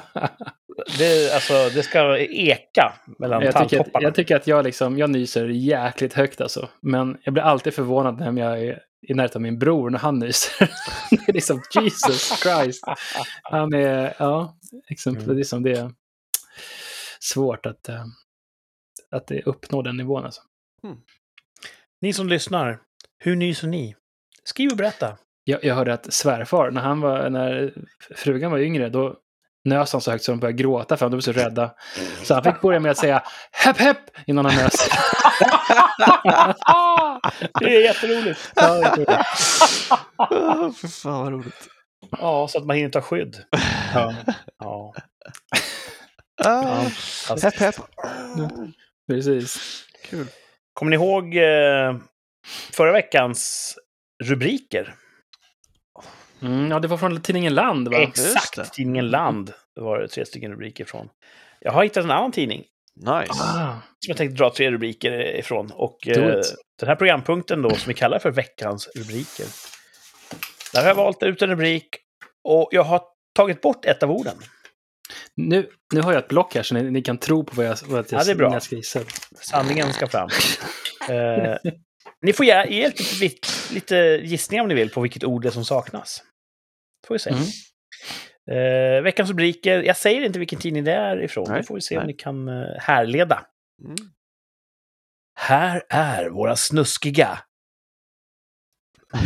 Det, 0.98 1.34
alltså, 1.34 1.54
det 1.54 1.84
ska 1.84 2.18
eka 2.20 2.94
mellan 3.20 3.42
jag, 3.42 3.70
tycker 3.70 3.80
att, 3.80 4.02
jag 4.04 4.16
tycker 4.16 4.36
att 4.36 4.48
jag, 4.48 4.66
liksom, 4.66 4.98
jag 4.98 5.10
nyser 5.10 5.46
jäkligt 5.48 6.14
högt 6.14 6.42
alltså. 6.42 6.70
Men 6.82 7.18
jag 7.24 7.34
blir 7.34 7.44
alltid 7.44 7.74
förvånad 7.74 8.20
när 8.20 8.42
jag 8.44 8.60
är 8.64 8.80
i 9.08 9.14
närheten 9.14 9.38
av 9.40 9.42
min 9.42 9.60
bror 9.60 9.90
när 9.90 10.00
han 10.00 10.20
nyser. 10.20 10.54
det 11.10 11.30
är 11.30 11.34
liksom 11.34 11.62
Jesus 11.76 12.42
Christ. 12.44 12.84
Han 13.44 13.74
är, 13.74 14.14
ja, 14.20 14.58
exempel, 14.90 15.24
Mm. 15.24 15.36
det 15.36 15.42
är 15.42 15.44
som 15.44 15.64
det 15.64 15.72
är 15.72 15.92
svårt 17.20 17.66
att, 17.66 17.90
eh, 17.90 18.06
att 19.12 19.28
det 19.28 19.42
uppnå 19.42 19.82
den 19.82 19.98
nivån 19.98 20.26
alltså. 20.26 20.42
Ni 22.02 22.14
som 22.14 22.28
lyssnar, 22.30 22.80
hur 23.18 23.36
nyser 23.36 23.68
ni? 23.68 23.96
Skriv 24.44 24.72
och 24.72 24.78
berätta. 24.78 25.18
Jag, 25.44 25.64
jag 25.64 25.76
hörde 25.76 25.94
att 25.94 26.14
svärfar, 26.14 26.72
när, 26.72 26.82
han 26.82 27.02
var, 27.02 27.30
när 27.30 27.74
frugan 28.16 28.52
var 28.52 28.58
yngre, 28.60 28.90
då 28.90 29.16
nös 29.66 29.92
han 29.94 30.02
så 30.02 30.12
högt 30.12 30.24
så 30.24 30.32
de 30.32 30.40
började 30.40 30.58
gråta 30.58 30.98
för 30.98 31.06
att 31.06 31.12
de 31.12 31.16
blev 31.16 31.22
så 31.22 31.32
rädda. 31.32 31.72
Så 32.24 32.34
han 32.34 32.44
fick 32.44 32.62
börja 32.62 32.80
med 32.80 32.92
att 32.92 32.98
säga 32.98 33.24
hepp 33.52 33.78
hepp 33.78 33.98
innan 34.28 34.46
han 34.46 34.56
nös. 34.56 34.74
Det 37.60 37.76
är 37.76 37.82
jätteroligt. 37.82 38.52
Ja, 38.56 38.96
det. 38.96 39.26
Ah, 40.16 40.72
För 40.72 40.88
fan 40.88 41.24
vad 41.24 41.32
roligt. 41.34 41.68
Ja, 42.12 42.48
så 42.48 42.58
att 42.58 42.66
man 42.66 42.76
hinner 42.76 42.90
ta 42.90 43.02
skydd. 43.02 43.36
Ja, 43.94 44.16
Ja. 44.60 44.94
Ah, 46.46 46.82
fast- 47.28 47.44
hepp, 47.44 47.56
hepp. 47.56 47.76
precis. 49.08 49.84
Kul. 50.10 50.28
Kommer 50.74 50.90
ni 50.90 50.96
ihåg 50.96 51.36
eh, 51.38 51.98
förra 52.74 52.92
veckans 52.92 53.76
rubriker? 54.24 54.96
Mm, 56.44 56.72
ja, 56.72 56.80
det 56.80 56.88
var 56.88 56.98
från 56.98 57.22
tidningen 57.22 57.54
Land, 57.54 57.88
va? 57.88 58.02
Exakt! 58.02 58.74
Tidningen 58.74 59.10
Land 59.10 59.54
var 59.76 60.00
det 60.00 60.08
tre 60.08 60.26
stycken 60.26 60.52
rubriker 60.52 60.86
från. 60.86 61.10
Jag 61.60 61.72
har 61.72 61.84
hittat 61.84 62.04
en 62.04 62.12
annan 62.12 62.32
tidning 62.32 62.64
Nice. 62.96 63.34
Ah, 63.34 63.72
som 64.00 64.08
jag 64.08 64.18
tänkte 64.18 64.44
dra 64.44 64.50
tre 64.50 64.72
rubriker 64.72 65.36
ifrån. 65.36 65.72
Och 65.72 66.08
eh, 66.08 66.42
den 66.80 66.90
här 66.90 66.96
programpunkten 66.96 67.62
då, 67.62 67.70
som 67.70 67.88
vi 67.88 67.94
kallar 67.94 68.20
för 68.20 68.32
veckans 68.32 68.90
rubriker. 68.96 69.46
Där 70.74 70.82
har 70.82 70.88
jag 70.88 70.96
valt 70.96 71.24
ut 71.24 71.42
en 71.42 71.50
rubrik 71.50 71.98
och 72.44 72.70
jag 72.72 72.84
har 72.84 73.02
tagit 73.36 73.62
bort 73.62 73.86
ett 73.86 74.04
av 74.04 74.12
orden. 74.12 74.36
nu, 75.36 75.70
nu 75.94 76.02
har 76.02 76.14
jag 76.14 76.24
ett 76.24 76.28
block 76.28 76.56
här 76.56 76.64
så 76.64 76.76
ni, 76.76 76.92
ni 76.92 77.02
kan 77.02 77.18
tro 77.18 77.44
på 77.44 77.56
vad 77.56 77.66
jag, 77.66 77.78
vad 77.86 77.98
jag, 78.00 78.06
Ja, 78.20 78.24
det 78.24 78.32
är 78.32 78.36
bra. 78.36 78.54
jag 78.54 78.64
ska 78.64 78.76
gissa. 78.76 79.00
Sanningen 79.36 79.94
ska 79.94 80.08
fram. 80.08 80.30
Eh, 81.10 81.58
ni 82.22 82.34
får 82.34 82.46
ge, 82.46 82.66
ge 82.70 82.88
lite, 82.88 83.04
lite, 83.22 83.48
lite 83.74 83.96
gissningar 84.24 84.64
om 84.64 84.68
ni 84.70 84.76
vill 84.76 84.90
på 84.90 85.02
vilket 85.02 85.24
ord 85.24 85.42
det 85.42 85.50
är 85.50 85.52
som 85.52 85.66
saknas. 85.66 86.24
Får 87.08 87.16
vi 87.16 87.20
se. 87.20 87.30
Mm. 87.30 87.44
Eh, 88.52 89.02
veckans 89.04 89.30
rubriker. 89.30 89.82
Jag 89.84 89.98
säger 89.98 90.22
inte 90.22 90.40
vilken 90.40 90.60
tidning 90.60 90.84
det 90.84 90.94
är 90.94 91.22
ifrån. 91.24 91.46
Nej, 91.50 91.58
Det 91.62 91.68
får 91.68 91.76
vi 91.76 91.82
se 91.82 91.96
nej. 91.96 92.02
om 92.02 92.08
ni 92.08 92.14
kan 92.14 92.48
eh, 92.48 92.68
härleda. 92.80 93.46
Mm. 93.84 93.96
Här 95.36 95.84
är 95.90 96.30
våra 96.30 96.56
snuskiga. 96.56 97.40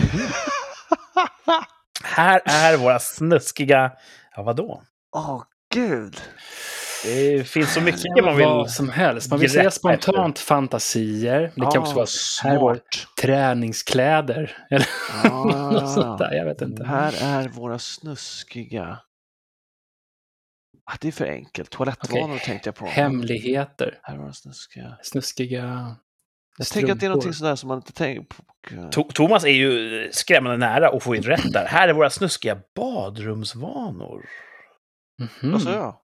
Här 2.04 2.42
är 2.46 2.78
våra 2.78 3.00
snuskiga... 3.00 3.92
Ja, 4.36 4.44
vadå? 4.44 4.84
Åh, 5.16 5.44
gud. 5.74 6.22
Det 7.04 7.48
finns 7.48 7.74
så 7.74 7.82
mycket 7.82 8.24
man 8.26 8.38
vill... 8.38 8.46
Vad 8.46 8.72
som 8.72 8.90
helst. 8.90 9.30
Man 9.30 9.40
vill 9.40 9.50
säga 9.52 9.72
spontant 9.72 10.40
fantasier. 10.40 11.52
Det 11.56 11.62
kan 11.62 11.78
också 11.78 11.92
Ah, 11.92 11.96
vara 11.96 12.06
smart. 12.06 12.82
träningskläder. 13.22 14.58
Eller 14.70 14.88
något 15.74 15.94
sånt 15.94 16.06
Ah, 16.06 16.18
där. 16.18 16.34
Jag 16.34 16.46
vet 16.46 16.62
inte. 16.62 16.84
här 16.84 17.14
är 17.24 17.48
våra 17.50 17.80
snuskiga... 17.80 19.00
Ah, 20.92 20.96
det 21.02 21.08
är 21.08 21.12
för 21.12 21.26
enkelt. 21.26 21.70
Toalettvanor 21.70 22.36
Okej. 22.36 22.46
tänkte 22.46 22.68
jag 22.68 22.76
på. 22.76 22.86
Hemligheter. 22.86 24.00
Här 24.04 24.14
är 24.14 24.18
våra 24.20 24.34
snuskiga... 24.34 24.98
Snuskiga 25.02 25.96
Jag 26.58 26.68
tänker 26.68 26.92
att 26.94 27.00
det 27.00 27.06
är 27.06 27.10
någonting 27.10 27.34
sådär 27.34 27.56
som 27.56 27.68
man 27.68 27.78
inte 27.78 27.94
tänker 27.94 28.24
på. 28.24 29.04
Thomas 29.04 29.44
är 29.44 29.48
ju 29.50 30.10
skrämmande 30.12 30.58
nära 30.58 30.90
att 30.90 31.04
få 31.04 31.16
in 31.16 31.24
rätt 31.24 31.54
där. 31.54 31.66
Här 31.66 31.88
är 31.88 31.94
våra 31.94 32.10
snuskiga 32.10 32.58
badrumsvanor. 32.76 34.26
Mhm. 35.42 35.52
Vad 35.52 35.62
sa 35.62 35.72
jag? 35.72 35.96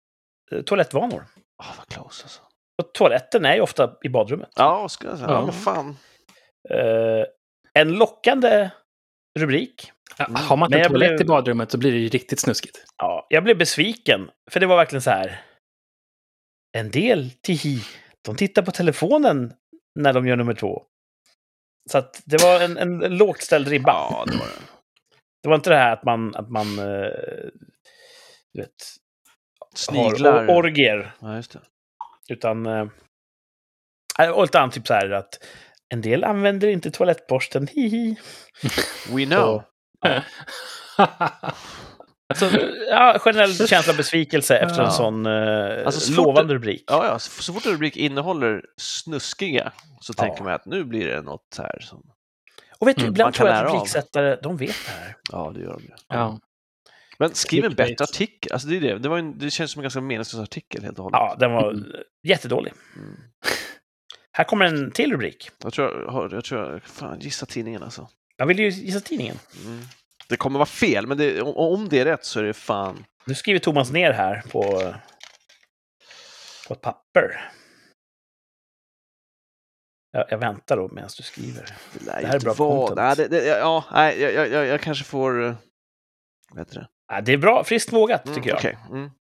Eh, 0.52 0.62
Toalettvanor. 0.62 1.26
Ah, 1.64 1.74
vad 1.78 1.88
close 1.88 2.24
alltså. 2.24 2.42
Och 2.82 2.94
toaletten 2.94 3.46
är 3.46 3.56
ju 3.56 3.62
ofta 3.62 3.96
i 4.04 4.10
badrummet. 4.10 4.50
Ja, 4.56 4.90
ska 4.90 5.08
jag 5.08 5.18
säga? 5.18 5.30
Ja, 5.30 5.36
Ja. 5.36 5.46
men 5.46 5.54
fan. 5.54 5.98
Eh, 6.70 7.26
en 7.80 7.94
lockande 7.94 8.70
rubrik. 9.40 9.92
Ja, 10.18 10.26
Mm. 10.26 10.36
Har 10.42 10.58
man 10.58 10.74
inte 10.74 10.90
toalett 10.90 11.10
blev- 11.10 11.22
i 11.22 11.26
badrummet 11.26 11.72
så 11.72 11.78
blir 11.78 11.92
det 11.92 11.98
ju 11.98 12.08
riktigt 12.10 12.40
snuskigt. 12.40 12.86
Ja, 12.98 13.28
jag 13.30 13.44
blev 13.44 13.58
besviken. 13.58 14.30
För 14.52 14.60
det 14.60 14.66
var 14.66 14.76
verkligen 14.78 15.02
så 15.02 15.10
här. 15.10 15.42
En 16.78 16.92
del, 16.92 17.32
tihi, 17.32 17.80
de 18.26 18.36
tittar 18.36 18.62
på 18.62 18.72
telefonen 18.72 19.54
när 20.00 20.14
de 20.14 20.28
gör 20.28 20.36
nummer 20.36 20.54
två. 20.54 20.84
Så 21.92 21.98
att 21.98 22.22
det 22.26 22.42
var 22.44 22.60
en, 22.62 22.78
en 22.78 23.18
lågt 23.18 23.42
ställd 23.42 23.68
ribba. 23.68 23.92
Ja, 23.92 24.24
det 24.28 24.38
var 24.38 24.46
det. 24.46 24.62
Det 25.44 25.50
var 25.50 25.56
inte 25.56 25.70
det 25.70 25.76
här 25.76 25.94
att 25.94 26.04
man, 26.04 26.36
att 26.36 26.50
man 26.50 26.80
eh, 26.80 27.10
du 28.54 28.62
vet, 28.62 28.76
Sniglar. 29.74 30.34
har 30.46 30.56
orgier. 30.56 31.12
Ja, 31.20 31.36
just 31.36 31.52
det. 31.54 31.60
Utan... 32.30 32.66
Eh, 32.66 32.88
och 34.34 34.42
lite 34.42 34.60
annat, 34.60 34.74
typ 34.74 34.88
så 34.88 34.94
här 34.94 35.10
att 35.12 35.40
en 35.90 36.02
del 36.02 36.24
använder 36.24 36.68
inte 36.68 36.92
toalettborsten, 36.92 37.68
hihi. 37.68 38.16
We 39.12 39.26
know. 39.26 39.64
Så, 42.36 42.50
ja, 42.90 43.20
generell 43.20 43.68
känsla 43.68 43.94
av 43.94 43.98
besvikelse 43.98 44.58
efter 44.58 44.78
Ja. 44.82 44.86
en 44.86 44.92
sån 44.92 45.26
eh, 45.26 45.86
Alltså, 45.86 46.00
så 46.02 46.14
fort 46.14 46.26
lovande 46.26 46.54
rubrik. 46.54 46.84
Ja, 46.88 47.06
ja, 47.06 47.20
så, 47.20 47.42
så 47.44 47.54
fort 47.54 47.66
en 47.66 47.72
rubrik 47.72 47.98
innehåller 47.98 48.62
snuskiga 48.78 49.72
så 50.02 50.14
Ja. 50.18 50.24
tänker 50.24 50.44
man 50.44 50.54
att 50.54 50.66
nu 50.66 50.84
blir 50.84 51.08
det 51.08 51.22
något 51.22 51.56
här 51.58 51.80
som... 51.82 52.02
Och 52.80 52.88
vet 52.88 52.96
du, 52.98 53.02
Mm, 53.02 53.12
ibland 53.14 53.34
tror 53.34 53.50
jag 53.50 53.58
att 53.66 53.74
rubriksättare, 53.74 54.36
de 54.44 54.58
vet 54.58 54.76
det 54.86 54.92
här. 54.92 55.16
Ja, 55.32 55.52
det 55.56 55.62
gör 55.62 55.74
de 55.74 55.84
ju. 55.84 55.90
ja. 56.08 56.40
Men 57.20 57.34
skriv 57.34 57.66
en 57.66 57.76
bättre 57.76 58.04
artikel. 58.04 58.52
Alltså 58.54 58.68
det, 58.68 58.78
är 58.78 58.82
det. 58.82 58.98
Det, 59.00 59.10
var 59.10 59.18
en, 59.18 59.38
det 59.38 59.50
känns 59.52 59.72
som 59.72 59.80
en 59.80 59.84
ganska 59.84 60.02
meningslös 60.02 60.42
artikel 60.44 60.84
helt 60.84 60.98
och 60.98 61.04
hållet. 61.04 61.18
Ja, 61.20 61.36
den 61.40 61.52
var 61.52 61.72
Mm. 61.72 61.86
jättedålig. 62.28 62.74
Mm. 62.96 63.16
Här 64.38 64.44
kommer 64.44 64.66
en 64.66 64.92
till 64.92 65.12
rubrik. 65.12 65.50
Jag 65.64 65.74
tror 65.74 66.02
jag, 66.02 66.12
har- 66.12 66.30
jag 66.34 66.46
tror 66.46 66.72
jag, 66.72 66.84
fan, 66.84 67.20
gissa 67.20 67.46
tidningen 67.46 67.84
alltså. 67.84 68.10
Jag 68.38 68.46
vill 68.46 68.60
ju 68.60 68.70
gissa 68.70 69.00
tidningen. 69.00 69.40
Mm. 69.66 69.82
Det 70.30 70.38
kommer 70.38 70.60
vara 70.60 70.66
fel, 70.66 71.08
men 71.08 71.18
det, 71.18 71.42
om, 71.42 71.90
det 71.90 72.00
är 72.00 72.06
rätt 72.06 72.26
så 72.26 72.40
är 72.40 72.44
det 72.44 72.54
fan... 72.54 73.06
Nu 73.26 73.36
skriver 73.36 73.60
Thomas 73.60 73.92
ner 73.92 74.12
här 74.12 74.42
på, 74.52 74.62
på 76.68 76.74
ett 76.74 76.82
papper. 76.82 77.52
Jag, 80.12 80.26
jag 80.30 80.38
väntar 80.38 80.78
då 80.78 80.88
medan 80.94 81.10
du 81.18 81.24
skriver. 81.24 81.76
Det, 81.94 82.06
Det 82.06 82.12
här 82.28 82.36
är 82.36 82.40
bra 82.40 82.54
vara- 82.54 82.88
content. 82.88 82.96
Nej, 82.98 83.16
det, 83.16 83.28
det, 83.28 83.48
ja, 83.48 83.86
nej 83.92 84.22
jag, 84.22 84.34
jag, 84.50 84.66
jag, 84.66 84.82
kanske 84.82 85.04
får... 85.04 85.56
Vad 86.50 86.60
heter 86.60 86.76
det? 86.76 86.88
Ja, 87.08 87.22
det 87.22 87.34
är 87.34 87.38
bra, 87.38 87.64
friskt 87.64 87.94
vågat 87.94 88.26
Mm, 88.26 88.36
tycker 88.36 88.50
jag. 88.50 88.58
okej. 88.58 88.78
Mm. 88.92 89.10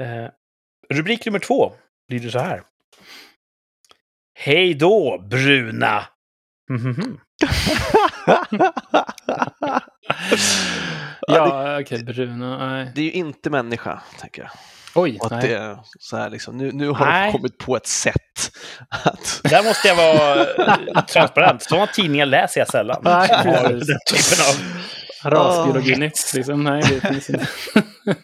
Eh, 0.00 0.28
rubrik 0.94 1.26
nummer 1.26 1.38
två 1.38 1.72
lyder 2.08 2.30
så 2.30 2.38
här. 2.38 2.62
Hej 4.38 4.74
då, 4.74 5.18
bruna! 5.30 6.04
Mhm. 6.70 7.20
ja, 11.26 11.80
okej, 11.80 12.04
bruna, 12.04 12.68
nej. 12.68 12.92
det 12.94 13.00
är 13.00 13.04
ju 13.04 13.12
inte 13.12 13.50
människa, 13.50 14.02
tänker 14.20 14.42
jag. 14.42 14.50
Oj, 14.94 15.18
Och 15.20 15.26
att 15.26 15.32
nej. 15.32 15.48
det 15.48 15.54
är 15.54 15.78
så 15.98 16.16
här 16.16 16.30
liksom, 16.30 16.56
nu, 16.56 16.72
nu 16.72 16.88
har 16.88 17.06
Nej. 17.06 17.26
de 17.26 17.32
kommit 17.38 17.58
på 17.58 17.76
ett 17.76 17.86
sätt 17.86 18.50
att... 18.88 19.40
Där 19.44 19.64
måste 19.64 19.88
jag 19.88 19.96
vara 19.96 20.44
eh, 20.44 21.04
transparent. 21.04 21.62
Sådana 21.62 21.86
tidningar 21.86 22.26
läser 22.26 22.60
jag 22.60 22.68
sällan. 22.68 23.00
Nej, 23.04 23.28
den 23.62 23.80
typen 24.10 24.44
av... 24.48 24.54
Rasbiologi-nytt, 25.24 26.32
liksom. 26.34 26.64
Nej, 26.64 26.82
det 26.82 27.00
finns 27.08 27.30
inte. 27.30 27.48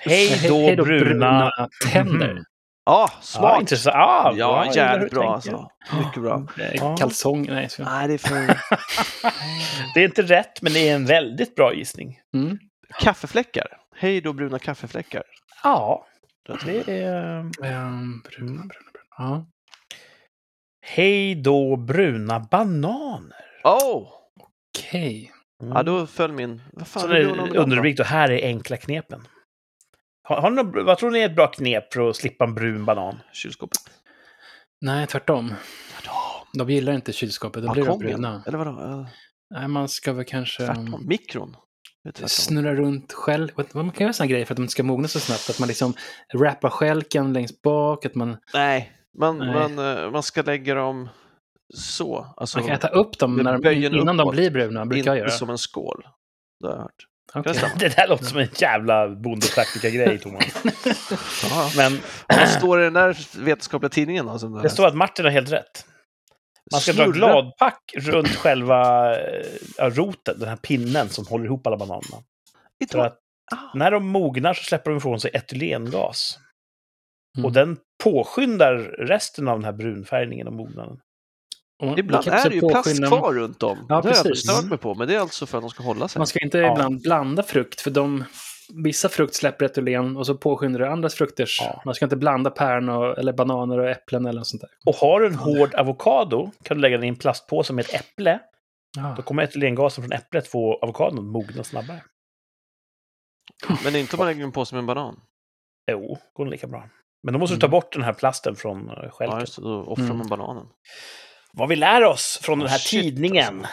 Hej 0.00 0.40
då, 0.48 0.84
bruna... 0.84 1.50
tänder. 1.92 2.32
Mhm. 2.34 2.44
Ja, 2.84 3.08
Ja, 3.12 3.20
smart! 3.22 3.60
intressant. 3.60 3.94
Ja, 3.96 4.32
Ja, 4.36 4.64
bra, 4.64 4.74
jävligt 4.74 5.10
bra 5.12 5.34
alltså. 5.34 5.68
Mycket 5.98 6.22
bra. 6.22 6.46
Ja. 6.74 6.96
Kalsong, 6.96 7.46
nej. 7.48 7.68
Så. 7.68 7.82
Nej, 7.84 8.08
det 8.08 8.14
är 8.14 8.18
för... 8.18 8.46
Det 9.94 10.00
är 10.00 10.04
inte 10.04 10.22
rätt, 10.22 10.62
men 10.62 10.72
det 10.72 10.88
är 10.88 10.94
en 10.94 11.06
väldigt 11.06 11.54
bra 11.54 11.74
gissning. 11.74 12.20
Mm. 12.34 12.58
Kaffefläckar. 13.00 13.66
Hej 13.96 14.20
då 14.20 14.32
bruna 14.32 14.58
kaffefläckar. 14.58 15.22
Ja, 15.62 16.06
det 16.64 16.88
är... 16.88 17.38
Um, 17.38 17.50
bruna, 17.60 18.22
bruna, 18.30 18.62
bruna. 18.62 19.04
Ja. 19.18 19.46
Hej 20.86 21.34
då, 21.34 21.76
bruna 21.76 22.40
bananer. 22.40 23.44
Oh! 23.64 24.08
Okej. 24.78 25.32
Mm. 25.62 25.72
Ja, 25.76 25.82
då 25.82 26.06
föll 26.06 26.32
min... 26.32 26.62
Vad 26.72 26.86
fan 26.88 27.02
Så 27.02 27.08
är 27.08 27.56
underrubrik 27.56 27.96
då, 27.96 28.02
här 28.04 28.30
är 28.30 28.46
enkla 28.46 28.76
knepen. 28.76 29.28
Har, 30.22 30.40
har 30.40 30.50
ni, 30.50 30.62
något- 30.62 30.84
vad 30.86 30.98
tror 30.98 31.10
ni 31.10 31.20
är 31.20 31.26
ett 31.30 31.36
bra 31.36 31.46
knep 31.46 31.92
för 31.92 32.10
att 32.10 32.16
slippa 32.16 32.44
en 32.44 32.54
brun 32.54 32.84
banan? 32.84 33.18
Kylskåpet? 33.32 33.78
Nej, 34.80 35.06
tvärtom. 35.06 35.54
De 36.58 36.70
gillar 36.70 36.92
inte 36.92 37.12
kylskåpet, 37.12 37.62
då 37.62 37.72
blir 37.72 37.82
de 37.82 37.88
balkongen? 37.88 38.20
bruna. 38.20 38.42
Eller 38.46 38.58
vadå? 38.58 39.06
Nej, 39.54 39.68
man 39.68 39.88
ska 39.88 40.12
väl 40.12 40.24
kanske 40.24 40.62
um, 40.62 40.66
tvärtom? 40.74 41.06
Mikron? 41.08 41.56
Snurra 42.26 42.74
runt 42.74 43.12
själv. 43.12 43.48
Man 43.74 43.90
kan 43.90 44.04
göra 44.04 44.12
sådana 44.12 44.30
grejer 44.30 44.44
för 44.44 44.54
att 44.54 44.56
de 44.56 44.62
inte 44.62 44.72
ska 44.72 44.82
mogna 44.82 45.08
så 45.08 45.20
snabbt. 45.20 45.50
Att 45.50 45.58
man 45.58 45.68
liksom 45.68 45.94
wrappar 46.34 46.70
stjälken 46.70 47.32
längst 47.32 47.62
bak. 47.62 48.06
Att 48.06 48.14
man, 48.14 48.36
Nej, 48.54 48.92
man, 49.18 49.38
Nej. 49.38 49.54
Man, 49.54 49.98
eh, 49.98 50.10
man 50.10 50.22
ska 50.22 50.42
lägga 50.42 50.74
dem 50.74 51.08
så. 51.76 52.34
Alltså, 52.36 52.58
man 52.58 52.66
kan 52.66 52.76
äta 52.76 52.88
upp 52.88 53.18
dem 53.18 53.36
när 53.36 53.58
de, 53.58 53.72
innan 53.72 54.16
de 54.16 54.30
blir 54.30 54.50
bruna, 54.50 54.86
brukar 54.86 55.06
jag 55.10 55.16
inte 55.16 55.20
göra. 55.28 55.30
som 55.38 55.50
en 55.50 55.58
skål. 55.58 56.06
Det 56.60 56.66
har 56.68 56.74
jag 56.74 56.82
hört. 56.82 57.08
Stämma. 57.56 57.72
Det 57.78 57.96
där 57.96 58.08
låter 58.08 58.24
som 58.24 58.38
en 58.38 58.48
jävla 58.58 59.08
bondepraktiker-grej, 59.08 60.18
Thomas. 60.18 60.44
Men 61.76 61.98
Vad 62.28 62.48
står 62.48 62.76
det 62.76 62.82
i 62.82 62.84
den 62.84 62.94
där 62.94 63.38
vetenskapliga 63.44 63.88
tidningen 63.90 64.26
då? 64.26 64.38
Som 64.38 64.62
det 64.62 64.70
står 64.70 64.86
att 64.86 64.94
Martin 64.96 65.24
har 65.24 65.32
helt 65.32 65.52
rätt. 65.52 65.86
Man 66.72 66.80
ska 66.80 66.92
dra 66.92 67.04
Snurra- 67.04 67.12
gladpack 67.12 67.92
runt 67.96 68.28
själva 68.36 69.10
eh, 69.20 69.46
ja, 69.78 69.90
roten, 69.90 70.38
den 70.38 70.48
här 70.48 70.56
pinnen 70.56 71.08
som 71.08 71.26
håller 71.26 71.44
ihop 71.44 71.66
alla 71.66 71.76
bananerna. 71.76 72.16
Inte 72.82 72.92
För 72.96 73.04
att 73.06 73.18
Ah. 73.52 73.56
när 73.74 73.90
de 73.90 74.06
mognar 74.08 74.54
så 74.54 74.64
släpper 74.64 74.90
de 74.90 74.96
ifrån 74.96 75.20
sig 75.20 75.30
etylengas. 75.34 76.38
Mm. 77.36 77.44
Och 77.44 77.52
den 77.52 77.76
påskyndar 78.04 78.74
resten 78.98 79.48
av 79.48 79.58
den 79.58 79.64
här 79.64 79.72
brunfärgningen 79.72 80.46
och 80.46 80.52
mognaden. 80.52 80.98
Och 81.82 81.88
man- 81.88 81.98
Ibland 81.98 82.18
också 82.28 82.30
är 82.30 82.48
det 82.48 82.54
ju 82.54 82.60
plast 82.60 82.74
påskynda- 82.88 83.08
kvar 83.08 83.32
runt 83.34 83.62
om. 83.62 83.86
Ja, 83.88 83.94
det 84.02 84.08
har 84.08 84.14
jag 84.16 84.24
precis. 84.24 84.50
stört 84.50 84.68
mig 84.70 84.78
på, 84.78 84.94
men 84.94 85.08
det 85.08 85.14
är 85.14 85.20
alltså 85.20 85.46
för 85.46 85.58
att 85.58 85.62
de 85.62 85.70
ska 85.70 85.82
hålla 85.82 86.08
sig. 86.08 86.20
Man 86.20 86.26
ska 86.26 86.38
inte 86.38 86.58
Ja. 86.58 86.72
ibland 86.72 87.02
blanda 87.02 87.42
frukt, 87.42 87.80
för 87.80 87.90
de, 87.90 88.24
vissa 88.84 89.08
frukt 89.08 89.34
släpper 89.34 89.64
etylen 89.64 90.16
och 90.16 90.26
så 90.26 90.34
påskyndar 90.34 90.80
det 90.80 90.90
andras 90.90 91.14
frukters. 91.14 91.58
Ja. 91.60 91.82
Man 91.84 91.94
ska 91.94 92.04
inte 92.06 92.16
blanda 92.16 92.50
päron 92.50 92.88
och, 92.88 93.18
eller 93.18 93.32
bananer 93.32 93.78
och 93.78 93.90
äpplen 93.90 94.26
eller 94.26 94.38
något 94.40 94.46
sånt 94.46 94.60
där. 94.60 94.70
Och 94.86 94.94
har 94.94 95.20
du 95.20 95.26
en 95.26 95.34
hård 95.34 95.74
avokado 95.74 96.50
kan 96.62 96.76
du 96.76 96.80
lägga 96.80 96.96
den 96.96 97.04
i 97.04 97.08
en 97.08 97.16
plastpåse 97.16 97.72
med 97.72 97.84
ett 97.84 97.94
äpple. 97.94 98.40
Ja. 98.96 99.14
Då 99.16 99.22
kommer 99.22 99.42
etylengasen 99.42 100.04
från 100.04 100.12
äpplet 100.12 100.48
få 100.48 100.74
avokadon 100.82 101.26
mogna 101.28 101.64
snabbare. 101.64 102.02
Men 103.84 103.96
inte 103.96 104.16
om 104.16 104.18
man 104.18 104.26
lägger 104.26 104.44
en 104.44 104.52
påse 104.52 104.74
med 104.74 104.80
en 104.80 104.86
banan. 104.86 105.20
Jo, 105.90 106.18
går 106.34 106.46
lika 106.46 106.66
bra. 106.66 106.88
Men 107.22 107.32
då 107.32 107.38
måste 107.40 107.56
du 107.56 107.60
ta 107.60 107.66
Mm. 107.66 107.70
bort 107.72 107.92
den 107.92 108.02
här 108.02 108.12
plasten 108.12 108.56
från 108.56 108.90
eh, 108.90 108.96
Ja, 109.02 109.10
stjälken. 109.10 109.40
just 109.40 109.56
det, 109.56 109.62
då 109.62 109.82
offrar 109.84 110.04
Mm. 110.04 110.18
man 110.18 110.28
bananen. 110.28 110.66
Vad 111.52 111.68
vi 111.68 111.76
lär 111.76 112.04
oss 112.04 112.40
från 112.42 112.58
den 112.58 112.68
här 112.68 112.78
Shit, 112.78 113.02
tidningen. 113.02 113.66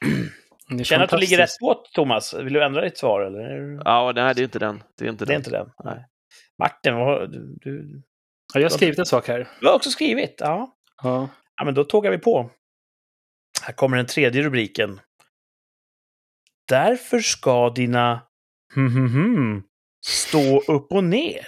Är 0.80 0.84
Känner 0.84 1.04
att 1.04 1.10
du 1.10 1.16
ligger 1.16 1.36
rätt 1.36 1.58
på, 1.60 1.74
Thomas? 1.74 2.34
Vill 2.34 2.52
du 2.52 2.64
ändra 2.64 2.80
ditt 2.80 2.98
svar? 2.98 3.20
Eller? 3.20 3.80
Ja, 3.84 4.12
nej, 4.14 4.34
det 4.34 4.40
är 4.40 4.44
inte 4.44 4.58
den. 4.58 4.82
Det 4.98 5.04
är 5.04 5.08
inte 5.08 5.24
Det 5.24 5.32
är 5.32 5.34
den. 5.34 5.40
inte 5.40 5.50
den. 5.50 5.70
Nej. 5.84 6.06
Martin, 6.58 6.94
vad 6.94 7.06
har 7.06 7.26
du, 7.26 7.56
du, 7.60 8.02
Ja, 8.54 8.60
jag 8.60 8.70
har 8.70 8.76
skrivit 8.76 8.98
en 8.98 9.06
sak 9.06 9.28
här. 9.28 9.48
du 9.60 9.66
har 9.66 9.74
också 9.74 9.90
skrivit. 9.90 10.34
Ja. 10.38 10.76
Ja. 11.02 11.28
ja, 11.56 11.64
men 11.64 11.74
då 11.74 11.84
tågar 11.84 12.10
vi 12.10 12.18
på. 12.18 12.50
Här 13.62 13.72
kommer 13.72 13.96
den 13.96 14.06
tredje 14.06 14.42
rubriken. 14.42 15.00
Därför 16.68 17.18
ska 17.20 17.70
dina 17.70 18.20
hmm, 18.74 18.88
hmm, 18.92 19.08
hmm, 19.12 19.62
stå 20.06 20.60
upp 20.60 20.92
och 20.92 21.04
ner. 21.04 21.46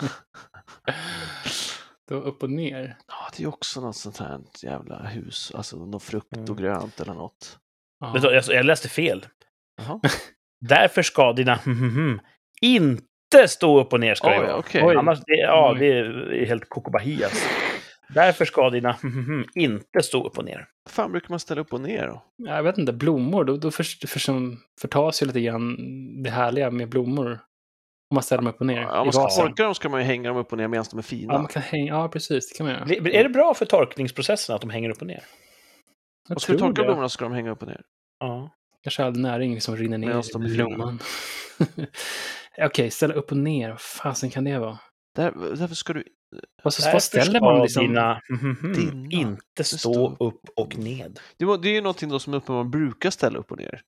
Då 2.08 2.14
upp 2.14 2.42
och 2.42 2.50
ner. 2.50 2.96
Ja, 3.08 3.14
det 3.36 3.42
är 3.42 3.48
också 3.48 3.80
något 3.80 3.96
sånt 3.96 4.18
här 4.18 4.40
jävla 4.62 4.98
hus. 5.02 5.52
Alltså 5.54 5.76
något 5.76 6.02
frukt 6.02 6.32
och 6.32 6.38
Mm. 6.48 6.56
grönt 6.56 7.00
eller 7.00 7.14
något. 7.14 7.58
Ja. 8.00 8.12
Vet 8.12 8.22
du, 8.22 8.34
Jag, 8.34 8.44
jag 8.48 8.66
läste 8.66 8.88
fel. 8.88 9.26
Jaha. 9.76 10.00
Därför 10.60 11.02
ska 11.02 11.32
dina 11.32 11.58
inte 12.62 13.48
stå 13.48 13.80
upp 13.80 13.92
och 13.92 14.00
ner. 14.00 14.14
Ska 14.14 14.28
det 14.30 14.38
Oj, 14.40 14.46
vara. 14.46 14.56
okej. 14.56 14.82
Oj. 14.84 14.96
Annars, 14.96 15.18
det, 15.26 15.36
ja, 15.36 15.76
det 15.78 15.86
är 15.98 16.46
helt 16.46 16.68
kokobahi 16.68 17.24
alltså. 17.24 17.48
Därför 18.08 18.44
ska 18.44 18.70
dina 18.70 18.96
inte 19.54 20.02
stå 20.02 20.26
upp 20.26 20.38
och 20.38 20.44
ner. 20.44 20.68
Vad 20.84 20.92
fan 20.92 21.12
brukar 21.12 21.30
man 21.30 21.40
ställa 21.40 21.60
upp 21.60 21.72
och 21.72 21.80
ner 21.80 22.06
då? 22.06 22.22
Ja, 22.36 22.56
Jag 22.56 22.62
vet 22.62 22.78
inte, 22.78 22.92
blommor, 22.92 23.44
då, 23.44 23.56
då 23.56 23.70
för, 23.70 24.06
för, 24.06 24.20
förtas 24.80 25.22
ju 25.22 25.26
lite 25.26 25.40
grann 25.40 25.76
det 26.22 26.30
härliga 26.30 26.70
med 26.70 26.88
blommor. 26.88 27.40
Om 28.12 28.14
man 28.14 28.22
ställer 28.22 28.42
dem 28.42 28.52
upp 28.52 28.60
och 28.60 28.66
ner 28.66 28.80
Ja, 28.80 29.00
om 29.00 29.02
i 29.02 29.06
man 29.06 29.12
ska 29.12 29.22
vasen. 29.22 29.46
torka 29.46 29.62
dem 29.64 29.74
ska 29.74 29.88
man 29.88 30.00
ju 30.00 30.06
hänga 30.06 30.28
dem 30.28 30.38
upp 30.38 30.52
och 30.52 30.58
ner 30.58 30.68
medan 30.68 30.84
de 30.90 30.98
är 30.98 31.02
fina. 31.02 31.32
Ja, 31.32 31.38
man 31.38 31.48
kan 31.48 31.62
hänga, 31.62 31.86
ja, 31.92 32.08
precis, 32.08 32.48
det 32.48 32.56
kan 32.56 32.66
man 32.66 32.74
göra. 32.74 33.10
Är 33.10 33.22
det 33.22 33.28
bra 33.28 33.54
för 33.54 33.66
torkningsprocessen 33.66 34.54
att 34.54 34.60
de 34.60 34.70
hänger 34.70 34.90
upp 34.90 35.00
och 35.00 35.06
ner? 35.06 35.24
Jag 36.28 36.36
och 36.36 36.42
ska 36.42 36.52
du 36.52 36.58
tror 36.58 36.68
torka 36.68 36.82
det. 36.82 36.86
blommorna 36.86 37.08
ska 37.08 37.24
de 37.24 37.32
hänga 37.32 37.50
upp 37.50 37.62
och 37.62 37.68
ner. 37.68 37.80
Ja. 38.20 38.50
Kanske 38.82 39.04
all 39.04 39.16
näring 39.20 39.54
liksom 39.54 39.76
rinner 39.76 39.98
ner 39.98 40.06
Medan 40.06 40.22
de 40.32 40.42
i 40.42 40.50
är 40.50 40.54
blomman. 40.54 40.98
Okej, 42.60 42.90
ställa 42.90 43.14
upp 43.14 43.30
och 43.30 43.36
ner, 43.38 43.70
vad 43.70 43.80
fasen 43.80 44.30
kan 44.30 44.44
det 44.44 44.58
vara? 44.58 44.78
Där, 45.16 45.32
därför 45.56 45.74
ska 45.74 45.92
du... 45.92 46.04
Vad, 46.62 46.74
så, 46.74 46.82
Därför 46.82 46.92
vad 46.92 47.02
ställer 47.02 47.40
man 47.40 47.62
liksom? 47.62 47.86
dina 47.86 48.20
hmm, 48.40 48.72
Dina. 48.72 49.08
inte 49.10 49.64
stå 49.64 50.16
upp 50.20 50.40
och 50.56 50.78
ned. 50.78 51.20
Det 51.36 51.44
är 51.44 51.58
det 51.62 51.68
är 51.68 51.74
ju 51.74 51.80
någonting 51.80 52.08
då 52.08 52.18
som 52.18 52.34
uppenbarligen 52.34 52.70
brukar 52.70 53.10
ställa 53.10 53.38
upp 53.38 53.52
och 53.52 53.58
ner. 53.58 53.80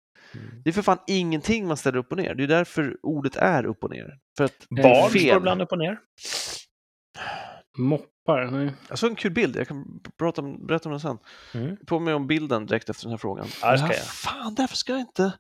Det 0.65 0.71
är 0.71 0.73
för 0.75 0.83
fan 0.83 0.99
ingenting 1.07 1.67
man 1.67 1.77
ställer 1.77 1.99
upp 1.99 2.13
och 2.13 2.19
ner. 2.19 2.35
Det 2.35 2.43
är 2.43 2.49
därför 2.49 2.97
ordet 3.03 3.37
är 3.37 3.67
upp 3.67 3.85
och 3.85 3.91
ner. 3.91 4.19
För 4.37 4.45
att 4.45 4.67
Barn 4.71 5.11
fel. 5.11 5.21
står 5.21 5.37
ibland 5.37 5.63
upp 5.63 5.73
och 5.73 5.79
ner. 5.79 5.99
Moppar? 7.79 8.51
Nej. 8.51 8.73
Jag 8.89 8.99
såg 8.99 9.11
en 9.11 9.17
kul 9.17 9.33
bild, 9.33 9.57
jag 9.57 9.69
kan 9.69 10.01
prata 10.19 10.43
om, 10.43 10.67
berätta 10.67 10.89
om 10.89 10.91
den 10.91 11.01
sen. 11.01 11.19
Mm. 11.55 11.77
På 11.87 11.99
mig 11.99 12.15
om 12.15 12.27
bilden 12.27 12.67
direkt 12.67 12.91
efter 12.91 13.05
den 13.05 13.11
här 13.11 13.19
frågan. 13.19 13.47
Ja, 13.63 13.79
ska 13.79 13.87
jag. 13.87 14.05
Fan, 14.05 14.55
därför 14.55 14.77
ska 14.77 14.93
jag 14.93 15.01
inte... 15.01 15.33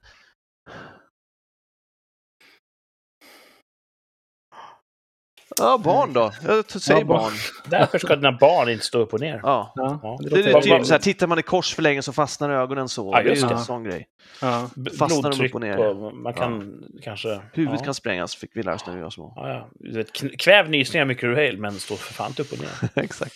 Ja, 5.58 5.78
barn 5.84 6.12
då. 6.12 6.32
Jag 6.46 6.70
säger 6.70 7.00
Ja, 7.00 7.06
barn. 7.06 7.18
barn. 7.18 7.32
Därför 7.66 7.98
ska 7.98 8.16
dina 8.16 8.32
barn 8.32 8.68
inte 8.68 8.84
stå 8.84 8.98
upp 8.98 9.14
och 9.14 9.20
ner. 9.20 9.40
Ja. 9.42 9.72
Ja, 9.74 10.18
det 10.20 10.28
Det 10.30 10.50
är 10.50 10.60
typ 10.60 10.86
så 10.86 10.92
här, 10.94 10.98
tittar 10.98 11.26
man 11.26 11.38
i 11.38 11.42
kors 11.42 11.74
för 11.74 11.82
länge 11.82 12.02
så 12.02 12.12
fastnar 12.12 12.50
ögonen 12.50 12.88
så. 12.88 13.10
Ja, 13.12 13.22
det 13.22 13.28
är 13.28 13.30
just 13.30 13.44
ju 13.44 13.48
det. 13.48 13.54
en 13.54 13.60
sån 13.60 13.84
grej. 13.84 14.06
ja. 14.40 14.70
Fastnar 14.98 15.30
de 15.30 15.46
upp 15.46 15.54
och 15.54 15.60
ner? 15.60 15.78
och 15.78 16.14
man 16.16 16.34
kan 16.34 16.82
kanske... 17.02 17.40
Huvudet 17.52 17.84
kan 17.84 17.94
sprängas, 17.94 18.36
fick 18.36 18.50
vi 18.56 18.62
lära 18.62 18.74
oss 18.74 18.86
när 18.86 18.96
vi 18.96 19.02
var 19.02 19.10
små. 19.10 19.32
Ja. 19.36 19.68
Du 19.74 19.96
vet, 19.96 20.38
kväv 20.40 20.70
nysningar 20.70 21.04
mycket 21.06 21.22
du 21.22 21.34
vill, 21.34 21.58
men 21.58 21.72
stå 21.72 21.96
för 21.96 22.14
fan 22.14 22.28
inte 22.28 22.42
upp 22.42 22.52
och 22.52 22.58
ner. 22.58 22.90
Exakt. 23.04 23.34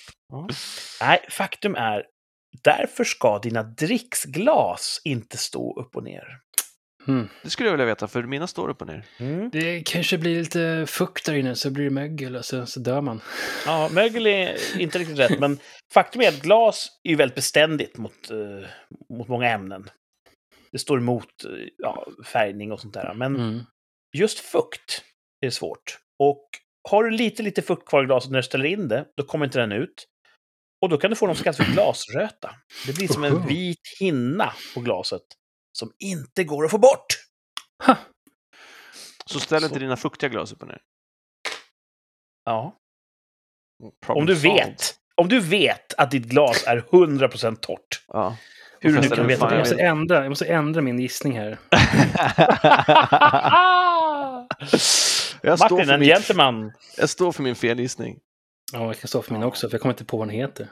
Nej, 1.00 1.18
faktum 1.30 1.74
är, 1.74 2.02
därför 2.64 3.04
ska 3.04 3.38
dina 3.38 3.62
dricksglas 3.62 5.00
inte 5.04 5.36
stå 5.36 5.80
upp 5.80 5.96
och 5.96 6.04
ner. 6.04 6.24
Mm. 7.08 7.28
Det 7.42 7.50
skulle 7.50 7.68
jag 7.68 7.72
vilja 7.72 7.86
veta, 7.86 8.08
för 8.08 8.22
mina 8.22 8.46
står 8.46 8.68
upp 8.68 8.80
och 8.80 8.86
ner. 8.86 9.04
Mm. 9.18 9.50
Det 9.50 9.82
kanske 9.86 10.18
blir 10.18 10.38
lite 10.38 10.84
fukt 10.88 11.26
där 11.26 11.34
inne 11.34 11.54
så 11.54 11.70
blir 11.70 11.84
det 11.84 11.90
mögel 11.90 12.36
och 12.36 12.44
så, 12.44 12.66
så 12.66 12.80
dör 12.80 13.00
man. 13.00 13.20
Ja, 13.66 13.88
mögel 13.92 14.26
är 14.26 14.80
inte 14.80 14.98
riktigt 14.98 15.18
rätt, 15.18 15.40
men 15.40 15.58
faktum 15.94 16.22
är 16.22 16.28
att 16.28 16.42
glas 16.42 16.88
är 17.04 17.10
ju 17.10 17.16
väldigt 17.16 17.34
beständigt 17.34 17.96
mot, 17.98 18.30
eh, 18.30 18.68
mot 19.16 19.28
många 19.28 19.48
ämnen. 19.50 19.90
Det 20.72 20.78
står 20.78 20.98
emot 20.98 21.44
eh, 21.44 21.50
ja, 21.78 22.06
färgning 22.24 22.72
och 22.72 22.80
sånt 22.80 22.94
där. 22.94 23.14
Men 23.14 23.36
Mm. 23.36 23.60
just 24.16 24.38
fukt 24.38 25.02
är 25.46 25.50
svårt. 25.50 25.98
Och 26.18 26.48
har 26.88 27.04
du 27.04 27.10
lite, 27.10 27.42
lite 27.42 27.62
fukt 27.62 27.88
kvar 27.88 28.02
i 28.02 28.06
glaset 28.06 28.30
när 28.30 28.38
du 28.38 28.42
ställer 28.42 28.64
in 28.64 28.88
det, 28.88 29.04
då 29.16 29.22
kommer 29.22 29.44
inte 29.44 29.58
den 29.58 29.72
ut. 29.72 30.06
Och 30.82 30.88
då 30.88 30.96
kan 30.98 31.10
du 31.10 31.16
få 31.16 31.26
något 31.26 31.36
som 31.36 31.44
kallas 31.44 31.56
för 31.56 31.72
glasröta. 31.72 32.54
Det 32.86 32.92
blir 32.96 33.08
som 33.08 33.24
en 33.24 33.46
vit 33.46 33.80
hinna 34.00 34.52
på 34.74 34.80
glaset 34.80 35.22
som 35.78 35.92
inte 35.98 36.44
går 36.44 36.64
att 36.64 36.70
få 36.70 36.78
bort. 36.78 37.06
Ha! 37.86 37.96
Så 39.26 39.40
ställ 39.40 39.60
Så. 39.60 39.66
inte 39.66 39.78
dina 39.78 39.96
fuktiga 39.96 40.30
glas 40.30 40.52
upp 40.52 40.62
och 40.62 40.68
ner. 40.68 40.80
Ja. 42.44 42.76
Problem 44.00 44.20
Om 44.22 44.26
du 44.26 44.36
solved. 44.36 44.66
vet, 44.66 44.94
om 45.14 45.28
du 45.28 45.40
vet 45.40 45.94
att 45.94 46.10
ditt 46.10 46.24
glas 46.24 46.64
är 46.66 46.80
100% 46.90 47.56
torrt. 47.56 48.04
Ja. 48.08 48.36
Hur 48.80 48.90
du 48.90 48.96
jag 48.96 49.10
nu 49.10 49.16
kan 49.16 49.26
veta 49.26 49.48
det. 49.48 49.54
Jag 49.54 49.58
måste, 49.58 49.82
ändra, 49.82 50.22
jag 50.22 50.28
måste 50.28 50.46
ändra 50.46 50.80
min 50.80 50.98
gissning 50.98 51.38
här. 51.38 51.58
jag, 55.42 55.58
står 55.58 55.70
Martin, 55.70 55.86
för 55.86 55.92
en 55.92 56.00
min, 56.00 56.08
gentleman. 56.08 56.72
jag 56.96 57.08
står 57.08 57.32
för 57.32 57.42
min 57.42 57.54
felgissning. 57.54 58.18
Ja, 58.72 58.86
jag 58.86 58.98
kan 58.98 59.08
stå 59.08 59.22
för 59.22 59.32
min 59.32 59.42
också, 59.42 59.68
för 59.68 59.74
jag 59.74 59.82
kommer 59.82 59.92
inte 59.92 60.04
på 60.04 60.16
vad 60.16 60.28
den 60.28 60.34
heter. 60.34 60.68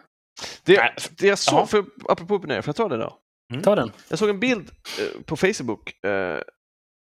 Det, 0.65 0.93
det 1.11 1.27
jag 1.27 1.39
såg, 1.39 1.71
för, 1.71 1.85
apropå 2.09 2.39
ner, 2.39 2.63
får 2.63 2.69
jag 2.69 2.77
ta 2.77 2.89
det 2.89 2.97
då? 2.97 3.19
Ta 3.63 3.75
den. 3.75 3.93
Jag 4.09 4.19
såg 4.19 4.29
en 4.29 4.41
bild 4.41 4.71
eh, 5.01 5.23
på 5.23 5.37
Facebook 5.37 6.05
eh, 6.05 6.41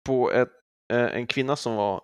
på 0.06 0.32
ett, 0.32 0.50
eh, 0.94 1.00
en 1.06 1.28
kvinna 1.28 1.56
som 1.56 1.76
var, 1.76 2.02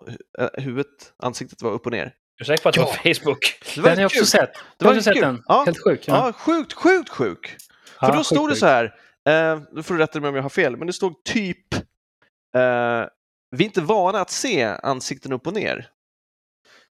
huvudet, 0.60 1.12
ansiktet 1.22 1.62
var 1.62 1.70
upp 1.70 1.86
och 1.86 1.92
ner. 1.92 2.04
Är 2.04 2.12
du 2.38 2.44
säker 2.44 2.62
på 2.62 2.68
att 2.68 2.74
det 2.74 2.80
var 2.80 2.96
Ja. 3.04 3.14
Facebook? 3.14 3.60
Det 3.74 3.80
var 3.80 3.88
Den 3.88 3.96
har 3.98 4.02
jag 4.02 4.10
kul. 4.10 4.20
också 4.20 4.30
sett. 4.30 4.54
Det 4.54 4.60
Du 4.78 4.84
var 4.94 5.00
sett 5.00 5.14
den? 5.20 5.42
Ja. 5.46 5.62
Helt 5.64 5.82
sjuk. 5.84 6.08
Ja, 6.08 6.32
sjukt, 6.32 6.72
sjukt 6.72 7.08
sjuk. 7.10 7.56
För 8.00 8.06
Ja, 8.06 8.16
då 8.16 8.24
stod 8.24 8.48
det 8.48 8.52
sjuk. 8.54 8.58
så 8.60 8.66
här, 8.66 8.84
eh, 9.28 9.60
nu 9.72 9.82
får 9.82 9.94
du 9.94 10.00
rätta 10.00 10.20
mig 10.20 10.28
om 10.28 10.34
jag 10.36 10.42
har 10.42 10.50
fel, 10.50 10.76
men 10.76 10.86
det 10.86 10.92
stod 10.92 11.24
typ 11.24 11.74
eh, 11.74 13.04
vi 13.50 13.64
är 13.64 13.66
inte 13.66 13.80
vana 13.80 14.20
att 14.20 14.30
se 14.30 14.62
ansikten 14.64 15.32
upp 15.32 15.46
och 15.46 15.52
ner. 15.54 15.88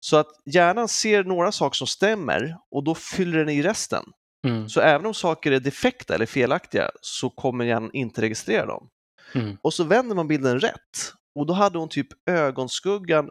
Så 0.00 0.16
att 0.16 0.28
hjärnan 0.46 0.88
ser 0.88 1.24
några 1.24 1.52
saker 1.52 1.74
som 1.76 1.86
stämmer 1.86 2.56
och 2.70 2.84
då 2.84 2.94
fyller 2.94 3.38
den 3.38 3.48
i 3.48 3.62
resten. 3.62 4.04
Mm. 4.44 4.68
Så 4.68 4.80
även 4.80 5.06
om 5.06 5.14
saker 5.14 5.52
är 5.52 5.60
defekta 5.60 6.14
eller 6.14 6.26
felaktiga 6.26 6.90
så 7.00 7.30
kommer 7.30 7.64
hjärnan 7.64 7.90
inte 7.92 8.22
registrera 8.22 8.66
dem. 8.66 8.88
Mm. 9.34 9.56
Och 9.62 9.74
så 9.74 9.84
vänder 9.84 10.16
man 10.16 10.28
bilden 10.28 10.60
rätt 10.60 11.12
och 11.34 11.46
då 11.46 11.52
hade 11.54 11.78
hon 11.78 11.88
typ 11.88 12.08
ögonskuggan, 12.30 13.30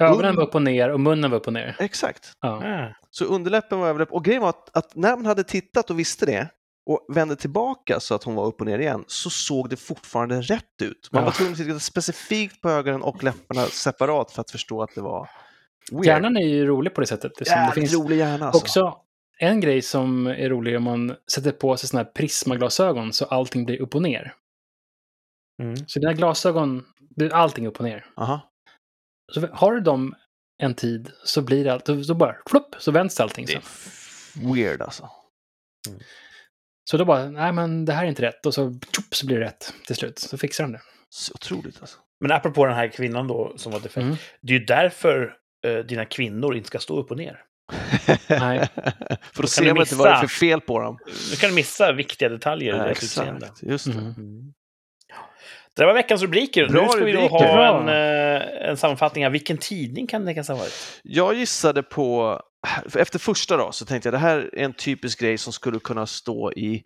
Ögonen 0.00 0.36
var 0.36 0.42
upp 0.42 0.54
och 0.54 0.62
ner 0.62 0.88
och 0.90 1.00
munnen 1.00 1.30
var 1.30 1.38
upp 1.38 1.46
och 1.46 1.52
ner. 1.52 1.76
exakt. 1.78 2.32
Ja. 2.40 2.48
Ah. 2.48 2.94
Så 3.10 3.24
underläppen 3.24 3.78
var 3.78 3.88
överläpp. 3.88 4.12
Och 4.12 4.24
grejen 4.24 4.42
var 4.42 4.48
att, 4.48 4.76
att 4.76 4.94
när 4.96 5.16
man 5.16 5.26
hade 5.26 5.44
tittat 5.44 5.90
och 5.90 5.98
visste 5.98 6.26
det 6.26 6.48
och 6.90 7.06
vände 7.14 7.36
tillbaka 7.36 8.00
så 8.00 8.14
att 8.14 8.24
hon 8.24 8.34
var 8.34 8.46
upp 8.46 8.60
och 8.60 8.66
ner 8.66 8.78
igen 8.78 9.04
så 9.06 9.30
såg 9.30 9.68
det 9.70 9.76
fortfarande 9.76 10.40
rätt 10.40 10.82
ut. 10.82 11.08
Man 11.12 11.20
Ja. 11.22 11.24
var 11.24 11.32
tvungen 11.32 11.52
att 11.52 11.58
titta 11.58 11.78
specifikt 11.78 12.60
på 12.60 12.70
ögonen 12.70 13.02
och 13.02 13.24
läpparna 13.24 13.66
separat 13.66 14.30
för 14.32 14.40
att 14.40 14.50
förstå 14.50 14.82
att 14.82 14.94
det 14.94 15.00
var 15.00 15.28
weird. 15.92 16.06
Hjärnan 16.06 16.36
är 16.36 16.46
ju 16.46 16.66
rolig 16.66 16.94
på 16.94 17.00
det 17.00 17.06
sättet. 17.06 17.32
Det, 17.38 17.44
som 17.44 17.66
det 17.66 17.72
finns 17.72 17.94
rolig 17.94 18.16
hjärna 18.16 18.46
alltså. 18.46 18.60
också 18.60 18.96
en 19.38 19.60
grej 19.60 19.82
som 19.82 20.26
är 20.26 20.48
rolig 20.48 20.76
om 20.76 20.82
man 20.82 21.16
sätter 21.32 21.52
på 21.52 21.76
sig 21.76 21.88
såna 21.88 22.02
här 22.02 22.10
prismaglasögon 22.10 23.12
så 23.12 23.24
allting 23.24 23.64
blir 23.64 23.82
upp 23.82 23.94
och 23.94 24.02
ner. 24.02 24.34
Mm. 25.62 25.76
Så 25.86 25.98
dina 25.98 26.12
glasögon, 26.12 26.84
det 27.16 27.24
är 27.24 27.30
allting 27.30 27.66
upp 27.66 27.76
och 27.76 27.84
ner. 27.84 28.06
Aha. 28.16 28.52
Så 29.32 29.46
har 29.46 29.72
du 29.72 29.80
dem 29.80 30.14
en 30.62 30.74
tid 30.74 31.12
så 31.24 31.42
blir 31.42 31.64
det 31.64 31.72
allt, 31.72 31.84
då 31.84 32.14
bara 32.14 32.36
flopp, 32.46 32.76
så 32.78 32.92
vänds 32.92 33.20
allting. 33.20 33.46
Det 33.46 33.54
är 33.54 33.60
Så. 33.60 34.54
weird 34.54 34.82
alltså. 34.82 35.10
så 36.90 36.96
då 36.96 37.04
bara, 37.04 37.30
nej 37.30 37.52
men 37.52 37.84
det 37.84 37.92
här 37.92 38.04
är 38.04 38.08
inte 38.08 38.22
rätt. 38.22 38.46
Och 38.46 38.54
så, 38.54 38.80
tjopp, 38.92 39.14
så 39.14 39.26
blir 39.26 39.38
det 39.38 39.44
rätt 39.44 39.74
till 39.86 39.96
slut. 39.96 40.18
Så 40.18 40.38
fixar 40.38 40.64
de 40.64 40.72
det. 40.72 40.82
Så 41.08 41.34
otroligt 41.34 41.80
alltså. 41.80 41.98
Men 42.20 42.32
apropå 42.32 42.66
den 42.66 42.74
här 42.74 42.88
kvinnan 42.88 43.28
då 43.28 43.54
som 43.56 43.72
var 43.72 43.80
defekt. 43.80 44.04
Mm. 44.04 44.16
Det 44.40 44.54
är 44.54 44.58
ju 44.58 44.64
därför 44.64 45.36
eh, 45.66 45.78
dina 45.78 46.04
kvinnor 46.04 46.56
inte 46.56 46.66
ska 46.66 46.78
stå 46.78 46.98
upp 46.98 47.10
och 47.10 47.16
ner. 47.16 47.44
Nej. 48.28 48.68
för 49.32 49.36
då 49.36 49.40
kan 49.42 49.48
ser 49.48 49.64
du 49.64 49.74
man 49.74 49.80
inte 49.82 49.94
vad 49.94 50.06
det 50.08 50.12
är 50.12 50.20
för 50.20 50.26
fel 50.26 50.60
på 50.60 50.80
dem. 50.80 50.98
Du 51.30 51.36
kan 51.36 51.54
missa 51.54 51.92
viktiga 51.92 52.28
detaljer 52.28 52.74
i 52.74 52.76
Ja, 52.78 52.84
deras 52.84 53.02
utseende. 53.02 53.46
exakt, 53.46 53.62
just 53.62 53.84
det. 53.86 53.92
Mm. 53.92 54.04
Mm. 54.16 54.52
Det 55.76 55.86
var 55.86 55.94
veckans 55.94 56.22
rubriker. 56.22 56.68
Bra 56.68 56.82
nu 56.82 56.88
ska 56.88 57.04
vi 57.04 57.12
då 57.12 57.18
rubriker. 57.18 57.46
ha 57.46 57.54
Bra. 57.54 57.80
en, 57.80 57.88
eh, 58.42 58.68
en 58.70 58.76
sammanfattning 58.76 59.26
av 59.26 59.32
vilken 59.32 59.58
tidning 59.58 60.06
kan 60.06 60.20
det 60.20 60.26
tänkas 60.26 60.48
ha 60.48 60.54
varit. 60.56 61.00
Jag 61.02 61.34
gissade 61.34 61.82
på, 61.82 62.40
efter 62.94 63.18
första 63.18 63.56
då, 63.56 63.72
så 63.72 63.84
tänkte 63.86 64.06
jag 64.06 64.14
det 64.14 64.18
här 64.18 64.38
är 64.52 64.58
en 64.64 64.72
typisk 64.72 65.20
grej 65.20 65.38
som 65.38 65.52
skulle 65.52 65.78
kunna 65.80 66.06
stå 66.06 66.52
i 66.52 66.82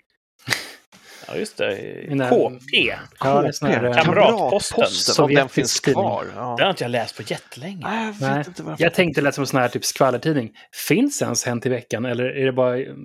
Ja, 1.31 1.37
just 1.37 1.57
det. 1.57 2.05
Den 2.09 2.19
där- 2.19 2.29
KP. 2.31 2.95
Ja, 3.21 3.45
eh, 3.47 3.93
Kamratposten. 4.03 5.25
om 5.25 5.35
den 5.35 5.49
finns 5.49 5.81
kvar. 5.81 6.25
Ja. 6.37 6.57
har 6.61 6.71
inte 6.71 6.85
jag 6.85 6.91
läst 6.91 7.17
på 7.17 7.23
jättelänge. 7.23 7.81
Nej, 7.83 8.15
jag 8.21 8.31
Nej, 8.31 8.45
inte 8.47 8.63
varför. 8.63 8.85
Jag 8.85 8.95
tänkte 8.95 9.21
lät 9.21 9.35
som 9.35 9.43
en 9.43 9.47
sån 9.47 9.61
här 9.61 9.69
typ 9.69 9.85
skvallertidning. 9.85 10.51
Finns 10.89 11.23
ens 11.23 11.45
Hänt 11.47 11.67
i 11.67 11.69
veckan 11.69 12.05
eller 12.05 12.25
är 12.25 12.45
det 12.47 12.53
bara 12.53 12.77
mm, 12.79 12.97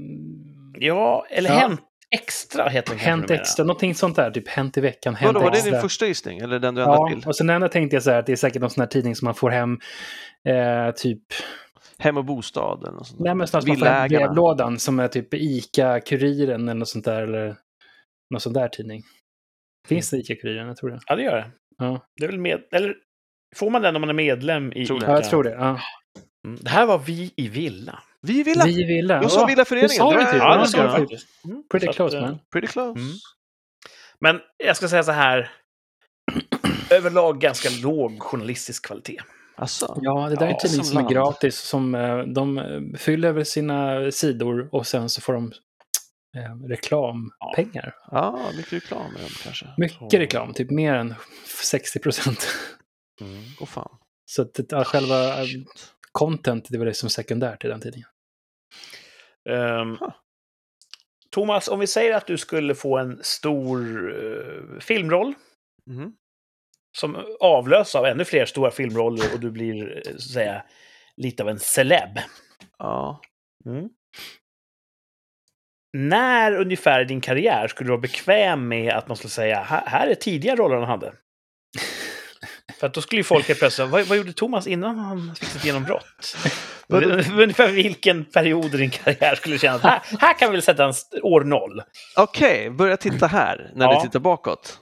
Ja, 0.79 1.25
eller 1.29 1.49
Ja. 1.49 1.55
Hänt 1.55 1.81
Extra 2.09 2.69
heter 2.69 2.89
den 2.89 2.99
Hänt 2.99 3.31
extra? 3.31 3.65
Någonting 3.65 3.95
sånt 3.95 4.15
där, 4.15 4.31
typ 4.31 4.47
Hänt 4.49 4.77
i 4.77 4.81
veckan, 4.81 5.15
Hänt 5.15 5.33
Vadå, 5.33 5.43
var 5.45 5.51
det 5.51 5.57
extra. 5.57 5.71
din 5.71 5.81
första 5.81 6.05
gissning? 6.07 6.39
Eller 6.39 6.59
den 6.59 6.75
du 6.75 6.81
ändrade 6.81 6.97
Ja, 6.97 7.09
till? 7.09 7.27
och 7.27 7.35
sen 7.35 7.49
ändå 7.49 7.67
tänkte 7.67 7.95
jag 7.95 8.03
så 8.03 8.11
här 8.11 8.19
att 8.19 8.25
det 8.25 8.31
är 8.31 8.35
säkert 8.35 8.61
någon 8.61 8.69
sån 8.69 8.81
här 8.81 8.87
tidning 8.87 9.15
som 9.15 9.25
man 9.25 9.35
får 9.35 9.49
hem, 9.49 9.77
eh, 10.47 10.91
typ, 10.95 11.19
Hem 11.97 12.17
och 12.17 12.25
bostad 12.25 12.79
eller 12.83 12.91
något 12.91 13.07
sånt 13.07 13.19
där. 13.19 13.25
nej 13.25 13.35
men 13.35 13.47
snart 13.47 13.67
man 13.67 13.77
får 13.77 13.85
hem 13.85 14.07
brevlådan 14.09 14.79
som 14.79 14.99
är 14.99 15.07
typ 15.07 15.33
ICA-Kuriren 15.33 16.63
eller 16.63 16.73
något 16.73 16.89
sånt 16.89 17.05
där, 17.05 17.21
eller 17.21 17.55
någon 18.33 18.41
sån 18.41 18.53
där 18.53 18.67
tidning. 18.67 19.03
Finns 19.87 20.09
det 20.09 20.17
ICA-Kuriren? 20.17 20.67
Jag 20.67 20.77
tror 20.77 20.89
det. 20.89 20.99
Ja, 21.07 21.15
det 21.15 21.23
gör 21.23 21.35
det. 21.35 21.51
Ja, 21.77 22.07
Det 22.15 22.23
är 22.23 22.27
väl 22.29 22.39
med... 22.39 22.61
Eller 22.71 22.95
får 23.55 23.69
man 23.69 23.81
den 23.81 23.95
om 23.95 24.01
man 24.01 24.09
är 24.09 24.13
medlem 24.13 24.73
i 24.73 24.85
Tror 24.85 24.99
det. 24.99 25.05
ja 25.05 25.11
jag 25.13 25.29
tror 25.29 25.43
det. 25.43 25.51
Ja. 25.51 25.79
Mm. 26.47 26.59
Det 26.61 26.69
här 26.69 26.85
var 26.85 26.97
Vi 26.97 27.33
i 27.35 27.47
Villa. 27.47 27.99
Vi 28.21 28.43
vill 28.43 28.61
Vi 28.65 28.83
ville. 28.83 29.13
Jag 29.13 29.31
sa 29.31 29.39
Ja, 29.41 29.45
Villaföreningen. 29.45 29.89
du 29.89 29.95
sa 29.95 30.11
det 30.13 30.25
typ. 30.25 30.35
Ja, 30.35 30.55
Ja, 30.59 30.65
sa 30.65 30.77
jag 30.77 30.87
ja. 30.87 30.91
faktiskt. 30.97 31.27
Mm. 31.45 31.63
Pretty 31.71 31.85
Så 31.87 31.93
close 31.93 32.17
eh, 32.17 32.21
man. 32.23 32.39
Pretty 32.51 32.67
close. 32.67 32.99
Mm. 32.99 33.11
Men 34.19 34.39
jag 34.57 34.77
ska 34.77 34.87
säga 34.87 35.03
så 35.03 35.11
här. 35.11 35.51
Överlag 36.91 37.39
ganska 37.41 37.69
låg 37.83 38.19
journalistisk 38.21 38.85
kvalitet. 38.85 39.21
Alltså, 39.55 39.99
Ja, 40.01 40.29
det 40.29 40.35
där 40.35 40.41
är 40.41 40.45
en 40.45 40.51
Ja, 40.51 40.59
tidning 40.59 40.83
som 40.85 40.95
som 40.95 41.05
är 41.05 41.09
gratis. 41.09 41.57
Som, 41.57 41.95
eh, 41.95 42.17
de 42.17 42.61
fyller 42.97 43.29
över 43.29 43.43
sina 43.43 44.11
sidor 44.11 44.69
och 44.71 44.87
sen 44.87 45.09
så 45.09 45.21
får 45.21 45.33
de 45.33 45.51
eh, 46.35 46.67
reklampengar. 46.67 47.95
ja, 48.11 48.51
mycket 48.57 48.73
reklam 48.73 49.11
kanske. 49.43 49.65
Mycket 49.77 50.13
reklam, 50.13 50.53
typ 50.53 50.71
mer 50.71 50.93
än 50.93 51.13
60 51.63 51.99
procent. 51.99 52.47
Mm. 53.21 53.43
Åh 53.59 53.67
fan. 53.67 53.97
Så 54.25 54.41
att 54.41 54.59
ja, 54.69 54.83
själva 54.83 55.39
eh, 55.39 55.45
Shit. 55.45 55.93
content, 56.11 56.67
det 56.69 56.77
var 56.77 56.85
det 56.85 56.93
som 56.93 57.09
sekundärt 57.09 57.65
i 57.65 57.67
den 57.67 57.81
tidningen. 57.81 58.09
Huh. 59.49 60.09
Thomas, 61.31 61.67
om 61.67 61.79
vi 61.79 61.87
säger 61.87 62.13
att 62.15 62.27
du 62.27 62.37
skulle 62.37 62.75
få 62.75 62.97
en 62.97 63.19
stor 63.23 63.79
eh, 64.25 64.79
filmroll 64.79 65.33
Mhm. 65.89 66.13
som 66.97 67.25
avlös 67.39 67.95
av 67.95 68.05
ännu 68.05 68.25
fler 68.25 68.45
stora 68.45 68.71
filmroller 68.71 69.33
och 69.33 69.39
du 69.39 69.51
blir, 69.51 69.97
eh, 69.97 70.11
så 70.11 70.15
att 70.15 70.21
säga, 70.21 70.63
lite 71.17 71.43
av 71.43 71.49
en 71.49 71.59
celeb. 71.59 72.17
Ja. 72.77 73.21
Mm. 73.65 73.89
När 75.97 76.55
ungefär 76.55 77.01
i 77.01 77.05
din 77.05 77.21
karriär 77.21 77.67
skulle 77.67 77.87
du 77.87 77.91
vara 77.91 78.01
bekväm 78.01 78.67
med 78.67 78.93
att 78.93 79.07
man 79.07 79.17
skulle 79.17 79.31
säga 79.31 79.61
"Här- 79.63 80.07
är 80.07 80.15
tidiga 80.15 80.55
roller 80.55 80.75
han 80.75 80.85
hade? 80.87 81.13
För 82.79 82.87
att 82.87 82.93
då 82.93 83.01
skulle 83.01 83.19
ju 83.19 83.23
folk 83.23 83.47
helt 83.47 83.59
plötsligt 83.59 83.89
vad, 83.89 84.05
vad 84.05 84.17
gjorde 84.17 84.33
Thomas 84.33 84.67
innan 84.67 84.99
han 84.99 85.35
fick 85.35 85.49
sitt 85.49 85.65
genombrott? 85.65 86.37
Ungefär 86.87 87.67
vilken 87.71 88.25
period 88.25 88.73
i 88.75 88.77
din 88.77 88.89
karriär 88.89 89.35
skulle 89.35 89.55
du 89.55 89.59
känna 89.59 89.75
att 89.75 89.81
här, 89.83 90.01
här 90.19 90.33
kan 90.39 90.49
vi 90.49 90.55
väl 90.55 90.61
sätta 90.61 90.85
en 90.85 90.93
år 91.23 91.41
noll? 91.43 91.81
Okej, 92.17 92.69
börja 92.69 92.97
titta 92.97 93.27
här 93.27 93.71
när 93.75 93.85
Ja. 93.85 93.99
vi 93.99 94.07
tittar 94.07 94.19
bakåt. 94.19 94.79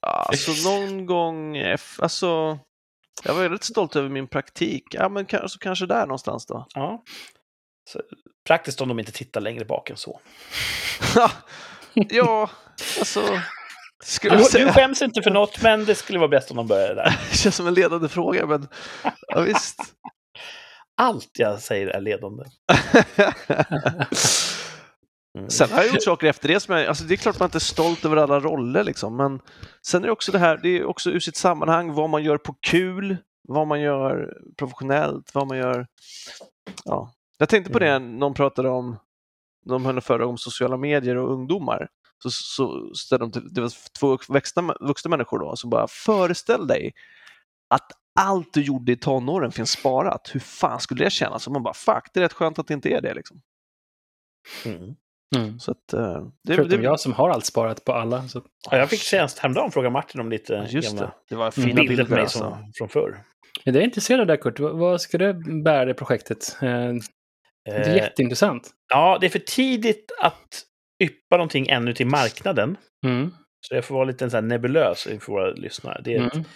alltså 0.00 0.70
någon 0.70 1.06
gång, 1.06 1.56
alltså 1.98 2.58
jag 3.24 3.34
var 3.34 3.42
väldigt 3.42 3.64
stolt 3.64 3.96
över 3.96 4.08
min 4.08 4.28
praktik. 4.28 4.84
Ja, 4.90 5.08
men 5.08 5.26
kanske, 5.26 5.58
kanske 5.58 5.86
där 5.86 6.06
någonstans 6.06 6.46
då. 6.46 6.66
Ja. 6.74 7.02
Så, 7.90 8.00
praktiskt 8.46 8.80
om 8.80 8.88
de 8.88 8.98
inte 8.98 9.12
tittar 9.12 9.40
längre 9.40 9.64
bak 9.64 9.90
än 9.90 9.96
så. 9.96 10.20
ja, 11.94 12.50
alltså. 12.98 13.40
Skulle 14.04 14.36
du, 14.36 14.44
säga... 14.44 14.66
du 14.66 14.72
skäms 14.72 15.02
inte 15.02 15.22
för 15.22 15.30
något, 15.30 15.62
men 15.62 15.84
det 15.84 15.94
skulle 15.94 16.18
vara 16.18 16.28
bäst 16.28 16.50
om 16.50 16.56
de 16.56 16.66
började 16.66 16.94
där. 16.94 17.20
det 17.30 17.36
känns 17.36 17.56
som 17.56 17.66
en 17.66 17.74
ledande 17.74 18.08
fråga, 18.08 18.46
men 18.46 18.68
ja, 19.28 19.40
visst. 19.40 19.80
Allt 20.96 21.30
jag 21.38 21.60
säger 21.60 21.86
är 21.86 22.00
ledande. 22.00 22.44
Mm. 25.36 25.50
Sen 25.50 25.70
har 25.70 25.82
jag 25.82 25.92
gjort 25.92 26.02
saker 26.02 26.26
efter 26.26 26.48
det 26.48 26.60
som 26.60 26.76
jag, 26.76 26.86
alltså 26.86 27.04
det 27.04 27.14
är 27.14 27.16
klart 27.16 27.38
man 27.38 27.46
inte 27.46 27.58
är 27.58 27.60
stolt 27.60 28.04
över 28.04 28.16
alla 28.16 28.40
roller 28.40 28.84
liksom, 28.84 29.16
men 29.16 29.40
sen 29.86 30.02
är 30.02 30.06
det 30.06 30.12
också 30.12 30.32
det 30.32 30.38
här, 30.38 30.60
det 30.62 30.68
är 30.68 30.84
också 30.84 31.10
ur 31.10 31.20
sitt 31.20 31.36
sammanhang, 31.36 31.92
vad 31.92 32.10
man 32.10 32.24
gör 32.24 32.38
på 32.38 32.56
kul, 32.60 33.16
vad 33.48 33.66
man 33.66 33.80
gör 33.80 34.36
professionellt, 34.56 35.34
vad 35.34 35.46
man 35.46 35.58
gör, 35.58 35.86
ja. 36.84 37.12
Jag 37.38 37.48
tänkte 37.48 37.72
på 37.72 37.78
det, 37.78 37.90
mm. 37.90 38.18
någon 38.18 38.34
pratade 38.34 38.68
om, 38.68 38.96
de 39.66 39.84
höll 39.84 40.00
förra 40.00 40.26
om 40.26 40.38
sociala 40.38 40.76
medier 40.76 41.16
och 41.16 41.32
ungdomar. 41.32 41.88
Så, 42.18 42.30
så 42.30 42.94
ställde 42.94 43.24
de 43.24 43.32
till, 43.32 43.54
det 43.54 43.60
var 43.60 43.72
två 43.98 44.18
vuxna, 44.28 44.74
vuxna 44.80 45.08
människor 45.08 45.38
då, 45.38 45.56
så 45.56 45.68
bara 45.68 45.86
föreställ 45.88 46.66
dig 46.66 46.92
att 47.70 47.92
allt 48.20 48.52
du 48.52 48.62
gjorde 48.62 48.92
i 48.92 48.96
tonåren 48.96 49.52
finns 49.52 49.70
sparat. 49.70 50.30
Hur 50.32 50.40
fan 50.40 50.80
skulle 50.80 51.04
det 51.04 51.10
kännas? 51.10 51.46
Och 51.46 51.52
man 51.52 51.62
bara 51.62 51.74
fuck, 51.74 52.10
det 52.12 52.20
är 52.20 52.22
rätt 52.22 52.32
skönt 52.32 52.58
att 52.58 52.66
det 52.66 52.74
inte 52.74 52.88
är 52.88 53.00
det 53.00 53.14
liksom. 53.14 53.42
Mm. 54.64 54.94
Mm. 55.36 55.58
Så 55.58 55.70
att, 55.70 55.94
uh, 55.94 56.28
det, 56.44 56.54
Förutom 56.54 56.78
det, 56.78 56.84
jag 56.84 57.00
som 57.00 57.12
har 57.12 57.30
allt 57.30 57.46
sparat 57.46 57.84
på 57.84 57.92
alla. 57.92 58.28
Så... 58.28 58.42
Ja, 58.70 58.78
jag 58.78 58.90
fick 58.90 59.00
senast 59.00 59.38
häromdagen 59.38 59.70
fråga 59.70 59.90
Martin 59.90 60.20
om 60.20 60.30
lite 60.30 60.66
Just 60.70 60.88
gamla 60.88 61.02
det. 61.02 61.12
det 61.28 61.34
var 61.34 61.50
fina 61.50 61.66
bilder, 61.66 61.88
bilder 61.88 62.04
på 62.04 62.10
mig 62.10 62.20
alltså. 62.20 62.38
som, 62.38 62.72
från 62.74 62.88
förr. 62.88 63.18
Jag 63.64 63.76
är 63.76 63.80
intresserad 63.80 64.20
av 64.20 64.26
det 64.26 64.36
Kurt. 64.36 64.60
Vad 64.60 65.00
ska 65.00 65.18
du 65.18 65.62
bära 65.62 65.84
det 65.84 65.94
projektet? 65.94 66.56
Eh, 66.62 66.68
det 67.64 67.70
är 67.70 67.88
eh, 67.88 67.96
jätteintressant. 67.96 68.70
Ja, 68.88 69.18
det 69.20 69.26
är 69.26 69.30
för 69.30 69.38
tidigt 69.38 70.12
att 70.20 70.62
yppa 71.02 71.36
någonting 71.36 71.68
ännu 71.68 71.92
till 71.92 72.06
marknaden. 72.06 72.76
Mm. 73.06 73.30
Så 73.60 73.74
jag 73.74 73.84
får 73.84 73.94
vara 73.94 74.04
lite 74.04 74.30
så 74.30 74.36
här 74.36 74.42
nebulös 74.42 75.02
för 75.02 75.32
våra 75.32 75.50
lyssnare. 75.50 76.00
Det 76.04 76.14
är 76.14 76.18
mm. 76.18 76.26
ett 76.26 76.46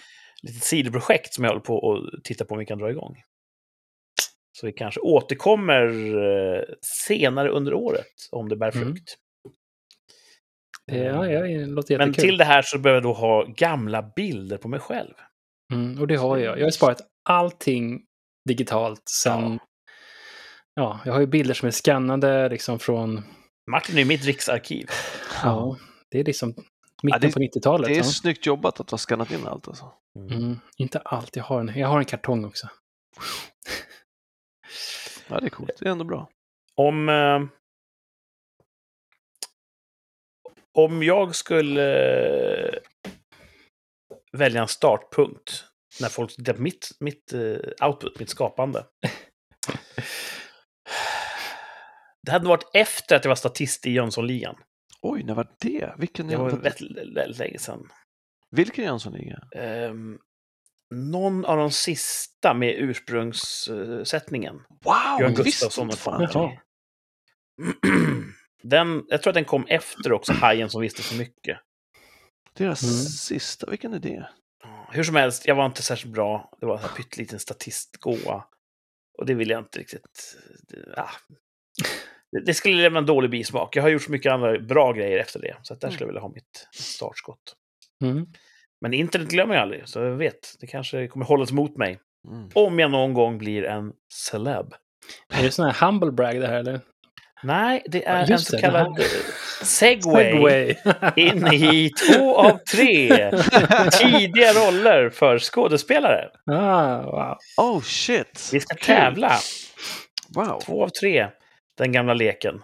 litet 0.43 0.63
sidoprojekt 0.63 1.33
som 1.33 1.43
jag 1.43 1.51
håller 1.51 1.61
på 1.61 1.93
att 1.93 2.23
titta 2.23 2.45
på 2.45 2.53
om 2.53 2.59
vi 2.59 2.65
kan 2.65 2.79
dra 2.79 2.89
igång. 2.89 3.15
Så 4.51 4.65
vi 4.65 4.73
kanske 4.73 4.99
återkommer 4.99 5.87
eh, 6.57 6.63
senare 7.07 7.49
under 7.49 7.73
året 7.73 8.07
om 8.31 8.49
det 8.49 8.55
bär 8.55 8.75
mm. 8.75 8.85
frukt. 8.85 9.17
Mm. 10.91 11.05
Ja, 11.05 11.27
ja, 11.27 11.41
det 11.41 11.65
låter 11.65 11.97
Men 11.97 12.13
till 12.13 12.37
det 12.37 12.45
här 12.45 12.61
så 12.61 12.79
behöver 12.79 12.97
jag 12.97 13.03
då 13.03 13.13
ha 13.13 13.43
gamla 13.43 14.11
bilder 14.15 14.57
på 14.57 14.67
mig 14.67 14.79
själv. 14.79 15.13
Mm, 15.73 16.01
och 16.01 16.07
det 16.07 16.15
har 16.15 16.37
jag. 16.37 16.59
Jag 16.59 16.65
har 16.65 16.71
sparat 16.71 17.01
allting 17.29 18.01
digitalt 18.49 19.01
sen... 19.09 19.41
Ja. 19.41 19.59
ja, 20.75 20.99
jag 21.05 21.13
har 21.13 21.19
ju 21.19 21.27
bilder 21.27 21.53
som 21.53 21.67
är 21.67 21.71
skannade 21.71 22.49
liksom 22.49 22.79
från... 22.79 23.23
Martin 23.71 23.97
är 23.97 24.05
mitt 24.05 24.25
riksarkiv. 24.25 24.87
Ja, 25.43 25.77
det 26.11 26.19
är 26.19 26.23
liksom 26.23 26.49
mitten 27.03 27.19
ja, 27.21 27.27
det, 27.27 27.33
på 27.33 27.39
90-talet. 27.39 27.87
Det 27.87 27.93
är 27.93 27.97
ja. 27.97 28.03
snyggt 28.03 28.45
jobbat 28.45 28.79
att 28.79 28.87
du 28.87 28.93
har 28.93 28.97
skannat 28.97 29.31
in 29.31 29.47
allt 29.47 29.67
alltså. 29.67 29.93
Mm, 30.31 30.59
inte 30.77 30.99
allt, 30.99 31.35
jag 31.35 31.43
har 31.43 31.59
en, 31.59 31.79
jag 31.79 31.87
har 31.87 31.99
en 31.99 32.05
kartong 32.05 32.45
också. 32.45 32.67
Ja, 35.31 35.39
det 35.39 35.45
är 35.45 35.49
coolt. 35.49 35.77
Det 35.79 35.85
är 35.85 35.91
ändå 35.91 36.03
bra. 36.03 36.29
Om, 36.75 37.09
eh, 37.09 37.41
om 40.77 41.03
jag 41.03 41.35
skulle 41.35 41.83
eh, 42.67 42.73
välja 44.31 44.61
en 44.61 44.67
startpunkt 44.67 45.65
när 46.01 46.09
folk 46.09 46.35
tittar 46.35 46.53
på 46.53 46.61
mitt, 46.61 46.91
mitt 46.99 47.33
eh, 47.33 47.87
output, 47.87 48.19
mitt 48.19 48.29
skapande. 48.29 48.85
det 52.25 52.31
hade 52.31 52.47
varit 52.47 52.69
efter 52.73 53.15
att 53.15 53.25
jag 53.25 53.29
var 53.29 53.35
statist 53.35 53.87
i 53.87 53.91
Jönssonligan. 53.91 54.55
Oj, 55.01 55.23
när 55.23 55.33
var 55.33 55.47
det? 55.59 55.93
Vilken 55.97 56.27
det 56.27 56.37
var 56.37 56.49
väldigt, 56.49 57.17
väldigt 57.17 57.37
länge 57.37 57.59
sedan. 57.59 57.89
Vilken 58.49 58.85
Jönssonliga? 58.85 59.39
Um, 59.55 60.19
någon 60.91 61.45
av 61.45 61.57
de 61.57 61.71
sista 61.71 62.53
med 62.53 62.75
ursprungssättningen. 62.77 64.55
Wow! 64.55 65.17
Björn 65.17 65.33
Gustafsson 65.33 65.87
och 65.87 65.93
fan. 65.93 66.27
Den, 68.63 69.05
jag 69.09 69.21
tror 69.21 69.31
att 69.31 69.35
den 69.35 69.45
kom 69.45 69.65
efter 69.67 70.11
också, 70.11 70.33
Hajen 70.33 70.69
som 70.69 70.81
visste 70.81 71.03
så 71.03 71.15
mycket. 71.15 71.57
Deras 72.53 72.83
mm. 72.83 72.95
sista, 72.95 73.69
vilken 73.69 73.93
är 73.93 73.99
det? 73.99 74.29
Hur 74.91 75.03
som 75.03 75.15
helst, 75.15 75.47
jag 75.47 75.55
var 75.55 75.65
inte 75.65 75.83
särskilt 75.83 76.13
bra. 76.13 76.53
Det 76.59 76.65
var 76.65 76.79
en 76.79 76.89
pytteliten 76.97 77.39
statistgåa. 77.39 78.43
Och 79.17 79.25
det 79.25 79.33
vill 79.33 79.49
jag 79.49 79.59
inte 79.59 79.79
riktigt... 79.79 80.37
Ja. 80.95 81.09
Det 82.45 82.53
skulle 82.53 82.81
lämna 82.81 82.99
en 82.99 83.05
dålig 83.05 83.31
bismak. 83.31 83.75
Jag 83.75 83.83
har 83.83 83.89
gjort 83.89 84.01
så 84.01 84.11
mycket 84.11 84.31
andra 84.31 84.59
bra 84.59 84.91
grejer 84.91 85.17
efter 85.17 85.39
det. 85.39 85.55
Så 85.63 85.75
där 85.75 85.87
mm. 85.87 85.91
skulle 85.91 86.03
jag 86.03 86.07
vilja 86.07 86.21
ha 86.21 86.29
mitt 86.29 86.67
startskott. 86.73 87.55
Mm. 88.03 88.27
Men 88.81 88.93
internet 88.93 89.27
glömmer 89.27 89.55
jag 89.55 89.61
aldrig, 89.61 89.87
så 89.87 89.99
jag 89.99 90.11
vet. 90.11 90.55
Det 90.59 90.67
kanske 90.67 91.07
kommer 91.07 91.25
hållas 91.25 91.51
mot 91.51 91.77
mig. 91.77 91.99
Mm. 92.27 92.49
Om 92.53 92.79
jag 92.79 92.91
någon 92.91 93.13
gång 93.13 93.37
blir 93.37 93.63
en 93.63 93.91
celeb. 94.13 94.73
Är 95.33 95.43
det 95.43 95.51
sån 95.51 95.65
här 95.65 95.85
humble 95.85 96.11
brag 96.11 96.41
det 96.41 96.47
här 96.47 96.59
eller? 96.59 96.79
Nej, 97.43 97.83
det 97.85 98.05
är 98.05 98.25
ja, 98.27 98.33
en 98.33 98.39
så 98.39 98.57
kallad 98.57 98.95
det, 98.95 99.03
segway, 99.65 100.31
segway. 100.31 100.75
in 101.15 101.47
i 101.53 101.89
två 101.89 102.35
av 102.35 102.57
tre 102.71 103.31
tidiga 103.91 104.53
roller 104.53 105.09
för 105.09 105.39
skådespelare. 105.39 106.29
Ah, 106.51 107.01
wow. 107.01 107.37
Oh 107.57 107.81
shit! 107.81 108.49
Vi 108.53 108.59
ska 108.59 108.75
tävla. 108.75 109.31
Wow. 110.35 110.59
Två 110.65 110.83
av 110.83 110.89
tre, 110.89 111.27
den 111.77 111.91
gamla 111.91 112.13
leken. 112.13 112.63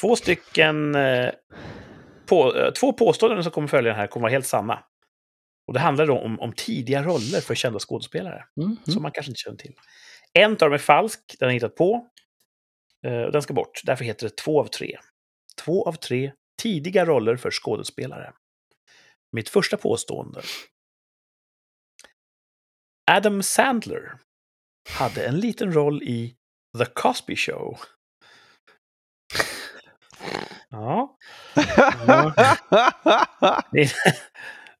Två 0.00 0.16
stycken 0.16 0.94
eh, 0.94 1.30
på, 2.28 2.56
eh, 2.56 2.70
två 2.70 2.92
påståenden 2.92 3.42
som 3.42 3.52
kommer 3.52 3.68
följa 3.68 3.90
den 3.90 4.00
här 4.00 4.06
kommer 4.06 4.22
vara 4.22 4.32
helt 4.32 4.46
sanna. 4.46 4.78
Och 5.66 5.74
det 5.74 5.80
handlar 5.80 6.06
då 6.06 6.18
om, 6.18 6.40
om 6.40 6.52
tidiga 6.52 7.02
roller 7.02 7.40
för 7.40 7.54
kända 7.54 7.78
skådespelare. 7.78 8.44
Mm. 8.60 8.76
Som 8.84 9.02
man 9.02 9.12
kanske 9.12 9.30
inte 9.30 9.40
känner 9.40 9.56
till. 9.56 9.74
En 10.32 10.52
av 10.52 10.58
dem 10.58 10.72
är 10.72 10.78
falsk, 10.78 11.36
den 11.38 11.46
har 11.46 11.52
hittat 11.52 11.76
på. 11.76 12.08
Uh, 13.06 13.30
den 13.30 13.42
ska 13.42 13.54
bort. 13.54 13.80
Därför 13.84 14.04
heter 14.04 14.26
det 14.28 14.36
två 14.36 14.60
av 14.60 14.66
tre. 14.66 14.98
Två 15.64 15.88
av 15.88 15.92
tre 15.92 16.32
tidiga 16.62 17.04
roller 17.04 17.36
för 17.36 17.50
skådespelare. 17.50 18.32
Mitt 19.32 19.48
första 19.48 19.76
påstående. 19.76 20.42
Adam 23.10 23.42
Sandler 23.42 24.18
hade 24.90 25.26
en 25.26 25.40
liten 25.40 25.72
roll 25.72 26.02
i 26.02 26.36
The 26.78 26.84
Cosby 26.84 27.36
Show. 27.36 27.78
ja. 30.70 31.18
ja. 32.06 32.34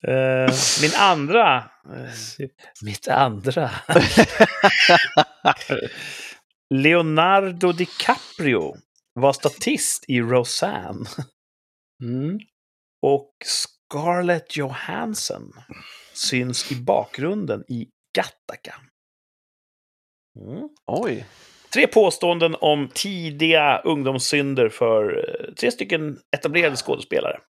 Uh, 0.08 0.54
min 0.82 0.94
andra... 0.96 1.70
Uh, 1.88 2.48
mitt 2.82 3.08
andra... 3.08 3.70
Leonardo 6.74 7.72
DiCaprio 7.72 8.76
var 9.14 9.32
statist 9.32 10.04
i 10.08 10.20
Roseanne. 10.20 11.06
Mm. 12.02 12.38
Och 13.02 13.30
Scarlett 13.44 14.56
Johansson 14.56 15.52
syns 16.14 16.72
i 16.72 16.74
bakgrunden 16.74 17.64
i 17.68 17.88
Gattaca. 18.16 18.74
Mm. 20.40 20.68
Oj. 20.86 21.26
Tre 21.72 21.86
påståenden 21.86 22.56
om 22.60 22.88
tidiga 22.94 23.78
ungdomssynder 23.78 24.68
för 24.68 25.18
eh, 25.18 25.54
tre 25.54 25.70
stycken 25.70 26.18
etablerade 26.36 26.76
skådespelare. 26.76 27.40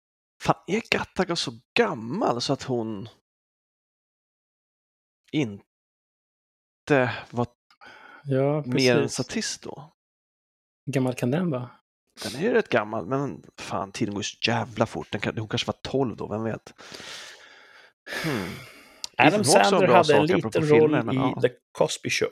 Fan, 0.43 0.57
är 0.66 0.82
Gattaca 0.91 1.37
så 1.37 1.53
gammal 1.78 2.41
så 2.41 2.53
att 2.53 2.62
hon 2.62 3.09
inte 5.32 7.14
var 7.30 7.47
ja, 8.24 8.62
mer 8.66 8.97
än 8.97 9.09
statist 9.09 9.62
då? 9.62 9.93
Gammal 10.91 11.14
kan 11.14 11.30
den 11.30 11.51
vara? 11.51 11.70
Den 12.22 12.35
är 12.35 12.41
ju 12.41 12.53
rätt 12.53 12.68
gammal, 12.68 13.07
men 13.07 13.43
fan, 13.59 13.93
tiden 13.93 14.14
går 14.14 14.22
så 14.22 14.37
jävla 14.51 14.87
fort. 14.87 15.09
Den 15.11 15.20
kan, 15.20 15.39
hon 15.39 15.49
kanske 15.49 15.66
var 15.66 15.78
12 15.82 16.16
då, 16.16 16.28
vem 16.28 16.45
vet? 16.45 16.74
Hmm. 18.24 18.49
Adam 19.26 19.45
Sandler 19.45 19.89
hade 19.89 20.16
en 20.16 20.26
liten 20.26 20.68
roll 20.68 20.91
filmer, 20.91 21.12
i 21.12 21.16
ja. 21.16 21.41
The 21.43 21.49
Cosby 21.72 22.11
Show. 22.11 22.30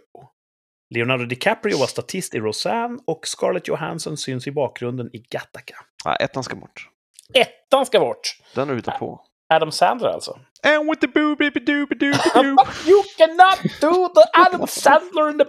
Leonardo 0.94 1.24
DiCaprio 1.24 1.78
var 1.78 1.86
statist 1.86 2.34
i 2.34 2.38
Roseanne 2.38 2.98
och 3.07 3.26
Scarlett 3.26 3.68
Johansson 3.68 4.16
syns 4.16 4.46
i 4.46 4.53
bakgrunden 4.53 5.11
i 5.12 5.18
Gattaca. 5.18 5.76
Ja, 6.05 6.16
ettan 6.16 6.44
ska 6.44 6.57
bort. 6.57 6.91
Ettan 7.35 7.87
ska 7.87 8.01
bort! 8.01 8.37
Den 8.55 8.70
är 8.70 8.74
ute 8.74 8.91
på. 8.99 9.20
Adam 9.55 9.72
Sandler 9.72 10.09
alltså. 10.09 10.39
And 10.66 10.91
with 10.91 11.01
the 11.01 11.07
boo 11.09 11.37
baby 11.37 11.61
doo 11.61 11.87
doo 12.01 12.12
You 12.87 13.03
cannot 13.18 13.59
do 13.80 14.09
the 14.14 14.41
Adam 14.41 14.66
Sandler 14.66 15.30
in 15.30 15.39
the 15.39 15.45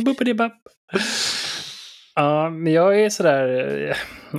Boopity 0.00 0.34
bop. 0.34 0.52
Ja, 2.14 2.50
men 2.50 2.72
jag 2.72 3.00
är 3.00 3.10
sådär... 3.10 3.88
eh, 3.90 3.96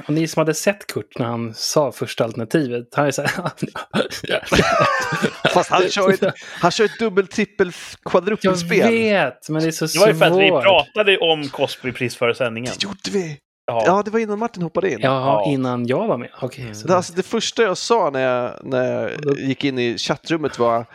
Ni 0.07 0.27
som 0.27 0.39
hade 0.39 0.53
sett 0.53 0.87
Kurt 0.87 1.19
när 1.19 1.25
han 1.25 1.53
sa 1.53 1.91
första 1.91 2.23
alternativet, 2.23 2.87
han 2.95 3.07
är 3.07 3.11
såhär... 3.11 3.31
Fast 5.53 5.69
han 5.69 5.89
kör 5.89 6.09
ett, 6.13 6.33
han 6.61 6.71
kör 6.71 6.85
ett 6.85 6.99
dubbel, 6.99 7.27
trippel, 7.27 7.67
Jag 8.03 8.11
kvadrupelspel. 8.11 8.91
vet, 8.91 9.49
men 9.49 9.61
det 9.61 9.67
är 9.67 9.71
så 9.71 9.85
Det 9.85 9.99
var 9.99 10.07
ju 10.07 10.15
för 10.15 10.25
att 10.25 10.37
vi 10.39 10.49
svårt. 10.49 10.63
pratade 10.63 11.17
om 11.17 11.49
Cosplay-pris 11.49 12.15
före 12.17 12.35
sändningen. 12.35 12.73
Det 12.79 12.83
gjorde 12.83 12.99
vi! 13.11 13.37
Ja. 13.71 13.83
Ja, 13.85 14.01
det 14.05 14.11
var 14.11 14.19
innan 14.19 14.39
Martin 14.39 14.63
hoppade 14.63 14.91
in. 14.91 14.99
Ja, 15.01 15.09
Ja. 15.45 15.51
innan 15.51 15.85
jag 15.87 16.07
var 16.07 16.17
med. 16.17 16.29
Okej. 16.41 16.75
så 16.75 16.87
Det, 16.87 16.95
alltså, 16.95 17.13
det 17.13 17.23
första 17.23 17.63
jag 17.63 17.77
sa 17.77 18.09
när 18.09 18.19
jag, 18.21 18.59
när 18.65 18.93
jag 19.01 19.11
gick 19.39 19.63
in 19.63 19.79
i 19.79 19.97
chattrummet 19.97 20.59
var. 20.59 20.85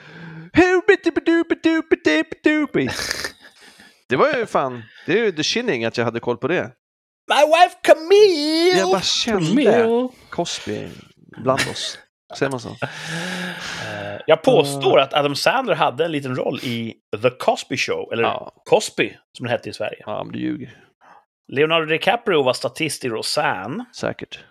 Det 4.08 4.16
var 4.16 4.34
ju 4.34 4.46
fan, 4.46 4.82
det 5.06 5.12
är 5.12 5.24
ju 5.24 5.32
the 5.32 5.42
shinning 5.42 5.84
att 5.84 5.98
jag 5.98 6.04
hade 6.04 6.20
koll 6.20 6.36
på 6.36 6.48
det. 6.48 6.62
My 7.28 7.46
wife 7.46 7.76
Camille! 7.82 8.78
Jag 8.78 8.90
bara 8.90 9.00
kände 9.00 9.46
Camille. 9.48 10.08
Cosby 10.30 10.88
bland 11.42 11.60
oss. 11.70 11.98
Säger 12.38 12.50
man 12.50 12.60
så? 12.60 12.68
Eh, 12.68 14.20
Jag 14.26 14.42
påstår 14.42 15.00
att 15.00 15.14
Adam 15.14 15.34
Sandler 15.36 15.74
hade 15.74 16.04
en 16.04 16.12
liten 16.12 16.36
roll 16.36 16.58
i 16.62 16.94
The 17.22 17.30
Cosby 17.30 17.76
Show, 17.76 18.12
eller 18.12 18.22
Ja, 18.22 18.52
Cosby 18.64 19.16
som 19.36 19.46
det 19.46 19.50
hette 19.52 19.68
i 19.68 19.72
Sverige. 19.72 20.02
ja 20.06 20.24
men 20.24 20.32
du 20.32 20.38
ljuger. 20.38 20.82
Leonardo 21.48 21.86
DiCaprio 21.86 22.42
var 22.42 22.52
statist 22.52 23.04
i 23.04 23.08
Roseanne. 23.08 23.84
Säkert. 23.94 24.44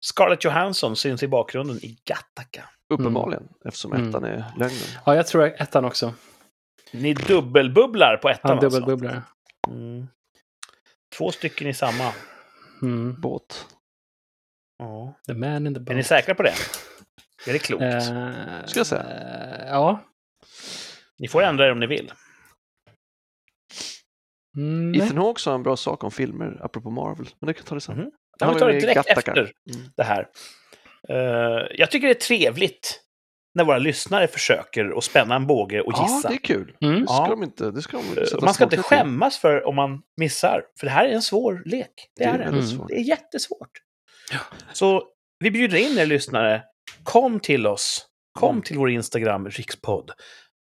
Scarlett 0.00 0.44
Johansson 0.44 0.96
syns 0.96 1.22
i 1.22 1.28
bakgrunden 1.28 1.76
i 1.76 1.98
Gattaca. 2.04 2.64
Uppenbarligen, 2.94 3.48
eftersom 3.64 3.92
Mm. 3.92 4.08
ettan 4.08 4.24
är 4.24 4.44
lögnen. 4.58 4.78
Ja, 5.06 5.14
jag 5.16 5.26
tror 5.26 5.44
ettan 5.44 5.84
också. 5.84 6.14
Ni 6.92 7.14
dubbelbubblar 7.14 8.16
på 8.16 8.28
ettan 8.28 8.50
Han 8.56 8.64
alltså. 8.64 8.80
dubbelbubblar. 8.80 9.22
Mm. 9.68 10.06
Två 11.18 11.30
stycken 11.32 11.66
i 11.68 11.74
samma. 11.74 12.12
Mm. 12.82 13.20
Båt. 13.20 13.66
Ja. 14.78 15.14
The 15.26 15.34
man 15.34 15.66
in 15.66 15.74
the 15.74 15.80
boat. 15.80 15.90
Är 15.90 15.94
ni 15.94 16.02
säkra 16.04 16.34
på 16.34 16.42
det? 16.42 16.54
Är 17.46 17.52
det 17.52 17.58
klokt? 17.58 17.82
Eh, 17.82 18.64
Ska 18.66 18.80
jag 18.80 18.86
säga. 18.86 19.02
eh, 19.02 19.68
ja. 19.68 20.00
Ni 21.18 21.28
får 21.28 21.42
ändra 21.42 21.66
er 21.66 21.72
om 21.72 21.80
ni 21.80 21.86
vill. 21.86 22.12
Mm. 24.58 24.94
Ethan 25.02 25.18
Hawke 25.18 25.40
sa 25.40 25.54
en 25.54 25.62
bra 25.62 25.76
sak 25.76 26.04
om 26.04 26.10
filmer, 26.10 26.60
apropå 26.64 26.90
Marvel. 26.90 27.28
Men 27.40 27.46
det 27.46 27.54
kan 27.54 27.64
ta 27.64 27.74
det 27.74 27.80
sen. 27.80 27.96
Han 27.98 28.10
Ja, 28.40 28.52
vi 28.52 28.58
tar 28.58 28.68
det 28.68 28.80
direkt 28.80 28.94
Gattaca. 28.94 29.30
efter 29.30 29.52
Mm. 29.74 29.86
det 29.96 30.02
här. 30.02 30.28
Eh, 31.08 31.66
jag 31.74 31.90
tycker 31.90 32.06
det 32.08 32.12
är 32.12 32.20
trevligt 32.20 33.00
när 33.54 33.64
våra 33.64 33.78
lyssnare 33.78 34.28
försöker 34.28 34.98
att 34.98 35.04
spänna 35.04 35.34
en 35.36 35.46
båge 35.46 35.80
och 35.80 35.92
Ja, 35.96 36.02
gissa. 36.08 36.28
det 36.28 36.34
är 36.34 36.38
kul. 36.38 36.72
Mm. 36.80 37.00
Det 37.00 37.06
ska 37.06 37.14
Ja. 37.16 37.28
de 37.30 37.42
inte. 37.42 37.70
Det 37.70 37.82
ska 37.82 37.96
de 37.96 38.20
Eh, 38.20 38.24
sätta 38.26 38.44
man 38.44 38.54
ska 38.54 38.64
inte 38.64 38.82
skämmas 38.82 39.38
för 39.38 39.66
om 39.66 39.76
man 39.76 40.02
missar, 40.16 40.62
för 40.80 40.86
det 40.86 40.92
här 40.92 41.04
är 41.08 41.12
en 41.12 41.22
svår 41.22 41.62
lek. 41.64 41.90
Det 42.16 42.24
är 42.24 42.32
det. 42.32 42.38
väldigt 42.38 42.64
Mm. 42.64 42.76
svårt. 42.78 42.88
Det 42.88 42.94
är 42.94 43.02
jättesvårt. 43.02 43.70
Så 44.72 45.02
vi 45.38 45.50
bjuder 45.50 45.78
in 45.78 45.98
er 45.98 46.06
lyssnare. 46.06 46.62
Kom 47.02 47.40
till 47.40 47.66
oss. 47.66 48.06
Kom 48.38 48.50
Mm. 48.50 48.62
till 48.62 48.78
vår 48.78 48.90
Instagram, 48.90 49.48
rikspodd. 49.50 50.10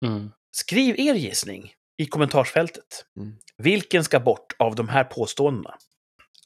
Mm. 0.06 0.32
Skriv 0.52 0.96
er 1.00 1.14
gissning 1.14 1.72
i 1.98 2.06
kommentarsfältet. 2.06 3.06
Mm. 3.18 3.38
Vilken 3.58 4.04
ska 4.04 4.20
bort 4.20 4.54
av 4.60 4.76
de 4.76 4.90
här 4.90 5.04
påståendena? 5.04 5.76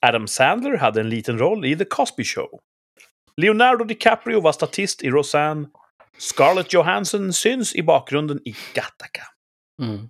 Adam 0.01 0.27
Sandler 0.27 0.77
hade 0.77 1.01
en 1.01 1.09
liten 1.09 1.39
roll 1.39 1.65
i 1.65 1.77
The 1.77 1.85
Cosby 1.85 2.23
Show. 2.23 2.59
Leonardo 3.37 3.83
DiCaprio 3.83 4.41
var 4.41 4.51
statist 4.51 5.03
i 5.03 5.09
Roseanne. 5.09 5.67
Scarlett 6.17 6.73
Johansson 6.73 7.33
syns 7.33 7.75
i 7.75 7.83
bakgrunden 7.83 8.39
i 8.45 8.55
Gattaca. 8.73 9.23
Mm. 9.81 10.09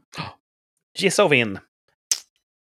Gissa 0.99 1.23
och 1.23 1.31
vinn. 1.33 1.59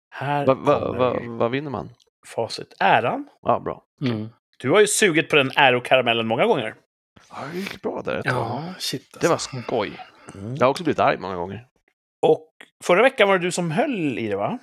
Här 0.10 0.46
Va, 0.46 0.54
va, 0.54 0.92
va, 0.92 1.20
vad 1.24 1.52
vinner 1.52 1.70
man? 1.70 1.90
facit. 2.28 2.74
Äran. 2.80 3.30
Ja, 3.42 3.60
bra. 3.60 3.84
Mm. 4.02 4.30
Du 4.58 4.70
har 4.70 4.80
ju 4.80 4.88
sugit 4.88 5.30
på 5.30 5.36
den 5.36 5.52
ärokaramellen 5.56 6.28
många 6.28 6.46
gånger. 6.46 6.76
Ja, 7.30 7.38
det 7.54 7.60
gick 7.60 7.82
bra 7.82 8.02
där 8.02 8.16
ett 8.16 8.26
tag. 8.26 8.34
Ja, 8.34 8.74
shit. 8.80 9.18
Det 9.22 9.28
var 9.28 9.34
alltså. 9.34 9.62
skoj. 9.62 10.00
Jag 10.34 10.66
har 10.66 10.72
också 10.72 10.84
blivit 10.84 11.00
arg 11.00 11.18
många 11.18 11.36
gånger. 11.36 11.68
Och 12.22 12.50
förra 12.84 13.02
veckan 13.02 13.28
var 13.28 13.40
det 13.40 13.46
du 13.46 13.52
som 13.52 13.72
höll 13.72 14.20
i 14.20 14.28
det, 14.28 14.36
va? 14.36 14.60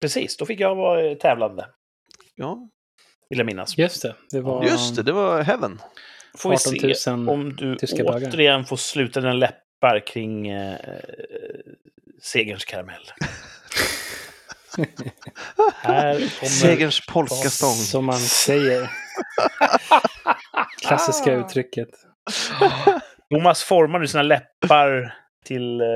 Precis, 0.00 0.36
då 0.36 0.46
fick 0.46 0.60
jag 0.60 0.74
vara 0.74 1.10
eh, 1.10 1.16
tävlande, 1.16 1.68
Ja, 2.34 2.68
vill 3.30 3.38
jag 3.38 3.46
minnas. 3.46 3.78
Just 3.78 4.02
det. 4.02 4.14
Det 4.30 4.40
var 4.40 4.64
just 4.64 4.96
det. 4.96 5.02
Det 5.02 5.12
var 5.12 5.42
Heaven. 5.42 5.80
Får 6.38 6.50
vi 6.50 6.56
18 6.56 6.94
se 6.94 7.10
000 7.10 7.28
om 7.28 7.56
du 7.56 7.76
återigen 7.76 8.64
får 8.64 8.76
sluta 8.76 9.20
dina 9.20 9.32
läppar 9.32 10.06
kring 10.06 10.48
eh, 10.48 10.78
segerns 12.22 12.64
karamell. 12.64 13.02
Här 15.74 16.14
kommer... 16.14 16.48
Segerns 16.48 17.06
polkastång. 17.06 17.74
Som 17.74 18.04
man 18.04 18.18
säger. 18.18 18.90
Klassiska 20.86 21.32
uttrycket. 21.32 21.88
Thomas 23.30 23.62
formar 23.62 23.98
nu 23.98 24.06
sina 24.06 24.22
läppar 24.22 25.14
till 25.48 25.80
eh, 25.80 25.86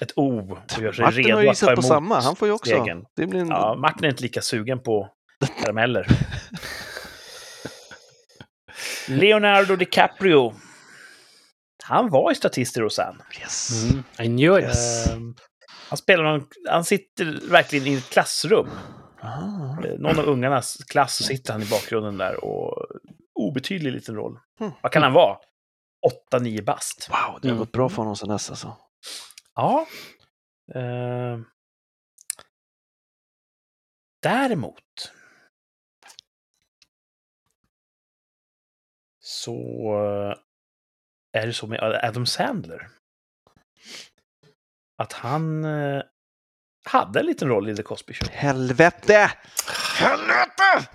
ett 0.00 0.12
O 0.16 0.56
och 0.76 0.82
gör 0.82 0.92
sig 0.92 1.04
Martin 1.04 1.24
redo 1.24 1.36
har 1.36 1.42
ju 1.42 1.48
att 1.48 1.58
ta 1.58 1.66
gissat 1.66 1.76
på 1.76 1.82
samma. 1.82 2.20
Han 2.20 2.36
får 2.36 2.48
ju 2.48 2.54
också. 2.54 2.70
segern. 2.70 3.04
Det 3.16 3.26
blir 3.26 3.40
en... 3.40 3.48
Ja, 3.48 3.74
Martin 3.74 4.04
är 4.04 4.08
inte 4.08 4.22
lika 4.22 4.42
sugen 4.42 4.82
på 4.82 5.08
karameller. 5.62 6.06
Leonardo 9.08 9.76
DiCaprio. 9.76 10.54
Han 11.84 12.10
var 12.10 12.30
ju 12.30 12.34
statist 12.34 12.76
i 12.76 12.80
Roseanne. 12.80 13.18
Yes. 13.40 13.84
Mm. 13.84 14.04
I 14.18 14.26
knew 14.26 14.58
it. 14.58 14.64
Yes. 14.64 15.06
Ehm, 15.10 15.34
han 15.88 15.96
spelar 15.96 16.24
någon, 16.24 16.46
han 16.70 16.84
sitter 16.84 17.50
verkligen 17.50 17.86
i 17.86 17.94
ett 17.94 18.10
klassrum. 18.10 18.68
Ah. 19.20 19.84
Eh, 19.84 19.98
Någon 19.98 20.18
av 20.18 20.24
ungarnas 20.28 20.76
klass 20.88 21.14
sitter 21.14 21.52
han 21.52 21.62
i 21.62 21.66
bakgrunden 21.66 22.18
där 22.18 22.44
och 22.44 22.86
obetydlig 23.34 23.92
liten 23.92 24.14
roll. 24.14 24.38
Hmm. 24.58 24.70
Vad 24.82 24.92
kan 24.92 25.02
han 25.02 25.12
vara? 25.12 25.36
8-9 26.32 26.64
bast. 26.64 27.08
Wow, 27.10 27.40
det 27.42 27.48
har 27.48 27.52
Mm. 27.54 27.58
gått 27.58 27.72
bra 27.72 27.88
för 27.88 27.96
honom 27.96 28.16
sen 28.16 28.28
dess 28.28 28.50
alltså. 28.50 28.76
Ja. 29.54 29.86
Ehm. 30.74 31.44
däremot. 34.22 35.12
Så 39.20 39.54
eh, 39.94 41.40
är 41.42 41.46
det 41.46 41.52
så 41.52 41.66
med 41.66 41.80
Adam 42.04 42.26
Sandler. 42.26 42.88
Att 44.98 45.12
han 45.12 45.64
eh, 45.64 46.02
hade 46.84 47.20
en 47.20 47.26
liten 47.26 47.48
roll 47.48 47.68
i 47.68 47.76
The 47.76 47.82
Cosby 47.82 48.14
Show. 48.14 48.28
Helvete! 48.30 49.30
Helvete! 49.98 50.88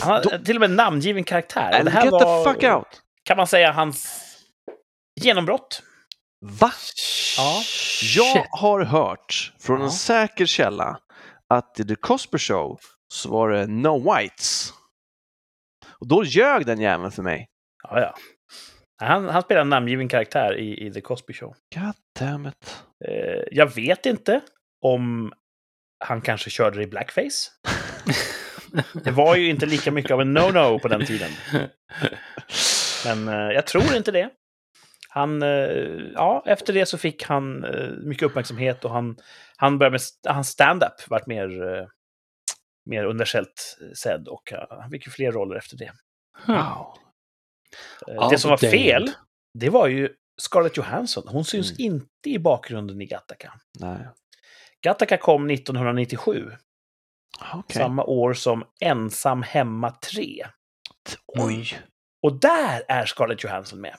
Han 0.00 0.12
hade 0.12 0.44
till 0.44 0.56
och 0.56 0.60
med 0.60 0.70
en 0.70 0.76
namngiven 0.76 1.24
karaktär. 1.24 1.72
And 1.74 1.84
det 1.84 1.90
här 1.90 2.04
get 2.04 2.12
var, 2.12 2.44
the 2.44 2.50
fuck 2.52 2.62
out! 2.72 3.02
kan 3.22 3.36
man 3.36 3.46
säga, 3.46 3.72
hans 3.72 4.21
genombrott. 5.20 5.82
Va? 6.40 6.72
Ja. 7.36 7.62
Jag 8.14 8.46
har 8.50 8.84
hört 8.84 9.52
från 9.60 9.78
Ja. 9.78 9.84
en 9.84 9.90
säker 9.90 10.46
källa 10.46 10.98
att 11.48 11.80
i 11.80 11.84
The 11.84 11.94
Cosby 11.94 12.38
Show 12.38 12.80
så 13.14 13.30
var 13.30 13.50
det 13.50 13.66
No 13.66 14.12
Whites. 14.14 14.72
Och 16.00 16.08
då 16.08 16.24
ljög 16.24 16.66
den 16.66 16.80
jäveln 16.80 17.10
för 17.12 17.22
mig. 17.22 17.48
Ja, 17.82 18.00
ja. 18.00 18.14
Han, 19.06 19.28
han 19.28 19.42
spelar 19.42 19.60
en 19.60 19.68
namngiven 19.68 20.08
karaktär 20.08 20.56
i, 20.58 20.86
i 20.86 20.92
The 20.92 21.00
Cosby 21.00 21.32
Show. 21.34 21.54
God 21.74 21.94
damn 22.20 22.46
it. 22.46 22.82
Eh, 23.08 23.42
jag 23.50 23.74
vet 23.74 24.06
inte 24.06 24.40
om 24.80 25.32
han 26.04 26.20
kanske 26.20 26.50
körde 26.50 26.76
det 26.76 26.82
i 26.82 26.86
blackface. 26.86 27.50
Det 29.04 29.10
var 29.10 29.36
ju 29.36 29.48
inte 29.50 29.66
lika 29.66 29.90
mycket 29.90 30.10
av 30.10 30.20
en 30.20 30.38
no-no 30.38 30.78
på 30.78 30.88
den 30.88 31.06
tiden. 31.06 31.30
Men 33.04 33.28
eh, 33.28 33.54
jag 33.54 33.66
tror 33.66 33.96
inte 33.96 34.10
det. 34.12 34.30
Han, 35.14 35.42
eh, 35.42 35.48
ja, 36.14 36.42
efter 36.46 36.72
det 36.72 36.86
så 36.86 36.98
fick 36.98 37.24
han 37.24 37.64
eh, 37.64 37.90
mycket 37.90 38.26
uppmärksamhet 38.26 38.84
och 38.84 38.90
han, 38.90 39.16
han 39.56 39.78
började 39.78 39.92
med 39.92 40.34
hans 40.34 40.48
stand-up 40.48 41.08
vart 41.08 41.26
mer, 41.26 41.62
eh, 41.74 41.86
mer 42.90 43.04
universellt 43.04 43.78
sedd 43.96 44.28
och 44.28 44.52
han 44.70 44.90
fick 44.90 45.06
ju 45.06 45.12
fler 45.12 45.32
roller 45.32 45.56
efter 45.56 45.76
det. 45.76 45.92
Wow. 46.46 46.98
Det 48.30 48.38
som 48.38 48.50
var 48.50 48.56
fel, 48.56 49.10
det 49.58 49.70
var 49.70 49.86
ju 49.86 50.08
Scarlett 50.40 50.76
Johansson. 50.76 51.24
Hon 51.28 51.44
syns 51.44 51.70
Mm. 51.78 51.92
inte 51.92 52.30
i 52.30 52.38
bakgrunden 52.38 53.00
i 53.00 53.06
Gattaca. 53.06 53.52
Nej. 53.80 54.08
Gattaca 54.84 55.16
kom 55.16 55.50
1997, 55.50 56.52
Okej. 57.54 57.76
samma 57.82 58.04
år 58.04 58.34
som 58.34 58.64
Ensam 58.80 59.42
hemma 59.42 59.90
3. 59.90 60.46
Oj. 61.26 61.78
Och 62.22 62.40
där 62.40 62.82
är 62.88 63.04
Scarlett 63.06 63.44
Johansson 63.44 63.80
med. 63.80 63.96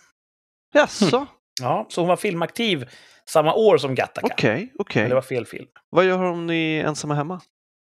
Jaså? 0.74 1.26
Ja, 1.62 1.86
så 1.90 2.02
hon 2.02 2.08
var 2.08 2.16
filmaktiv 2.16 2.90
samma 3.30 3.54
år 3.54 3.78
som 3.78 3.96
Gattaca. 3.96 4.28
Okej, 4.34 4.74
okej. 4.80 5.02
Men 5.02 5.10
det 5.10 5.16
var 5.16 5.22
fel 5.22 5.46
film. 5.46 5.68
Vad 5.90 6.06
gör 6.06 6.18
hon 6.18 6.50
i 6.50 6.84
Ensamma 6.86 7.16
Hemma? 7.16 7.42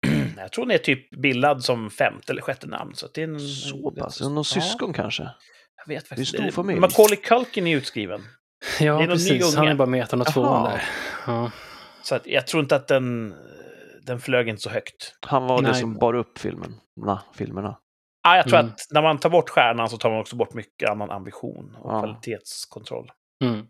Jag 0.38 0.52
tror 0.52 0.66
hon 0.66 0.72
är 0.72 0.78
typ 0.78 1.10
bildad 1.22 1.64
som 1.64 1.90
femte 1.90 2.32
eller 2.32 2.42
sjätte 2.42 2.68
namn. 2.68 2.96
Så 2.96 3.08
det 3.14 3.22
är 3.22 3.28
en, 3.28 3.40
Så 3.40 3.90
en, 3.90 3.96
pass? 3.96 4.22
Är 4.22 4.26
hon 4.26 4.36
någon 4.36 4.44
Ja, 4.56 4.62
syskon 4.62 4.94
kanske? 4.94 5.24
Jag 5.24 5.88
vet 5.88 6.04
Det 6.04 6.08
är 6.08 6.10
faktiskt 6.10 6.36
en 6.36 6.42
stor 6.42 6.52
familj. 6.52 6.80
Macaulay 6.80 7.16
Culkin 7.16 7.68
är 7.68 7.76
utskriven. 7.78 8.22
Ja, 8.80 8.98
Det 8.98 9.04
är 9.04 9.08
precis. 9.08 9.56
Han 9.56 9.68
är 9.68 9.76
bara 9.76 9.88
med 9.88 10.04
ettan 10.04 10.22
och 10.22 10.28
tvåan 10.28 10.64
där. 10.64 10.84
Ja. 11.28 11.52
Så 12.04 12.16
att 12.16 12.28
jag 12.28 12.48
tror 12.48 12.64
inte 12.64 12.76
att 12.76 12.88
den... 12.88 13.36
den 14.04 14.20
flög 14.20 14.50
inte 14.50 14.62
så 14.62 14.70
högt. 14.70 15.16
Han 15.22 15.48
var 15.48 15.62
Nej. 15.62 15.72
det 15.72 15.78
som 15.78 15.94
bar 15.98 16.14
upp 16.14 16.38
filmen. 16.38 16.76
Na, 17.06 17.22
filmerna. 17.36 17.78
Ja, 18.26 18.36
jag 18.36 18.48
tror 18.48 18.60
Mm. 18.60 18.72
att 18.72 18.88
när 18.92 19.02
man 19.02 19.18
tar 19.18 19.30
bort 19.30 19.50
stjärnan 19.50 19.90
så 19.90 19.98
tar 19.98 20.10
man 20.10 20.20
också 20.20 20.36
bort 20.36 20.54
mycket 20.54 20.90
annan 20.90 21.12
ambition 21.12 21.76
och 21.82 21.94
Ja. 21.94 22.00
kvalitetskontroll. 22.00 23.12
Mm. 23.44 23.66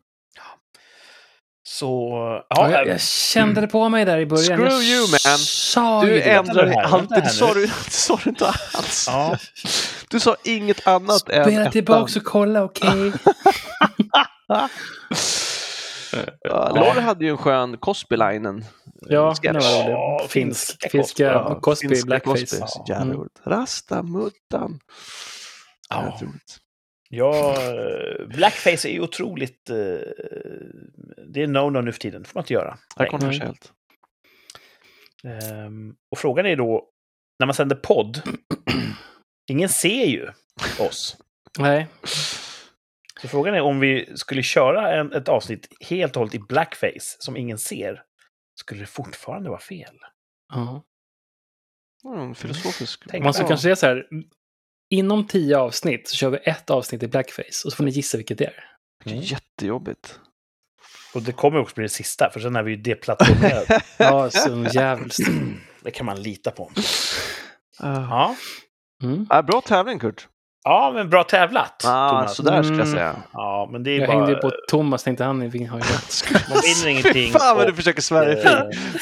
Så... 1.67 2.09
Ja, 2.49 2.69
Ja, 2.69 2.71
jag, 2.71 2.87
jag 2.87 3.01
kände 3.01 3.61
det 3.61 3.67
på 3.67 3.89
mig 3.89 4.05
där 4.05 4.17
i 4.17 4.25
början. 4.25 4.57
Screw 4.57 4.71
jag 4.71 4.83
you, 4.83 5.01
man. 5.01 5.37
Sa 5.39 6.01
Du 6.05 6.21
ändrar 6.21 6.81
alltid. 6.81 7.23
Det 7.23 7.29
sa 7.29 7.53
du, 7.53 7.67
sa 7.89 8.19
du 8.23 8.29
inte 8.29 8.45
alls. 8.47 9.05
ja. 9.07 9.37
Du 10.09 10.19
sa 10.19 10.35
inget 10.43 10.87
annat 10.87 11.29
än 11.29 11.43
Spela 11.43 11.61
ettan. 11.61 11.71
tillbaka 11.71 12.19
och 12.19 12.23
kolla, 12.25 12.63
okej? 12.63 13.13
Ja, 16.41 16.69
Lauri 16.75 17.01
hade 17.01 17.25
ju 17.25 17.31
en 17.31 17.37
skön 17.37 17.77
Cosby-linen. 17.77 18.65
Ja, 19.01 19.35
Sketch. 19.35 19.41
det 19.43 19.59
var 19.59 19.83
det. 19.83 19.91
Ja, 19.91 20.25
Finsk, 20.29 20.91
finska 20.91 21.57
Cosby, 21.61 21.87
finska 21.87 22.05
blackface. 22.05 22.39
Cosby, 22.41 22.57
Ja. 22.59 22.85
jävla 22.89 23.13
Mm. 23.13 23.27
Rastamuttan. 23.45 24.79
Ja. 25.89 26.19
Ja. 27.09 27.55
eh, 27.61 28.27
blackface 28.27 28.87
är 28.89 28.91
ju 28.93 29.01
otroligt... 29.01 29.69
eh, 29.69 29.75
Det 31.27 31.41
är 31.43 31.47
no-no 31.47 31.81
nu 31.81 31.91
för 31.91 31.99
tiden. 31.99 32.21
Det 32.23 32.27
får 32.29 32.37
man 32.39 32.43
inte 32.43 32.53
göra. 32.53 32.77
Det 32.97 33.03
är 33.03 33.07
kontroversiellt. 33.09 33.71
Ehm, 35.23 35.95
och 36.11 36.17
frågan 36.17 36.45
är 36.45 36.55
då, 36.55 36.89
när 37.39 37.45
man 37.47 37.53
sänder 37.53 37.75
podd, 37.75 38.21
ingen 39.49 39.69
ser 39.69 40.05
ju 40.05 40.29
oss. 40.79 41.17
Nej. 41.59 41.87
Så 43.21 43.27
frågan 43.27 43.53
är 43.55 43.61
om 43.61 43.79
vi 43.79 44.11
skulle 44.15 44.43
köra 44.43 44.95
en, 44.95 45.13
ett 45.13 45.29
avsnitt 45.29 45.67
helt 45.81 46.15
och 46.15 46.19
hållet 46.19 46.35
i 46.35 46.39
blackface 46.39 47.15
som 47.19 47.37
ingen 47.37 47.57
ser, 47.57 48.01
skulle 48.55 48.79
det 48.81 48.85
fortfarande 48.87 49.49
vara 49.49 49.59
fel? 49.59 49.95
Ja. 50.53 50.83
Mm, 52.05 52.35
filosofisk. 52.35 53.03
Tänk- 53.09 53.23
Man 53.23 53.33
ska 53.33 53.43
Ja. 53.43 53.47
kanske 53.47 53.63
säga 53.63 53.75
så 53.75 53.85
här. 53.85 54.05
Inom 54.89 55.27
tio 55.27 55.57
avsnitt 55.57 56.07
så 56.09 56.15
kör 56.15 56.29
vi 56.29 56.37
ett 56.37 56.69
avsnitt 56.69 57.03
i 57.03 57.07
blackface 57.07 57.65
och 57.65 57.71
så 57.71 57.75
får 57.75 57.83
ni 57.83 57.91
gissa 57.91 58.17
vilket 58.17 58.37
det 58.37 58.45
är. 58.45 58.63
Det 59.03 59.11
är 59.11 59.15
Jättejobbigt. 59.15 60.19
Och 61.13 61.21
det 61.21 61.31
kommer 61.31 61.59
också 61.59 61.75
bli 61.75 61.81
det 61.83 61.89
sista, 61.89 62.29
för 62.33 62.39
sen 62.39 62.55
är 62.55 62.63
vi 62.63 62.71
ju 62.71 62.77
deplattformerade. 62.77 63.81
Ja, 63.99 64.29
så 64.29 64.65
jävligt. 64.73 65.17
det 65.81 65.91
kan 65.91 66.05
man 66.05 66.21
lita 66.21 66.51
på. 66.51 66.71
Uh. 67.83 68.07
Ja, 68.09 68.35
Mm. 69.03 69.27
Ja, 69.29 69.41
bra 69.43 69.61
tävling, 69.61 69.99
Kurt. 69.99 70.27
Ja 70.65 70.91
men 70.95 71.09
bra 71.09 71.23
tävlat, 71.23 71.83
Ah, 71.85 72.09
Thomas. 72.09 72.35
sådär 72.35 72.63
skulle 72.63 72.77
jag 72.79 72.87
Mm. 72.87 72.97
säga. 72.97 73.15
Ja, 73.33 73.69
men 73.71 73.83
det 73.83 73.91
är 73.91 73.99
Jag 73.99 74.07
bara... 74.09 74.17
hängde 74.17 74.31
ju 74.31 74.37
på 74.37 74.51
Thomas, 74.69 75.03
tänkte 75.03 75.23
han 75.23 75.41
ju 75.41 75.49
rätt. 75.59 76.23
Man 76.49 76.57
vinner 76.63 76.87
ingenting. 76.87 77.31
Fan 77.31 77.55
vad 77.55 77.65
och- 77.65 77.71
du 77.71 77.75
försöker 77.75 78.01
svära 78.01 78.25
dig 78.25 78.41
fri. 78.43 78.51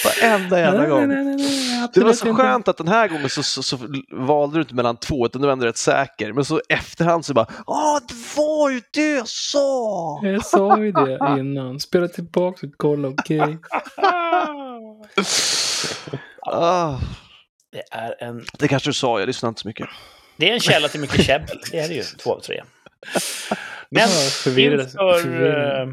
Varenda 0.06 0.60
jävla 0.60 0.86
gång. 0.86 1.08
Nej, 1.08 1.24
nej, 1.24 1.36
nej, 1.36 1.48
nej, 1.80 1.88
Det 1.94 2.04
var 2.04 2.14
så 2.14 2.36
skönt 2.36 2.68
att 2.68 2.78
den 2.78 2.88
här 2.88 3.08
gången 3.08 3.30
så, 3.30 3.44
så, 3.44 3.64
så 3.64 3.78
valde 4.12 4.58
du 4.58 4.62
inte 4.62 4.76
mellan 4.76 4.98
två, 4.98 5.26
utan 5.26 5.42
du 5.42 5.46
var 5.48 5.54
ändå 5.54 5.66
rätt 5.66 5.78
säker. 5.78 6.34
Men 6.34 6.46
så 6.46 6.62
efterhand 6.70 7.26
så 7.26 7.34
bara, 7.34 7.48
ja 7.68 8.00
det 8.08 8.14
var 8.42 8.70
ju 8.70 8.82
det 8.94 9.12
jag 9.14 9.28
sa! 9.28 10.20
Jag 10.24 10.46
sa 10.46 10.78
ju 10.78 10.92
det 10.92 11.20
innan. 11.40 11.80
Spela 11.80 12.08
tillbaka 12.08 12.68
och 12.68 12.74
kolla, 12.78 13.08
okej? 13.08 13.58
Ah, 16.46 16.98
Det 17.72 17.84
är 17.92 18.24
en 18.24 18.46
det 18.60 18.68
kanske 18.68 18.90
du 18.90 18.94
sa, 18.94 19.20
jag 19.20 19.28
lyssnade 19.28 19.50
inte 19.50 19.62
så 19.62 19.68
mycket. 19.68 19.88
Det 20.38 20.50
är 20.50 20.54
en 20.54 20.60
källa 20.60 20.88
till 20.88 21.00
mycket 21.00 21.26
käbbel, 21.26 21.60
det 21.72 21.80
är 21.80 21.88
det 21.88 21.94
ju, 21.94 22.04
två 22.18 22.34
av 22.34 22.40
tre. 22.40 22.64
Men 23.90 24.10
inför, 25.18 25.82
eh, 25.82 25.88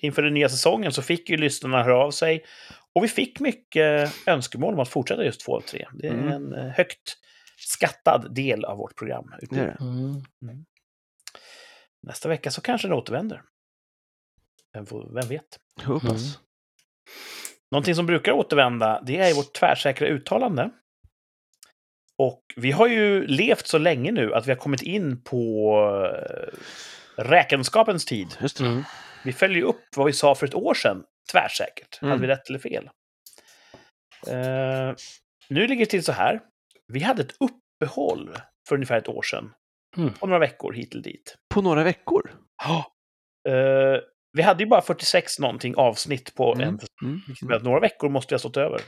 inför 0.00 0.22
den 0.22 0.34
nya 0.34 0.48
säsongen 0.48 0.92
så 0.92 1.02
fick 1.02 1.30
ju 1.30 1.36
lyssnarna 1.36 1.82
höra 1.82 2.04
av 2.04 2.10
sig. 2.10 2.44
Och 2.94 3.04
vi 3.04 3.08
fick 3.08 3.40
mycket 3.40 4.12
önskemål 4.26 4.74
om 4.74 4.80
att 4.80 4.88
fortsätta 4.88 5.24
just 5.24 5.40
två 5.40 5.56
av 5.56 5.60
tre. 5.60 5.86
Det 5.92 6.06
är 6.06 6.12
Mm. 6.12 6.28
en 6.28 6.52
eh, 6.54 6.66
högt 6.66 7.16
skattad 7.58 8.34
del 8.34 8.64
av 8.64 8.76
vårt 8.78 8.96
program. 8.96 9.30
Det 9.40 9.56
det. 9.56 9.76
Mm. 9.80 10.22
Nästa 12.02 12.28
vecka 12.28 12.50
så 12.50 12.60
kanske 12.60 12.88
den 12.88 12.96
återvänder. 12.96 13.42
Vem, 14.72 14.86
får, 14.86 15.14
vem 15.14 15.28
vet? 15.28 15.58
Jag 15.80 15.86
hoppas. 15.88 16.10
Mm. 16.10 16.40
Någonting 17.70 17.94
som 17.94 18.06
brukar 18.06 18.32
återvända, 18.32 19.02
det 19.06 19.16
är 19.18 19.34
vårt 19.34 19.52
tvärsäkra 19.54 20.08
uttalande. 20.08 20.70
Och 22.18 22.42
vi 22.56 22.70
har 22.72 22.86
ju 22.86 23.26
levt 23.26 23.66
så 23.66 23.78
länge 23.78 24.12
nu 24.12 24.34
att 24.34 24.46
vi 24.46 24.50
har 24.50 24.56
kommit 24.58 24.82
in 24.82 25.22
på 25.22 25.72
eh, 26.14 26.58
räkenskapens 27.22 28.04
tid. 28.04 28.36
Just 28.40 28.58
det. 28.58 28.66
Mm. 28.66 28.82
Vi 29.24 29.32
följer 29.32 29.56
ju 29.56 29.62
upp 29.64 29.84
vad 29.96 30.06
vi 30.06 30.12
sa 30.12 30.34
för 30.34 30.46
ett 30.46 30.54
år 30.54 30.74
sedan, 30.74 31.04
tvärsäkert. 31.32 31.98
Mm. 32.02 32.10
Hade 32.10 32.22
vi 32.22 32.28
rätt 32.28 32.48
eller 32.48 32.58
fel? 32.58 32.90
Eh, 34.28 34.94
nu 35.48 35.66
ligger 35.66 35.84
det 35.84 35.90
till 35.90 36.04
så 36.04 36.12
här. 36.12 36.40
Vi 36.92 37.00
hade 37.00 37.22
ett 37.22 37.34
uppehåll 37.40 38.36
för 38.68 38.74
ungefär 38.74 38.98
ett 38.98 39.08
år 39.08 39.22
sedan. 39.22 39.52
Mm. 39.96 40.12
På 40.12 40.26
några 40.26 40.38
veckor 40.38 40.72
hit 40.72 40.92
eller 40.92 41.02
dit. 41.02 41.36
På 41.54 41.62
några 41.62 41.84
veckor. 41.84 42.30
Eh, 43.48 44.00
vi 44.32 44.42
hade 44.42 44.62
ju 44.62 44.68
bara 44.68 44.82
46 44.82 45.38
någonting 45.38 45.74
avsnitt 45.76 46.34
på 46.34 46.52
Mm. 46.54 46.68
en 46.68 46.68
Mm. 46.68 47.20
vilket 47.26 47.40
betyder 47.40 47.56
att 47.56 47.62
några 47.62 47.80
veckor 47.80 48.08
måste 48.08 48.32
jag 48.32 48.36
ha 48.36 48.40
stått 48.40 48.56
över. 48.56 48.80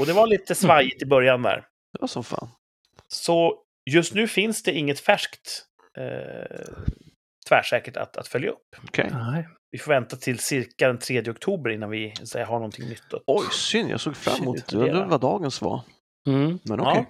Och 0.00 0.06
det 0.06 0.12
var 0.12 0.26
lite 0.26 0.54
svajigt 0.54 1.02
i 1.02 1.06
början 1.06 1.42
där. 1.42 1.56
Det 1.92 1.98
var 2.00 2.08
som 2.08 2.24
fan. 2.24 2.48
Så 3.12 3.62
just 3.90 4.14
nu 4.14 4.28
finns 4.28 4.62
det 4.62 4.72
inget 4.72 5.00
färskt 5.00 5.64
eh, 5.98 6.66
tvärsäkert 7.48 7.96
att, 7.96 8.16
att 8.16 8.28
följa 8.28 8.50
upp. 8.50 8.76
Nej. 8.98 9.48
Vi 9.70 9.78
får 9.78 9.92
vänta 9.92 10.16
till 10.16 10.38
cirka 10.38 10.86
den 10.86 10.98
3 10.98 11.30
oktober 11.30 11.70
innan 11.70 11.90
vi 11.90 12.14
säga, 12.24 12.46
har 12.46 12.54
någonting 12.54 12.88
nytt. 12.88 13.14
att- 13.14 13.22
Oj, 13.26 13.46
synd. 13.52 13.90
Jag 13.90 14.00
såg 14.00 14.16
fram 14.16 14.42
emot 14.42 14.66
det. 14.68 14.76
Undrar 14.76 15.06
vad 15.06 15.20
dagens 15.20 15.60
var. 15.62 15.80
Mm. 16.28 16.58
Men 16.64 16.78
Ja. 16.78 16.90
okej. 16.92 17.06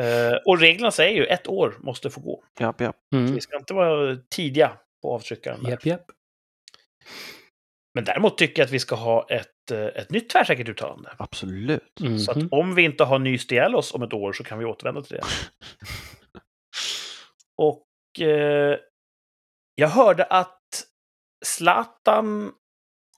Eh, 0.00 0.34
och 0.46 0.60
reglerna 0.60 0.90
säger 0.90 1.16
ju 1.16 1.24
ett 1.26 1.48
år 1.48 1.76
måste 1.80 2.10
få 2.10 2.20
gå. 2.20 2.44
Japp, 2.60 2.80
japp. 2.80 2.96
Mm. 3.14 3.34
Vi 3.34 3.40
ska 3.40 3.56
inte 3.56 3.74
vara 3.74 4.16
tidiga 4.30 4.78
på 5.02 5.14
avtryckaren. 5.14 5.66
Japp, 5.66 5.86
japp. 5.86 6.04
Men 7.94 8.04
däremot 8.04 8.38
tycker 8.38 8.62
jag 8.62 8.66
att 8.66 8.72
vi 8.72 8.78
ska 8.78 8.94
ha 8.96 9.26
ett, 9.30 9.50
ett 9.70 10.10
nytt 10.10 10.28
tvärsäkert 10.30 10.68
uttalande. 10.68 11.10
Absolut. 11.18 12.00
Mhm. 12.00 12.18
Så 12.18 12.30
att 12.30 12.38
om 12.50 12.74
vi 12.74 12.82
inte 12.82 13.04
har 13.04 13.18
ny 13.18 13.38
Stielos 13.38 13.94
om 13.94 14.02
ett 14.02 14.12
år 14.12 14.32
så 14.32 14.44
kan 14.44 14.58
vi 14.58 14.64
återvända 14.64 15.02
till 15.02 15.16
det. 15.16 15.22
Och 17.56 18.20
eh, 18.26 18.78
jag 19.74 19.88
hörde 19.88 20.24
att 20.24 20.60
Zlatan, 21.44 22.52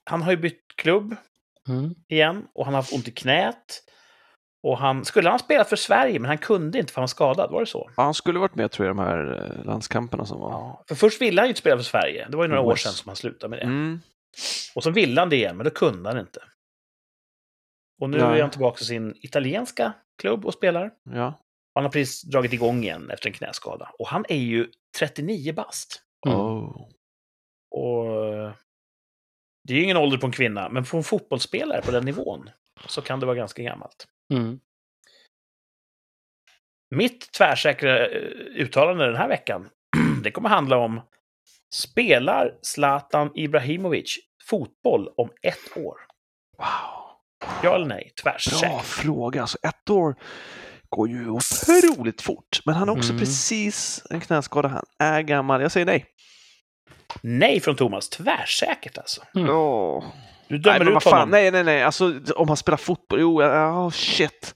han 0.05 0.23
har 0.23 0.31
ju 0.31 0.37
bytt 0.37 0.63
klubb 0.77 1.17
Mm. 1.69 1.95
igen 2.09 2.47
och 2.55 2.65
han 2.65 2.75
har 2.75 2.83
haft 2.83 2.93
ont 2.93 3.09
i 3.09 3.11
knät. 3.11 3.83
Och 4.63 4.79
han 4.79 5.05
skulle 5.05 5.29
han 5.29 5.35
ha 5.35 5.39
spelat 5.39 5.69
för 5.69 5.77
Sverige, 5.77 6.19
men 6.19 6.29
han 6.29 6.39
kunde 6.39 6.79
inte 6.79 6.93
för 6.93 7.01
han 7.01 7.03
var 7.03 7.07
skadad. 7.07 7.51
Var 7.51 7.61
det 7.61 7.67
så? 7.67 7.91
Ja, 7.97 8.03
han 8.03 8.15
skulle 8.15 8.39
varit 8.39 8.55
med 8.55 8.71
tror 8.71 8.87
jag 8.87 8.95
i 8.95 8.97
de 8.97 9.03
här 9.05 9.53
eh, 9.59 9.65
landskamperna 9.65 10.27
som 10.27 10.41
var. 10.41 10.51
Ja. 10.51 10.85
För 10.89 10.95
först 10.95 11.21
ville 11.21 11.41
han 11.41 11.47
ju 11.47 11.51
inte 11.51 11.61
spela 11.61 11.77
för 11.77 11.85
Sverige. 11.85 12.27
Det 12.31 12.37
var 12.37 12.45
ju 12.45 12.49
några 12.49 12.63
år 12.63 12.73
OS. 12.73 12.83
sedan 12.83 12.93
som 12.93 13.09
han 13.09 13.17
slutade 13.17 13.51
med 13.51 13.59
det. 13.59 13.63
Mm. 13.65 14.01
Och 14.75 14.83
så 14.83 14.91
ville 14.91 15.21
han 15.21 15.29
det 15.31 15.37
igen, 15.37 15.57
men 15.57 15.65
då 15.65 15.71
kunde 15.71 16.09
han 16.09 16.19
inte. 16.19 16.43
Och 18.01 18.11
nu 18.11 18.19
Nej. 18.19 18.39
är 18.39 18.43
han 18.43 18.51
tillbaka 18.51 18.81
i 18.81 18.85
sin 18.85 19.15
italienska 19.21 19.93
klubb 20.19 20.47
och 20.47 20.55
spelar. 20.55 20.95
Ja. 21.03 21.43
Han 21.75 21.85
har 21.85 21.91
precis 21.91 22.23
dragit 22.23 22.53
igång 22.53 22.83
igen 22.83 23.11
efter 23.11 23.29
en 23.29 23.33
knäskada. 23.33 23.91
Och 23.99 24.09
han 24.09 24.25
är 24.29 24.37
ju 24.37 24.71
39 24.99 25.53
bast. 25.53 26.03
Mm. 26.27 26.39
Oh. 26.39 26.89
Och 27.71 28.05
det 29.65 29.75
är 29.75 29.77
ju 29.77 29.83
ingen 29.83 29.97
ålder 29.97 30.19
på 30.19 30.27
en 30.27 30.33
kvinna, 30.33 30.69
men 30.69 30.85
på 30.85 30.97
en 30.97 31.03
fotbollsspelare 31.03 31.83
på 31.83 31.91
den 31.91 32.05
nivån 32.05 32.51
så 32.89 33.03
kan 33.03 33.21
det 33.21 33.27
vara 33.27 33.37
ganska 33.37 33.63
gammalt. 33.63 34.07
Mm. 34.33 34.61
Mitt 36.91 37.33
tvärsäkra 37.33 38.07
eh, 38.07 38.21
uttalande 38.55 39.07
den 39.07 39.17
här 39.17 39.29
veckan, 39.29 39.69
det 40.23 40.31
kommer 40.31 40.49
handla 40.49 40.77
om 40.77 41.01
Spelar 41.75 42.59
Zlatan 42.63 43.31
Ibrahimovic 43.35 44.19
fotboll 44.51 45.09
om 45.17 45.29
ett 45.43 45.77
år? 45.77 45.97
Wow. 46.59 47.57
Ja 47.63 47.75
eller 47.75 47.87
nej? 47.87 48.13
Bra 48.25 48.33
Tvärsäkert. 48.33 48.83
fråga. 48.85 49.41
Alltså, 49.41 49.59
ett 49.63 49.91
år 49.91 50.15
går 50.89 51.09
ju 51.09 51.31
otroligt 51.31 52.23
fort. 52.23 52.61
Men 52.65 52.75
han 52.75 52.89
har 52.89 52.97
också 52.97 53.11
Mm. 53.11 53.21
precis 53.21 54.03
en 54.11 54.21
knäskada. 54.21 54.69
Han 54.69 54.85
är 54.99 55.23
gammal. 55.23 55.63
Jag 55.63 55.73
säger 55.73 55.87
nej. 55.87 56.05
Nej 57.23 57.61
från 57.61 57.77
Thomas. 57.77 58.09
Tvärsäkert 58.09 58.99
alltså. 58.99 59.23
Mm. 59.37 59.51
Åh. 59.51 60.05
Du 60.49 60.55
Nej, 60.55 60.63
dömer 60.79 60.93
vad 60.93 61.03
ut 61.03 61.13
honom. 61.13 61.31
Nej, 61.31 61.51
nej, 61.51 61.65
nej. 61.65 61.83
Alltså, 61.83 62.21
om 62.37 62.49
han 62.49 62.57
spelar 62.57 62.77
fotboll. 62.77 63.21
Jo, 63.21 63.43
ja, 63.43 63.85
oh, 63.87 63.91
shit. 63.91 64.55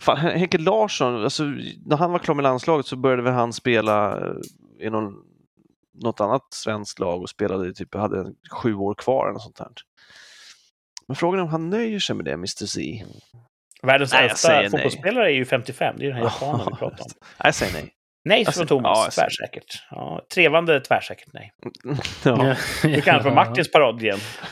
Fan, 0.00 0.16
Hen- 0.16 0.38
Henke 0.38 0.58
Larsson, 0.58 1.24
alltså, 1.24 1.42
när 1.86 1.96
han 1.96 2.12
var 2.12 2.18
klar 2.18 2.34
med 2.34 2.42
landslaget 2.42 2.86
så 2.86 2.96
började 2.96 3.22
väl 3.22 3.32
han 3.32 3.52
spela 3.52 4.16
eh, 4.26 4.32
i 4.86 4.90
någon, 4.90 5.12
något 5.94 6.20
annat 6.20 6.42
svenskt 6.54 6.98
lag 6.98 7.22
och 7.22 7.28
spelade 7.28 7.74
typ, 7.74 7.94
hade 7.94 8.18
en, 8.20 8.34
sju 8.50 8.74
år 8.74 8.94
kvar 8.94 9.24
eller 9.24 9.32
något 9.32 9.42
sånt 9.42 9.56
där. 9.56 9.68
Men 11.08 11.16
frågan 11.16 11.38
är 11.40 11.42
om 11.42 11.48
han 11.48 11.70
nöjer 11.70 11.98
sig 11.98 12.16
med 12.16 12.24
det, 12.24 12.32
Mr. 12.32 12.66
Z. 12.66 12.80
Världens 13.82 14.12
Nej, 14.12 14.28
äldsta 14.28 14.48
nej. 14.48 14.70
fotbollsspelare 14.70 15.26
är 15.26 15.34
ju 15.34 15.44
55. 15.44 15.94
Det 15.98 16.04
är 16.04 16.08
den 16.08 16.16
här 16.16 16.24
japanen 16.24 16.66
vi 16.72 16.76
pratar 16.78 17.04
om. 17.04 17.10
Nej, 17.20 17.26
jag 17.38 17.54
säger 17.54 17.72
nej. 17.72 17.94
Nej, 18.24 18.44
från 18.44 18.66
Thomas. 18.66 19.16
ja, 19.16 19.22
tvärsäkert. 19.22 19.82
Ja, 19.90 20.26
trevande 20.34 20.80
tvärsäkert 20.80 21.28
nej. 21.32 21.52
Ja. 22.24 22.56
Det 22.82 23.00
kanske 23.00 23.28
var 23.28 23.34
Martins 23.34 23.70
paradgren. 23.70 24.18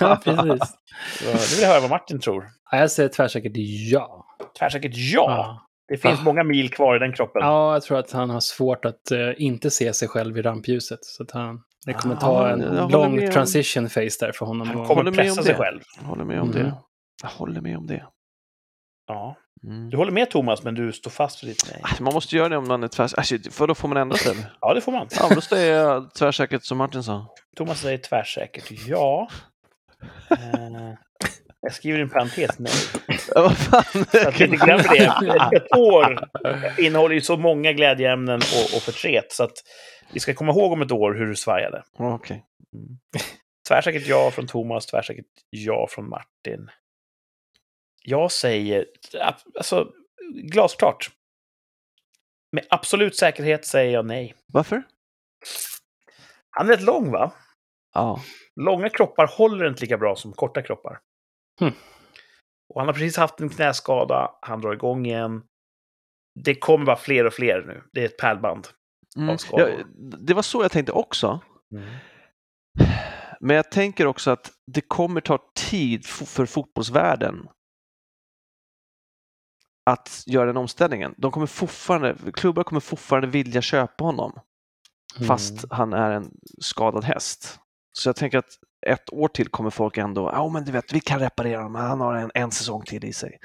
ja, 0.00 0.20
precis. 0.24 0.74
Så 1.18 1.24
Nu 1.24 1.32
vill 1.32 1.60
jag 1.60 1.68
höra 1.68 1.80
vad 1.80 1.90
Martin 1.90 2.20
tror. 2.20 2.46
Ja, 2.70 2.78
jag 2.78 2.90
säger 2.90 3.08
tvärsäkert 3.08 3.52
ja. 3.90 4.26
Tvärsäkert 4.58 4.92
ja. 4.94 5.66
Det 5.88 5.96
finns 5.96 6.18
Ja. 6.18 6.24
många 6.24 6.44
mil 6.44 6.70
kvar 6.70 6.96
i 6.96 6.98
den 6.98 7.12
kroppen. 7.12 7.42
ja, 7.42 7.72
jag 7.72 7.82
tror 7.82 7.98
att 7.98 8.12
han 8.12 8.30
har 8.30 8.40
svårt 8.40 8.84
att 8.84 9.10
eh, 9.10 9.18
inte 9.36 9.70
se 9.70 9.92
sig 9.94 10.08
själv 10.08 10.38
i 10.38 10.42
rampljuset. 10.42 10.98
Så 11.02 11.22
att 11.22 11.30
han, 11.30 11.60
det 11.86 11.92
kommer 11.92 12.14
Ah, 12.16 12.20
ta 12.20 12.48
jag 12.48 12.60
en 12.60 12.88
lång 12.90 13.30
transition 13.30 13.84
phase 13.88 14.26
där 14.26 14.32
för 14.32 14.46
honom. 14.46 14.68
Han 14.68 14.80
att- 14.80 14.88
kommer 14.88 15.12
pressa 15.12 15.42
sig 15.42 15.52
det. 15.52 15.58
själv. 15.58 15.80
Jag 16.00 16.06
håller 16.08 16.24
med 16.24 16.40
om 16.40 16.50
Mm. 16.50 16.62
det. 16.64 16.74
Jag 17.22 17.28
håller 17.28 17.60
med 17.60 17.76
om 17.76 17.86
det. 17.86 18.06
Ja. 19.06 19.36
Mm. 19.66 19.90
Du 19.90 19.96
håller 19.96 20.12
med 20.12 20.30
Thomas, 20.30 20.62
men 20.62 20.74
du 20.74 20.92
står 20.92 21.10
fast 21.10 21.42
vid 21.44 21.50
ditt 21.50 21.68
nej. 21.72 21.80
Ah, 21.84 22.02
Man 22.02 22.14
måste 22.14 22.36
göra 22.36 22.48
det 22.48 22.56
om 22.56 22.68
man 22.68 22.82
är 22.82 22.88
tvärsäker. 22.88 23.20
Alltså, 23.20 23.50
för 23.50 23.66
då 23.66 23.74
får 23.74 23.88
man 23.88 23.96
ändra 23.96 24.16
sig. 24.16 24.36
Ja, 24.60 24.74
det 24.74 24.80
får 24.80 24.92
man. 24.92 25.06
Ja, 25.20 25.28
då 25.34 25.40
säger 25.40 25.78
jag 25.80 26.14
tvärsäkert 26.14 26.64
som 26.64 26.78
Martin 26.78 27.02
sa. 27.02 27.26
Thomas 27.56 27.80
säger 27.80 27.98
tvärsäkert 27.98 28.70
ja. 28.86 29.28
Eh, 30.30 30.94
jag 31.64 31.74
skriver 31.74 31.98
en 31.98 32.10
parentes 32.10 32.58
nej. 32.58 32.72
Vad 33.34 33.58
fan. 33.58 34.04
Så 34.12 34.28
att 34.28 34.40
vi 34.40 34.44
inte 34.44 34.56
glömmer 34.56 34.88
det. 34.88 35.56
Ett 35.56 35.76
år 35.76 36.28
innehåller 36.78 37.14
ju 37.14 37.20
så 37.20 37.36
många 37.36 37.72
glädjeämnen 37.72 38.36
och, 38.36 38.76
och 38.76 38.82
förtret. 38.82 39.32
Så 39.32 39.44
att 39.44 39.52
vi 40.12 40.20
ska 40.20 40.34
komma 40.34 40.52
ihåg 40.52 40.72
om 40.72 40.82
ett 40.82 40.92
år 40.92 41.14
hur 41.14 41.26
du 41.26 41.36
svajade. 41.36 41.82
Ja, 41.98 42.14
Okej. 42.14 42.44
Tvärsäkert 43.68 44.06
ja 44.06 44.30
från 44.30 44.46
Thomas, 44.46 44.86
tvärsäkert 44.86 45.26
ja 45.50 45.86
från 45.90 46.08
Martin. 46.08 46.70
Jag 48.02 48.32
säger, 48.32 48.86
alltså 49.58 49.92
glasklart. 50.34 51.10
Med 52.52 52.66
absolut 52.70 53.16
säkerhet 53.16 53.66
säger 53.66 53.92
jag 53.92 54.06
nej. 54.06 54.34
Varför? 54.46 54.82
Han 56.50 56.66
är 56.66 56.70
rätt 56.70 56.82
lång 56.82 57.10
va? 57.10 57.32
Ja. 57.94 58.20
Långa 58.56 58.88
kroppar 58.88 59.26
håller 59.26 59.68
inte 59.68 59.80
lika 59.80 59.98
bra 59.98 60.16
som 60.16 60.32
korta 60.32 60.62
kroppar. 60.62 60.98
Hmm. 61.60 61.72
Och 62.74 62.80
han 62.80 62.88
har 62.88 62.92
precis 62.92 63.16
haft 63.16 63.40
en 63.40 63.48
knäskada, 63.48 64.30
han 64.42 64.60
drar 64.60 64.72
igång 64.72 65.06
igen. 65.06 65.42
Det 66.44 66.54
kommer 66.54 66.86
vara 66.86 66.96
fler 66.96 67.26
och 67.26 67.32
fler 67.32 67.64
nu. 67.66 67.82
Det 67.92 68.00
är 68.00 68.04
ett 68.04 68.18
pärlband. 68.18 68.68
Mm. 69.16 69.36
Ja. 69.52 69.68
Det 70.18 70.34
var 70.34 70.42
så 70.42 70.62
jag 70.62 70.72
tänkte 70.72 70.92
också. 70.92 71.40
Men 73.40 73.56
jag 73.56 73.70
tänker 73.70 74.06
också 74.06 74.30
att 74.30 74.52
det 74.72 74.80
kommer 74.80 75.20
ta 75.20 75.38
tid 75.54 76.06
för 76.06 76.46
fotbollsvärlden 76.46 77.48
att 79.90 80.22
göra 80.26 80.46
den 80.46 80.56
omställningen. 80.56 81.14
De 81.16 81.30
kommer 81.30 81.46
fortfarande, 81.46 82.16
klubbar 82.32 82.64
kommer 82.64 82.80
fortfarande 82.80 83.28
vilja 83.28 83.62
köpa 83.62 84.04
honom 84.04 84.40
Mm. 85.16 85.28
fast 85.28 85.64
han 85.70 85.92
är 85.92 86.10
en 86.10 86.30
skadad 86.60 87.04
häst. 87.04 87.60
Så 87.92 88.08
jag 88.08 88.16
tänker 88.16 88.38
att 88.38 88.58
ett 88.86 89.12
år 89.12 89.28
till 89.28 89.48
kommer 89.48 89.70
folk 89.70 89.98
ändå, 89.98 90.30
ja 90.34 90.48
men 90.48 90.64
du 90.64 90.72
vet, 90.72 90.92
vi 90.92 91.00
kan 91.00 91.18
reparera 91.20 91.62
honom, 91.62 91.74
han 91.74 92.00
har 92.00 92.14
en, 92.14 92.30
en 92.34 92.50
säsong 92.50 92.82
till 92.82 93.04
i 93.04 93.12
sig. 93.12 93.38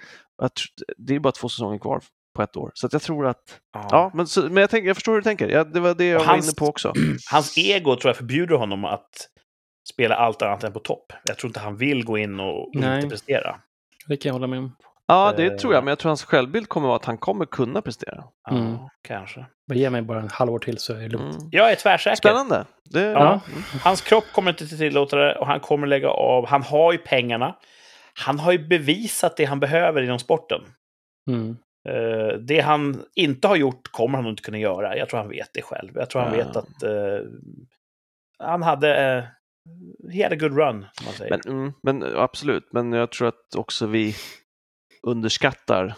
Det 0.97 1.15
är 1.15 1.19
bara 1.19 1.31
två 1.31 1.49
säsonger 1.49 1.79
kvar 1.79 2.01
på 2.35 2.41
ett 2.43 2.57
år. 2.57 2.71
Så 2.73 2.87
att 2.87 2.93
jag 2.93 3.01
tror 3.01 3.27
att, 3.27 3.59
ja, 3.73 4.11
men, 4.13 4.27
så, 4.27 4.41
men 4.41 4.57
jag, 4.57 4.69
tänker, 4.69 4.87
jag 4.87 4.95
förstår 4.97 5.11
hur 5.11 5.19
du 5.19 5.23
tänker. 5.23 5.49
Ja, 5.49 5.63
det 5.63 5.79
var 5.79 5.93
det 5.93 6.05
jag 6.05 6.21
Och 6.21 6.25
var 6.27 6.33
hans- 6.33 6.45
inne 6.45 6.53
på 6.57 6.65
också. 6.65 6.93
Hans 7.31 7.57
ego 7.57 7.95
tror 7.95 8.09
jag 8.09 8.17
förbjuder 8.17 8.55
honom 8.55 8.85
att 8.85 9.09
spela 9.93 10.15
allt 10.15 10.41
annat 10.41 10.63
än 10.63 10.73
på 10.73 10.79
topp. 10.79 11.13
Jag 11.25 11.37
tror 11.37 11.49
inte 11.49 11.59
han 11.59 11.77
vill 11.77 12.05
gå 12.05 12.17
in 12.17 12.39
och, 12.39 12.61
och 12.67 12.75
Nej. 12.75 12.95
inte 12.95 13.09
prestera. 13.09 13.55
Det 14.07 14.17
kan 14.17 14.29
jag 14.29 14.33
hålla 14.33 14.47
med 14.47 14.59
om. 14.59 14.75
Ja, 15.09 15.33
det 15.37 15.45
Eh. 15.45 15.55
tror 15.57 15.73
jag, 15.73 15.83
men 15.83 15.91
jag 15.91 15.99
tror 15.99 16.09
hans 16.09 16.23
självbild 16.23 16.69
kommer 16.69 16.87
vara 16.87 16.95
att 16.95 17.05
han 17.05 17.17
kommer 17.17 17.45
kunna 17.45 17.81
prestera. 17.81 18.23
Ja, 18.49 18.55
Mm. 18.55 18.77
kanske. 19.03 19.45
Men 19.67 19.77
ge 19.77 19.89
mig 19.89 20.01
bara 20.01 20.19
en 20.19 20.29
halvår 20.31 20.59
till 20.59 20.77
så 20.77 20.93
är 20.93 20.97
det 20.99 21.07
lugnt. 21.07 21.35
Mm. 21.37 21.49
Jag 21.51 21.71
är 21.71 21.75
tvärsäker. 21.75 22.15
Spännande. 22.15 22.65
Det, 22.85 23.01
Ja. 23.01 23.27
Mm. 23.47 23.61
Hans 23.83 24.01
kropp 24.01 24.23
kommer 24.33 24.51
inte 24.51 24.67
tillåta 24.67 25.15
det 25.15 25.35
och 25.35 25.47
han 25.47 25.59
kommer 25.59 25.87
lägga 25.87 26.09
av. 26.09 26.47
Han 26.47 26.63
har 26.63 26.91
ju 26.91 26.97
pengarna. 26.97 27.55
Han 28.25 28.39
har 28.39 28.51
ju 28.51 28.67
bevisat 28.67 29.37
det 29.37 29.45
han 29.45 29.59
behöver 29.59 30.01
inom 30.01 30.19
sporten. 30.19 30.61
Mm. 31.29 31.57
Eh, 31.89 32.37
det 32.39 32.59
han 32.59 33.03
inte 33.15 33.47
har 33.47 33.55
gjort 33.55 33.91
kommer 33.91 34.17
han 34.17 34.27
inte 34.27 34.43
kunna 34.43 34.57
göra. 34.57 34.97
Jag 34.97 35.09
tror 35.09 35.19
han 35.19 35.29
vet 35.29 35.49
det 35.53 35.61
själv. 35.61 35.91
Jag 35.95 36.09
tror 36.09 36.21
han 36.21 36.37
Ja. 36.37 36.45
vet 36.45 36.55
att 36.55 36.83
eh, 36.83 37.19
han 38.39 38.63
hade... 38.63 39.17
Uh, 39.17 39.23
he 40.13 40.23
had 40.23 40.33
a 40.33 40.35
good 40.39 40.57
run, 40.57 40.79
man 41.05 41.13
säger. 41.17 41.29
Men, 41.45 41.55
mm, 41.57 41.73
men 41.83 42.17
absolut, 42.17 42.69
men 42.73 42.93
jag 42.93 43.11
tror 43.11 43.27
att 43.27 43.55
också 43.57 43.85
vi 43.87 44.15
underskattar 45.07 45.95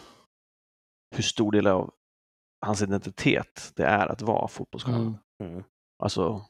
hur 1.16 1.24
stor 1.24 1.52
del 1.52 1.68
av 1.68 1.89
hans 2.66 2.82
identitet 2.82 3.72
det 3.76 3.84
är 3.86 4.08
att 4.08 4.22
vara 4.22 4.47
fotbollsstjärna. 4.47 4.97
Mm. 5.43 5.52
Mm. 5.54 5.64
Alltså, 6.04 6.45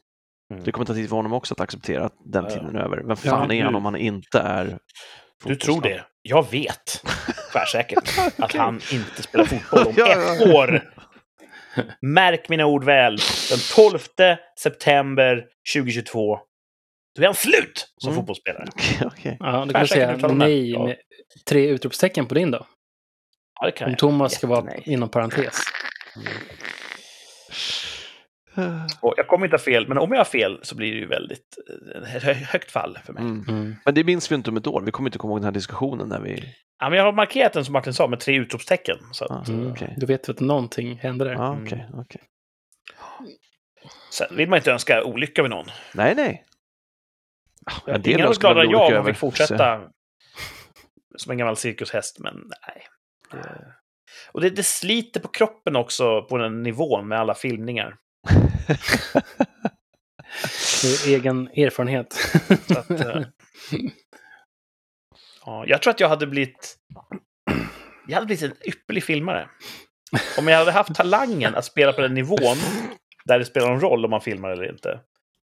Mm. 0.51 0.63
det 0.63 0.71
kommer 0.71 0.85
ta 0.85 0.93
tid 0.93 1.09
för 1.09 1.15
honom 1.15 1.33
också 1.33 1.53
att 1.53 1.59
acceptera 1.59 2.05
att 2.05 2.15
den 2.25 2.43
Ja, 2.43 2.49
ja. 2.49 2.55
tiden 2.59 2.75
är 2.75 2.79
över. 2.79 2.97
Vem 2.97 3.07
Ja, 3.09 3.15
fan 3.15 3.51
är 3.51 3.63
han 3.63 3.75
om 3.75 3.85
han 3.85 3.95
inte 3.95 4.39
är 4.39 4.79
Du 5.45 5.55
tror 5.55 5.81
det? 5.81 6.05
Jag 6.21 6.51
vet 6.51 7.01
tvärsäkert 7.53 8.19
att 8.39 8.53
han 8.53 8.75
inte 8.75 9.23
spelar 9.23 9.45
fotboll 9.45 9.87
om 9.87 9.93
Ja, 9.97 10.07
ja, 10.09 10.35
ett 10.35 10.55
år. 10.55 10.93
Märk 12.01 12.49
mina 12.49 12.65
ord 12.65 12.83
väl. 12.83 13.17
Den 13.49 13.59
12 13.75 13.99
september 14.59 15.45
2022. 15.75 16.39
Då 17.15 17.21
är 17.21 17.25
han 17.25 17.35
slut 17.35 17.87
som 17.97 18.09
Mm. 18.09 18.19
fotbollsspelare. 18.19 18.65
Okej, 18.75 19.07
okej. 19.07 19.37
Ja, 19.39 19.65
du 19.67 19.73
kan 19.73 19.87
säga 19.87 20.17
nej 20.27 20.77
med 20.79 20.95
tre 21.49 21.67
utropstecken 21.67 22.25
på 22.25 22.35
din 22.35 22.51
då. 22.51 22.67
Ja, 23.59 23.65
det 23.65 23.71
kan 23.71 23.85
Om 23.85 23.91
jag. 23.91 23.99
Thomas 23.99 24.33
ska 24.33 24.47
vara 24.47 24.75
inom 24.75 25.09
parentes. 25.09 25.59
Och 29.01 29.13
jag 29.17 29.27
kommer 29.27 29.45
inte 29.45 29.53
ha 29.53 29.61
fel, 29.63 29.87
men 29.87 29.97
om 29.97 30.11
jag 30.11 30.17
har 30.19 30.25
fel 30.25 30.59
så 30.63 30.75
blir 30.75 30.91
det 30.91 30.97
ju 30.99 31.07
väldigt 31.07 31.57
eh, 32.23 32.37
högt 32.37 32.71
fall 32.71 32.99
för 33.05 33.13
mig. 33.13 33.23
Mm. 33.23 33.45
Mm. 33.49 33.75
Men 33.85 33.93
det 33.95 34.03
minns 34.03 34.31
vi 34.31 34.35
inte 34.35 34.49
om 34.49 34.57
ett 34.57 34.67
år. 34.67 34.81
Vi 34.81 34.91
kommer 34.91 35.09
inte 35.09 35.17
komma 35.19 35.31
ihåg 35.31 35.39
den 35.39 35.45
här 35.45 35.51
diskussionen 35.51 36.07
när 36.09 36.19
vi... 36.19 36.43
Ja, 36.79 36.89
men 36.89 36.97
jag 36.97 37.05
har 37.05 37.13
markerat 37.13 37.53
den 37.53 37.65
som 37.65 37.73
Martin 37.73 37.93
sa 37.93 38.07
med 38.07 38.19
tre 38.19 38.35
utropstecken. 38.35 38.97
Så 39.11 39.25
att, 39.25 39.47
Ja. 39.47 39.53
Mm. 39.53 39.71
Okej. 39.71 39.93
Då 39.97 40.05
vet 40.05 40.29
vi 40.29 40.31
att 40.31 40.39
någonting 40.39 40.95
händer 40.97 41.25
där. 41.25 41.33
Ja, 41.33 41.51
Mm. 41.53 41.63
okej, 41.65 41.87
okej. 41.93 42.21
Sen 44.11 44.27
vill 44.37 44.49
man 44.49 44.57
inte 44.57 44.71
önska 44.71 45.03
olycka 45.03 45.41
med 45.41 45.49
någon. 45.51 45.65
Nej, 45.93 46.15
nej. 46.15 46.43
En 47.85 48.01
del 48.01 48.13
Ingen 48.13 48.25
av 48.25 48.31
oss 48.31 48.35
skulle 48.35 48.53
gladare 48.53 48.65
än 48.65 48.91
jag 48.93 48.99
om 48.99 49.05
fick 49.05 49.17
fortsätta 49.17 49.81
som 51.17 51.31
en 51.31 51.37
gammal 51.37 51.57
cirkushäst, 51.57 52.19
men 52.19 52.33
nej. 52.67 52.87
Det... 53.31 53.75
Och 54.31 54.41
det, 54.41 54.49
det 54.49 54.63
sliter 54.63 55.19
på 55.19 55.27
kroppen 55.27 55.75
också 55.75 56.21
på 56.21 56.37
den 56.37 56.63
nivån 56.63 57.07
med 57.07 57.19
alla 57.19 57.35
filmningar. 57.35 57.97
Det 60.81 60.87
är 60.87 61.07
egen 61.15 61.47
erfarenhet. 61.47 62.13
Så 62.67 62.79
att, 62.79 62.89
eh, 62.89 63.21
ja, 65.45 65.63
jag 65.67 65.81
tror 65.81 65.91
att 65.91 65.99
jag 65.99 66.09
hade 66.09 66.27
blivit... 66.27 66.77
Jag 68.07 68.15
hade 68.15 68.25
blivit 68.25 68.43
en 68.43 68.67
ypperlig 68.67 69.03
filmare. 69.03 69.49
Om 70.37 70.47
jag 70.47 70.57
hade 70.57 70.71
haft 70.71 70.95
talangen 70.95 71.55
att 71.55 71.65
spela 71.65 71.93
på 71.93 72.01
den 72.01 72.13
nivån 72.13 72.57
där 73.25 73.39
det 73.39 73.45
spelar 73.45 73.69
någon 73.69 73.81
roll 73.81 74.05
om 74.05 74.11
man 74.11 74.21
filmar 74.21 74.49
eller 74.49 74.71
inte. 74.71 74.99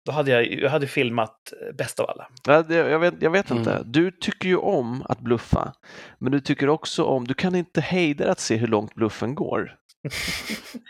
Då 0.05 0.11
hade 0.11 0.31
jag, 0.31 0.53
jag 0.53 0.69
hade 0.69 0.87
filmat 0.87 1.53
eh, 1.61 1.75
bäst 1.75 1.99
av 1.99 2.09
alla. 2.09 2.27
Ja, 2.47 2.63
det, 2.63 2.75
jag 2.75 2.99
vet, 2.99 3.13
jag 3.19 3.31
vet 3.31 3.51
inte. 3.51 3.71
Mm. 3.71 3.91
Du 3.91 4.11
tycker 4.11 4.49
ju 4.49 4.57
om 4.57 5.03
att 5.09 5.19
bluffa, 5.19 5.73
men 6.17 6.31
du 6.31 6.39
tycker 6.39 6.69
också 6.69 7.03
om, 7.03 7.27
du 7.27 7.33
kan 7.33 7.55
inte 7.55 7.81
hejda 7.81 8.31
att 8.31 8.39
se 8.39 8.55
hur 8.55 8.67
långt 8.67 8.95
bluffen 8.95 9.35
går. 9.35 9.75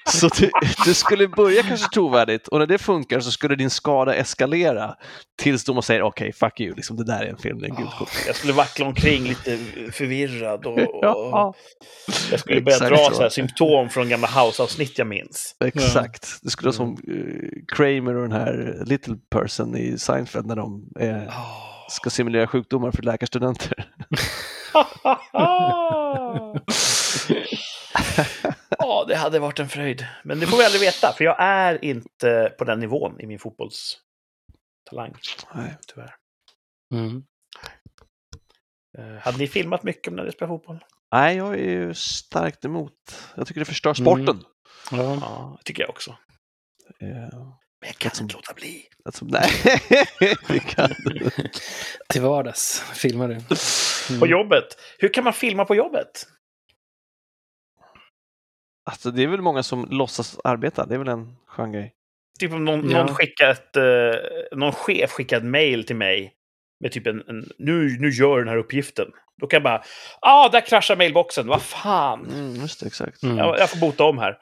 Så 0.10 0.28
du, 0.28 0.52
du 0.86 0.94
skulle 0.94 1.28
börja 1.28 1.64
kanske 1.64 1.90
trovärdigt 1.94 2.48
och 2.48 2.60
när 2.60 2.66
det 2.68 2.78
funkar 2.78 3.20
så 3.20 3.32
skulle 3.32 3.56
din 3.56 3.70
skada 3.70 4.16
eskalera 4.16 4.96
tills 5.42 5.64
de 5.64 5.82
säger 5.82 6.02
okej, 6.02 6.34
fuck 6.34 6.60
you, 6.60 6.76
liksom, 6.76 6.98
det 6.98 7.04
där 7.06 7.22
är 7.22 7.28
en 7.28 7.38
film, 7.38 7.60
det 7.60 7.66
är 7.68 7.70
en 7.70 7.76
kort. 7.76 8.10
Jag 8.28 8.36
skulle 8.36 8.54
vackla 8.54 8.86
omkring 8.86 9.24
lite 9.24 9.58
förvirrad 9.92 10.66
och, 10.66 10.80
Ja, 11.02 11.54
jag 12.32 12.40
skulle 12.40 12.62
börja 12.62 12.76
exakt 12.78 12.90
dra 12.96 13.10
så. 13.10 13.16
så 13.16 13.22
här 13.22 13.30
symptom 13.30 13.90
från 13.90 14.10
gamla 14.10 14.28
House-avsnitt 14.28 14.98
jag 14.98 15.08
minns. 15.08 15.56
exakt. 15.66 16.28
Det 16.42 16.50
skulle 16.50 16.68
vara 16.68 16.76
som 16.76 16.98
Mm. 17.08 17.20
eh, 17.20 17.76
Kramer 17.76 18.16
och 18.16 18.22
den 18.22 18.32
här 18.32 18.82
Little 18.86 19.16
Person 19.32 19.78
i 19.78 19.98
Seinfeld 19.98 20.46
när 20.46 20.56
de 20.56 20.84
eh, 21.00 21.34
ska 21.90 22.10
simulera 22.10 22.48
sjukdomar 22.48 22.92
för 22.92 23.04
läkarstudenter. 23.04 23.86
ja, 28.80 29.06
det 29.08 29.16
hade 29.16 29.40
varit 29.40 29.60
en 29.60 29.70
fröjd. 29.70 30.08
Men 30.24 30.40
det 30.40 30.48
får 30.48 30.58
vi 30.58 30.64
aldrig 30.66 30.82
veta, 30.82 31.14
för 31.18 31.24
jag 31.24 31.36
är 31.40 31.86
inte 31.86 32.56
på 32.58 32.64
den 32.64 32.80
nivån 32.80 33.20
i 33.20 33.26
min 33.28 33.40
fotbollstalang. 33.40 35.14
Nej. 35.54 35.78
Tyvärr. 35.88 36.16
Mm. 36.94 37.24
Eh, 38.98 39.22
Hade 39.22 39.38
ni 39.38 39.48
filmat 39.48 39.84
mycket 39.84 40.08
om 40.08 40.16
ni 40.16 40.32
spelat 40.32 40.50
fotboll? 40.50 40.84
Nej, 41.12 41.38
jag 41.38 41.54
är 41.54 41.70
ju 41.70 41.94
starkt 41.94 42.66
emot. 42.66 42.94
Jag 43.36 43.48
tycker 43.48 43.60
det 43.62 43.66
förstör 43.66 44.00
Mm. 44.00 44.06
sporten. 44.26 44.44
Ja. 44.92 44.98
Ja, 45.22 45.56
det 45.58 45.64
tycker 45.64 45.84
jag 45.84 45.90
också. 45.90 46.12
Eh, 47.00 47.08
Men 47.80 47.88
jag 47.90 47.96
kan 47.96 48.12
inte 48.22 48.36
låta 48.36 48.54
bli. 48.54 48.84
Alltså, 49.06 49.26
nej, 49.26 49.50
det 50.48 50.60
kan. 50.60 50.90
Till 52.10 52.22
vardags 52.22 52.80
filmar 52.94 53.28
du. 53.28 53.36
På 54.20 54.26
Mm. 54.26 54.30
jobbet. 54.30 54.64
Hur 55.00 55.14
kan 55.14 55.24
man 55.24 55.34
filma 55.34 55.66
på 55.66 55.76
jobbet? 55.76 56.28
Alltså, 58.86 59.12
det 59.12 59.24
är 59.24 59.28
väl 59.28 59.42
många 59.42 59.64
som 59.64 59.88
låtsas 59.90 60.40
arbeta, 60.44 60.86
det 60.86 60.96
är 60.96 61.00
väl 61.00 61.08
en 61.08 61.36
skön 61.48 61.72
grej. 61.72 61.94
Typ 62.40 62.54
om 62.54 62.66
någon, 62.66 62.90
Ja. 62.90 62.98
någon, 62.98 63.16
skickar 63.16 63.50
ett, 63.50 63.76
eh, 63.76 64.58
någon 64.58 64.72
chef 64.72 65.12
skickar 65.12 65.38
ett 65.38 65.44
mail 65.46 65.86
till 65.86 65.96
mig 65.96 66.34
med 66.80 66.92
typ 66.92 67.08
en, 67.08 67.24
en 67.28 67.46
nu, 67.58 67.98
nu 68.00 68.10
gör 68.10 68.40
den 68.40 68.48
här 68.48 68.58
uppgiften. 68.58 69.08
Då 69.42 69.48
kan 69.48 69.58
jag 69.58 69.64
bara, 69.64 69.84
ah, 70.22 70.50
där 70.50 70.62
kraschar 70.62 70.96
mailboxen, 70.96 71.48
vad 71.48 71.62
fan. 71.62 72.26
Mm, 72.34 72.56
just 72.56 72.80
det, 72.80 72.86
exakt. 72.86 73.24
Mm. 73.24 73.38
Jag, 73.38 73.60
jag 73.60 73.70
får 73.70 73.80
bota 73.80 74.04
om 74.04 74.18
här. 74.18 74.38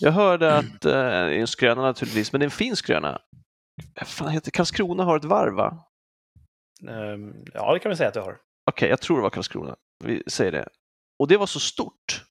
Jag 0.00 0.12
hörde 0.12 0.54
att, 0.56 0.84
eh, 0.84 0.92
det 0.92 0.98
är 1.00 1.30
en 1.30 1.46
skröna 1.46 1.82
naturligtvis, 1.82 2.32
men 2.32 2.38
det 2.40 2.42
är 2.42 2.46
en 2.46 2.50
fin 2.50 2.76
skröna. 2.76 3.20
Vad 4.00 4.08
fan 4.08 4.28
heter 4.28 4.50
Karlskrona 4.50 5.04
har 5.04 5.16
ett 5.16 5.24
varv, 5.24 5.54
va? 5.54 5.78
Ehm, 6.88 7.32
ja, 7.54 7.72
det 7.72 7.78
kan 7.78 7.90
vi 7.90 7.96
säga 7.96 8.08
att 8.08 8.16
jag 8.16 8.22
har. 8.22 8.36
Okej, 8.70 8.88
jag 8.88 9.00
tror 9.00 9.16
det 9.16 9.22
var 9.22 9.30
Karlskrona. 9.30 9.76
Vi 10.04 10.22
säger 10.26 10.52
det. 10.52 10.68
Och 11.18 11.28
det 11.28 11.36
var 11.36 11.46
så 11.46 11.60
stort. 11.60 12.24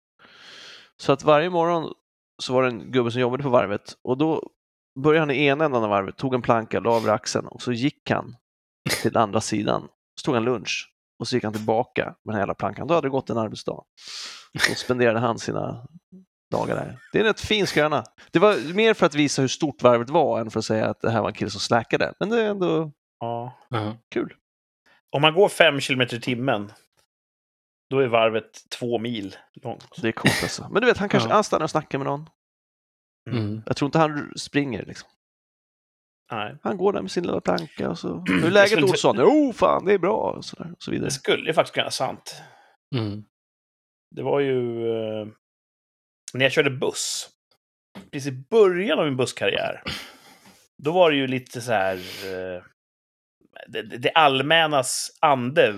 Så 1.04 1.12
att 1.12 1.24
varje 1.24 1.50
morgon 1.50 1.94
så 2.42 2.54
var 2.54 2.64
det 2.64 2.70
en 2.70 2.92
gubbe 2.92 3.12
som 3.12 3.22
jobbade 3.22 3.44
på 3.44 3.50
varvet 3.50 3.98
och 4.04 4.18
då 4.18 4.50
började 5.00 5.20
han 5.22 5.32
i 5.32 5.46
ena 5.46 5.66
änden 5.66 5.84
av 5.84 5.90
varvet, 5.90 6.18
tog 6.18 6.34
en 6.34 6.42
planka, 6.42 6.80
la 6.80 6.96
över 6.98 7.14
axeln 7.14 7.48
och 7.48 7.62
så 7.62 7.72
gick 7.72 8.10
han 8.10 8.36
till 9.02 9.18
andra 9.18 9.42
sidan. 9.42 9.88
Så 10.22 10.26
tog 10.26 10.36
han 10.36 10.44
lunch 10.44 10.94
och 11.20 11.28
så 11.28 11.36
gick 11.36 11.44
han 11.44 11.54
tillbaka 11.54 12.04
med 12.06 12.16
den 12.24 12.34
här 12.34 12.42
jävla 12.42 12.54
plankan. 12.54 12.88
Då 12.88 12.94
hade 12.94 13.08
det 13.08 13.12
gått 13.12 13.30
en 13.30 13.38
arbetsdag. 13.38 13.84
Då 14.70 14.76
spenderade 14.76 15.20
han 15.20 15.40
sina 15.40 15.88
dagar 16.52 16.76
där. 16.76 16.98
Det 17.12 17.18
är 17.18 17.22
en 17.22 17.28
rätt 17.28 17.42
fin 17.42 17.68
skröna. 17.68 18.04
Det 18.32 18.40
var 18.40 18.74
mer 18.74 18.94
för 18.94 19.06
att 19.06 19.16
visa 19.16 19.42
hur 19.42 19.50
stort 19.50 19.84
varvet 19.84 20.10
var 20.10 20.40
än 20.40 20.52
för 20.52 20.60
att 20.60 20.66
säga 20.66 20.90
att 20.90 21.02
det 21.02 21.12
här 21.12 21.22
var 21.22 21.28
en 21.28 21.34
kille 21.36 21.52
som 21.52 21.60
slackade. 21.60 22.14
Men 22.20 22.30
det 22.30 22.42
är 22.42 22.50
ändå 22.50 22.92
Ja. 23.20 23.58
Ja. 23.70 23.98
kul. 24.12 24.34
Om 25.16 25.22
man 25.22 25.34
går 25.34 25.50
fem 25.50 25.80
kilometer 25.80 26.18
i 26.18 26.22
timmen, 26.22 26.72
då 27.90 28.00
är 28.00 28.08
varvet 28.08 28.70
två 28.70 29.00
mil 29.00 29.36
långt. 29.64 30.02
Det 30.02 30.08
är 30.08 30.12
coolt 30.12 30.40
alltså. 30.44 30.70
Men 30.72 30.82
du 30.82 30.88
vet, 30.88 30.98
han 30.98 31.10
kanske 31.10 31.30
Ja. 31.30 31.36
han 31.36 31.44
stannar 31.44 31.64
och 31.64 31.70
snackar 31.70 31.98
med 31.98 32.06
någon. 32.08 32.30
Mm. 33.32 33.62
Jag 33.66 33.76
tror 33.78 33.88
inte 33.88 34.00
han 34.00 34.34
springer. 34.38 34.86
Liksom. 34.86 35.10
Nej. 36.32 36.58
Han 36.64 36.78
går 36.78 36.94
där 36.94 37.02
med 37.02 37.12
sin 37.12 37.24
lilla 37.24 37.42
planka 37.42 37.90
och 37.90 38.00
så... 38.00 38.08
Hur 38.28 38.46
är 38.46 38.52
läget 38.52 38.70
skulle 38.70 38.82
inte- 38.82 38.92
Olsson? 38.94 39.16
Jo, 39.20 39.54
fan, 39.54 39.86
det 39.86 39.94
är 39.94 39.98
bra. 40.00 40.34
Och 40.38 40.46
så, 40.46 40.56
där, 40.64 40.72
och 40.72 40.84
så 40.84 40.92
vidare. 40.92 41.08
Det 41.08 41.12
skulle 41.14 41.48
ju 41.48 41.54
faktiskt 41.54 41.74
kunna 41.74 41.84
vara 41.84 41.92
sant. 41.92 42.42
Mm. 42.96 43.24
Det 44.16 44.24
var 44.24 44.40
ju 44.40 44.88
eh, 44.90 45.28
när 46.34 46.46
jag 46.46 46.52
körde 46.52 46.70
buss. 46.70 47.30
Precis 48.12 48.34
i 48.34 48.46
början 48.50 49.00
av 49.00 49.06
min 49.06 49.18
busskarriär. 49.18 49.84
Då 50.84 50.92
var 50.92 51.12
det 51.12 51.18
ju 51.18 51.28
lite 51.28 51.62
så 51.62 51.72
här... 51.72 51.96
Eh, 51.96 52.64
det, 53.68 53.82
det 53.82 54.12
allmännas 54.12 55.18
ande 55.20 55.76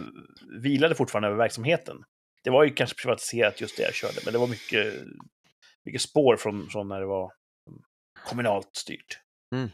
vilade 0.61 0.95
fortfarande 0.95 1.27
över 1.27 1.37
verksamheten. 1.37 2.03
Det 2.43 2.49
var 2.49 2.63
ju 2.63 2.73
kanske 2.73 3.01
privatiserat 3.01 3.61
just 3.61 3.77
det 3.77 3.83
jag 3.83 3.93
körde, 3.93 4.21
men 4.23 4.33
det 4.33 4.39
var 4.39 4.47
mycket, 4.47 4.93
mycket 5.85 6.01
spår 6.01 6.37
från, 6.37 6.69
från 6.69 6.87
när 6.87 6.99
det 6.99 7.05
var 7.05 7.31
kommunalt 8.27 8.75
styrt. 8.75 9.19
Mm. 9.55 9.69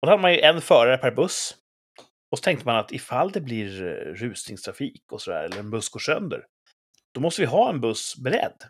Och 0.00 0.06
då 0.06 0.10
hade 0.10 0.22
man 0.22 0.32
ju 0.32 0.40
en 0.40 0.60
förare 0.60 0.98
per 0.98 1.10
buss. 1.10 1.56
Och 2.30 2.38
så 2.38 2.42
tänkte 2.42 2.66
man 2.66 2.76
att 2.76 2.92
ifall 2.92 3.30
det 3.30 3.40
blir 3.40 3.82
eh, 3.82 4.12
rusningstrafik 4.12 5.12
och 5.12 5.22
sådär, 5.22 5.44
eller 5.44 5.58
en 5.58 5.70
buss 5.70 5.88
går 5.88 6.00
sönder, 6.00 6.46
då 7.14 7.20
måste 7.20 7.42
vi 7.42 7.46
ha 7.46 7.70
en 7.70 7.80
buss 7.80 8.16
beredd. 8.16 8.62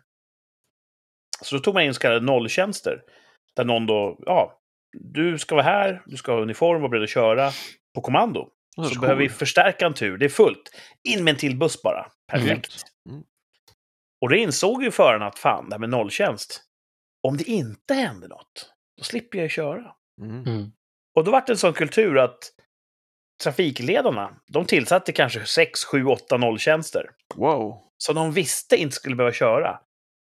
Så 1.41 1.55
då 1.55 1.61
tog 1.61 1.73
man 1.73 1.83
in 1.83 1.93
så 1.93 1.99
kallade 1.99 2.25
nolltjänster. 2.25 3.03
Där 3.55 3.65
någon 3.65 3.85
då, 3.85 4.19
ja, 4.25 4.61
du 4.91 5.39
ska 5.39 5.55
vara 5.55 5.65
här, 5.65 6.03
du 6.05 6.17
ska 6.17 6.31
ha 6.31 6.41
uniform 6.41 6.75
och 6.75 6.81
vara 6.81 6.89
beredd 6.89 7.03
att 7.03 7.09
köra 7.09 7.51
på 7.95 8.01
kommando. 8.01 8.49
Så 8.75 8.81
var 8.81 9.01
behöver 9.01 9.21
vi 9.21 9.27
cool. 9.27 9.37
förstärka 9.37 9.85
en 9.85 9.93
tur, 9.93 10.17
det 10.17 10.25
är 10.25 10.29
fullt. 10.29 10.71
In 11.03 11.23
med 11.23 11.31
en 11.31 11.37
till 11.37 11.57
buss 11.57 11.81
bara. 11.81 12.11
Perfekt. 12.27 12.83
Mm. 13.09 13.23
Och 14.21 14.29
det 14.29 14.37
insåg 14.37 14.83
ju 14.83 14.91
föraren 14.91 15.21
att 15.21 15.39
fan, 15.39 15.69
det 15.69 15.75
här 15.75 15.79
med 15.79 15.89
nolltjänst, 15.89 16.61
om 17.27 17.37
det 17.37 17.43
inte 17.43 17.93
händer 17.93 18.27
något, 18.27 18.73
då 18.97 19.03
slipper 19.03 19.37
jag 19.37 19.51
köra. 19.51 19.95
Mm. 20.21 20.43
Mm. 20.45 20.71
Och 21.15 21.23
då 21.23 21.31
var 21.31 21.43
det 21.45 21.53
en 21.53 21.57
sån 21.57 21.73
kultur 21.73 22.17
att 22.17 22.51
trafikledarna, 23.43 24.41
de 24.47 24.65
tillsatte 24.65 25.11
kanske 25.11 25.45
6, 25.45 25.83
7, 25.85 26.05
8 26.05 26.37
nolltjänster. 26.37 27.09
Wow. 27.35 27.81
Som 27.97 28.15
de 28.15 28.31
visste 28.31 28.75
inte 28.75 28.95
skulle 28.95 29.15
behöva 29.15 29.33
köra. 29.33 29.79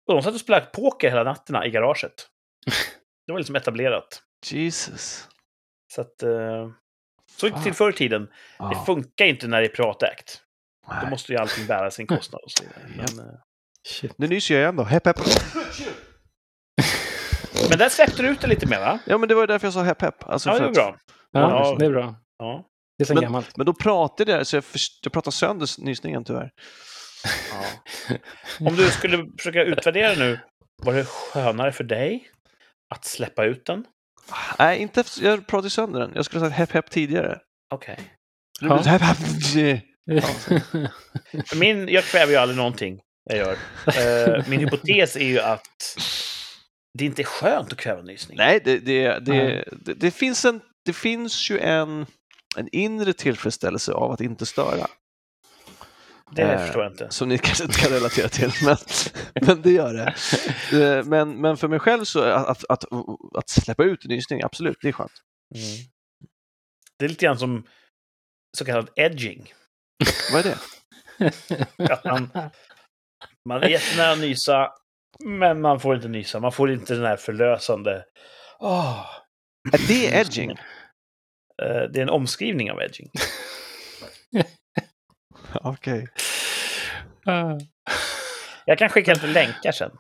Och 0.08 0.14
de 0.14 0.24
satt 0.24 0.34
och 0.34 0.40
spelade 0.40 0.66
poker 0.66 1.10
hela 1.10 1.24
nätterna 1.24 1.66
i 1.66 1.70
garaget. 1.70 2.14
Det 3.28 3.32
var 3.32 3.40
liksom 3.40 3.56
etablerat. 3.56 4.24
Jesus. 4.52 5.28
Så 5.94 6.02
att... 6.02 6.24
Så 7.38 7.46
gick 7.48 7.56
det 7.56 7.64
till 7.64 7.74
förr 7.74 7.90
i 7.90 7.94
tiden. 7.94 8.26
Det 8.26 8.32
Ja. 8.58 8.84
funkar 8.86 9.26
inte 9.26 9.48
när 9.48 9.62
det 9.62 9.68
är 9.68 9.70
privatägt. 9.76 10.42
Då 11.04 11.10
måste 11.10 11.32
ju 11.34 11.38
allting 11.40 11.66
bära 11.66 11.92
sin 11.92 12.08
kostnad 12.16 12.42
och 12.44 12.52
så 12.52 12.64
vidare. 12.64 13.06
Men, 13.16 13.26
eh, 13.26 13.34
Shit. 13.88 14.14
Nu 14.18 14.28
nyser 14.28 14.56
jag 14.56 14.62
igen 14.62 14.76
då. 14.76 14.84
Hepp, 14.84 15.06
hepp. 15.06 15.18
men 17.70 17.78
där 17.78 17.90
släppte 17.90 18.22
du 18.22 18.28
ut 18.30 18.42
det 18.42 18.48
lite 18.48 18.66
mer, 18.68 18.80
va? 18.80 19.00
Ja, 19.06 19.18
men 19.18 19.30
det 19.30 19.36
var 19.36 19.42
ju 19.44 19.48
därför 19.48 19.68
jag 19.68 19.74
sa 19.74 19.84
hepp, 19.84 20.02
hepp. 20.02 20.24
Alltså 20.30 20.50
Ja, 20.50 20.60
det 20.60 20.64
är 20.66 20.68
att- 20.68 20.74
bra. 20.74 20.98
Ja, 21.32 21.40
Ja. 21.70 21.76
det 21.80 21.86
är 21.86 21.90
bra. 21.90 22.16
Ja. 22.38 22.66
Det 22.98 23.04
är 23.04 23.06
så 23.06 23.14
Men- 23.14 23.24
gammalt. 23.24 23.58
Men 23.58 23.66
då 23.66 23.74
pratade 23.74 24.32
jag, 24.32 24.48
så 24.48 24.56
jag, 24.58 24.64
först, 24.66 25.00
jag 25.06 25.14
pratade 25.14 25.36
sönder 25.36 25.68
nysningen 25.86 26.24
tyvärr. 26.24 26.52
Ja. 27.52 28.16
Om 28.68 28.76
du 28.76 28.90
skulle 28.90 29.26
försöka 29.38 29.64
utvärdera 29.64 30.14
nu, 30.14 30.40
var 30.82 30.94
det 30.94 31.06
skönare 31.06 31.72
för 31.72 31.84
dig 31.84 32.30
att 32.90 33.06
släppa 33.06 33.46
ut 33.46 33.66
den? 33.66 33.86
Nej, 34.60 34.80
inte 34.80 35.02
efter, 35.02 35.24
jag 35.24 35.48
pratade 35.48 35.70
sönder 35.70 36.00
den. 36.00 36.12
Jag 36.16 36.26
skulle 36.26 36.42
ha 36.42 36.48
sagt 36.48 36.58
hepp, 36.58 36.72
hepp 36.72 36.90
tidigare. 36.90 37.40
Okej. 37.74 38.00
Ja. 38.62 38.78
hepp, 38.78 39.02
hepp. 39.02 39.18
För 41.48 41.56
Min, 41.56 41.88
jag 41.88 42.04
kväver 42.04 42.32
ju 42.32 42.38
aldrig 42.38 42.58
någonting 42.58 43.00
jag 43.24 43.38
gör. 43.38 43.58
Eh, 43.88 44.44
min 44.48 44.60
hypotes 44.60 45.16
är 45.16 45.26
ju 45.26 45.40
att 45.40 45.98
det 46.98 47.06
inte 47.06 47.22
är 47.22 47.26
skönt 47.26 47.72
att 47.72 47.78
kväva 47.78 48.02
nysning. 48.02 48.38
Nej, 48.38 48.62
det, 48.66 48.80
det, 48.80 49.20
det, 49.20 49.64
det, 49.72 49.94
det, 49.94 50.12
finns 50.12 50.46
en, 50.46 50.62
det 50.86 50.94
finns 50.94 51.52
ju 51.52 51.60
en, 51.60 52.06
en 52.58 52.70
inre 52.72 53.14
tillfredsställelse 53.14 53.94
av 53.94 54.12
att 54.12 54.22
inte 54.22 54.46
störa. 54.46 54.88
Det 56.32 56.42
Eh, 56.42 56.66
förstår 56.66 56.84
jag 56.84 56.92
inte. 56.92 57.08
Som 57.12 57.30
ni 57.30 57.38
kanske 57.44 57.64
inte 57.64 57.80
kan 57.80 57.92
relatera 57.92 58.30
till, 58.30 58.52
men, 58.66 58.78
men 59.42 59.62
det 59.62 59.72
gör 59.72 59.94
det. 59.94 60.16
Eh, 60.84 61.06
Men, 61.06 61.42
men 61.42 61.58
för 61.58 61.68
mig 61.68 61.80
själv 61.80 62.04
så 62.04 62.24
att, 62.24 62.48
att, 62.48 62.64
att, 62.70 62.84
att 63.38 63.50
släppa 63.50 63.84
ut 63.84 64.06
en 64.06 64.10
nysning, 64.10 64.42
absolut, 64.44 64.78
det 64.82 64.88
är 64.88 64.92
skönt. 64.92 65.12
Mm. 65.56 65.88
Det 67.00 67.06
är 67.06 67.10
lite 67.10 67.26
grann 67.26 67.40
som 67.40 67.64
så 68.58 68.66
kallad 68.66 68.90
edging. 68.96 69.54
Vad 70.34 70.46
är 70.46 70.56
det? 70.56 70.58
Att 71.94 72.04
man, 72.06 72.30
man 73.50 73.64
är 73.64 73.68
jättenära 73.68 74.12
att 74.12 74.20
nysa, 74.20 74.72
men 75.26 75.62
man 75.62 75.80
får 75.80 75.96
inte 75.96 76.08
nysa. 76.08 76.40
Man 76.40 76.52
får 76.52 76.72
inte 76.72 76.94
den 76.96 77.06
här 77.06 77.18
förlösande... 77.18 78.06
Åh. 78.60 79.06
Är 79.74 79.88
det 79.88 80.06
edging? 80.06 80.50
Eh, 80.52 81.82
det 81.94 82.00
är 82.00 82.02
en 82.02 82.10
omskrivning 82.10 82.72
av 82.72 82.82
edging. 82.82 83.10
Okej. 85.54 86.08
Ah. 87.26 87.60
Jag 88.66 88.78
kan 88.78 88.90
skicka 88.90 89.14
lite 89.14 89.28
länkar 89.28 89.72
sen. 89.72 89.92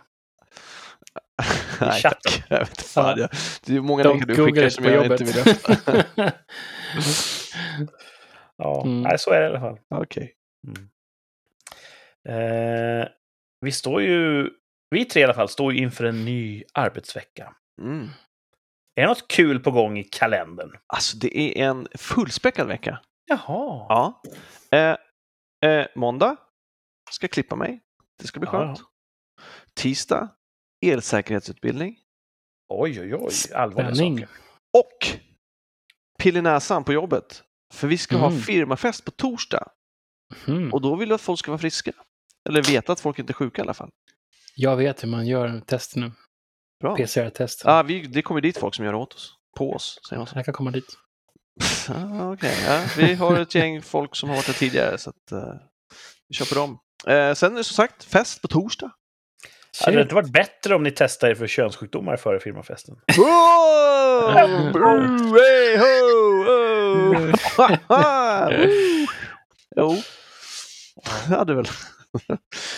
Nej 1.81 2.01
tack. 2.01 2.43
Jag 2.49 2.59
vet 2.59 2.69
inte 2.69 2.83
fan. 2.83 3.05
Ja. 3.05 3.21
Jag, 3.21 3.29
det 3.65 3.75
är 3.75 3.81
många 3.81 4.03
länkar 4.03 4.25
du 4.25 4.35
skickar 4.45 4.69
som 4.69 4.85
jag 4.85 4.93
jobbet. 4.95 5.21
inte 5.21 5.33
vill 5.41 5.53
öppna. 5.53 6.31
Ja, 8.57 8.81
Mm. 8.85 9.01
nej, 9.01 9.19
så 9.19 9.31
är 9.31 9.39
det 9.41 9.45
i 9.45 9.49
alla 9.49 9.59
fall. 9.59 9.77
Okej. 9.95 10.33
Eh, 12.29 13.07
vi 13.61 13.71
står 13.71 14.01
ju, 14.01 14.49
vi 14.89 15.05
tre 15.05 15.21
i 15.21 15.23
alla 15.25 15.33
fall, 15.33 15.49
står 15.49 15.73
ju 15.73 15.79
inför 15.79 16.03
en 16.05 16.25
ny 16.25 16.63
arbetsvecka. 16.73 17.53
Mm. 17.81 18.09
Är 18.95 19.01
det 19.01 19.07
något 19.07 19.27
kul 19.27 19.59
på 19.59 19.71
gång 19.71 19.97
i 19.99 20.03
kalendern? 20.03 20.71
Alltså 20.87 21.17
det 21.17 21.37
är 21.37 21.65
en 21.69 21.87
fullspäckad 21.97 22.67
vecka. 22.67 22.99
Jaha. 23.25 23.85
Ja. 23.89 24.21
Eh, 24.77 24.95
eh, 25.65 25.85
måndag 25.95 26.35
ska 27.11 27.23
jag 27.23 27.31
klippa 27.31 27.55
mig. 27.55 27.81
Det 28.21 28.27
ska 28.27 28.39
bli 28.39 28.47
Ja, 28.47 28.51
skönt. 28.51 28.79
Tisdag 29.73 30.29
elsäkerhetsutbildning. 30.85 31.97
Oj, 32.69 33.01
oj, 33.01 33.15
oj. 33.15 33.31
Allvarliga 33.55 33.95
Spänning. 33.95 34.17
saker. 34.19 34.29
Och 34.77 35.19
pill 36.19 36.37
i 36.37 36.41
näsan 36.41 36.83
på 36.83 36.93
jobbet. 36.93 37.43
För 37.73 37.87
vi 37.87 37.97
ska 37.97 38.17
ha 38.17 38.27
Mm. 38.29 38.39
firmafest 38.41 39.05
på 39.05 39.11
torsdag 39.11 39.71
Mhm. 40.47 40.73
och 40.73 40.81
då 40.81 40.95
vill 40.95 41.09
jag 41.09 41.15
att 41.15 41.21
folk 41.21 41.39
ska 41.39 41.51
vara 41.51 41.59
friska. 41.59 41.91
Eller 42.49 42.63
veta 42.63 42.91
att 42.91 42.99
folk 42.99 43.19
inte 43.19 43.31
är 43.31 43.33
sjuka 43.33 43.61
i 43.61 43.63
alla 43.63 43.73
fall. 43.73 43.89
Jag 44.55 44.77
vet 44.77 45.03
hur 45.03 45.07
man 45.09 45.27
gör 45.27 45.59
testen 45.59 46.01
nu. 46.01 46.11
PCR-test. 46.95 47.61
Ja, 47.65 47.83
vi, 47.83 48.01
det 48.07 48.21
kommer 48.21 48.41
dit 48.41 48.57
folk 48.57 48.75
som 48.75 48.85
gör 48.85 48.93
åt 48.95 49.13
oss. 49.13 49.35
På 49.57 49.73
oss, 49.73 49.99
säger 50.09 50.17
man 50.17 50.27
så. 50.27 50.37
Jag 50.37 50.45
kan 50.45 50.53
komma 50.53 50.71
dit. 50.71 50.97
Ja, 51.87 52.31
Okej, 52.33 52.57
ja, 52.67 52.81
vi 52.97 53.13
har 53.13 53.39
ett 53.39 53.55
gäng 53.55 53.81
folk 53.81 54.15
som 54.15 54.29
har 54.29 54.35
varit 54.35 54.47
här 54.47 54.53
tidigare 54.53 54.97
så 54.97 55.09
att, 55.09 55.31
eh, 55.31 55.53
vi 56.29 56.35
kör 56.35 56.45
på 56.45 56.55
dem. 56.55 56.79
Eh, 57.07 57.33
sen 57.33 57.53
är 57.53 57.57
det 57.57 57.63
som 57.63 57.75
sagt 57.75 58.03
fest 58.03 58.41
på 58.41 58.47
torsdag. 58.47 58.91
Hade 59.85 59.97
det 59.97 60.03
inte 60.03 60.15
varit 60.15 60.31
bättre 60.31 60.75
om 60.75 60.83
ni 60.83 60.91
testade 60.91 61.31
er 61.31 61.35
för 61.35 61.47
könssjukdomar 61.47 62.17
före 62.17 62.39
firmafesten? 62.39 62.95
Oh. 63.17 63.25
jo, 69.75 69.97
det 71.27 71.35
hade 71.35 71.53
väl 71.53 71.67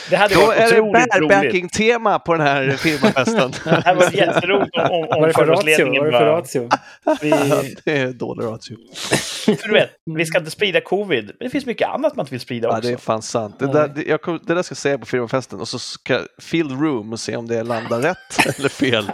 Det 0.10 0.16
hade 0.16 0.36
Då 0.36 0.46
varit 0.46 0.60
är 0.60 0.76
det 0.76 0.82
barebacking-tema 0.82 2.20
på 2.20 2.34
den 2.34 2.48
här 2.48 2.72
firmafesten. 2.72 3.52
Det 3.64 3.70
hade 3.86 4.00
varit 4.00 4.14
jätteroligt 4.14 4.76
om, 4.76 4.82
om, 4.92 5.08
Vad 5.10 5.24
är 5.24 5.28
det 5.28 5.34
för 5.34 5.46
ratio? 5.46 5.56
företagsledningen 5.56 6.04
Vad 6.04 6.08
är 6.08 6.12
det 6.12 6.18
för 6.20 6.26
bara... 6.26 6.40
ratio? 6.42 6.70
Vi, 7.22 7.76
det 7.86 7.98
är 7.98 8.14
dålig 8.14 8.46
ratio. 8.46 8.78
för 9.46 9.68
du 9.68 9.74
vet, 9.74 9.90
vi 10.18 10.26
ska 10.26 10.38
inte 10.38 10.52
sprida 10.52 10.82
covid, 10.82 11.26
men 11.26 11.36
det 11.40 11.50
finns 11.50 11.66
mycket 11.66 11.88
annat 11.88 12.16
man 12.16 12.24
inte 12.24 12.32
vill 12.32 12.40
sprida 12.42 12.68
Ja, 12.68 12.78
också. 12.78 12.88
det 12.90 12.94
är 12.94 12.98
fan 12.98 13.22
sant. 13.22 13.60
Det 13.60 13.68
där, 13.68 13.88
det, 13.88 14.04
jag, 14.04 14.40
det 14.48 14.54
där 14.54 14.62
ska 14.64 14.72
jag 14.74 14.78
säga 14.78 14.98
på 14.98 15.06
firmafesten 15.06 15.60
och 15.60 15.68
så 15.68 15.80
ska 15.80 16.14
jag 16.14 16.28
fill 16.42 16.70
room 16.70 17.14
och 17.14 17.20
se 17.20 17.36
om 17.36 17.48
det 17.48 17.64
landar 17.64 18.00
rätt 18.00 18.46
eller 18.58 18.70
fel. 18.70 19.12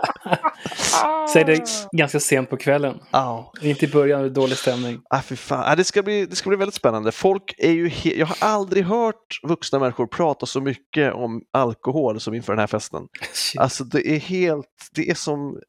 Säg 1.34 1.44
det 1.44 1.62
ganska 1.92 2.20
sent 2.20 2.50
på 2.50 2.58
kvällen. 2.58 3.00
Au. 3.12 3.44
Inte 3.62 3.86
i 3.86 3.88
början, 3.88 4.22
det 4.22 4.28
är 4.28 4.30
dålig 4.30 4.58
stämning. 4.58 5.00
Ah, 5.10 5.22
fy 5.22 5.36
fan. 5.36 5.64
Ah, 5.68 5.76
det, 5.76 5.84
ska 5.84 6.04
bli, 6.04 6.26
det 6.26 6.36
ska 6.36 6.50
bli 6.50 6.58
väldigt 6.58 6.76
spännande. 6.76 7.12
Folk 7.12 7.54
är 7.58 7.72
ju 7.72 7.92
jag 8.04 8.26
har 8.26 8.38
aldrig 8.40 8.84
hört 8.86 9.40
vuxna 9.44 9.80
människor 9.80 10.07
prata 10.08 10.46
så 10.46 10.62
mycket 10.62 11.14
om 11.14 11.42
alkohol 11.52 12.20
som 12.20 12.34
inför 12.34 12.54
den 12.54 12.60
här 12.60 12.68
festen. 12.68 13.08
Shit. 13.34 13.62
Alltså 13.62 13.84
det 13.84 14.08
är 14.16 14.20
helt, 14.20 14.68
det 14.96 15.10
är 15.10 15.16
som... 15.16 15.60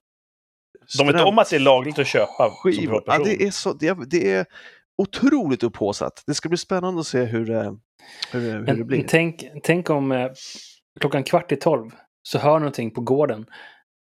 De 0.98 1.06
vet 1.06 1.20
om 1.22 1.38
att 1.38 1.50
det 1.50 1.56
är 1.56 1.60
lagligt 1.60 1.98
att 1.98 2.06
köpa 2.06 2.50
skivor. 2.50 3.02
Ja, 3.06 3.18
det, 3.24 3.42
är 3.42 3.50
så, 3.50 3.72
det, 3.72 3.88
är, 3.88 3.96
det 4.06 4.32
är 4.32 4.46
otroligt 4.98 5.62
upphaussat. 5.62 6.22
Det 6.26 6.34
ska 6.34 6.48
bli 6.48 6.58
spännande 6.58 7.00
att 7.00 7.06
se 7.06 7.24
hur 7.24 7.46
det, 7.46 7.76
hur, 8.32 8.40
det- 8.40 8.72
hur 8.72 8.78
det 8.78 8.84
blir. 8.84 9.04
tänk, 9.08 9.44
tänk 9.62 9.90
om 9.90 10.12
eh, 10.12 10.28
klockan 11.00 11.24
kvart 11.24 11.52
i 11.52 11.56
tolv 11.56 11.90
så 12.22 12.38
hör 12.38 12.58
någonting 12.58 12.90
på 12.90 13.00
gården 13.00 13.46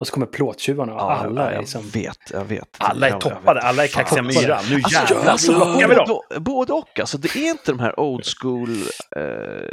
och 0.01 0.07
så 0.07 0.13
kommer 0.15 0.27
plåttjuvarna 0.27 0.95
och 0.95 1.01
Ja, 1.01 1.13
alla 1.13 1.49
är 1.49 1.53
jag 1.53 1.61
liksom... 1.61 1.89
vet, 1.89 2.19
jag 2.33 2.45
vet. 2.45 2.77
Alla 2.79 3.07
är 3.07 3.11
Jag- 3.11 3.15
jag 3.15 3.21
toppade, 3.21 3.61
alla 3.61 3.85
är 3.85 3.89
kaxiga 3.89 4.23
myran. 4.23 4.65
Nu 4.71 4.75
Alltså, 4.77 5.15
jävlar, 5.15 5.33
alltså, 5.33 5.53
nu 5.53 5.59
rockar 5.59 5.89
vi 5.89 5.95
då! 5.95 6.25
både, 6.41 6.73
och. 6.73 7.01
Alltså, 7.01 7.19
det 7.19 7.37
är 7.37 7.51
inte 7.51 7.73
de 7.73 7.79
här 7.81 8.01
old 8.01 8.25
school 8.41 8.71
eh, 9.17 9.69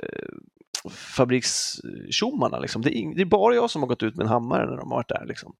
fabrikstjommarna. 0.91 2.60
Liksom. 2.60 2.82
Det, 2.82 2.98
är 2.98 3.16
det 3.16 3.22
är 3.22 3.26
bara 3.26 3.56
jag 3.56 3.70
som 3.70 3.82
har 3.82 3.88
gått 3.90 4.04
ut 4.04 4.16
med 4.16 4.24
en 4.24 4.30
hammare 4.30 4.66
när 4.70 4.78
de 4.78 4.91
har 4.91 4.98
varit 4.98 5.08
där. 5.10 5.26
Liksom. 5.28 5.54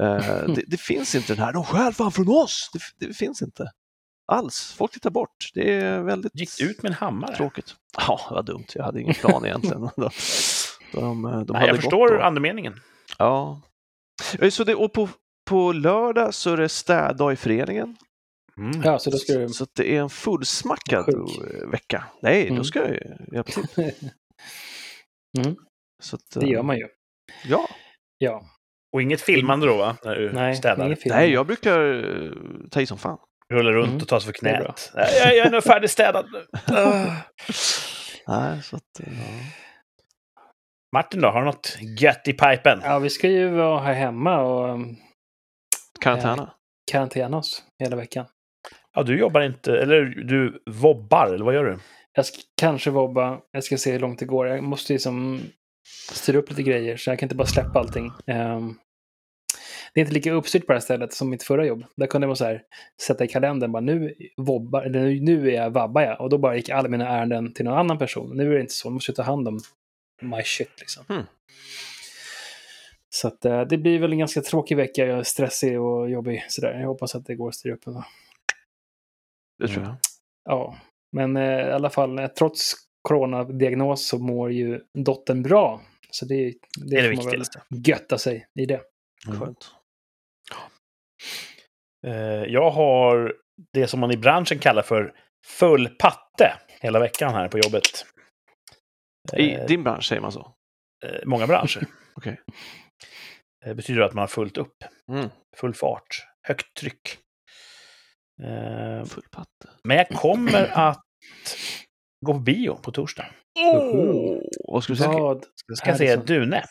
Eh, 0.00 0.46
det, 0.54 0.62
det 0.66 0.80
finns 0.80 1.14
inte 1.14 1.34
den 1.34 1.44
här, 1.44 1.52
de 1.52 1.64
stjäl 1.64 1.92
fan 1.92 2.12
från 2.12 2.28
oss! 2.28 2.70
Det, 2.72 3.06
det 3.06 3.14
finns 3.14 3.42
inte 3.42 3.64
alls. 4.32 4.74
Folk 4.78 4.92
tittar 4.92 5.10
bort. 5.10 5.36
Det 5.54 5.74
är 5.74 6.02
väldigt 6.02 6.40
Gick 6.40 6.60
ut 6.60 6.82
med 6.82 6.90
en 6.90 6.96
hammare? 6.96 7.36
tråkigt. 7.36 7.74
Ja, 8.06 8.20
vad 8.30 8.46
dumt. 8.46 8.64
Jag 8.74 8.84
hade 8.84 9.00
ingen 9.00 9.14
plan 9.14 9.44
egentligen. 9.46 9.80
de, 9.96 10.10
de, 10.92 11.22
de, 11.22 11.22
Nej, 11.22 11.44
hade 11.60 11.66
jag 11.66 11.76
förstår 11.76 12.20
andemeningen. 12.22 12.74
Ja. 13.18 13.60
Eh, 14.40 14.50
Så 14.50 14.64
det, 14.64 14.74
och 14.74 14.92
på, 14.92 15.08
på 15.50 15.72
lördag 15.72 16.34
så 16.34 16.52
är 16.52 16.56
det 16.56 16.68
städdag 16.68 17.32
i 17.32 17.36
föreningen. 17.36 17.96
Mm. 18.58 18.82
Ja, 18.84 18.98
så 18.98 19.10
då 19.10 19.16
ska 19.16 19.32
du... 19.32 19.48
Så 19.48 19.66
det 19.76 19.96
är 19.96 20.00
en 20.00 20.10
fullsmackad 20.10 21.04
Sjuk. 21.04 21.52
eh, 21.62 21.68
vecka. 21.68 22.04
Nej, 22.22 22.44
då 22.46 22.52
Mm. 22.52 22.64
ska 22.64 22.78
jag 22.78 22.90
ju 22.90 23.00
hjälpa 23.32 23.52
till. 23.52 23.92
Mm, 25.38 25.56
Så 26.02 26.16
att, 26.16 26.22
det 26.40 26.46
gör 26.46 26.58
eh, 26.58 26.62
man 26.64 26.76
ju. 26.76 26.88
Ja. 27.44 27.68
Ja. 28.18 28.42
Och 28.92 29.02
inget 29.02 29.20
filmande 29.20 29.66
då, 29.66 29.76
va? 29.76 29.96
När 30.04 30.14
du 30.16 30.32
Nej, 30.32 30.56
städar. 30.56 30.96
Nej, 31.06 31.30
jag 31.32 31.46
brukar 31.46 32.68
ta 32.70 32.80
i 32.80 32.86
som 32.86 32.98
fan. 32.98 33.18
Rullar 33.52 33.72
runt 33.72 33.88
Mm. 33.88 34.02
och 34.02 34.08
tar 34.08 34.20
sig 34.20 34.26
för 34.32 34.38
knät. 34.40 34.92
Jag, 34.94 35.36
jag 35.36 35.46
är 35.46 35.50
nog 35.50 35.64
färdigstädad 35.64 36.26
nu. 36.32 36.46
Ah. 36.76 37.06
Nej, 38.28 38.62
så 38.62 38.76
att, 38.76 38.82
ja. 38.98 39.06
Martin 40.96 41.20
då, 41.20 41.28
har 41.28 41.40
du 41.40 41.46
något 41.46 41.76
gött 42.00 42.28
i 42.28 42.32
pipen? 42.32 42.80
Ja, 42.84 42.98
vi 42.98 43.10
ska 43.10 43.28
ju 43.28 43.48
vara 43.48 43.80
här 43.80 43.94
hemma 43.94 44.40
och 44.40 44.68
um, 44.74 44.96
Karantäna. 46.00 46.50
karantäna 46.90 47.36
oss 47.36 47.62
hela 47.78 47.96
veckan. 47.96 48.26
Ja, 48.94 49.02
du 49.02 49.18
jobbar 49.18 49.40
inte, 49.40 49.78
eller 49.78 50.04
du 50.04 50.62
vobbar, 50.70 51.26
eller 51.26 51.44
vad 51.44 51.54
gör 51.54 51.64
du? 51.64 51.78
Jag 52.12 52.26
ska 52.26 52.36
kanske 52.60 52.90
vobba, 52.90 53.40
jag 53.50 53.64
ska 53.64 53.76
se 53.76 53.92
hur 53.92 53.98
långt 53.98 54.18
det 54.18 54.24
går. 54.24 54.46
Jag 54.46 54.62
måste 54.62 54.92
liksom 54.92 55.40
styra 56.12 56.38
upp 56.38 56.50
lite 56.50 56.62
grejer, 56.62 56.96
så 56.96 57.10
jag 57.10 57.18
kan 57.18 57.26
inte 57.26 57.34
bara 57.36 57.46
släppa 57.46 57.78
allting. 57.78 58.10
Ehm, 58.26 58.74
det 59.94 60.00
är 60.00 60.02
inte 60.02 60.14
lika 60.14 60.32
uppstyrt 60.32 60.66
på 60.66 60.72
det 60.72 60.76
här 60.76 60.80
stället 60.80 61.12
som 61.12 61.30
mitt 61.30 61.42
förra 61.42 61.66
jobb. 61.66 61.84
Där 61.96 62.06
kunde 62.06 62.26
man 62.26 62.36
så 62.36 62.44
här, 62.44 62.62
sätta 63.06 63.24
i 63.24 63.28
kalendern, 63.28 63.72
bara 63.72 63.80
nu 63.80 64.14
vobbar, 64.36 64.82
eller 64.82 65.00
nu- 65.00 65.20
nu 65.20 65.50
är 65.50 65.54
jag 65.54 65.70
vabbar 65.70 66.02
jag. 66.02 66.20
Och 66.20 66.30
då 66.30 66.38
bara 66.38 66.56
gick 66.56 66.68
alla 66.70 66.88
mina 66.88 67.08
ärenden 67.08 67.52
till 67.52 67.64
någon 67.64 67.78
annan 67.78 67.98
person. 67.98 68.36
Nu 68.36 68.50
är 68.50 68.54
det 68.54 68.60
inte 68.60 68.72
så, 68.72 68.88
nu 68.88 68.94
måste 68.94 69.10
jag 69.10 69.16
ta 69.16 69.22
hand 69.22 69.48
om 69.48 69.60
my 70.22 70.42
shit 70.42 70.70
liksom. 70.80 71.04
Hmm. 71.08 71.26
Så 73.08 73.28
att, 73.28 73.44
eh, 73.44 73.60
det 73.62 73.78
blir 73.78 73.98
väl 73.98 74.12
en 74.12 74.18
ganska 74.18 74.40
tråkig 74.42 74.76
vecka. 74.76 75.06
Jag 75.06 75.18
är 75.18 75.22
stressig 75.22 75.80
och 75.80 76.10
jobbig 76.10 76.44
sådär. 76.48 76.80
Jag 76.80 76.86
hoppas 76.86 77.14
att 77.14 77.26
det 77.26 77.34
går 77.34 77.48
att 77.48 77.54
styra 77.54 77.74
upp 77.74 77.86
ändå. 77.86 78.04
Det 79.58 79.68
tror 79.68 79.82
jag. 79.84 79.96
Ja, 80.44 80.76
men 81.12 81.36
eh, 81.36 81.42
i 81.68 81.72
alla 81.72 81.90
fall 81.90 82.18
eh, 82.18 82.26
trots 82.26 82.72
coronadiagnos 83.08 84.08
så 84.08 84.18
mår 84.18 84.52
ju 84.52 84.80
dottern 84.98 85.42
bra. 85.42 85.80
Så 86.10 86.24
det, 86.24 86.44
det, 86.44 86.54
Det 86.76 86.96
är 86.96 87.02
det 87.02 87.08
viktigaste. 87.08 87.62
götta 87.86 88.18
sig 88.18 88.46
i 88.54 88.66
det. 88.66 88.80
Skönt. 89.38 89.70
Eh, 92.06 92.14
Jag 92.52 92.70
har 92.70 93.34
det 93.72 93.86
som 93.86 94.00
man 94.00 94.10
i 94.10 94.16
branschen 94.16 94.58
kallar 94.58 94.82
för 94.82 95.14
full 95.46 95.88
patte 95.88 96.52
hela 96.80 96.98
veckan 96.98 97.34
här 97.34 97.48
på 97.48 97.58
jobbet. 97.58 98.06
I 99.34 99.54
Eh, 99.54 99.66
din 99.66 99.82
bransch 99.84 100.04
säger 100.04 100.22
man 100.22 100.32
så? 100.32 100.52
eh, 101.06 101.20
Många 101.26 101.46
branscher. 101.46 101.86
Okej. 102.14 102.40
Det 103.64 103.74
betyder 103.74 104.00
att 104.02 104.14
man 104.14 104.22
har 104.22 104.26
fullt 104.28 104.56
upp, 104.58 104.76
Mm. 105.12 105.28
full 105.56 105.74
fart, 105.74 106.26
högt 106.48 106.74
tryck. 106.80 107.18
Eh, 108.42 109.04
Full 109.04 109.24
patte. 109.30 109.68
Men 109.84 109.96
jag 109.96 110.08
kommer 110.08 110.78
att 110.78 111.02
gå 112.26 112.32
på 112.32 112.38
bio 112.38 112.76
på 112.82 112.92
torsdag. 112.92 113.26
Oh, 113.58 114.38
vad 114.68 114.84
ska 114.84 114.92
du 114.92 114.96
säga? 114.96 115.12
Vad? 115.12 115.44
Jag 115.66 115.78
ska 115.78 115.94
se 115.96 116.06
Härligt. 116.06 116.26
Dune. 116.26 116.64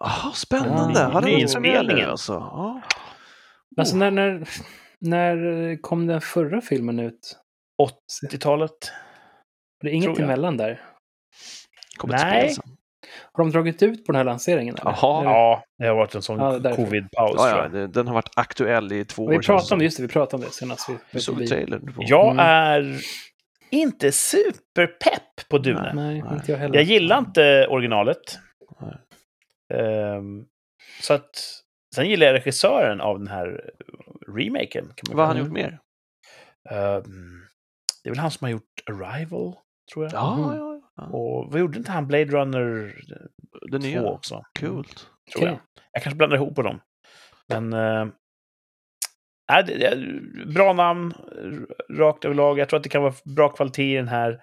Jaha, 0.00 0.32
spännande. 0.32 1.00
Ja, 1.00 1.06
Har 1.08 1.20
det 1.20 1.26
nyinspelningen. 1.26 2.10
alltså? 2.10 2.32
Ja. 2.32 2.82
Alltså 3.76 3.96
när, 3.96 4.10
när, 4.10 4.48
när 5.00 5.82
kom 5.82 6.06
den 6.06 6.20
förra 6.20 6.60
filmen 6.60 6.98
ut? 6.98 7.36
80-talet. 8.30 8.92
Det 9.80 9.88
är 9.88 9.92
inget 9.92 10.06
jag. 10.06 10.20
emellan 10.20 10.56
där. 10.56 10.82
Kommer 11.96 12.14
Nej. 12.14 12.50
spel 12.50 12.54
sen. 12.64 12.76
Har 13.32 13.44
de 13.44 13.50
dragit 13.50 13.82
ut 13.82 14.06
på 14.06 14.12
den 14.12 14.16
här 14.18 14.24
lanseringen? 14.24 14.74
eller? 14.80 14.90
Jaha. 14.90 15.24
Ja, 15.24 15.64
det 15.78 15.86
har 15.86 15.94
varit 15.94 16.14
en 16.14 16.22
sån 16.22 16.38
Ja, 16.38 16.74
covid-paus. 16.76 17.34
Ja, 17.36 17.68
ja, 17.72 17.86
den 17.86 18.06
har 18.06 18.14
varit 18.14 18.30
aktuell 18.36 18.92
i 18.92 19.04
två 19.04 19.22
år. 19.22 19.26
Och 19.26 19.32
vi 19.32 19.38
pratade 19.46 19.72
om 19.74 19.78
det, 19.78 19.84
just 19.84 19.96
det, 19.96 20.02
vi 20.02 20.08
pratade 20.08 20.36
om 20.42 20.48
det 20.48 20.54
senast. 20.54 20.88
Vi, 20.88 20.92
Vi 20.92 20.98
vi 21.10 21.20
såg 21.20 21.46
trailern. 21.46 21.94
på- 21.94 22.02
Jag 22.06 22.30
Mm. 22.32 22.38
är 22.46 23.00
inte 23.70 24.12
superpepp 24.12 25.48
på 25.50 25.58
Dune. 25.58 25.92
Nej, 25.94 26.22
Nej. 26.22 26.32
inte 26.34 26.52
jag 26.52 26.58
heller. 26.58 26.74
Jag 26.74 26.84
gillar 26.84 27.18
inte 27.18 27.66
originalet. 27.70 28.38
Nej. 28.80 28.94
Ehm, 29.80 30.44
så 31.02 31.14
att... 31.14 31.30
Sen 31.94 32.08
gillar 32.08 32.26
jag 32.26 32.34
regissören 32.34 33.00
av 33.00 33.18
den 33.18 33.28
här 33.28 33.70
remaken. 34.28 34.84
Kan 34.96 35.04
man 35.08 35.16
Vad 35.16 35.26
har 35.26 35.34
han 35.34 35.44
gjort 35.44 35.52
mer? 35.52 35.78
det. 36.70 36.74
Ehm, 36.76 37.42
det 38.02 38.08
är 38.08 38.10
väl 38.10 38.18
han 38.18 38.30
som 38.30 38.44
har 38.44 38.50
gjort 38.50 38.82
Arrival, 38.90 39.54
tror 39.92 40.04
jag. 40.04 40.12
Ja, 40.12 40.36
Mhm. 40.36 40.56
ja, 40.56 40.75
ja. 40.96 41.02
Och 41.04 41.52
vad 41.52 41.60
gjorde 41.60 41.78
inte 41.78 41.90
han 41.92 42.06
Blade 42.06 42.24
Runner 42.24 42.94
Det 43.70 43.78
2 43.78 43.78
nya. 43.78 44.02
också? 44.02 44.42
Coolt. 44.60 45.06
Tror 45.32 45.42
Okej. 45.42 45.48
jag. 45.48 45.58
Jag 45.92 46.02
kanske 46.02 46.16
blandar 46.16 46.36
ihop 46.36 46.54
på 46.54 46.62
dem. 46.62 46.80
Men... 47.48 47.72
Uh, 47.72 48.08
äh, 49.52 49.66
det, 49.66 49.78
det, 49.78 49.86
är 49.86 50.52
bra 50.54 50.72
namn, 50.72 51.14
rakt 51.98 52.24
överlag. 52.24 52.58
Jag 52.58 52.68
tror 52.68 52.76
att 52.76 52.82
det 52.82 52.88
kan 52.88 53.02
vara 53.02 53.14
bra 53.24 53.48
kvalitet 53.48 53.92
i 53.92 53.96
den 53.96 54.08
här. 54.08 54.40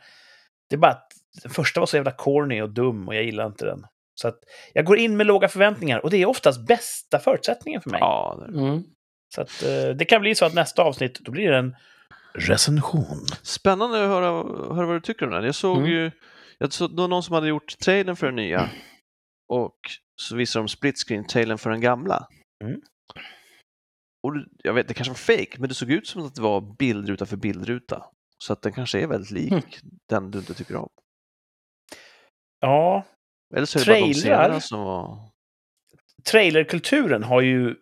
Det 0.70 0.76
är 0.76 0.80
bara 0.80 0.92
att 0.92 1.12
den 1.44 1.52
första 1.52 1.80
var 1.80 1.88
så 1.88 1.96
jävla 1.98 2.12
corny 2.12 2.62
och 2.62 2.70
dum 2.70 3.08
och 3.08 3.16
jag 3.16 3.24
gillar 3.24 3.46
inte 3.46 3.66
den. 3.66 3.86
Så 4.16 4.28
att 4.28 4.40
jag 4.74 4.86
går 4.86 4.98
in 4.98 5.18
med 5.18 5.26
låga 5.28 5.48
förväntningar 5.48 6.00
och 6.00 6.10
det 6.10 6.18
är 6.18 6.26
oftast 6.26 6.68
bästa 6.68 7.20
förutsättningen 7.20 7.82
för 7.82 7.90
mig. 7.90 8.00
Ja, 8.00 8.46
det- 8.48 8.60
Mm. 8.60 8.84
Så 9.36 9.42
att 9.42 9.64
eh, 9.64 9.90
det 9.96 10.06
kan 10.06 10.22
bli 10.22 10.36
så 10.36 10.46
att 10.46 10.54
nästa 10.54 10.84
avsnitt, 10.84 11.20
då 11.20 11.32
blir 11.32 11.52
det 11.52 11.58
en 11.58 11.76
recension. 12.34 13.26
Spännande 13.44 14.04
att 14.04 14.10
höra, 14.10 14.26
höra 14.76 14.86
vad 14.86 14.96
du 14.96 15.00
tycker 15.02 15.26
om 15.26 15.32
den. 15.32 15.44
Jag 15.44 15.56
såg 15.56 15.78
Mm. 15.78 15.90
ju, 15.90 16.12
jag 16.64 16.73
såg, 16.73 16.95
det 16.95 17.02
var 17.02 17.07
någon 17.07 17.23
som 17.23 17.34
hade 17.34 17.48
gjort 17.48 17.80
trailern 17.80 18.15
för 18.15 18.26
den 18.26 18.35
nya 18.35 18.69
och 19.53 19.77
så 20.22 20.35
visade 20.35 20.64
de 20.64 20.68
split 20.68 20.98
screen 21.07 21.27
trailern 21.27 21.57
för 21.57 21.69
den 21.69 21.81
gamla. 21.81 22.27
Mm. 22.64 22.81
Och 24.27 24.34
jag 24.64 24.73
vet, 24.73 24.88
det 24.88 24.94
kanske 24.94 25.11
var 25.11 25.38
fake, 25.38 25.56
men 25.60 25.69
det 25.69 25.76
såg 25.76 25.91
ut 25.91 26.07
som 26.07 26.26
att 26.26 26.35
det 26.35 26.41
var 26.41 26.76
bildruta 26.77 27.26
för 27.26 27.38
bildruta. 27.38 28.06
Så 28.38 28.53
att 28.53 28.61
den 28.61 28.73
kanske 28.73 28.99
är 28.99 29.07
väldigt 29.07 29.31
lik 29.31 29.52
Mm. 29.52 29.64
den 30.10 30.31
du 30.31 30.40
inte 30.40 30.53
tycker 30.53 30.76
om. 30.76 30.90
Ja, 32.60 33.06
Eller 33.56 33.65
så 33.65 33.80
är 33.80 33.85
det 33.85 33.91
bara 33.91 34.07
de 34.07 34.14
Trailrar? 34.14 34.60
som 34.60 34.80
var... 34.80 35.30
trailerkulturen 36.31 37.23
har 37.23 37.41
ju 37.41 37.76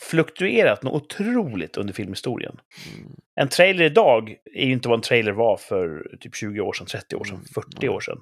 fluktuerat 0.00 0.82
något 0.82 1.02
otroligt 1.02 1.76
under 1.76 1.94
filmhistorien. 1.94 2.56
Mm, 2.94 3.10
En 3.40 3.48
trailer 3.48 3.84
idag 3.84 4.36
är 4.54 4.66
ju 4.66 4.72
inte 4.72 4.88
vad 4.88 4.98
en 4.98 5.02
trailer 5.02 5.32
var 5.32 5.56
för 5.56 6.16
typ 6.20 6.34
20 6.36 6.60
år 6.60 6.72
sedan, 6.72 6.86
30 6.86 7.16
år 7.16 7.24
sedan, 7.24 7.34
Mm, 7.34 7.46
40 7.54 7.68
nej. 7.80 7.88
år 7.88 8.00
sedan. 8.00 8.18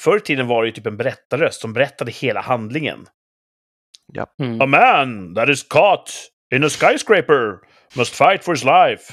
Förr 0.00 0.16
i 0.16 0.20
tiden 0.20 0.46
var 0.46 0.62
det 0.62 0.68
ju 0.68 0.72
typ 0.72 0.86
en 0.86 0.96
berättarröst 0.96 1.60
som 1.60 1.72
berättade 1.72 2.10
hela 2.10 2.40
handlingen. 2.40 3.06
Mm. 4.42 4.60
A 4.60 4.66
man 4.66 5.34
that 5.34 5.48
is 5.48 5.62
caught 5.62 6.10
in 6.54 6.64
a 6.64 6.68
skyscraper 6.68 7.58
must 7.96 8.14
fight 8.14 8.44
for 8.44 8.52
his 8.54 8.64
life. 8.64 9.12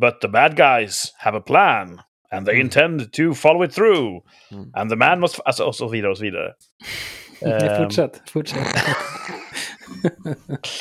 But 0.00 0.20
the 0.20 0.28
bad 0.28 0.56
guys 0.56 1.14
have 1.18 1.38
a 1.38 1.42
plan 1.46 2.00
And 2.32 2.46
they 2.46 2.54
Mm. 2.54 2.66
intend 2.66 3.12
to 3.12 3.34
follow 3.34 3.64
it 3.64 3.72
through. 3.72 4.22
Mm. 4.52 4.70
And 4.74 4.90
the 4.90 4.96
man 4.96 5.20
must... 5.20 5.40
Alltså, 5.44 5.64
och 5.64 5.76
så 5.76 5.88
vidare 5.88 6.10
och 6.10 6.18
så 6.18 6.24
vidare. 6.24 6.52
Nej, 7.42 7.68
Ehm, 7.68 7.84
fortsätt, 7.84 8.22
fortsätt. 8.30 8.58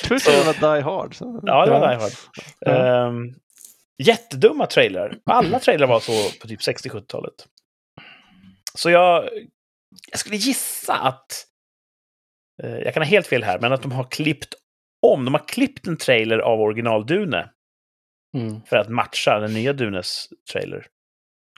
Tror 0.04 0.18
du 0.26 0.32
det 0.32 0.60
var 0.60 0.76
Die 0.76 0.82
Hard? 0.84 1.16
Så. 1.16 1.42
Ja, 1.46 1.66
det 1.66 1.72
var 1.72 1.80
Ja. 1.82 1.90
Die 1.92 2.02
Hard. 2.02 2.12
Ja. 2.60 2.72
Ehm, 3.08 3.34
jättedumma 4.04 4.66
trailrar. 4.66 5.18
Alla 5.26 5.60
trailrar 5.60 5.88
var 5.88 6.00
så 6.00 6.12
på 6.42 6.48
typ 6.48 6.60
60-70-talet. 6.60 7.34
Så 8.74 8.90
jag, 8.90 9.30
jag 10.12 10.20
skulle 10.20 10.36
gissa 10.36 10.94
att... 10.96 11.46
eh, 12.64 12.70
jag 12.78 12.94
kan 12.94 13.04
ha 13.04 13.08
helt 13.08 13.28
fel 13.28 13.44
här, 13.44 13.60
men 13.60 13.74
att 13.74 13.82
de 13.82 13.92
har 13.92 14.04
klippt 14.04 14.54
om. 15.02 15.26
De 15.26 15.34
har 15.34 15.48
klippt 15.48 15.88
en 15.88 15.98
trailer 15.98 16.40
av 16.40 16.60
original 16.62 17.06
Dune 17.06 17.50
Mm. 18.38 18.62
för 18.66 18.78
att 18.78 18.90
matcha 18.90 19.40
den 19.40 19.54
nya 19.54 19.74
Dunes 19.74 20.28
trailer. 20.52 20.86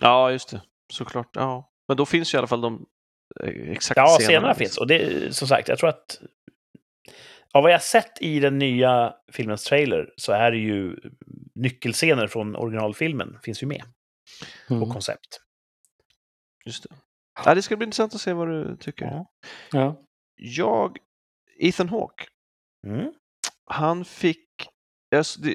Ja, 0.02 0.32
just 0.32 0.50
det. 0.52 0.62
Såklart. 0.94 1.30
Ja. 1.34 1.72
Men 1.88 1.98
då 1.98 2.06
finns 2.06 2.34
ju 2.34 2.36
i 2.36 2.40
alla 2.40 2.48
fall 2.48 2.62
de 2.62 2.86
eh, 3.44 3.50
exakt 3.72 3.98
Ja, 3.98 4.06
scenerna, 4.06 4.28
scenerna 4.28 4.48
liksom. 4.48 4.60
finns. 4.66 4.78
Och 4.78 4.88
det, 4.88 5.36
som 5.36 5.48
sagt, 5.48 5.68
jag 5.68 5.78
tror 5.80 5.90
att... 5.90 6.20
Av 7.54 7.64
vad 7.64 7.72
jag 7.72 7.84
sett 7.84 8.22
i 8.22 8.40
den 8.40 8.58
nya 8.58 9.14
filmens 9.32 9.64
trailer 9.64 10.14
så 10.18 10.32
är 10.32 10.52
det 10.52 10.58
ju 10.58 10.96
nyckelscener 11.56 12.28
från 12.28 12.56
originalfilmen 12.56 13.38
finns 13.44 13.64
ju 13.64 13.68
med 13.68 13.84
på 14.68 14.74
Mm. 14.76 14.90
koncept. 14.90 15.40
Just 16.66 16.84
det. 16.84 16.90
Ja, 17.46 17.56
det 17.56 17.62
ska 17.62 17.78
bli 17.78 17.86
intressant 17.86 18.16
att 18.16 18.22
se 18.22 18.34
vad 18.34 18.48
du 18.48 18.78
tycker. 18.80 19.06
Ja. 19.06 19.26
Ja. 19.72 19.96
Jag, 20.36 20.98
Ethan 21.60 21.90
Hawke, 21.90 22.24
Mm. 22.88 23.14
han 23.66 24.06
fick 24.06 24.48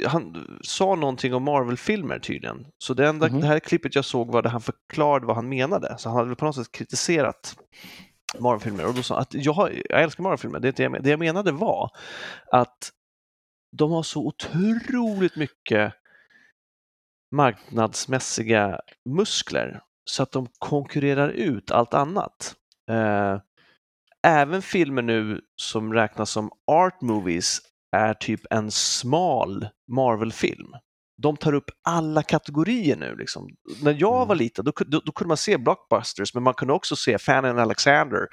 han 0.06 0.58
sa 0.62 0.94
någonting 0.94 1.34
om 1.34 1.42
Marvel-filmer 1.42 2.18
tydligen. 2.18 2.66
Så 2.78 2.94
det, 2.94 3.08
enda, 3.08 3.28
Mhm. 3.28 3.40
det 3.40 3.46
här 3.46 3.58
klippet 3.58 3.94
jag 3.94 4.04
såg 4.04 4.32
var 4.32 4.42
där 4.42 4.50
han 4.50 4.60
förklarade 4.60 5.26
vad 5.26 5.36
han 5.36 5.48
menade. 5.48 5.94
Så 5.98 6.08
han 6.08 6.16
hade 6.16 6.28
väl 6.28 6.36
på 6.36 6.44
något 6.44 6.54
sätt 6.54 6.72
kritiserat 6.72 7.56
Marvel-filmer. 8.38 8.86
Och 8.86 8.94
då 8.94 9.02
sa 9.02 9.18
att 9.18 9.34
jag, 9.34 9.52
har, 9.52 9.72
jag 9.88 10.02
älskar 10.02 10.22
Marvel-filmer. 10.22 10.60
Det, 10.60 10.66
är 10.66 10.68
inte 10.68 10.82
jag 10.82 11.02
det 11.02 11.10
jag 11.10 11.18
menade 11.18 11.52
var 11.52 11.90
att 12.52 12.92
de 13.76 13.92
har 13.92 14.02
så 14.02 14.26
otroligt 14.26 15.36
mycket 15.36 15.94
marknadsmässiga 17.34 18.80
muskler 19.04 19.80
så 20.04 20.22
att 20.22 20.32
de 20.32 20.48
konkurrerar 20.58 21.28
ut 21.28 21.70
allt 21.70 21.94
annat. 21.94 22.54
Eh, 22.90 23.40
även 24.26 24.62
filmer 24.62 25.02
nu 25.02 25.40
som 25.56 25.92
räknas 25.92 26.30
som 26.30 26.50
art 26.66 27.00
movies 27.00 27.60
är 27.96 28.14
typ 28.14 28.40
en 28.50 28.70
smal 28.70 29.68
Marvel-film. 29.92 30.74
De 31.18 31.36
tar 31.36 31.52
upp 31.52 31.70
alla 31.84 32.22
kategorier 32.22 32.96
nu. 32.96 33.16
Liksom. 33.16 33.48
När 33.82 33.96
jag 34.00 34.16
Mm. 34.16 34.28
var 34.28 34.34
liten 34.34 34.64
då, 34.64 34.72
då, 34.86 35.00
då 35.04 35.12
kunde 35.12 35.28
man 35.28 35.36
se 35.36 35.58
blockbusters 35.58 36.34
men 36.34 36.42
man 36.42 36.54
kunde 36.54 36.74
också 36.74 36.96
se 36.96 37.18
Fan 37.18 37.44
and 37.44 37.60
Alexander 37.60 38.26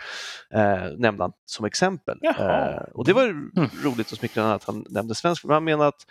eh, 0.53 0.84
nämnde 0.97 1.23
han 1.23 1.31
som 1.45 1.65
exempel. 1.65 2.19
Eh, 2.39 2.84
och 2.93 3.05
det 3.05 3.14
var 3.14 3.23
ju 3.23 3.49
roligt 3.84 4.11
och 4.11 4.18
smickrande 4.18 4.53
att 4.53 4.64
han 4.64 4.85
nämnde 4.89 5.15
svensk. 5.15 5.43
Men 5.43 5.53
han 5.53 5.64
menar 5.64 5.85
att 5.88 6.05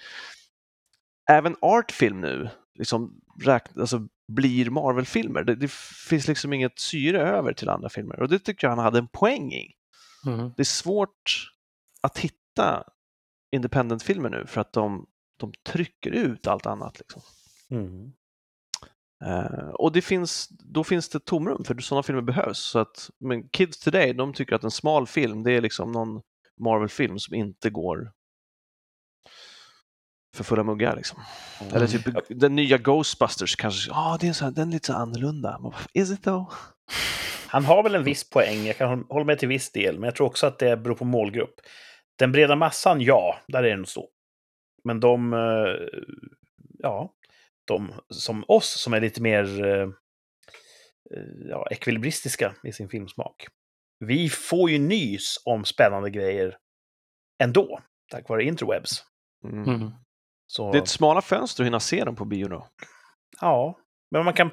även 1.31 1.57
artfilm 1.61 2.21
nu 2.21 2.49
liksom 2.79 3.21
räkn, 3.45 3.81
alltså, 3.81 4.01
blir 4.33 4.71
Marvel-filmer. 4.71 5.45
Det, 5.45 5.55
det 5.55 5.71
finns 6.09 6.29
liksom 6.29 6.53
inget 6.53 6.79
syre 6.79 7.21
över 7.21 7.53
till 7.53 7.69
andra 7.69 7.89
filmer 7.89 8.21
och 8.21 8.29
det 8.29 8.39
tycker 8.39 8.67
jag 8.67 8.77
han 8.77 8.85
hade 8.85 8.99
en 8.99 9.09
poäng 9.09 9.53
i. 9.53 9.73
Mm. 10.27 10.53
Det 10.57 10.63
är 10.63 10.65
svårt 10.65 11.51
att 12.01 12.19
hitta 12.19 12.85
independent-filmer 13.55 14.31
nu 14.31 14.47
för 14.47 14.61
att 14.61 14.73
de, 14.73 15.07
de 15.43 15.53
trycker 15.73 16.11
ut 16.11 16.47
allt 16.47 16.67
annat. 16.67 16.99
Liksom. 16.99 17.23
Mm. 17.71 18.13
Eh, 19.25 19.69
och 19.69 19.93
det 19.93 20.03
finns, 20.03 20.49
då 20.49 20.85
finns 20.85 21.09
det 21.09 21.25
tomrum 21.25 21.65
för 21.65 21.79
sådana 21.79 22.03
filmer 22.03 22.23
behövs. 22.23 22.59
Så 22.59 22.79
att, 22.79 23.11
men 23.19 23.49
Kids 23.49 23.79
Today 23.79 24.13
de 24.13 24.33
tycker 24.33 24.55
att 24.55 24.65
en 24.65 24.71
smal 24.71 25.07
film 25.07 25.43
det 25.43 25.53
är 25.53 25.61
liksom 25.61 25.93
någon 25.93 26.23
Marvel-film 26.61 27.19
som 27.19 27.35
inte 27.35 27.71
går 27.71 28.13
för 30.37 30.45
fulla 30.45 30.63
muggar. 30.65 30.97
Liksom. 30.97 31.23
Eller 31.73 31.87
typ 31.87 32.05
den 32.29 32.55
nya 32.55 32.79
Ghostbusters 32.79 33.57
kanske, 33.57 33.91
ja 33.91 34.19
det 34.21 34.29
är 34.29 34.33
så 34.33 34.45
här, 34.45 34.53
den 34.53 34.69
är 34.69 34.73
lite 34.73 34.87
så 34.87 34.93
annorlunda. 34.93 35.61
Is 35.93 36.11
it 36.11 36.25
though? 36.25 36.53
Han 37.47 37.65
har 37.65 37.83
väl 37.83 37.95
en 37.95 38.05
viss 38.05 38.31
poäng, 38.31 38.67
jag 38.67 38.77
kan 38.77 38.89
håll- 38.89 39.07
hålla 39.09 39.25
med 39.25 39.39
till 39.39 39.49
viss 39.49 39.73
del, 39.73 39.95
men 39.99 40.05
jag 40.05 40.15
tror 40.15 40.27
också 40.27 40.47
att 40.47 40.59
det 40.59 40.77
beror 40.77 40.95
på 40.95 41.05
målgrupp. 41.05 41.55
Den 42.19 42.33
breda 42.33 42.57
massan, 42.57 43.01
ja, 43.01 43.39
där 43.49 43.63
är 43.63 43.71
det 43.71 43.77
nog 43.77 43.89
så. 43.89 44.09
Men 44.85 45.01
de, 45.01 45.33
eh, 45.33 45.89
ja, 46.79 47.15
de 47.65 47.93
som 48.09 48.45
oss 48.49 48.81
som 48.81 48.95
är 48.95 49.01
lite 49.01 49.23
mer 49.23 49.65
eh, 49.65 49.89
eh, 51.17 51.49
ja, 51.49 51.69
ekvilibristiska 51.71 52.55
i 52.65 52.73
sin 52.73 52.89
filmsmak. 52.89 53.47
Vi 53.99 54.29
får 54.29 54.71
ju 54.71 54.79
nys 54.79 55.37
om 55.45 55.65
spännande 55.65 56.11
grejer 56.11 56.57
ändå, 57.43 57.81
tack 58.11 58.29
vare 58.29 58.45
interwebs. 58.45 59.05
Mm. 59.45 59.65
Mm. 59.65 59.91
Så, 60.47 60.73
Det 60.73 60.79
är 60.79 60.83
ett 60.83 60.89
smala 60.89 61.23
fönster 61.23 61.63
att 61.63 61.67
hinna 61.67 61.81
se 61.81 62.05
dem 62.05 62.17
på 62.17 62.25
bio 62.25 62.49
då. 62.49 62.69
ja, 63.41 63.79
men 64.11 64.25
man 64.25 64.35
kan 64.35 64.51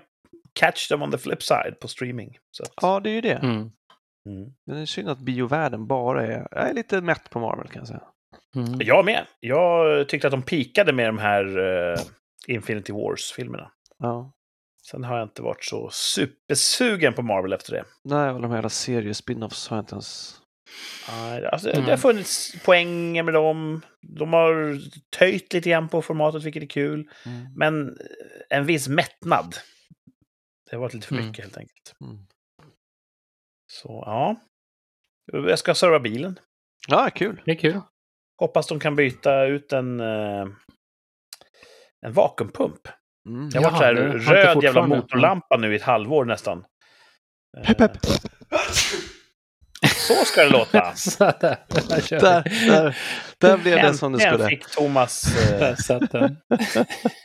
catch 0.53 0.88
them 0.88 1.01
on 1.01 1.11
the 1.11 1.18
flip 1.18 1.43
side 1.43 1.80
på 1.81 1.88
streaming. 1.88 2.38
Så 2.51 2.64
att, 2.64 2.73
Ja, 2.81 2.99
det 2.99 3.10
är 3.10 3.14
ju 3.14 3.22
det. 3.22 3.35
Mm. 3.35 3.56
mm. 3.56 4.53
Men 4.65 4.76
det 4.76 4.81
är 4.81 4.85
synd 4.85 5.10
att 5.10 5.19
biovärlden 5.19 5.88
bara 5.88 6.26
är, 6.26 6.47
jag 6.51 6.69
är 6.69 6.73
lite 6.73 7.01
mätt 7.01 7.30
på 7.30 7.39
Marvel 7.39 7.68
kan 7.68 7.80
jag 7.80 7.88
säga. 7.88 8.03
Mm. 8.56 8.80
Jag 8.84 9.06
med. 9.06 9.26
Jag 9.40 10.10
tyckte 10.10 10.28
att 10.28 10.32
de 10.32 10.42
pikade 10.42 10.94
med 10.94 11.08
de 11.08 11.18
här 11.18 11.58
eh, 11.58 12.00
Infinity 12.48 12.94
Wars-filmerna. 12.94 13.72
Ja. 13.98 14.32
Sen 14.92 15.04
har 15.04 15.18
jag 15.18 15.26
inte 15.26 15.42
varit 15.42 15.64
så 15.66 15.90
supersugen 15.90 17.14
på 17.14 17.22
Marvel 17.22 17.54
efter 17.54 17.72
det. 17.72 17.84
Nej, 18.04 18.30
och 18.30 18.42
de 18.42 18.52
här 18.52 18.58
jävla 18.58 18.70
serie-spin-offs 18.70 19.68
har 19.70 19.78
jag 19.78 19.82
inte 19.84 19.96
ens... 19.96 20.36
Nej, 21.10 21.46
alltså, 21.46 21.70
Mm. 21.70 21.86
Det 21.86 21.92
har 21.92 21.98
funnits 21.98 22.64
poänger 22.66 23.24
med 23.24 23.34
dem. 23.34 23.82
De 24.02 24.34
har 24.34 24.80
töjt 25.18 25.54
lite 25.54 25.70
grann 25.70 25.90
på 25.90 26.02
formatet, 26.02 26.44
vilket 26.44 26.64
är 26.64 26.68
kul. 26.68 27.10
Men 27.56 27.90
eh, 27.90 27.96
en 28.58 28.66
viss 28.66 28.88
mättnad. 28.88 29.56
Det 30.70 30.76
har 30.76 30.82
varit 30.82 30.94
lite 30.94 31.08
för 31.08 31.16
Mm. 31.16 31.28
mycket 31.28 31.46
helt 31.46 31.58
enkelt. 31.58 31.96
Mm. 32.02 32.18
Så 33.72 34.04
ja. 34.06 34.36
Jag 35.32 35.60
ska 35.60 35.76
serva 35.76 36.00
bilen. 36.00 36.40
Ja, 36.88 37.10
kul. 37.16 37.42
Det 37.46 37.52
är 37.52 37.56
kul. 37.56 37.82
Hoppas 38.40 38.68
de 38.68 38.80
kan 38.80 38.95
byta 38.95 39.44
ut 39.45 39.74
en, 39.74 39.99
eh, 39.99 40.45
en 42.06 42.14
vakuumpump. 42.14 42.80
Mm. 43.30 43.49
Det 43.49 43.57
har 43.57 43.64
varit 43.72 43.78
så 43.78 43.84
här 43.84 43.94
röd 43.95 44.64
jävla 44.64 44.88
motorlampa 44.88 45.57
nu 45.57 45.74
i 45.74 45.76
ett 45.76 45.82
halvår 45.84 46.26
nästan. 46.26 46.64
Eh, 47.57 47.64
Pepp, 47.64 47.78
pepp. 47.78 47.98
Så 49.95 50.14
ska 50.26 50.44
det 50.44 50.49
låta. 50.49 50.91
Så 50.95 51.24
där, 51.24 51.57
där 51.70 52.20
Där, 52.20 52.98
där, 53.40 53.57
blev 53.57 53.76
det 53.76 53.94
som 53.94 54.11
det 54.11 54.20
skulle. 54.20 54.48
fick 54.48 54.66
Thomas 54.76 55.24
eh, 55.52 55.76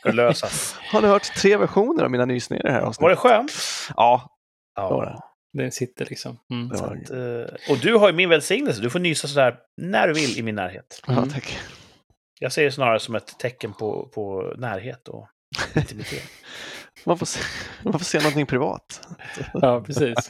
förlösas. 0.03 0.75
Har 0.91 1.01
ni 1.01 1.07
hört 1.07 1.35
tre 1.35 1.57
versioner 1.57 2.03
av 2.03 2.11
mina 2.11 2.25
nysningar 2.25 2.63
i 2.65 2.67
det 2.67 2.71
här 2.73 2.81
Var 2.81 2.85
det 2.85 2.89
avsnittet? 2.89 3.19
skönt? 3.19 3.51
Ja, 3.95 4.27
det 4.75 4.81
var 4.81 5.05
Ja. 5.05 5.09
det. 5.11 5.19
Den 5.57 5.71
sitter 5.71 6.05
liksom. 6.05 6.39
Mm. 6.51 6.67
var 6.69 6.77
att, 7.03 7.09
eh, 7.09 7.55
och 7.73 7.77
du 7.81 7.95
har 7.95 8.07
ju 8.09 8.13
min 8.15 8.29
välsignelse. 8.29 8.81
Du 8.81 8.89
får 8.89 8.99
nysa 8.99 9.27
sådär 9.27 9.57
när 9.81 10.07
du 10.07 10.13
vill 10.13 10.37
i 10.39 10.43
min 10.43 10.55
närhet. 10.55 11.01
Ja, 11.07 11.13
Mm. 11.13 11.29
tack. 11.29 11.57
Jag 12.39 12.51
ser 12.51 12.63
det 12.63 12.71
snarare 12.71 12.99
som 12.99 13.15
ett 13.15 13.39
tecken 13.39 13.73
på, 13.73 14.09
på 14.13 14.53
närhet 14.57 15.07
och 15.07 15.27
intimitet. 15.75 16.23
Man 17.05 17.17
får, 17.17 17.25
se, 17.25 17.39
man 17.83 17.93
får 17.93 17.99
se 17.99 18.17
någonting 18.17 18.45
privat. 18.45 19.07
Ja, 19.53 19.81
precis. 19.81 20.29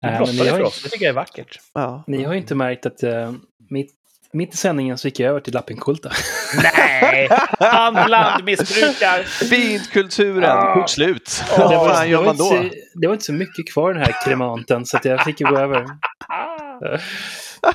Du 0.00 0.10
Nej, 0.10 0.20
men 0.26 0.36
ni, 0.36 0.38
har 0.48 0.58
för 0.58 0.62
oss. 0.64 0.82
Det 0.82 0.88
tycker 0.88 1.04
jag 1.04 1.10
är 1.10 1.14
vackert. 1.16 1.60
Ja. 1.74 2.04
ni 2.06 2.24
har 2.24 2.32
ju 2.32 2.38
inte 2.38 2.54
märkt 2.54 2.86
att 2.86 3.04
uh, 3.04 3.32
mitt, 3.70 3.92
mitt 4.34 4.54
i 4.54 4.56
sändningen 4.56 4.98
så 4.98 5.08
gick 5.08 5.20
jag 5.20 5.30
över 5.30 5.40
till 5.40 5.54
Lappinkulta. 5.54 6.10
Nej! 6.62 7.28
Han 7.58 7.94
blandmissbrukar! 8.06 9.22
Fint, 9.22 9.90
kulturen 9.90 10.50
Ah. 10.50 10.74
tog 10.74 10.90
slut. 10.90 11.44
Vad 11.58 11.70
det, 11.70 11.76
var, 11.76 11.88
fan 11.88 12.02
det, 12.02 12.08
gör 12.08 12.22
var 12.22 12.34
så, 12.34 12.68
det 12.94 13.06
var 13.06 13.14
inte 13.14 13.24
så 13.24 13.32
mycket 13.32 13.72
kvar 13.72 13.90
i 13.90 13.94
den 13.94 14.02
här 14.02 14.24
kremanten 14.24 14.86
så 14.86 14.96
att 14.96 15.04
jag 15.04 15.24
fick 15.24 15.38
gå 15.38 15.58
över. 15.58 15.86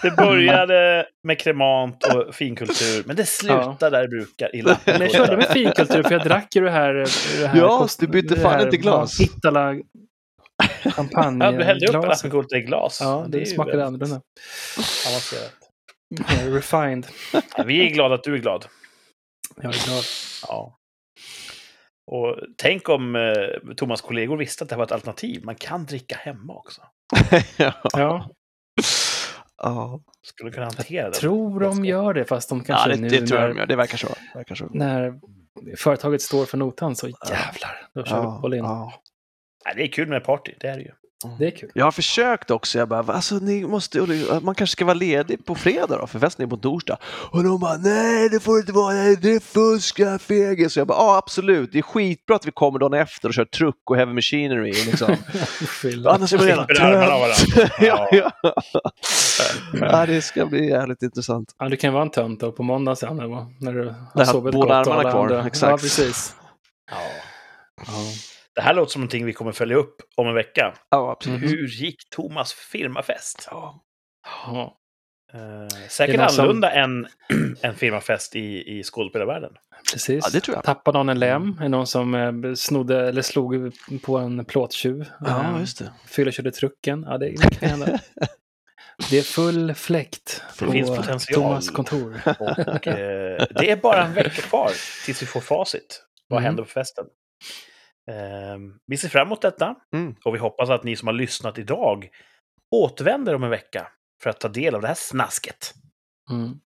Det 0.02 0.12
började 0.12 1.06
med 1.24 1.40
kremant 1.40 2.04
och 2.04 2.36
finkultur, 2.36 3.04
men 3.06 3.16
det 3.16 3.26
slutar 3.26 3.92
där 3.92 4.02
det 4.02 4.08
brukar 4.08 4.56
i 4.56 4.62
lappen. 4.62 4.94
Men 5.00 5.02
jag 5.02 5.12
körde 5.12 5.38
med 5.38 5.48
finkultur 5.48 6.04
för 6.04 6.12
jag 6.12 6.24
drack 6.24 6.56
ju 6.56 6.62
det 6.64 6.72
här... 6.72 6.94
Det 7.40 7.48
här 7.48 7.58
Ja, 7.58 7.88
du 8.00 8.08
bytte 8.08 8.36
det 8.36 8.42
fan 8.42 8.54
här 8.54 8.66
inte 8.66 8.78
glas. 8.78 9.20
Ittala 9.22 9.76
champagne. 10.96 11.46
Ja, 11.46 11.52
du 11.52 11.64
hällde 11.64 11.86
upp 11.88 11.92
glas. 11.92 12.06
Lappinkulta 12.24 12.58
i 12.58 12.62
glas. 12.62 12.98
Ja, 13.02 13.26
det, 13.30 13.38
ju 13.38 13.46
smakade 13.46 13.86
annorlunda. 13.86 14.22
Avancerat. 15.08 15.54
Refined. 16.50 17.08
Ja, 17.58 17.64
vi 17.64 17.86
är 17.88 17.94
glada 17.94 18.16
att 18.16 18.24
du 18.24 18.34
är 18.34 18.38
glad. 18.38 18.66
Jag 19.56 19.66
är 19.76 19.86
glad. 19.86 20.04
Ja. 20.48 20.76
Och 22.12 22.38
tänk 22.58 22.90
om 22.90 23.16
eh, 23.16 23.74
Thomas 23.78 24.02
kollegor 24.02 24.38
visste 24.38 24.64
att 24.64 24.70
det 24.70 24.76
var 24.76 24.84
ett 24.84 24.92
alternativ. 24.92 25.44
Man 25.46 25.56
kan 25.56 25.86
dricka 25.86 26.16
hemma 26.16 26.54
också. 26.54 26.82
ja. 27.58 27.74
Ja, 27.94 28.30
Ja. 29.58 30.02
Skulle 30.24 30.52
kunna 30.52 30.66
hantera 30.66 31.10
det. 31.10 31.16
tror 31.16 31.60
de 31.60 31.86
gör 31.86 32.14
det 32.14 32.26
fast 32.26 32.50
de 32.50 32.58
Ja, 32.58 32.64
kanske 32.66 32.90
det, 32.90 32.98
nu 32.98 33.10
det 33.10 33.28
tror 33.28 33.40
jag 33.40 33.48
när, 33.48 33.54
de 33.54 33.60
gör. 33.60 33.66
Det 33.66 33.76
verkar 33.76 33.98
så. 33.98 34.08
Det 34.08 34.38
verkar 34.38 34.56
så. 34.56 34.66
när 34.72 35.20
företaget 35.78 36.22
står 36.22 36.46
för 36.46 36.58
notan 36.58 36.96
så 36.96 37.08
jävlar, 37.08 37.88
då 37.94 38.06
kör 38.06 38.16
Ja, 38.16 38.40
vi 38.42 38.46
all 38.46 38.54
in. 38.54 38.64
ja. 38.64 38.94
Det 39.76 39.84
är 39.84 39.88
kul 39.88 40.08
med 40.08 40.24
party, 40.24 40.54
det 40.60 40.68
är 40.68 40.78
det 40.78 40.84
ju. 40.84 40.92
Det 41.40 41.48
är 41.48 41.52
kul. 41.52 41.72
Jag 41.74 41.86
har 41.86 41.92
försökt 41.92 42.52
också, 42.52 42.80
jag 42.80 42.88
bara, 42.88 43.14
alltså, 43.14 43.36
ni 43.36 43.66
måste, 43.66 44.00
man 44.42 44.56
kanske 44.56 44.72
ska 44.72 44.86
vara 44.86 44.94
ledig 44.94 45.46
på 45.46 45.56
fredag 45.56 45.98
då, 45.98 46.08
för 46.08 46.20
festen 46.20 46.46
är 46.46 46.50
på 46.50 46.58
torsdag. 46.58 46.98
Och 47.04 47.44
de 47.44 47.60
bara, 47.60 47.78
nej 47.78 48.30
det 48.30 48.40
får 48.40 48.54
du 48.54 48.60
inte 48.60 48.72
vara, 48.72 48.94
nej, 48.94 49.16
det 49.22 49.36
är 49.36 49.40
fuska 49.40 50.20
fegis. 50.20 50.74
Så 50.74 50.80
jag 50.80 50.88
bara, 50.88 50.98
ja 50.98 51.18
absolut, 51.18 51.72
det 51.72 51.78
är 51.78 51.82
skitbra 51.82 52.36
att 52.36 52.48
vi 52.48 52.52
kommer 52.52 52.80
dagen 52.80 52.94
efter 52.94 53.28
och 53.28 53.34
kör 53.34 53.46
truck 53.46 53.76
och 53.90 53.96
heavy 53.96 54.14
machinery. 54.14 54.72
Liksom. 54.72 55.08
Annars 56.08 56.34
är 56.34 56.38
man 56.38 56.48
redan 56.48 57.10
varandra. 57.10 57.36
ja, 57.80 58.08
ja. 58.12 58.32
ja, 59.74 60.06
det 60.06 60.22
ska 60.22 60.46
bli 60.46 60.70
jävligt 60.70 61.04
intressant. 61.04 61.56
Ja, 61.60 61.70
du 61.70 61.78
kan 61.78 61.94
vara 61.94 62.04
en 62.04 62.12
tönt 62.12 62.40
då 62.40 62.52
på 62.52 62.64
måndag 62.64 62.96
sen? 62.96 63.18
När 63.18 63.74
du 63.74 63.96
har 64.14 64.26
sovit 64.26 64.54
båda 64.54 64.78
gott 64.78 64.88
och 64.88 64.94
armarna 64.94 65.12
kvar, 65.12 65.48
exakt. 65.48 65.72
Ja, 65.72 65.78
precis. 65.78 66.36
Ja. 66.92 66.98
Ja. 67.88 67.94
Det 68.60 68.64
här 68.64 68.74
låter 68.74 68.92
som 68.92 69.02
någonting 69.02 69.26
vi 69.26 69.34
kommer 69.34 69.52
följa 69.52 69.78
upp 69.78 69.96
om 70.18 70.28
en 70.28 70.34
vecka. 70.36 70.74
Ja, 70.90 71.12
absolut. 71.12 71.42
Hur 71.52 71.68
gick 71.68 72.10
Thomas 72.10 72.54
firmafest? 72.54 73.48
Ja. 73.52 73.84
Ja, 74.46 74.76
Eh, 75.34 75.68
säkert 75.90 76.16
Det 76.16 76.18
är 76.18 76.18
någon 76.18 76.30
som- 76.30 76.44
annorlunda 76.44 76.72
än 76.72 77.08
en 77.62 77.76
firmafest 77.76 78.36
i, 78.36 78.80
i 78.80 78.84
skådespelarvärlden. 78.84 79.52
precis. 79.92 80.24
Ja, 80.26 80.30
det 80.34 80.40
tror 80.40 80.56
jag. 80.58 80.64
Tappade 80.64 80.98
någon 80.98 81.10
en 81.10 81.20
lem? 81.20 81.56
Är 81.60 81.64
det 81.64 81.70
någon 81.70 81.88
som 81.88 82.16
eh, 82.16 82.54
snodde 82.56 83.08
eller 83.10 83.22
slog 83.22 83.72
på 84.04 84.18
en 84.18 84.46
plåttjuv? 84.46 85.06
Ja, 85.20 85.54
Eh, 85.56 85.60
just 85.60 85.80
det. 85.80 85.94
Fyllekörde 86.08 86.52
trucken? 86.52 87.06
Ja, 87.08 87.18
det 87.18 87.36
kan 87.60 87.70
hända. 87.70 88.00
Det 89.10 89.18
är 89.20 89.24
full 89.24 89.74
fläkt 89.74 90.44
Det 90.60 90.66
på 90.66 90.72
finns 90.72 90.90
potential. 90.98 91.42
Thomas 91.44 91.70
kontor. 91.70 92.22
Och 92.68 92.88
eh, 92.88 93.46
det 93.50 93.72
är 93.72 93.76
bara 93.76 94.06
en 94.06 94.14
vecka 94.14 94.30
kvar 94.42 94.72
tills 95.06 95.22
vi 95.22 95.26
får 95.26 95.42
facit. 95.42 96.04
Vad 96.28 96.38
Mm. 96.38 96.46
händer 96.46 96.64
på 96.64 96.70
festen? 96.70 97.06
Eh, 98.10 98.58
vi 98.88 98.98
ser 98.98 99.10
fram 99.10 99.28
emot 99.28 99.42
detta 99.42 99.76
Mm. 99.94 100.16
och 100.26 100.36
vi 100.36 100.40
hoppas 100.40 100.70
att 100.70 100.84
ni 100.84 100.96
som 100.96 101.08
har 101.08 101.14
lyssnat 101.14 101.58
idag 101.58 102.10
återvänder 102.76 103.36
om 103.36 103.44
en 103.44 103.50
vecka 103.50 103.88
för 104.24 104.30
att 104.30 104.40
ta 104.40 104.48
del 104.48 104.76
av 104.76 104.82
det 104.82 104.88
här 104.88 104.96
snasket. 104.96 105.74
Mm. 106.32 106.60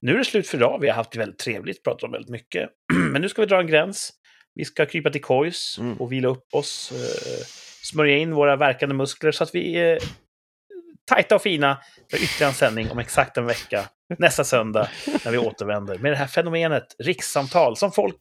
Nu 0.00 0.14
är 0.14 0.18
det 0.18 0.24
slut 0.24 0.48
för 0.48 0.56
idag. 0.56 0.78
Vi 0.80 0.88
har 0.88 0.94
haft 0.94 1.10
det 1.12 1.18
väldigt 1.18 1.38
trevligt, 1.38 1.84
pratat 1.84 2.02
om 2.02 2.12
väldigt 2.12 2.30
mycket. 2.30 2.70
Men 3.12 3.22
nu 3.22 3.28
ska 3.28 3.42
vi 3.42 3.46
dra 3.46 3.60
en 3.60 3.66
gräns. 3.66 4.12
Vi 4.54 4.64
ska 4.64 4.86
krypa 4.86 5.10
till 5.10 5.20
kojs 5.22 5.78
Mm. 5.78 5.96
och 5.96 6.12
vila 6.12 6.28
upp 6.28 6.44
oss. 6.54 6.92
Eh, 6.92 7.44
smörja 7.82 8.16
in 8.18 8.34
våra 8.34 8.56
verkande 8.56 8.94
muskler 8.94 9.32
så 9.32 9.44
att 9.44 9.54
vi 9.54 9.74
är 9.76 9.98
tajta 11.04 11.34
och 11.34 11.42
fina 11.42 11.78
för 12.10 12.16
ytterligare 12.22 12.50
en 12.50 12.54
sändning 12.54 12.90
om 12.90 12.98
exakt 12.98 13.36
en 13.36 13.46
vecka. 13.46 13.88
Nästa 14.18 14.44
söndag 14.44 14.88
när 15.24 15.32
vi 15.32 15.38
återvänder 15.38 15.98
med 15.98 16.12
det 16.12 16.16
här 16.16 16.26
fenomenet 16.26 16.96
rikssamtal 16.98 17.76
som 17.76 17.92
folk 17.92 18.18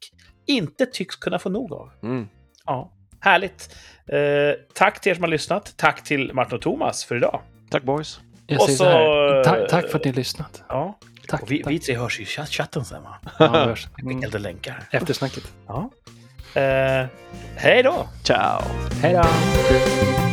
inte 0.48 0.86
tycks 0.86 1.15
kunna 1.15 1.40
få 1.40 1.49
nog 1.49 1.74
av. 1.74 1.90
Mm. 2.03 2.28
Ja, 2.65 2.91
härligt. 3.19 3.76
Eh, 4.07 4.19
tack 4.74 5.02
till 5.02 5.10
er 5.10 5.14
som 5.15 5.24
har 5.24 5.30
lyssnat. 5.30 5.74
Tack 5.78 6.03
till 6.03 6.34
Martin 6.34 6.56
och 6.56 6.61
Thomas 6.61 7.06
för 7.06 7.15
idag. 7.15 7.41
Tack 7.69 7.84
boys. 7.84 8.19
Jag 8.48 8.61
Och 8.61 8.69
så, 8.69 8.84
Ta- 9.45 9.68
tack 9.69 9.88
för 9.91 9.98
att 9.98 10.03
ni 10.06 10.11
har 10.11 10.15
lyssnat. 10.15 10.64
Ja. 10.69 10.99
Tack. 11.28 11.41
Och 11.41 11.52
vi, 11.52 11.64
tack. 11.64 11.74
vi 11.74 11.80
tre 11.80 11.95
hörs 11.98 12.19
i 12.19 12.26
chatt- 12.26 12.52
chatten 12.52 12.86
sen 12.86 13.03
va? 13.03 13.15
Ja, 13.40 13.52
vi 13.52 13.57
hörs. 13.57 13.88
Mm. 14.02 14.19
lite 14.22 14.40
länkar. 14.40 14.84
Eftersnacket. 14.91 15.44
Ja. 15.68 15.90
Eh, 16.61 17.06
hej 17.56 17.84
då! 17.84 18.07
Ciao. 18.24 18.61
Hej 19.02 19.14
då! 19.14 20.27